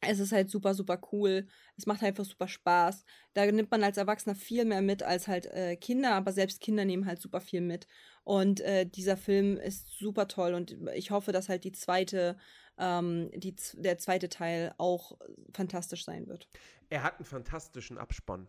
es 0.00 0.18
ist 0.18 0.32
halt 0.32 0.48
super, 0.50 0.72
super 0.72 0.98
cool. 1.12 1.46
Es 1.76 1.84
macht 1.84 2.00
halt 2.00 2.12
einfach 2.12 2.24
super 2.24 2.48
Spaß. 2.48 3.04
Da 3.34 3.44
nimmt 3.44 3.70
man 3.70 3.84
als 3.84 3.98
Erwachsener 3.98 4.34
viel 4.34 4.64
mehr 4.64 4.80
mit 4.80 5.02
als 5.02 5.28
halt 5.28 5.44
äh, 5.44 5.76
Kinder, 5.76 6.14
aber 6.14 6.32
selbst 6.32 6.62
Kinder 6.62 6.86
nehmen 6.86 7.04
halt 7.04 7.20
super 7.20 7.42
viel 7.42 7.60
mit. 7.60 7.86
Und 8.22 8.62
äh, 8.62 8.86
dieser 8.86 9.18
Film 9.18 9.58
ist 9.58 9.98
super 9.98 10.26
toll 10.26 10.54
und 10.54 10.74
ich 10.94 11.10
hoffe, 11.10 11.32
dass 11.32 11.50
halt 11.50 11.64
die 11.64 11.72
zweite, 11.72 12.38
ähm, 12.78 13.30
die, 13.34 13.54
der 13.74 13.98
zweite 13.98 14.30
Teil 14.30 14.74
auch 14.78 15.18
fantastisch 15.52 16.06
sein 16.06 16.28
wird. 16.28 16.48
Er 16.88 17.02
hat 17.02 17.16
einen 17.16 17.26
fantastischen 17.26 17.98
Abspann. 17.98 18.48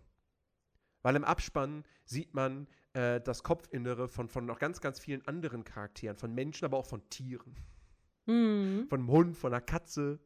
Weil 1.05 1.17
im 1.17 1.23
Abspann 1.23 1.83
sieht 2.03 2.33
man 2.33 2.65
äh, 2.93 3.21
das 3.21 3.43
Kopfinnere 3.43 4.07
von, 4.07 4.27
von 4.27 4.47
noch 4.47 4.57
ganz, 4.57 4.81
ganz 4.81 4.99
vielen 4.99 5.23
anderen 5.27 5.63
Charakteren. 5.63 6.17
Von 6.17 6.33
Menschen, 6.33 6.65
aber 6.65 6.77
auch 6.77 6.87
von 6.87 7.07
Tieren. 7.11 7.55
Mhm. 8.25 8.87
Von 8.89 9.01
einem 9.01 9.11
Hund, 9.11 9.37
von 9.37 9.53
einer 9.53 9.61
Katze. 9.61 10.17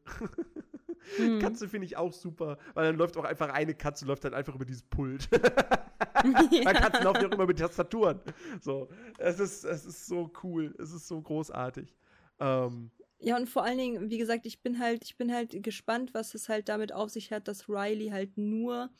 Mhm. 1.18 1.38
Katze 1.38 1.68
finde 1.68 1.84
ich 1.84 1.98
auch 1.98 2.14
super, 2.14 2.56
weil 2.72 2.86
dann 2.86 2.96
läuft 2.96 3.18
auch 3.18 3.24
einfach 3.24 3.50
eine 3.50 3.74
Katze, 3.74 4.06
läuft 4.06 4.24
dann 4.24 4.32
einfach 4.32 4.54
über 4.54 4.64
dieses 4.64 4.82
Pult. 4.82 5.28
Weil 5.32 6.74
Katzen 6.74 7.04
laufen 7.04 7.22
ja 7.22 7.28
auch 7.28 7.32
immer 7.32 7.46
mit 7.46 7.58
Tastaturen. 7.58 8.20
So, 8.62 8.88
es 9.18 9.38
ist, 9.38 9.64
es 9.64 9.84
ist 9.84 10.06
so 10.06 10.32
cool, 10.42 10.74
es 10.78 10.92
ist 10.92 11.08
so 11.08 11.20
großartig. 11.20 11.94
Ähm, 12.38 12.90
Ja, 13.18 13.36
und 13.36 13.50
vor 13.50 13.64
allen 13.64 13.76
Dingen, 13.76 14.08
wie 14.08 14.18
gesagt, 14.18 14.46
ich 14.46 14.62
bin 14.62 14.78
halt, 14.78 15.04
ich 15.04 15.18
bin 15.18 15.30
halt 15.30 15.62
gespannt, 15.62 16.14
was 16.14 16.34
es 16.34 16.48
halt 16.48 16.70
damit 16.70 16.92
auf 16.92 17.10
sich 17.10 17.32
hat, 17.32 17.48
dass 17.48 17.68
Riley 17.68 18.08
halt 18.08 18.38
nur, 18.38 18.90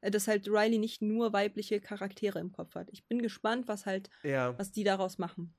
dass 0.00 0.28
halt 0.28 0.48
Riley 0.48 0.78
nicht 0.78 1.02
nur 1.02 1.32
weibliche 1.32 1.80
Charaktere 1.80 2.38
im 2.38 2.52
Kopf 2.52 2.74
hat. 2.74 2.88
Ich 2.90 3.04
bin 3.06 3.22
gespannt, 3.22 3.68
was 3.68 3.86
halt, 3.86 4.10
ja, 4.22 4.58
was 4.58 4.72
die 4.72 4.84
daraus 4.84 5.18
machen. 5.18 5.54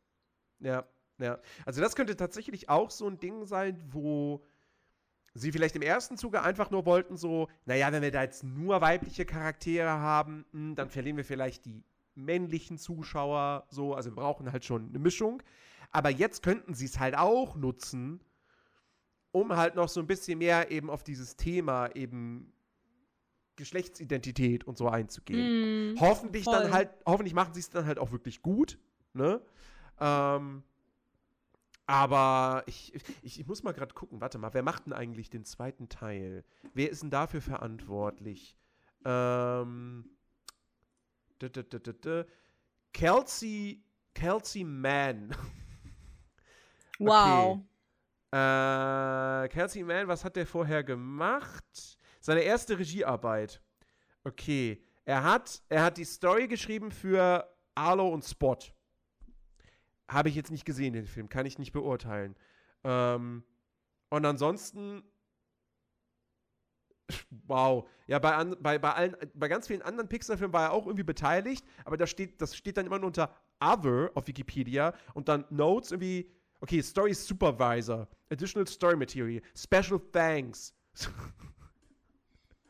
ja, 0.60 0.88
ja. 1.20 1.40
Also 1.66 1.82
das 1.82 1.96
könnte 1.96 2.16
tatsächlich 2.16 2.70
auch 2.70 2.92
so 2.92 3.08
ein 3.08 3.20
Ding 3.20 3.46
sein, 3.46 3.84
wo 3.90 4.44
sie 5.34 5.52
vielleicht 5.52 5.76
im 5.76 5.82
ersten 5.82 6.18
Zuge 6.18 6.42
einfach 6.42 6.72
nur 6.72 6.86
wollten, 6.86 7.18
so, 7.18 7.48
naja, 7.66 7.92
wenn 7.92 8.02
wir 8.02 8.12
da 8.12 8.24
jetzt 8.24 8.44
nur 8.44 8.82
weibliche 8.82 9.26
Charaktere 9.26 9.90
haben, 9.90 10.46
hm, 10.52 10.76
dann 10.76 10.90
verlieren 10.90 11.18
wir 11.18 11.26
vielleicht 11.26 11.66
die 11.66 11.84
männlichen 12.16 12.78
Zuschauer, 12.78 13.66
so, 13.70 13.94
also 13.94 14.10
wir 14.12 14.16
brauchen 14.16 14.52
halt 14.52 14.66
schon 14.66 14.90
eine 14.90 15.00
Mischung. 15.00 15.44
Aber 15.92 16.10
jetzt 16.10 16.44
könnten 16.44 16.74
sie 16.74 16.86
es 16.86 17.00
halt 17.00 17.16
auch 17.16 17.56
nutzen, 17.56 18.22
um 19.32 19.56
halt 19.56 19.76
noch 19.76 19.88
so 19.88 20.00
ein 20.00 20.08
bisschen 20.08 20.40
mehr 20.40 20.72
eben 20.72 20.90
auf 20.90 21.04
dieses 21.04 21.36
Thema 21.36 21.96
eben 21.96 22.54
Geschlechtsidentität 23.58 24.64
und 24.64 24.78
so 24.78 24.88
einzugehen. 24.88 25.94
Mm, 25.94 26.00
Hoffentlich 26.00 26.46
dann 26.46 26.64
voll. 26.64 26.72
halt, 26.72 26.90
hoffentlich 27.06 27.34
machen 27.34 27.54
sie 27.54 27.60
es 27.60 27.70
dann 27.70 27.86
halt 27.86 28.00
auch 28.00 28.12
wirklich 28.12 28.42
gut, 28.42 28.80
ne? 29.14 29.42
Ähm, 30.00 30.64
aber 31.86 32.64
ich, 32.68 32.94
ich, 33.24 33.40
ich 33.40 33.48
muss 33.48 33.64
mal 33.64 33.74
gerade 33.74 33.94
gucken, 33.94 34.22
warte 34.22 34.38
mal, 34.38 34.54
wer 34.54 34.64
macht 34.64 34.86
denn 34.86 34.94
eigentlich 34.94 35.30
den 35.30 35.44
zweiten 35.44 35.90
Teil? 35.90 36.44
Wer 36.74 36.90
ist 36.90 37.02
denn 37.02 37.10
dafür 37.10 37.42
verantwortlich? 37.42 38.56
Ähm, 39.06 40.10
d 41.42 41.48
-d 41.48 41.64
-d 41.64 41.80
-d 41.80 41.94
-d 41.94 42.26
Kelsey, 42.94 43.84
Kelsey 44.14 44.64
Mann. 44.64 45.36
Wow. 47.00 47.60
Äh, 48.32 49.48
Kelsey 49.50 49.84
Mann, 49.84 50.08
was 50.08 50.26
hat 50.26 50.36
der 50.36 50.48
vorher 50.48 50.84
gemacht? 50.84 51.97
Seine 52.28 52.42
erste 52.42 52.78
Regiearbeit. 52.78 53.62
Okay. 54.26 54.84
Er 55.06 55.24
hat, 55.24 55.64
er 55.70 55.82
hat 55.82 55.96
die 55.96 56.04
Story 56.04 56.50
geschrieben 56.50 56.92
für 56.92 57.50
Arlo 57.74 58.10
und 58.10 58.26
Spot. 58.26 58.58
Habe 60.10 60.28
ich 60.28 60.36
jetzt 60.36 60.52
nicht 60.52 60.66
gesehen, 60.66 60.92
den 60.92 61.08
Film. 61.08 61.30
Kann 61.30 61.46
ich 61.46 61.58
nicht 61.58 61.72
beurteilen. 61.72 62.36
Ähm, 62.84 63.46
und 64.10 64.26
ansonsten. 64.26 65.04
Wow. 67.30 67.88
Ja, 68.08 68.20
bei, 68.20 68.36
an, 68.36 68.58
bei, 68.60 68.78
bei, 68.78 68.92
allen, 68.92 69.16
bei 69.34 69.48
ganz 69.48 69.68
vielen 69.68 69.82
anderen 69.82 70.10
Pixar-Filmen 70.10 70.52
war 70.52 70.64
er 70.64 70.72
auch 70.74 70.86
irgendwie 70.86 71.04
beteiligt, 71.04 71.66
aber 71.86 71.96
da 71.96 72.06
steht, 72.06 72.42
das 72.42 72.58
steht 72.58 72.76
dann 72.76 72.88
immer 72.88 73.00
nur 73.00 73.08
unter 73.08 73.34
Other 73.62 74.12
auf 74.16 74.28
Wikipedia 74.28 74.94
und 75.14 75.30
dann 75.30 75.46
Notes 75.50 75.94
irgendwie, 75.94 76.30
okay, 76.60 76.82
Story 76.82 77.14
Supervisor, 77.14 78.06
Additional 78.30 78.68
Story 78.68 78.98
Material, 78.98 79.42
Special 79.56 80.02
Thanks. 80.12 80.74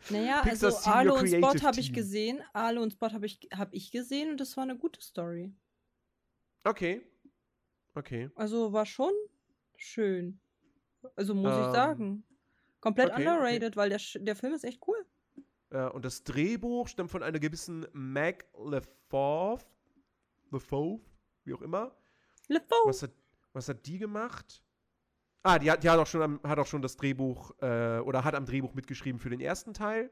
Naja, 0.10 0.42
Pixar 0.42 0.68
also 0.68 0.70
Senior 0.70 0.96
Arlo 0.96 1.16
und 1.16 1.28
Spot 1.28 1.68
habe 1.68 1.80
ich 1.80 1.94
gesehen. 1.94 2.42
Arlo 2.54 2.82
und 2.82 2.94
Spot 2.94 3.12
habe 3.12 3.26
ich, 3.26 3.40
hab 3.54 3.74
ich 3.74 3.92
gesehen 3.92 4.32
und 4.32 4.40
das 4.40 4.56
war 4.58 4.64
eine 4.64 4.78
gute 4.78 5.02
Story. 5.02 5.54
Okay. 6.64 7.02
Okay. 7.96 8.30
Also 8.36 8.74
war 8.74 8.86
schon, 8.86 9.14
schön. 9.76 10.40
Also 11.16 11.34
muss 11.34 11.54
ich 11.54 11.66
Ähm, 11.66 11.72
sagen. 11.72 12.24
Komplett 12.80 13.12
okay, 13.12 13.28
underrated, 13.28 13.76
weil 13.76 13.90
der, 13.90 14.00
der 14.16 14.36
Film 14.36 14.54
ist 14.54 14.64
echt 14.64 14.82
cool. 14.88 15.06
Äh, 15.72 15.88
und 15.90 16.06
das 16.06 16.24
Drehbuch 16.24 16.88
stammt 16.88 17.12
von 17.12 17.24
einer 17.24 17.40
gewissen 17.40 17.88
Meg 17.94 18.46
LeFauve. 18.58 19.66
LeFauve, 20.52 21.02
wie 21.44 21.54
auch 21.54 21.62
immer. 21.62 21.96
LeFou. 22.48 22.86
Was 22.86 23.04
hat, 23.04 23.12
was 23.54 23.68
hat 23.68 23.86
die 23.86 23.98
gemacht? 23.98 24.64
Ah, 25.48 25.60
die 25.60 25.72
hat, 25.72 25.82
die 25.82 25.90
hat, 25.90 25.98
auch 25.98 26.06
schon 26.06 26.22
am, 26.22 26.42
hat 26.44 26.60
auch 26.60 26.66
schon 26.66 26.82
das 26.82 26.98
Drehbuch 26.98 27.52
äh, 27.62 28.00
oder 28.00 28.26
hat 28.26 28.36
am 28.36 28.46
Drehbuch 28.46 28.74
mitgeschrieben 28.74 29.18
für 29.18 29.30
den 29.30 29.40
ersten 29.40 29.74
Teil. 29.74 30.12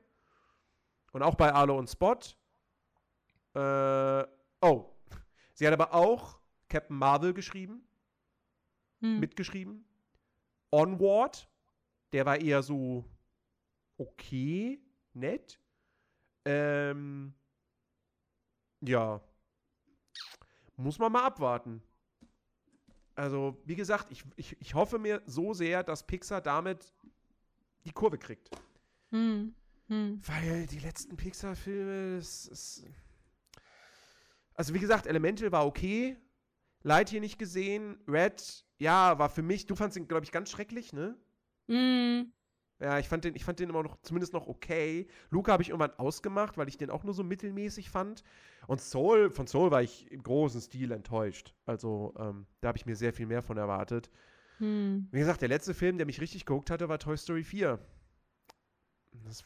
Und 1.12 1.24
auch 1.24 1.36
bei 1.36 1.54
Arlo 1.54 1.78
und 1.78 1.90
Spot. 1.90 2.18
Äh, 3.54 4.26
oh. 4.62 4.86
Sie 5.54 5.68
hat 5.68 5.74
aber 5.74 5.94
auch 5.94 6.40
Captain 6.70 6.98
Marvel 6.98 7.34
geschrieben, 7.34 7.86
Hm. 9.02 9.20
mitgeschrieben. 9.20 9.86
Onward. 10.72 11.50
Der 12.14 12.26
war 12.26 12.40
eher 12.40 12.64
so 12.64 13.04
okay, 13.98 14.82
nett. 15.12 15.60
Ähm, 16.46 17.34
ja. 18.80 19.20
Muss 20.78 20.98
man 20.98 21.12
mal 21.12 21.26
abwarten. 21.26 21.84
Also, 23.16 23.58
wie 23.66 23.76
gesagt, 23.76 24.12
ich, 24.12 24.24
ich, 24.36 24.60
ich 24.60 24.74
hoffe 24.74 25.00
mir 25.00 25.22
so 25.26 25.54
sehr, 25.54 25.84
dass 25.84 26.06
Pixar 26.06 26.42
damit 26.42 26.94
die 27.86 27.92
Kurve 27.92 28.18
kriegt. 28.18 28.50
Hm. 29.12 29.56
Hm. 29.88 30.22
Weil 30.26 30.66
die 30.68 30.80
letzten 30.80 31.16
Pixar-Filme, 31.16 32.18
das 32.18 32.46
ist. 32.48 32.86
Also, 34.54 34.74
wie 34.74 34.80
gesagt, 34.80 35.08
Elemental 35.08 35.52
war 35.52 35.66
okay. 35.66 36.18
Light 36.84 37.10
hier 37.10 37.22
nicht 37.22 37.40
gesehen. 37.40 37.98
Red, 38.08 38.66
ja, 38.78 39.18
war 39.18 39.30
für 39.30 39.42
mich, 39.42 39.66
du 39.66 39.76
fandst 39.76 39.98
ihn, 39.98 40.08
glaube 40.08 40.26
ich, 40.26 40.32
ganz 40.32 40.52
schrecklich, 40.52 40.94
ne? 40.94 41.18
Hm. 41.68 42.32
Ja, 42.80 43.00
ich 43.00 43.08
fand 43.08 43.24
den, 43.24 43.36
ich 43.36 43.46
fand 43.46 43.60
den 43.60 43.70
immer 43.70 43.84
noch, 43.84 43.98
zumindest 44.02 44.34
noch 44.34 44.48
okay. 44.48 45.08
Luca 45.30 45.54
habe 45.54 45.64
ich 45.64 45.70
irgendwann 45.70 45.98
ausgemacht, 45.98 46.58
weil 46.58 46.68
ich 46.68 46.78
den 46.78 46.90
auch 46.90 47.04
nur 47.04 47.14
so 47.14 47.24
mittelmäßig 47.24 47.90
fand. 47.90 48.24
Und 48.68 48.82
Soul, 48.82 49.30
von 49.30 49.48
Soul 49.48 49.72
war 49.72 49.82
ich 49.82 50.12
im 50.12 50.24
großen 50.24 50.60
Stil 50.60 50.92
enttäuscht. 50.92 51.54
Also, 51.66 52.14
ähm, 52.18 52.46
da 52.60 52.70
habe 52.70 52.78
ich 52.78 52.86
mir 52.86 52.96
sehr 52.96 53.14
viel 53.14 53.28
mehr 53.28 53.42
von 53.42 53.58
erwartet. 53.58 54.10
Hm. 54.58 55.08
Wie 55.12 55.20
gesagt, 55.20 55.42
der 55.42 55.50
letzte 55.50 55.74
Film, 55.74 55.98
der 55.98 56.06
mich 56.06 56.20
richtig 56.20 56.46
geguckt 56.46 56.70
hatte, 56.70 56.90
war 56.90 57.00
Toy 57.00 57.18
Story 57.18 57.44
4. 57.44 57.80
Das, 59.24 59.44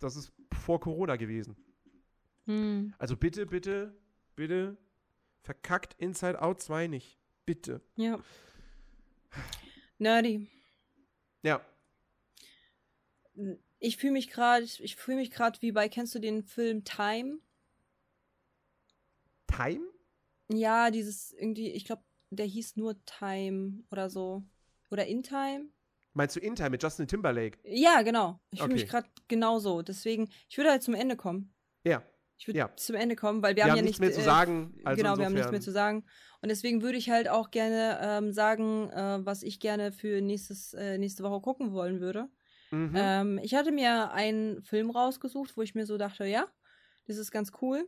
das 0.00 0.16
ist 0.16 0.32
vor 0.52 0.78
Corona 0.78 1.16
gewesen. 1.16 1.56
Hm. 2.46 2.94
Also 2.98 3.16
bitte, 3.16 3.46
bitte, 3.46 3.92
bitte, 4.36 4.76
verkackt 5.42 5.94
Inside 5.98 6.40
Out 6.40 6.60
2 6.60 6.86
nicht. 6.86 7.18
Bitte. 7.44 7.80
Ja. 7.96 8.20
Nerdy. 9.98 10.48
Ja. 11.42 11.60
Ich 13.78 13.96
fühle 13.96 14.12
mich 14.12 14.28
gerade, 14.28 14.64
ich 14.64 14.96
fühle 14.96 15.16
mich 15.18 15.30
gerade 15.30 15.60
wie 15.62 15.72
bei, 15.72 15.88
kennst 15.88 16.14
du 16.14 16.18
den 16.18 16.42
Film 16.44 16.84
Time? 16.84 17.38
Time? 19.46 19.80
Ja, 20.48 20.90
dieses 20.90 21.32
irgendwie, 21.32 21.70
ich 21.70 21.84
glaube, 21.84 22.02
der 22.30 22.46
hieß 22.46 22.76
nur 22.76 22.96
Time 23.04 23.82
oder 23.90 24.10
so. 24.10 24.42
Oder 24.90 25.06
In 25.06 25.22
Time? 25.22 25.66
Meinst 26.14 26.36
du 26.36 26.40
In 26.40 26.54
Time 26.54 26.70
mit 26.70 26.82
Justin 26.82 27.08
Timberlake? 27.08 27.58
Ja, 27.64 28.02
genau. 28.02 28.38
Ich 28.50 28.60
fühle 28.60 28.74
mich 28.74 28.82
Okay. 28.82 28.90
gerade 28.90 29.08
genauso. 29.28 29.80
Deswegen, 29.82 30.28
ich 30.48 30.56
würde 30.58 30.70
halt 30.70 30.82
zum 30.82 30.94
Ende 30.94 31.16
kommen. 31.16 31.54
Ja. 31.84 32.02
Ich 32.36 32.46
würde 32.48 32.58
Ja. 32.58 32.76
zum 32.76 32.96
Ende 32.96 33.16
kommen, 33.16 33.42
weil 33.42 33.52
wir, 33.52 33.56
Wir, 33.56 33.62
haben 33.64 33.70
haben 33.70 33.76
ja 33.78 33.82
nichts 33.82 34.00
nicht 34.00 34.08
mehr 34.08 34.14
zu 34.14 34.20
äh, 34.20 34.24
sagen. 34.24 34.74
Also 34.84 34.96
genau, 35.02 35.16
wir 35.16 35.24
haben 35.24 35.32
nichts 35.32 35.46
insofern- 35.46 35.50
mehr 35.52 35.60
zu 35.60 35.70
sagen. 35.72 36.04
Und 36.42 36.48
deswegen 36.50 36.82
würde 36.82 36.98
ich 36.98 37.08
halt 37.08 37.28
auch 37.28 37.50
gerne 37.50 37.98
ähm, 38.02 38.32
sagen, 38.32 38.90
äh, 38.90 39.24
was 39.24 39.42
ich 39.42 39.60
gerne 39.60 39.92
für 39.92 40.20
nächstes, 40.20 40.74
äh, 40.74 40.98
nächste 40.98 41.22
Woche 41.22 41.40
gucken 41.40 41.72
wollen 41.72 42.00
würde. 42.00 42.28
Mhm. 42.72 42.94
Ähm, 42.96 43.40
ich 43.42 43.54
hatte 43.54 43.70
mir 43.70 44.12
einen 44.12 44.62
Film 44.62 44.90
rausgesucht, 44.90 45.56
wo 45.56 45.62
ich 45.62 45.74
mir 45.74 45.84
so 45.84 45.98
dachte, 45.98 46.24
ja, 46.24 46.46
das 47.06 47.18
ist 47.18 47.30
ganz 47.30 47.52
cool. 47.60 47.86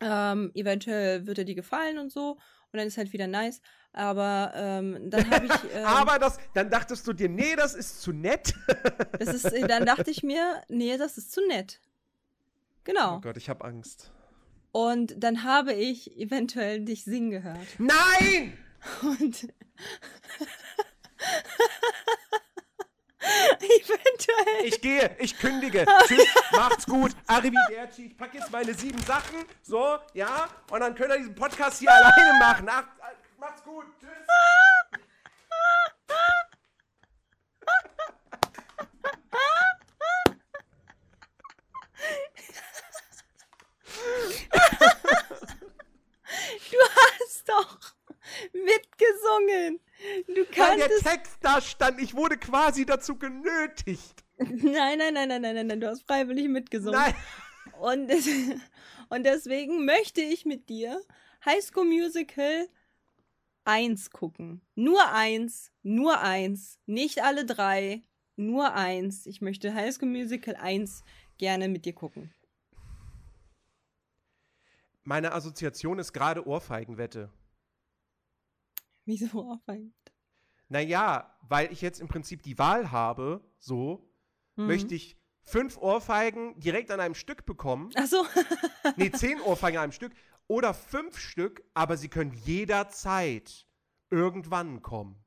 Ähm, 0.00 0.50
eventuell 0.54 1.26
wird 1.26 1.38
er 1.38 1.44
dir 1.44 1.54
gefallen 1.54 1.98
und 1.98 2.10
so. 2.10 2.32
Und 2.32 2.78
dann 2.78 2.88
ist 2.88 2.98
halt 2.98 3.12
wieder 3.12 3.28
nice. 3.28 3.60
Aber 3.92 4.52
ähm, 4.56 5.10
dann 5.10 5.30
habe 5.30 5.46
ich. 5.46 5.52
Ähm, 5.74 5.84
Aber 5.84 6.18
das, 6.18 6.38
dann 6.54 6.68
dachtest 6.68 7.06
du 7.06 7.12
dir, 7.12 7.28
nee, 7.28 7.54
das 7.56 7.74
ist 7.74 8.02
zu 8.02 8.12
nett. 8.12 8.54
das 9.18 9.28
ist, 9.28 9.44
äh, 9.44 9.66
dann 9.68 9.86
dachte 9.86 10.10
ich 10.10 10.22
mir, 10.22 10.62
nee, 10.68 10.96
das 10.96 11.16
ist 11.16 11.30
zu 11.32 11.46
nett. 11.46 11.80
Genau. 12.84 13.16
Oh 13.16 13.20
Gott, 13.20 13.36
ich 13.36 13.48
habe 13.48 13.64
Angst. 13.64 14.10
Und 14.72 15.14
dann 15.22 15.44
habe 15.44 15.74
ich 15.74 16.18
eventuell 16.18 16.84
dich 16.84 17.04
singen 17.04 17.30
gehört. 17.30 17.66
Nein! 17.78 18.58
Und 19.02 19.48
eventuell. 23.60 24.64
Ich 24.64 24.80
gehe, 24.80 25.16
ich 25.18 25.38
kündige. 25.38 25.84
Tschüss, 26.06 26.26
macht's 26.52 26.86
gut. 26.86 27.12
Arrivederci. 27.26 28.06
Ich 28.06 28.16
packe 28.16 28.38
jetzt 28.38 28.50
meine 28.50 28.74
sieben 28.74 29.00
Sachen. 29.02 29.44
So, 29.62 29.98
ja. 30.14 30.48
Und 30.70 30.80
dann 30.80 30.94
könnt 30.94 31.12
ihr 31.12 31.18
diesen 31.18 31.34
Podcast 31.34 31.78
hier 31.78 31.92
alleine 31.92 32.38
machen. 32.38 32.68
Ach, 32.70 32.84
macht's 33.38 33.62
gut. 33.62 33.86
Tschüss. 34.00 34.10
Du 46.70 46.78
hast 46.78 47.48
doch 47.48 47.78
mitgesungen. 48.52 49.80
Du 50.28 50.44
Weil 50.58 50.78
der. 50.78 50.88
Text 50.88 51.38
da 51.40 51.60
stand, 51.60 52.00
ich 52.00 52.14
wurde 52.14 52.36
quasi 52.36 52.84
dazu 52.84 53.16
genötigt. 53.16 54.24
Nein, 54.38 54.98
nein, 54.98 55.14
nein, 55.14 55.28
nein, 55.28 55.42
nein, 55.42 55.54
nein, 55.54 55.66
nein, 55.66 55.80
du 55.80 55.88
hast 55.88 56.02
freiwillig 56.06 56.48
mitgesungen. 56.48 56.98
Nein. 56.98 57.14
Und, 57.78 58.10
und 59.08 59.24
deswegen 59.24 59.84
möchte 59.84 60.20
ich 60.20 60.44
mit 60.44 60.68
dir 60.68 61.00
High 61.44 61.62
School 61.62 61.84
Musical 61.84 62.68
1 63.64 64.10
gucken. 64.10 64.60
Nur 64.74 65.12
eins, 65.12 65.72
nur 65.82 66.20
eins, 66.20 66.78
nicht 66.86 67.22
alle 67.22 67.44
drei, 67.44 68.02
nur 68.36 68.74
eins. 68.74 69.26
Ich 69.26 69.40
möchte 69.40 69.74
High 69.74 69.94
School 69.94 70.08
Musical 70.08 70.56
1 70.56 71.04
gerne 71.38 71.68
mit 71.68 71.84
dir 71.84 71.92
gucken. 71.92 72.32
Meine 75.04 75.32
Assoziation 75.32 75.98
ist 75.98 76.12
gerade 76.12 76.46
Ohrfeigenwette. 76.46 77.30
Wieso 79.04 79.50
aufhängt? 79.50 79.94
Naja, 80.68 81.36
weil 81.48 81.70
ich 81.72 81.80
jetzt 81.82 82.00
im 82.00 82.08
Prinzip 82.08 82.42
die 82.42 82.58
Wahl 82.58 82.90
habe, 82.90 83.42
so, 83.58 84.08
Mhm. 84.56 84.66
möchte 84.66 84.94
ich 84.94 85.16
fünf 85.42 85.78
Ohrfeigen 85.78 86.58
direkt 86.60 86.90
an 86.90 87.00
einem 87.00 87.14
Stück 87.14 87.46
bekommen. 87.46 87.90
Ach 87.96 88.06
so. 88.06 88.24
Nee, 88.96 89.10
zehn 89.10 89.40
Ohrfeigen 89.46 89.78
an 89.78 89.84
einem 89.84 89.92
Stück. 89.92 90.12
Oder 90.46 90.74
fünf 90.74 91.18
Stück, 91.18 91.62
aber 91.72 91.96
sie 91.96 92.08
können 92.08 92.32
jederzeit 92.44 93.66
irgendwann 94.10 94.82
kommen. 94.82 95.24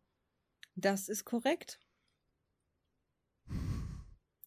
Das 0.76 1.10
ist 1.10 1.26
korrekt. 1.26 1.80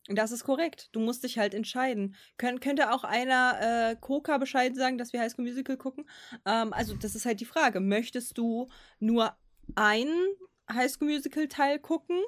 Das 0.09 0.32
ist 0.32 0.44
korrekt. 0.44 0.89
Du 0.93 1.01
musst 1.01 1.22
dich 1.22 1.39
halt 1.39 1.52
entscheiden. 1.52 2.16
Kön 2.39 2.60
könnte 2.60 2.93
auch 2.93 3.05
einer 3.05 3.90
äh, 3.93 3.97
Coca 3.97 4.39
Bescheid 4.39 4.74
sagen, 4.74 4.97
dass 4.97 5.12
wir 5.12 5.20
High 5.20 5.30
School 5.30 5.44
Musical 5.44 5.76
gucken? 5.76 6.09
Ähm, 6.47 6.72
also, 6.72 6.94
das 6.94 7.14
ist 7.14 7.26
halt 7.26 7.40
die 7.40 7.44
Frage. 7.44 7.80
Möchtest 7.80 8.39
du 8.39 8.68
nur 9.01 9.36
einen 9.74 10.28
High 10.72 10.90
School 10.90 11.09
Musical 11.09 11.47
Teil 11.47 11.78
gucken? 11.78 12.18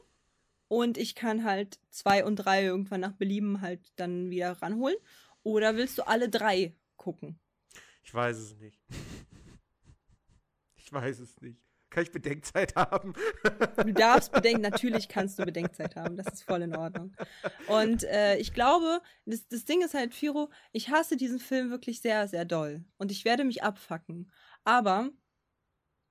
Und 0.68 0.98
ich 0.98 1.14
kann 1.14 1.42
halt 1.42 1.80
zwei 1.88 2.24
und 2.24 2.36
drei 2.36 2.64
irgendwann 2.64 3.00
nach 3.00 3.14
Belieben 3.14 3.62
halt 3.62 3.80
dann 3.96 4.28
wieder 4.30 4.52
ranholen? 4.60 4.96
Oder 5.42 5.76
willst 5.76 5.96
du 5.96 6.06
alle 6.06 6.28
drei 6.28 6.76
gucken? 6.96 7.40
Ich 8.02 8.12
weiß 8.12 8.36
es 8.36 8.56
nicht. 8.56 8.78
Ich 10.82 10.92
weiß 10.92 11.20
es 11.20 11.40
nicht. 11.40 11.69
Kann 11.90 12.04
ich 12.04 12.12
Bedenkzeit 12.12 12.76
haben? 12.76 13.14
Du 13.76 13.92
darfst 13.92 14.30
bedenken, 14.32 14.62
natürlich 14.62 15.08
kannst 15.08 15.38
du 15.38 15.44
Bedenkzeit 15.44 15.96
haben. 15.96 16.16
Das 16.16 16.32
ist 16.32 16.44
voll 16.44 16.62
in 16.62 16.76
Ordnung. 16.76 17.12
Und 17.66 18.04
äh, 18.04 18.36
ich 18.38 18.54
glaube, 18.54 19.02
das, 19.26 19.48
das 19.48 19.64
Ding 19.64 19.82
ist 19.82 19.94
halt, 19.94 20.14
Firo, 20.14 20.50
ich 20.72 20.90
hasse 20.90 21.16
diesen 21.16 21.40
Film 21.40 21.70
wirklich 21.70 22.00
sehr, 22.00 22.28
sehr 22.28 22.44
doll. 22.44 22.84
Und 22.96 23.10
ich 23.10 23.24
werde 23.24 23.44
mich 23.44 23.64
abfacken. 23.64 24.30
Aber 24.62 25.10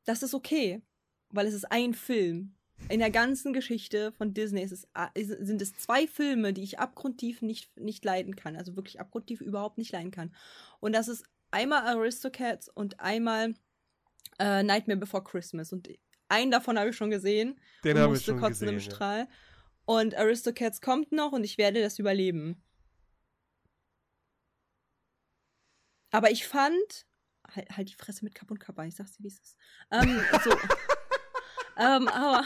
das 0.04 0.22
ist 0.22 0.34
okay, 0.34 0.82
weil 1.30 1.48
es 1.48 1.54
ist 1.54 1.72
ein 1.72 1.94
Film. 1.94 2.56
In 2.88 3.00
der 3.00 3.12
ganzen 3.12 3.54
Geschichte 3.54 4.12
von 4.14 4.34
Disney 4.34 4.64
es, 4.64 4.88
sind 5.14 5.62
es 5.62 5.76
zwei 5.76 6.08
Filme, 6.08 6.54
die 6.54 6.64
ich 6.64 6.80
abgrundtief 6.80 7.42
nicht, 7.42 7.78
nicht 7.78 8.04
leiden 8.04 8.36
kann. 8.36 8.56
Also 8.56 8.76
wirklich 8.76 9.00
abgrundtief 9.00 9.42
überhaupt 9.42 9.78
nicht 9.78 9.92
leiden 9.92 10.12
kann. 10.12 10.34
Und 10.80 10.94
das 10.94 11.08
ist 11.08 11.26
einmal 11.52 11.86
Aristocats 11.88 12.70
und 12.70 13.00
einmal 13.00 13.54
äh, 14.40 14.64
Nightmare 14.64 15.00
Before 15.00 15.24
Christmas. 15.24 15.72
Und 15.72 15.90
einen 16.30 16.52
davon 16.52 16.80
habe 16.80 16.90
ich 16.90 16.96
schon 16.96 17.10
gesehen 17.10 17.60
Den 17.84 17.98
habe 17.98 18.16
ich 18.16 18.24
schon 18.24 18.40
kotzen 18.40 18.68
im 18.68 18.76
gesehen. 18.76 18.90
Ja. 18.90 18.96
Strahl. 18.96 19.28
Und 19.86 20.16
Aristocats 20.16 20.82
kommt 20.82 21.12
noch 21.12 21.32
und 21.32 21.44
ich 21.44 21.58
werde 21.58 21.82
das 21.82 22.00
überleben. 22.00 22.64
Aber 26.12 26.32
ich 26.32 26.48
fand. 26.48 27.06
Halt, 27.56 27.70
halt 27.76 27.90
die 27.90 27.96
Fresse 27.96 28.24
mit 28.24 28.36
Kapp 28.36 28.52
und 28.52 28.60
Kappa, 28.60 28.84
ich 28.84 28.96
sag's 28.96 29.14
dir, 29.14 29.24
wie 29.24 29.28
es 29.30 29.40
ist. 29.40 29.58
Ähm, 29.90 30.22
so. 30.44 30.52
ähm, 31.78 32.08
aber. 32.08 32.46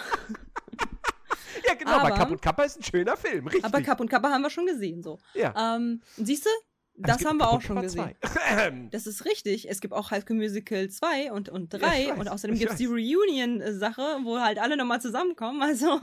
ja, 1.68 1.74
genau, 1.74 1.92
aber, 1.92 2.12
Kapp 2.12 2.32
und 2.32 2.42
Kappa 2.42 2.64
ist 2.64 2.80
ein 2.80 2.84
schöner 2.84 3.18
Film, 3.18 3.48
richtig. 3.48 3.66
Aber 3.66 3.82
Kapp 3.82 4.00
und 4.00 4.10
Kappa 4.10 4.30
haben 4.30 4.44
wir 4.44 4.50
schon 4.50 4.66
gesehen, 4.66 5.04
so. 5.04 5.20
Ja. 5.34 5.76
Ähm, 5.76 6.02
siehst 6.16 6.46
du? 6.46 6.50
Das 6.96 7.26
haben 7.26 7.38
wir 7.38 7.50
auch 7.50 7.62
schon 7.62 7.82
gesehen. 7.82 8.14
das 8.92 9.08
ist 9.08 9.26
richtig. 9.26 9.70
Es 9.70 9.82
gibt 9.82 9.94
auch 9.94 10.12
High 10.12 10.24
School 10.24 10.38
Musical 10.38 10.90
2 10.90 11.32
und, 11.32 11.50
und 11.50 11.74
3 11.74 12.04
ja, 12.04 12.14
und 12.14 12.28
außerdem 12.28 12.58
gibt 12.58 12.72
es 12.72 12.78
die 12.78 12.86
Reunion-Sache, 12.86 14.20
wo 14.24 14.40
halt 14.40 14.60
alle 14.60 14.78
nochmal 14.78 15.02
zusammenkommen. 15.02 15.62
Also, 15.74 16.00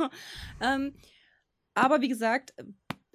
ähm, 0.61 0.95
aber 1.75 2.01
wie 2.01 2.09
gesagt, 2.09 2.55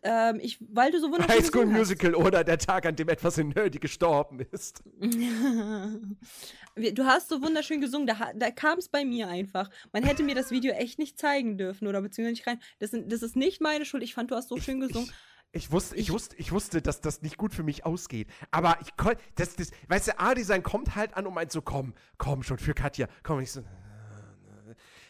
ähm, 0.04 0.40
ich, 0.42 0.60
weil 0.62 0.92
du 0.92 1.00
so 1.00 1.12
wunderschön 1.12 1.36
High 1.36 1.46
School 1.46 1.66
Musical 1.66 2.12
hast. 2.12 2.26
oder 2.26 2.44
der 2.44 2.60
Tag, 2.60 2.86
an 2.86 2.96
dem 2.96 3.10
etwas 3.10 3.40
in 3.40 3.50
Nerdy 3.50 3.80
gestorben 3.80 4.40
ist. 4.52 4.84
du 5.00 7.06
hast 7.06 7.30
so 7.30 7.42
wunderschön 7.42 7.82
gesungen, 7.82 8.06
da, 8.06 8.32
da 8.36 8.52
kam 8.52 8.78
es 8.78 8.88
bei 8.88 9.04
mir 9.04 9.28
einfach. 9.28 9.72
Man 9.92 10.04
hätte 10.04 10.22
mir 10.24 10.36
das 10.36 10.52
Video 10.52 10.74
echt 10.74 11.00
nicht 11.00 11.18
zeigen 11.18 11.58
dürfen 11.58 11.88
oder 11.88 12.02
beziehungsweise 12.02 12.36
nicht 12.36 12.48
rein. 12.48 12.60
Das, 12.78 12.92
das 12.92 13.24
ist 13.24 13.36
nicht 13.36 13.62
meine 13.62 13.84
Schuld. 13.84 14.04
Ich 14.04 14.14
fand, 14.14 14.30
du 14.30 14.36
hast 14.36 14.50
so 14.50 14.58
ich, 14.58 14.64
schön 14.64 14.80
gesungen. 14.80 15.08
Ich, 15.08 15.14
ich 15.14 15.35
wusste, 15.72 15.96
ich, 15.96 16.12
wusste, 16.12 16.36
ich 16.38 16.52
wusste, 16.52 16.82
dass 16.82 17.02
das 17.02 17.22
nicht 17.22 17.38
gut 17.38 17.54
für 17.54 17.64
mich 17.64 17.86
ausgeht. 17.86 18.28
Aber 18.52 18.78
ich 18.82 18.96
konnte, 18.98 19.22
das, 19.36 19.56
das, 19.56 19.72
weißt 19.88 20.10
du, 20.10 20.20
A-Design 20.20 20.64
kommt 20.64 20.96
halt 20.96 21.16
an 21.16 21.26
und 21.26 21.34
meint 21.34 21.52
so, 21.52 21.62
komm, 21.62 21.94
komm 22.18 22.44
schon 22.44 22.58
für 22.58 22.74
Katja. 22.74 23.08
Komm, 23.24 23.38
und 23.38 23.44
ich 23.44 23.52
so, 23.52 23.62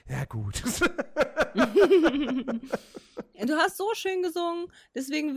ja 0.07 0.25
gut. 0.25 0.61
du 1.55 3.55
hast 3.55 3.77
so 3.77 3.91
schön 3.95 4.21
gesungen, 4.21 4.67
deswegen 4.93 5.33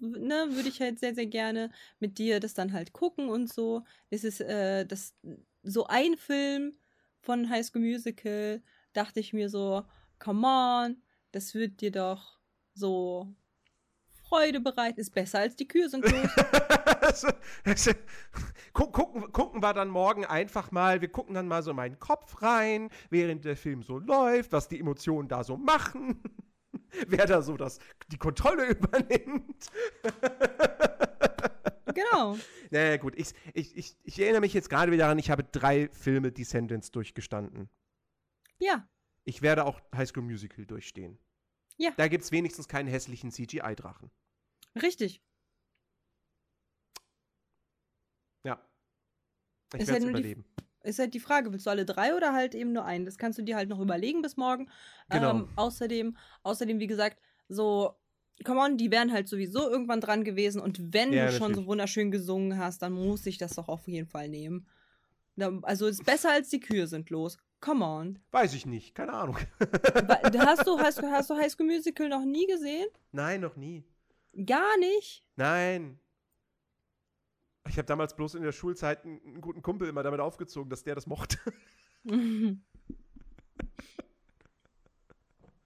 ne, 0.00 0.48
würde 0.50 0.68
ich 0.68 0.80
halt 0.80 0.98
sehr, 0.98 1.14
sehr 1.14 1.26
gerne 1.26 1.70
mit 2.00 2.18
dir 2.18 2.40
das 2.40 2.54
dann 2.54 2.72
halt 2.72 2.92
gucken 2.92 3.28
und 3.28 3.52
so. 3.52 3.84
Das 4.10 4.24
ist 4.24 4.40
äh, 4.40 4.84
das, 4.84 5.14
so 5.62 5.86
ein 5.86 6.16
Film 6.16 6.76
von 7.20 7.48
High 7.48 7.64
School 7.64 7.82
Musical, 7.82 8.62
dachte 8.92 9.20
ich 9.20 9.32
mir 9.32 9.48
so, 9.48 9.84
come 10.18 10.46
on, 10.46 11.02
das 11.30 11.54
wird 11.54 11.80
dir 11.80 11.92
doch 11.92 12.40
so 12.74 13.32
Freude 14.28 14.60
bereiten. 14.60 15.00
Ist 15.00 15.14
besser 15.14 15.40
als 15.40 15.56
die 15.56 15.66
Kühe 15.66 15.88
sind 15.88 16.04
los. 16.10 17.26
gucken, 18.72 19.32
gucken 19.32 19.62
wir 19.62 19.72
dann 19.72 19.88
morgen 19.88 20.24
einfach 20.24 20.70
mal, 20.70 21.00
wir 21.00 21.08
gucken 21.08 21.34
dann 21.34 21.48
mal 21.48 21.62
so 21.62 21.70
in 21.70 21.76
meinen 21.76 21.98
Kopf 21.98 22.42
rein, 22.42 22.90
während 23.10 23.44
der 23.44 23.56
Film 23.56 23.82
so 23.82 23.98
läuft, 23.98 24.52
was 24.52 24.68
die 24.68 24.80
Emotionen 24.80 25.28
da 25.28 25.42
so 25.44 25.56
machen. 25.56 26.22
Wer 27.08 27.26
da 27.26 27.42
so 27.42 27.56
das, 27.56 27.78
die 28.08 28.18
Kontrolle 28.18 28.66
übernimmt. 28.70 29.70
genau. 31.94 32.38
Naja, 32.70 32.96
gut. 32.96 33.14
Ich, 33.16 33.32
ich, 33.54 33.76
ich, 33.76 33.96
ich 34.04 34.20
erinnere 34.20 34.40
mich 34.40 34.54
jetzt 34.54 34.70
gerade 34.70 34.92
wieder 34.92 35.04
daran, 35.04 35.18
ich 35.18 35.30
habe 35.30 35.44
drei 35.44 35.88
Filme 35.92 36.32
Descendants 36.32 36.90
durchgestanden. 36.90 37.68
Ja. 38.58 38.88
Ich 39.24 39.42
werde 39.42 39.64
auch 39.64 39.80
High 39.94 40.08
School 40.08 40.22
Musical 40.22 40.64
durchstehen. 40.64 41.18
Ja. 41.78 41.92
Da 41.96 42.08
gibt 42.08 42.24
es 42.24 42.32
wenigstens 42.32 42.68
keinen 42.68 42.88
hässlichen 42.88 43.30
CGI-Drachen. 43.30 44.10
Richtig. 44.80 45.22
Ja. 48.44 48.60
Ich 49.74 49.80
werde 49.80 49.92
halt 49.92 50.02
es 50.02 50.08
überleben. 50.08 50.44
Die, 50.58 50.88
ist 50.88 50.98
halt 50.98 51.14
die 51.14 51.20
Frage, 51.20 51.52
willst 51.52 51.66
du 51.66 51.70
alle 51.70 51.84
drei 51.84 52.14
oder 52.14 52.32
halt 52.32 52.54
eben 52.54 52.72
nur 52.72 52.84
einen? 52.84 53.04
Das 53.04 53.16
kannst 53.16 53.38
du 53.38 53.42
dir 53.42 53.56
halt 53.56 53.68
noch 53.68 53.80
überlegen 53.80 54.22
bis 54.22 54.36
morgen. 54.36 54.70
Genau. 55.08 55.30
Ähm, 55.30 55.48
außerdem, 55.56 56.16
außerdem, 56.42 56.80
wie 56.80 56.86
gesagt, 56.86 57.20
so, 57.48 57.94
come 58.44 58.60
on, 58.60 58.76
die 58.76 58.90
wären 58.90 59.12
halt 59.12 59.28
sowieso 59.28 59.68
irgendwann 59.70 60.00
dran 60.00 60.24
gewesen. 60.24 60.60
Und 60.60 60.92
wenn 60.92 61.12
ja, 61.12 61.26
du 61.26 61.32
schon 61.32 61.54
so 61.54 61.66
wunderschön 61.66 62.10
gesungen 62.10 62.58
hast, 62.58 62.82
dann 62.82 62.92
muss 62.92 63.26
ich 63.26 63.38
das 63.38 63.54
doch 63.54 63.68
auf 63.68 63.86
jeden 63.86 64.08
Fall 64.08 64.28
nehmen. 64.28 64.66
Also 65.62 65.86
ist 65.86 66.04
besser 66.04 66.32
als 66.32 66.48
die 66.48 66.60
Kühe 66.60 66.88
sind 66.88 67.10
los. 67.10 67.38
Come 67.60 67.84
on. 67.84 68.18
Weiß 68.30 68.54
ich 68.54 68.66
nicht, 68.66 68.94
keine 68.94 69.12
Ahnung. 69.12 69.36
hast, 70.38 70.66
du, 70.66 70.78
hast, 70.78 71.02
hast 71.02 71.30
du 71.30 71.36
High 71.36 71.50
School 71.50 71.66
Musical 71.66 72.08
noch 72.08 72.24
nie 72.24 72.46
gesehen? 72.46 72.86
Nein, 73.10 73.40
noch 73.40 73.56
nie. 73.56 73.84
Gar 74.46 74.78
nicht? 74.78 75.24
Nein. 75.36 75.98
Ich 77.68 77.76
habe 77.76 77.86
damals 77.86 78.14
bloß 78.14 78.36
in 78.36 78.42
der 78.42 78.52
Schulzeit 78.52 79.04
einen, 79.04 79.20
einen, 79.22 79.40
guten 79.40 79.62
Kumpel 79.62 79.88
immer 79.88 80.02
damit 80.02 80.20
aufgezogen, 80.20 80.70
dass 80.70 80.84
der 80.84 80.94
das 80.94 81.06
mochte. 81.06 81.38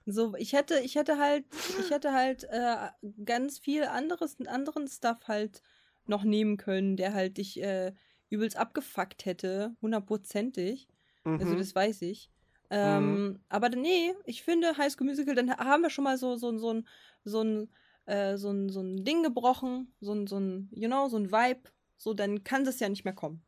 so, 0.07 0.35
ich 0.37 0.55
hätte, 0.55 0.81
ich 0.81 0.95
hätte 0.95 1.19
halt, 1.19 1.45
ich 1.79 1.91
hätte 1.91 2.13
halt 2.13 2.45
äh, 2.45 2.89
ganz 3.25 3.59
viel 3.59 3.85
anderes, 3.85 4.39
anderen 4.47 4.89
Stuff 4.89 5.29
halt 5.29 5.63
noch 6.07 6.25
nehmen 6.25 6.57
können, 6.57 6.97
der 6.97 7.13
halt 7.13 7.37
dich 7.37 7.63
äh, 7.63 7.93
übelst 8.31 8.57
abgefuckt 8.57 9.27
hätte, 9.27 9.77
hundertprozentig. 9.83 10.89
Also 11.25 11.37
mhm. 11.37 11.41
Also 11.41 11.57
das 11.57 11.75
weiß 11.75 12.03
ich. 12.03 12.31
Ähm, 12.71 13.25
mhm. 13.25 13.41
Aber 13.49 13.69
nee, 13.69 14.15
ich 14.25 14.43
finde 14.43 14.77
High 14.79 14.91
School 14.91 15.07
Musical, 15.07 15.35
dann 15.35 15.51
haben 15.51 15.83
wir 15.83 15.91
schon 15.91 16.05
mal 16.05 16.17
so, 16.17 16.37
so, 16.37 16.57
so, 16.57 16.73
ein, 16.73 16.89
so, 17.23 17.43
ein, 17.43 17.69
äh, 18.07 18.37
so, 18.39 18.51
ein, 18.51 18.71
so 18.71 18.81
ein 18.81 19.05
Ding 19.05 19.23
gebrochen, 19.23 19.95
so 20.01 20.13
ein, 20.15 20.27
so 20.27 20.39
ein, 20.39 20.71
you 20.73 20.89
know, 20.89 21.09
so 21.09 21.19
ein 21.19 21.31
Vibe. 21.31 21.71
So, 21.99 22.15
dann 22.15 22.43
kann 22.43 22.65
das 22.65 22.81
ja 22.81 22.89
nicht 22.89 23.05
mehr 23.05 23.15
kommen. 23.15 23.45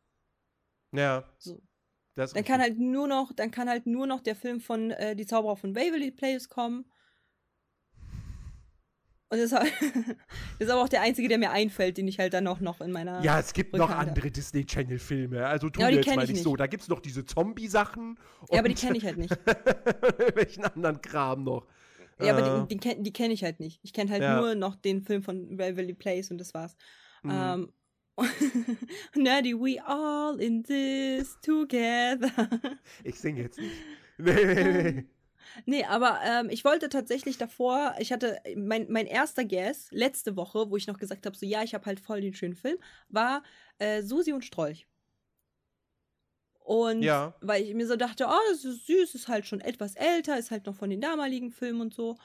Ja. 0.93 1.25
So. 1.39 1.61
dann 2.15 2.45
kann 2.45 2.61
halt 2.61 2.79
nur 2.79 3.07
noch, 3.07 3.33
dann 3.33 3.51
kann 3.51 3.67
halt 3.67 3.85
nur 3.85 4.07
noch 4.07 4.21
der 4.21 4.35
Film 4.35 4.61
von 4.61 4.91
äh, 4.91 5.15
Die 5.15 5.25
Zauberer 5.25 5.57
von 5.57 5.75
Waverly 5.75 6.11
Place 6.11 6.47
kommen. 6.47 6.85
Und 9.29 9.39
das, 9.39 9.51
ist 10.59 10.69
aber 10.69 10.83
auch 10.83 10.89
der 10.89 11.01
einzige, 11.01 11.27
der 11.27 11.37
mir 11.37 11.51
einfällt, 11.51 11.97
den 11.97 12.07
ich 12.07 12.19
halt 12.19 12.33
dann 12.33 12.47
auch 12.47 12.59
noch 12.59 12.79
in 12.79 12.91
meiner. 12.91 13.23
Ja, 13.23 13.39
es 13.39 13.53
gibt 13.53 13.73
Rückhand 13.73 13.89
noch 13.89 13.97
andere 13.97 14.29
Disney 14.29 14.65
Channel-Filme. 14.65 15.45
Also 15.45 15.69
tu 15.69 15.81
ja, 15.81 15.89
jetzt 15.89 16.15
mal 16.15 16.27
nicht, 16.27 16.43
so. 16.43 16.55
Da 16.55 16.67
gibt 16.67 16.83
es 16.83 16.89
noch 16.89 16.99
diese 16.99 17.25
Zombie-Sachen. 17.25 18.19
Ja, 18.51 18.59
aber 18.59 18.69
die 18.69 18.75
kenne 18.75 18.97
ich 18.97 19.05
halt 19.05 19.17
nicht. 19.17 19.35
Welchen 20.35 20.65
anderen 20.65 21.01
Kram 21.01 21.43
noch? 21.43 21.65
Ja, 22.19 22.37
aber 22.37 22.63
äh. 22.63 22.67
die, 22.67 22.77
die, 22.77 23.03
die 23.03 23.13
kenne 23.13 23.33
ich 23.33 23.43
halt 23.43 23.59
nicht. 23.59 23.79
Ich 23.83 23.93
kenne 23.93 24.11
halt 24.11 24.21
ja. 24.21 24.39
nur 24.39 24.55
noch 24.55 24.75
den 24.75 25.01
Film 25.01 25.23
von 25.23 25.57
Waverly 25.57 25.93
Place 25.93 26.29
und 26.29 26.37
das 26.37 26.53
war's. 26.53 26.75
Mhm. 27.23 27.31
Ähm, 27.33 27.73
Nerdy, 29.15 29.53
we 29.53 29.77
all 29.85 30.39
in 30.39 30.63
this 30.63 31.37
together. 31.41 32.31
ich 33.03 33.19
singe 33.19 33.41
jetzt 33.41 33.59
nicht. 33.59 33.75
Nee, 34.17 34.45
nee, 34.45 34.91
nee. 34.91 35.05
Nee, 35.65 35.85
aber 35.85 36.19
ähm, 36.23 36.49
ich 36.49 36.65
wollte 36.65 36.89
tatsächlich 36.89 37.37
davor, 37.37 37.95
ich 37.99 38.11
hatte 38.11 38.39
mein, 38.55 38.87
mein 38.89 39.05
erster 39.05 39.45
Guess 39.45 39.89
letzte 39.91 40.35
Woche, 40.35 40.69
wo 40.69 40.77
ich 40.77 40.87
noch 40.87 40.99
gesagt 40.99 41.25
habe, 41.25 41.35
so 41.35 41.45
ja, 41.45 41.63
ich 41.63 41.73
habe 41.73 41.85
halt 41.85 41.99
voll 41.99 42.21
den 42.21 42.33
schönen 42.33 42.55
Film, 42.55 42.77
war 43.09 43.43
äh, 43.79 44.01
Susi 44.01 44.33
und 44.33 44.43
Strolch. 44.43 44.87
Und 46.59 47.03
ja. 47.03 47.35
weil 47.41 47.63
ich 47.63 47.75
mir 47.75 47.85
so 47.85 47.95
dachte, 47.95 48.25
oh, 48.27 48.49
das 48.49 48.65
ist 48.65 48.87
süß, 48.87 49.13
ist 49.13 49.27
halt 49.27 49.45
schon 49.45 49.61
etwas 49.61 49.95
älter, 49.95 50.37
ist 50.37 50.49
halt 50.49 50.65
noch 50.65 50.75
von 50.75 50.89
den 50.89 50.99
damaligen 50.99 51.51
Filmen 51.51 51.81
und 51.81 51.93
so. 51.93 52.17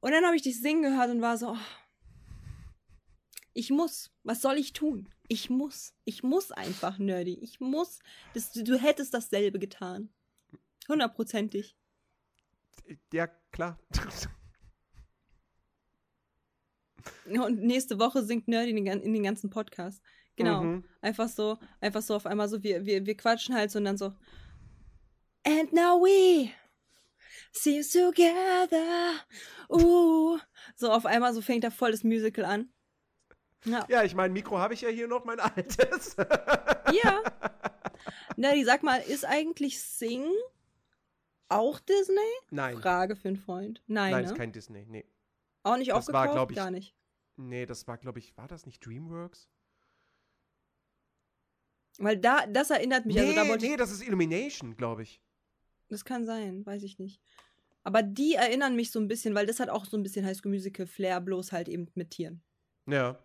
Und 0.00 0.12
dann 0.12 0.24
habe 0.24 0.36
ich 0.36 0.42
dich 0.42 0.60
singen 0.60 0.82
gehört 0.82 1.10
und 1.10 1.20
war 1.20 1.36
so, 1.36 1.50
oh, 1.50 1.58
ich 3.52 3.70
muss, 3.70 4.12
was 4.22 4.42
soll 4.42 4.58
ich 4.58 4.72
tun? 4.72 5.08
Ich 5.26 5.50
muss, 5.50 5.92
ich 6.04 6.22
muss 6.22 6.52
einfach, 6.52 6.98
Nerdy, 6.98 7.34
ich 7.40 7.60
muss. 7.60 7.98
Das, 8.32 8.52
du 8.52 8.78
hättest 8.78 9.12
dasselbe 9.12 9.58
getan. 9.58 10.08
Hundertprozentig. 10.88 11.76
Ja, 13.12 13.28
klar. 13.52 13.78
Und 17.26 17.60
nächste 17.62 17.98
Woche 17.98 18.22
singt 18.22 18.48
Nerdy 18.48 18.70
in 18.70 18.84
den, 18.84 19.00
in 19.00 19.12
den 19.12 19.22
ganzen 19.22 19.50
Podcast. 19.50 20.02
Genau. 20.36 20.62
Mhm. 20.62 20.84
Einfach 21.00 21.28
so, 21.28 21.58
einfach 21.80 22.02
so 22.02 22.14
auf 22.14 22.26
einmal 22.26 22.48
so, 22.48 22.62
wir, 22.62 22.84
wir, 22.84 23.06
wir 23.06 23.16
quatschen 23.16 23.54
halt 23.54 23.70
so 23.70 23.78
und 23.78 23.84
dann 23.84 23.96
so. 23.96 24.12
And 25.46 25.72
now 25.72 26.00
we 26.00 26.50
seem 27.52 27.82
together. 27.82 29.14
Uh. 29.68 30.38
So 30.76 30.90
auf 30.90 31.06
einmal 31.06 31.34
so 31.34 31.40
fängt 31.40 31.64
da 31.64 31.70
voll 31.70 31.92
das 31.92 32.04
Musical 32.04 32.44
an. 32.44 32.70
Ja, 33.64 33.86
ja 33.88 34.04
ich 34.04 34.14
mein 34.14 34.32
Mikro 34.32 34.58
habe 34.58 34.74
ich 34.74 34.80
ja 34.80 34.88
hier 34.88 35.08
noch, 35.08 35.24
mein 35.24 35.40
altes. 35.40 36.16
ja. 36.16 37.22
Nerdy, 38.36 38.64
sag 38.64 38.82
mal, 38.82 38.98
ist 38.98 39.24
eigentlich 39.24 39.82
Sing 39.82 40.24
auch 41.50 41.80
Disney? 41.80 42.16
Nein. 42.50 42.78
Frage 42.78 43.16
für 43.16 43.28
einen 43.28 43.36
Freund. 43.36 43.82
Nein, 43.86 44.12
Nein, 44.12 44.24
ne? 44.24 44.30
ist 44.30 44.36
kein 44.36 44.52
Disney, 44.52 44.86
nee. 44.88 45.04
Auch 45.62 45.76
nicht 45.76 45.90
das 45.90 46.08
aufgekauft? 46.08 46.34
War, 46.34 46.50
ich, 46.50 46.56
Gar 46.56 46.70
nicht. 46.70 46.94
Nee, 47.36 47.66
das 47.66 47.86
war, 47.86 47.98
glaube 47.98 48.18
ich, 48.18 48.36
war 48.36 48.48
das 48.48 48.66
nicht 48.66 48.84
DreamWorks? 48.84 49.48
Weil 51.98 52.16
da, 52.16 52.46
das 52.46 52.70
erinnert 52.70 53.04
mich. 53.04 53.16
Nee, 53.16 53.22
also 53.22 53.34
da 53.34 53.48
wollte 53.48 53.66
nee, 53.66 53.76
das 53.76 53.90
ist 53.90 54.02
Illumination, 54.02 54.76
glaube 54.76 55.02
ich. 55.02 55.20
Das 55.88 56.04
kann 56.04 56.24
sein, 56.24 56.64
weiß 56.64 56.82
ich 56.82 56.98
nicht. 56.98 57.20
Aber 57.82 58.02
die 58.02 58.34
erinnern 58.34 58.76
mich 58.76 58.90
so 58.90 59.00
ein 59.00 59.08
bisschen, 59.08 59.34
weil 59.34 59.46
das 59.46 59.60
hat 59.60 59.68
auch 59.68 59.84
so 59.84 59.96
ein 59.96 60.02
bisschen 60.02 60.24
High 60.24 60.36
School 60.36 60.52
Musical 60.52 60.86
Flair, 60.86 61.20
bloß 61.20 61.52
halt 61.52 61.68
eben 61.68 61.90
mit 61.94 62.10
Tieren. 62.10 62.42
Ja. 62.86 63.18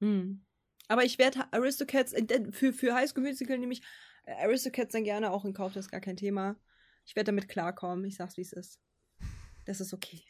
Hm. 0.00 0.44
Aber 0.88 1.04
ich 1.04 1.18
werde 1.18 1.52
Aristocats, 1.52 2.12
äh, 2.12 2.52
für, 2.52 2.72
für 2.72 2.94
High 2.94 3.08
School 3.08 3.24
Musical 3.24 3.58
nämlich 3.58 3.82
Aristocats 4.26 4.92
dann 4.92 5.04
gerne 5.04 5.30
auch 5.30 5.44
in 5.44 5.52
Kauf, 5.52 5.72
das 5.72 5.86
ist 5.86 5.90
gar 5.90 6.00
kein 6.00 6.16
Thema. 6.16 6.56
Ich 7.04 7.16
werde 7.16 7.26
damit 7.26 7.48
klarkommen. 7.48 8.04
Ich 8.04 8.16
sag's, 8.16 8.36
wie 8.36 8.42
es 8.42 8.52
ist. 8.52 8.80
Das 9.66 9.80
ist 9.80 9.92
okay. 9.92 10.24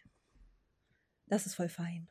Das 1.27 1.47
ist 1.47 1.55
voll 1.55 1.69
fein. 1.69 2.09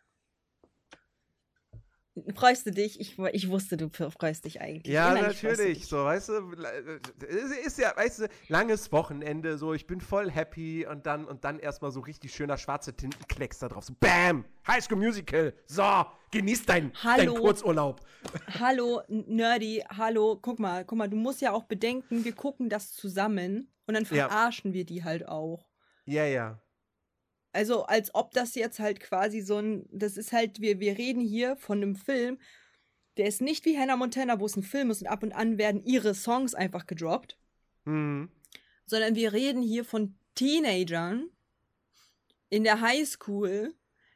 Freust 2.36 2.68
du 2.68 2.72
dich? 2.72 3.00
Ich, 3.00 3.18
ich 3.18 3.50
wusste, 3.50 3.76
du 3.76 3.90
freust 3.90 4.46
dich 4.46 4.62
eigentlich. 4.62 4.94
Ja, 4.94 5.16
natürlich. 5.16 5.88
So, 5.88 6.06
weißt 6.06 6.30
du, 6.30 6.52
ist 7.66 7.80
ja, 7.80 7.92
weißt 7.96 8.20
du, 8.20 8.28
langes 8.50 8.92
Wochenende, 8.92 9.58
so, 9.58 9.74
ich 9.74 9.88
bin 9.88 10.00
voll 10.00 10.30
happy 10.30 10.86
und 10.86 11.08
dann 11.08 11.26
und 11.26 11.44
dann 11.44 11.58
erstmal 11.58 11.92
so 11.92 12.02
richtig 12.02 12.34
schöner 12.34 12.58
schwarzer 12.58 12.96
Tintenklecks 12.96 13.58
da 13.60 13.68
drauf. 13.68 13.86
So, 13.86 13.96
bam! 14.00 14.46
High 14.68 14.84
School 14.84 15.00
Musical. 15.00 15.54
So, 15.66 16.06
genieß 16.30 16.66
dein, 16.68 16.92
dein 17.04 17.30
Kurzurlaub. 17.30 18.02
Hallo, 18.60 19.02
Nerdy, 19.08 19.84
hallo, 19.90 20.38
guck 20.40 20.60
mal, 20.60 20.86
guck 20.86 21.00
mal, 21.00 21.10
du 21.10 21.18
musst 21.18 21.42
ja 21.42 21.52
auch 21.52 21.64
bedenken, 21.64 22.24
wir 22.24 22.34
gucken 22.34 22.70
das 22.70 22.94
zusammen 22.94 23.72
und 23.88 23.96
dann 23.96 24.06
verarschen 24.06 24.72
ja. 24.72 24.76
wir 24.76 24.86
die 24.86 25.04
halt 25.04 25.28
auch. 25.28 25.68
Ja, 26.06 26.26
ja. 26.26 26.63
Also 27.54 27.84
als 27.84 28.14
ob 28.16 28.32
das 28.32 28.56
jetzt 28.56 28.80
halt 28.80 29.00
quasi 29.00 29.42
so 29.42 29.58
ein, 29.58 29.86
das 29.92 30.18
ist 30.18 30.34
halt, 30.34 30.60
wir, 30.60 30.80
wir 30.80 30.98
reden 30.98 31.22
hier 31.22 31.56
von 31.56 31.82
einem 31.82 31.96
Film, 31.96 32.40
der 33.18 33.28
ist 33.28 33.42
nicht 33.42 33.64
wie 33.66 33.78
Hannah 33.78 33.96
Montana, 33.96 34.40
wo 34.40 34.46
es 34.46 34.56
ein 34.56 34.64
Film 34.64 34.90
ist 34.90 35.02
und 35.02 35.08
ab 35.08 35.22
und 35.22 35.34
an 35.34 35.60
werden 35.60 35.84
ihre 35.84 36.16
Songs 36.16 36.56
einfach 36.56 36.88
gedroppt. 36.88 37.38
Mhm. 37.86 38.30
Sondern 38.88 39.16
wir 39.16 39.34
reden 39.34 39.62
hier 39.62 39.86
von 39.86 40.16
Teenagern 40.36 41.30
in 42.50 42.64
der 42.64 42.82
Highschool, 42.82 43.74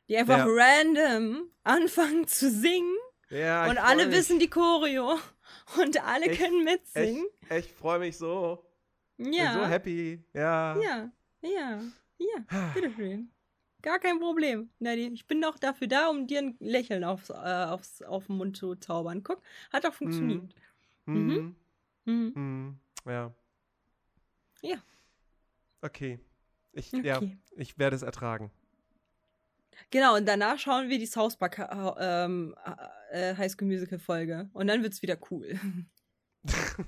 die 0.10 0.18
einfach 0.18 0.40
ja. 0.40 0.48
random 0.48 1.52
anfangen 1.64 2.28
zu 2.28 2.50
singen. 2.50 2.96
Ja, 3.30 3.70
und 3.70 3.78
alle 3.78 4.08
mich. 4.08 4.16
wissen 4.16 4.40
die 4.40 4.50
Choreo. 4.50 5.20
Und 5.82 6.04
alle 6.06 6.30
ich, 6.30 6.38
können 6.38 6.64
mitsingen. 6.66 7.26
Ich, 7.50 7.58
ich 7.58 7.74
freue 7.74 8.00
mich 8.00 8.18
so. 8.18 8.66
Ja. 9.18 9.54
Bin 9.54 9.64
so 9.64 9.68
happy. 9.68 10.24
Ja. 10.34 10.78
Ja, 10.78 11.12
ja. 11.42 11.82
Ja, 12.18 12.72
bitteschön. 12.74 13.32
Gar 13.82 14.00
kein 14.00 14.20
Problem, 14.20 14.70
Nadine. 14.80 15.14
Ich 15.14 15.28
bin 15.28 15.42
doch 15.42 15.60
dafür 15.60 15.88
da, 15.88 16.10
um 16.10 16.26
dir 16.26 16.40
ein 16.40 16.56
Lächeln 16.60 17.04
aufs, 17.04 17.30
äh, 17.30 17.34
aufs, 17.34 18.02
auf 18.02 18.26
den 18.26 18.38
Mund 18.38 18.58
zu 18.58 18.76
zaubern. 18.76 19.24
Guck, 19.24 19.42
hat 19.72 19.84
doch 19.84 19.94
funktioniert. 19.94 20.54
Mhm. 21.06 21.16
Mhm. 21.16 21.56
Mhm. 22.06 22.32
mhm. 22.36 22.80
Ja. 23.06 23.34
Ja. 24.62 24.78
Okay. 25.82 26.20
Ich, 26.74 26.94
okay. 26.94 27.06
Ja, 27.06 27.22
ich 27.56 27.78
werde 27.78 27.96
es 27.96 28.02
ertragen. 28.02 28.52
Genau, 29.92 30.16
und 30.16 30.26
danach 30.26 30.58
schauen 30.58 30.90
wir 30.90 30.98
die 30.98 31.06
South 31.06 31.38
Park 31.38 31.60
ähm, 32.00 32.56
äh, 33.12 33.36
High 33.36 33.52
School 33.52 33.68
Musical 33.68 34.00
Folge. 34.00 34.50
Und 34.54 34.68
dann 34.68 34.82
wird 34.82 34.94
es 34.94 35.02
wieder 35.02 35.18
cool. 35.32 35.60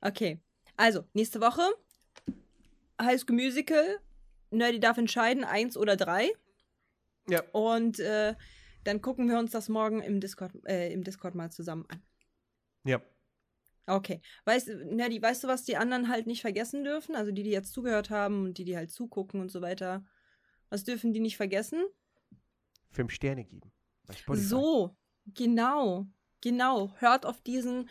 okay. 0.00 0.40
Also, 0.76 1.04
nächste 1.12 1.40
Woche 1.40 1.62
High 3.00 3.20
School 3.20 3.36
Musical. 3.36 4.00
Nerdy 4.50 4.80
darf 4.80 4.98
entscheiden, 4.98 5.44
eins 5.44 5.76
oder 5.76 5.96
drei. 5.96 6.30
Ja. 7.28 7.42
Und 7.52 7.98
äh, 7.98 8.34
dann 8.84 9.02
gucken 9.02 9.28
wir 9.28 9.38
uns 9.38 9.50
das 9.50 9.68
morgen 9.68 10.00
im 10.00 10.20
Discord, 10.20 10.52
äh, 10.66 10.92
im 10.92 11.02
Discord 11.02 11.34
mal 11.34 11.50
zusammen 11.50 11.84
an. 11.88 12.02
Ja. 12.84 13.02
Okay. 13.86 14.20
Weißt, 14.44 14.68
Nerdy, 14.68 15.20
weißt 15.20 15.44
du, 15.44 15.48
was 15.48 15.64
die 15.64 15.76
anderen 15.76 16.08
halt 16.08 16.26
nicht 16.26 16.40
vergessen 16.40 16.84
dürfen? 16.84 17.14
Also 17.14 17.32
die, 17.32 17.42
die 17.42 17.50
jetzt 17.50 17.72
zugehört 17.72 18.10
haben 18.10 18.44
und 18.44 18.58
die, 18.58 18.64
die 18.64 18.76
halt 18.76 18.90
zugucken 18.90 19.40
und 19.40 19.50
so 19.50 19.60
weiter. 19.60 20.04
Was 20.70 20.84
dürfen 20.84 21.12
die 21.12 21.20
nicht 21.20 21.36
vergessen? 21.36 21.84
Fünf 22.90 23.12
Sterne 23.12 23.44
geben. 23.44 23.72
So, 24.28 24.96
genau. 25.26 26.06
Genau. 26.40 26.94
Hört 26.98 27.26
auf 27.26 27.40
diesen, 27.42 27.88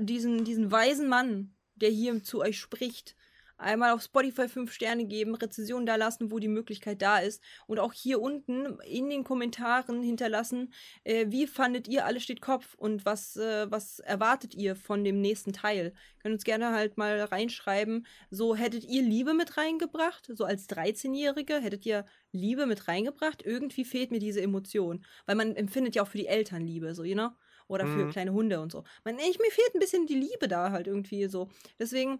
diesen, 0.00 0.44
diesen 0.44 0.70
weisen 0.70 1.08
Mann, 1.08 1.56
der 1.74 1.90
hier 1.90 2.22
zu 2.22 2.40
euch 2.40 2.58
spricht 2.58 3.16
einmal 3.60 3.92
auf 3.92 4.02
Spotify 4.02 4.48
fünf 4.48 4.72
Sterne 4.72 5.04
geben, 5.04 5.34
Rezensionen 5.34 5.86
da 5.86 5.96
lassen, 5.96 6.30
wo 6.30 6.38
die 6.38 6.48
Möglichkeit 6.48 7.02
da 7.02 7.18
ist. 7.18 7.42
Und 7.66 7.78
auch 7.78 7.92
hier 7.92 8.20
unten 8.20 8.78
in 8.80 9.10
den 9.10 9.24
Kommentaren 9.24 10.02
hinterlassen, 10.02 10.72
äh, 11.04 11.26
wie 11.28 11.46
fandet 11.46 11.88
ihr 11.88 12.06
Alles 12.06 12.22
steht 12.22 12.40
Kopf 12.40 12.74
und 12.74 13.04
was, 13.04 13.36
äh, 13.36 13.70
was 13.70 13.98
erwartet 14.00 14.54
ihr 14.54 14.76
von 14.76 15.04
dem 15.04 15.20
nächsten 15.20 15.52
Teil? 15.52 15.92
Könnt 16.20 16.34
uns 16.34 16.44
gerne 16.44 16.70
halt 16.72 16.96
mal 16.96 17.20
reinschreiben. 17.20 18.06
So, 18.30 18.54
hättet 18.54 18.84
ihr 18.84 19.02
Liebe 19.02 19.34
mit 19.34 19.56
reingebracht? 19.56 20.30
So 20.34 20.44
als 20.44 20.68
13-Jährige, 20.68 21.60
hättet 21.60 21.86
ihr 21.86 22.04
Liebe 22.32 22.66
mit 22.66 22.88
reingebracht? 22.88 23.42
Irgendwie 23.44 23.84
fehlt 23.84 24.10
mir 24.10 24.20
diese 24.20 24.40
Emotion. 24.40 25.04
Weil 25.26 25.36
man 25.36 25.56
empfindet 25.56 25.94
ja 25.94 26.02
auch 26.02 26.08
für 26.08 26.18
die 26.18 26.26
Eltern 26.26 26.66
Liebe, 26.66 26.94
so, 26.94 27.04
you 27.04 27.14
know? 27.14 27.30
Oder 27.68 27.86
für 27.86 28.04
mhm. 28.04 28.10
kleine 28.10 28.32
Hunde 28.32 28.60
und 28.60 28.72
so. 28.72 28.82
Man, 29.04 29.16
ich, 29.18 29.38
mir 29.38 29.50
fehlt 29.50 29.74
ein 29.74 29.78
bisschen 29.78 30.06
die 30.06 30.16
Liebe 30.16 30.48
da 30.48 30.72
halt 30.72 30.88
irgendwie 30.88 31.28
so. 31.28 31.48
Deswegen 31.78 32.18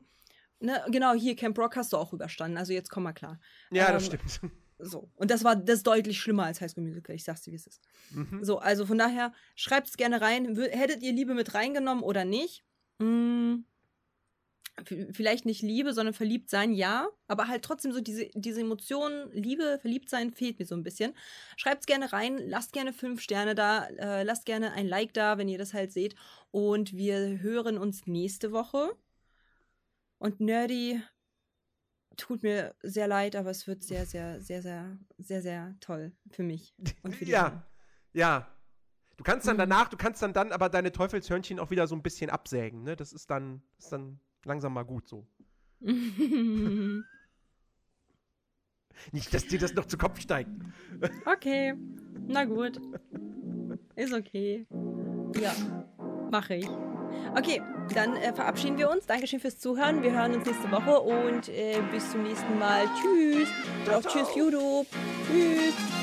Ne, 0.61 0.85
genau, 0.89 1.15
hier 1.15 1.37
Camp 1.37 1.59
Rock 1.59 1.77
hast 1.77 1.93
du 1.93 1.97
auch 1.97 2.13
überstanden. 2.13 2.59
Also 2.59 2.73
jetzt 2.73 2.91
komm 2.91 3.05
mal 3.05 3.13
klar. 3.13 3.41
Ja, 3.71 3.89
ähm, 3.89 3.95
das 3.95 4.07
stimmt. 4.07 4.41
So. 4.83 5.11
Und 5.17 5.31
das 5.31 5.45
war 5.45 5.57
das 5.57 5.79
ist 5.79 5.87
deutlich 5.87 6.19
schlimmer 6.19 6.45
als 6.45 6.61
High 6.61 6.71
School 6.71 6.85
Musical. 6.85 7.15
Ich 7.15 7.25
sag's 7.25 7.43
dir, 7.43 7.51
wie 7.51 7.57
es 7.57 7.67
ist. 7.67 7.83
Mhm. 8.13 8.43
So, 8.43 8.59
also 8.59 8.87
von 8.87 8.97
daher, 8.97 9.33
schreibt 9.55 9.89
es 9.89 9.97
gerne 9.97 10.21
rein. 10.21 10.57
Hättet 10.57 11.03
ihr 11.03 11.13
Liebe 11.13 11.35
mit 11.35 11.55
reingenommen 11.55 12.03
oder 12.03 12.25
nicht? 12.25 12.65
Hm, 12.99 13.65
vielleicht 15.13 15.45
nicht 15.45 15.63
Liebe, 15.63 15.93
sondern 15.93 16.15
verliebt 16.15 16.51
sein, 16.51 16.73
ja. 16.73 17.09
Aber 17.29 17.49
halt 17.49 17.63
trotzdem 17.63 17.93
so 17.93 18.01
diese, 18.01 18.31
diese 18.35 18.61
Emotionen, 18.61 19.31
Liebe, 19.33 19.79
verliebt 19.81 20.09
sein, 20.09 20.33
fehlt 20.33 20.59
mir 20.59 20.67
so 20.67 20.75
ein 20.75 20.83
bisschen. 20.83 21.15
Schreibt 21.57 21.81
es 21.81 21.87
gerne 21.87 22.13
rein, 22.13 22.39
lasst 22.39 22.73
gerne 22.73 22.93
fünf 22.93 23.21
Sterne 23.21 23.55
da, 23.55 23.87
äh, 23.87 24.23
lasst 24.23 24.47
gerne 24.47 24.73
ein 24.73 24.87
Like 24.87 25.13
da, 25.15 25.39
wenn 25.39 25.49
ihr 25.49 25.59
das 25.59 25.75
halt 25.75 25.93
seht. 25.93 26.15
Und 26.51 26.97
wir 26.97 27.41
hören 27.41 27.79
uns 27.79 28.07
nächste 28.07 28.53
Woche. 28.53 28.91
Und 30.21 30.39
Nerdy 30.39 31.03
tut 32.19 32.43
mir 32.43 32.75
sehr 32.83 33.09
leid, 33.09 33.35
aber 33.37 33.49
es 33.51 33.67
wird 33.67 33.83
sehr, 33.83 34.05
sehr, 34.05 34.39
sehr, 34.43 34.61
sehr, 34.61 34.99
sehr, 35.17 35.41
sehr 35.41 35.75
toll 35.81 36.13
für 36.31 36.43
mich 36.43 36.75
und 37.03 37.17
für 37.17 37.25
die 37.25 37.31
Ja, 37.31 37.53
Welt. 37.53 37.63
ja. 38.13 38.47
Du 39.17 39.25
kannst 39.25 39.49
dann 39.49 39.57
mhm. 39.57 39.61
danach, 39.61 39.89
du 39.89 39.97
kannst 39.97 40.21
dann 40.23 40.35
dann 40.35 40.53
aber 40.53 40.69
deine 40.69 40.93
Teufelshörnchen 40.93 41.59
auch 41.59 41.71
wieder 41.71 41.87
so 41.87 41.95
ein 41.95 42.03
bisschen 42.03 42.29
absägen, 42.31 42.83
ne? 42.83 42.97
Das 42.97 43.15
ist 43.15 43.31
dann, 43.31 43.63
ist 43.79 43.93
dann 43.93 44.21
langsam 44.45 44.75
mal 44.75 44.85
gut 44.85 45.09
so. 45.09 45.27
Nicht, 45.81 47.07
dass 49.33 49.47
dir 49.47 49.59
das 49.59 49.73
noch 49.73 49.87
zu 49.87 49.97
Kopf 49.97 50.21
steigt. 50.21 50.51
Okay, 51.25 51.75
na 52.29 52.45
gut. 52.45 52.79
Ist 53.97 54.13
okay. 54.13 54.67
Ja, 55.41 55.55
mache 56.31 56.57
ich. 56.57 56.69
Okay, 57.37 57.63
dann 57.95 58.17
äh, 58.17 58.33
verabschieden 58.33 58.79
wir 58.79 58.91
uns. 58.91 59.07
Dankeschön 59.07 59.41
fürs 59.41 59.59
Zuhören. 59.59 60.03
Wir 60.03 60.13
hören 60.13 60.35
uns 60.35 60.47
nächste 60.47 60.71
Woche 60.71 61.01
und 61.01 61.49
äh, 61.49 61.81
bis 61.93 62.11
zum 62.11 62.23
nächsten 62.23 62.59
Mal. 62.59 62.87
Tschüss. 63.01 63.49
Auch 63.93 64.03
tschüss, 64.03 64.35
YouTube. 64.35 64.87
Tschüss. 65.27 66.00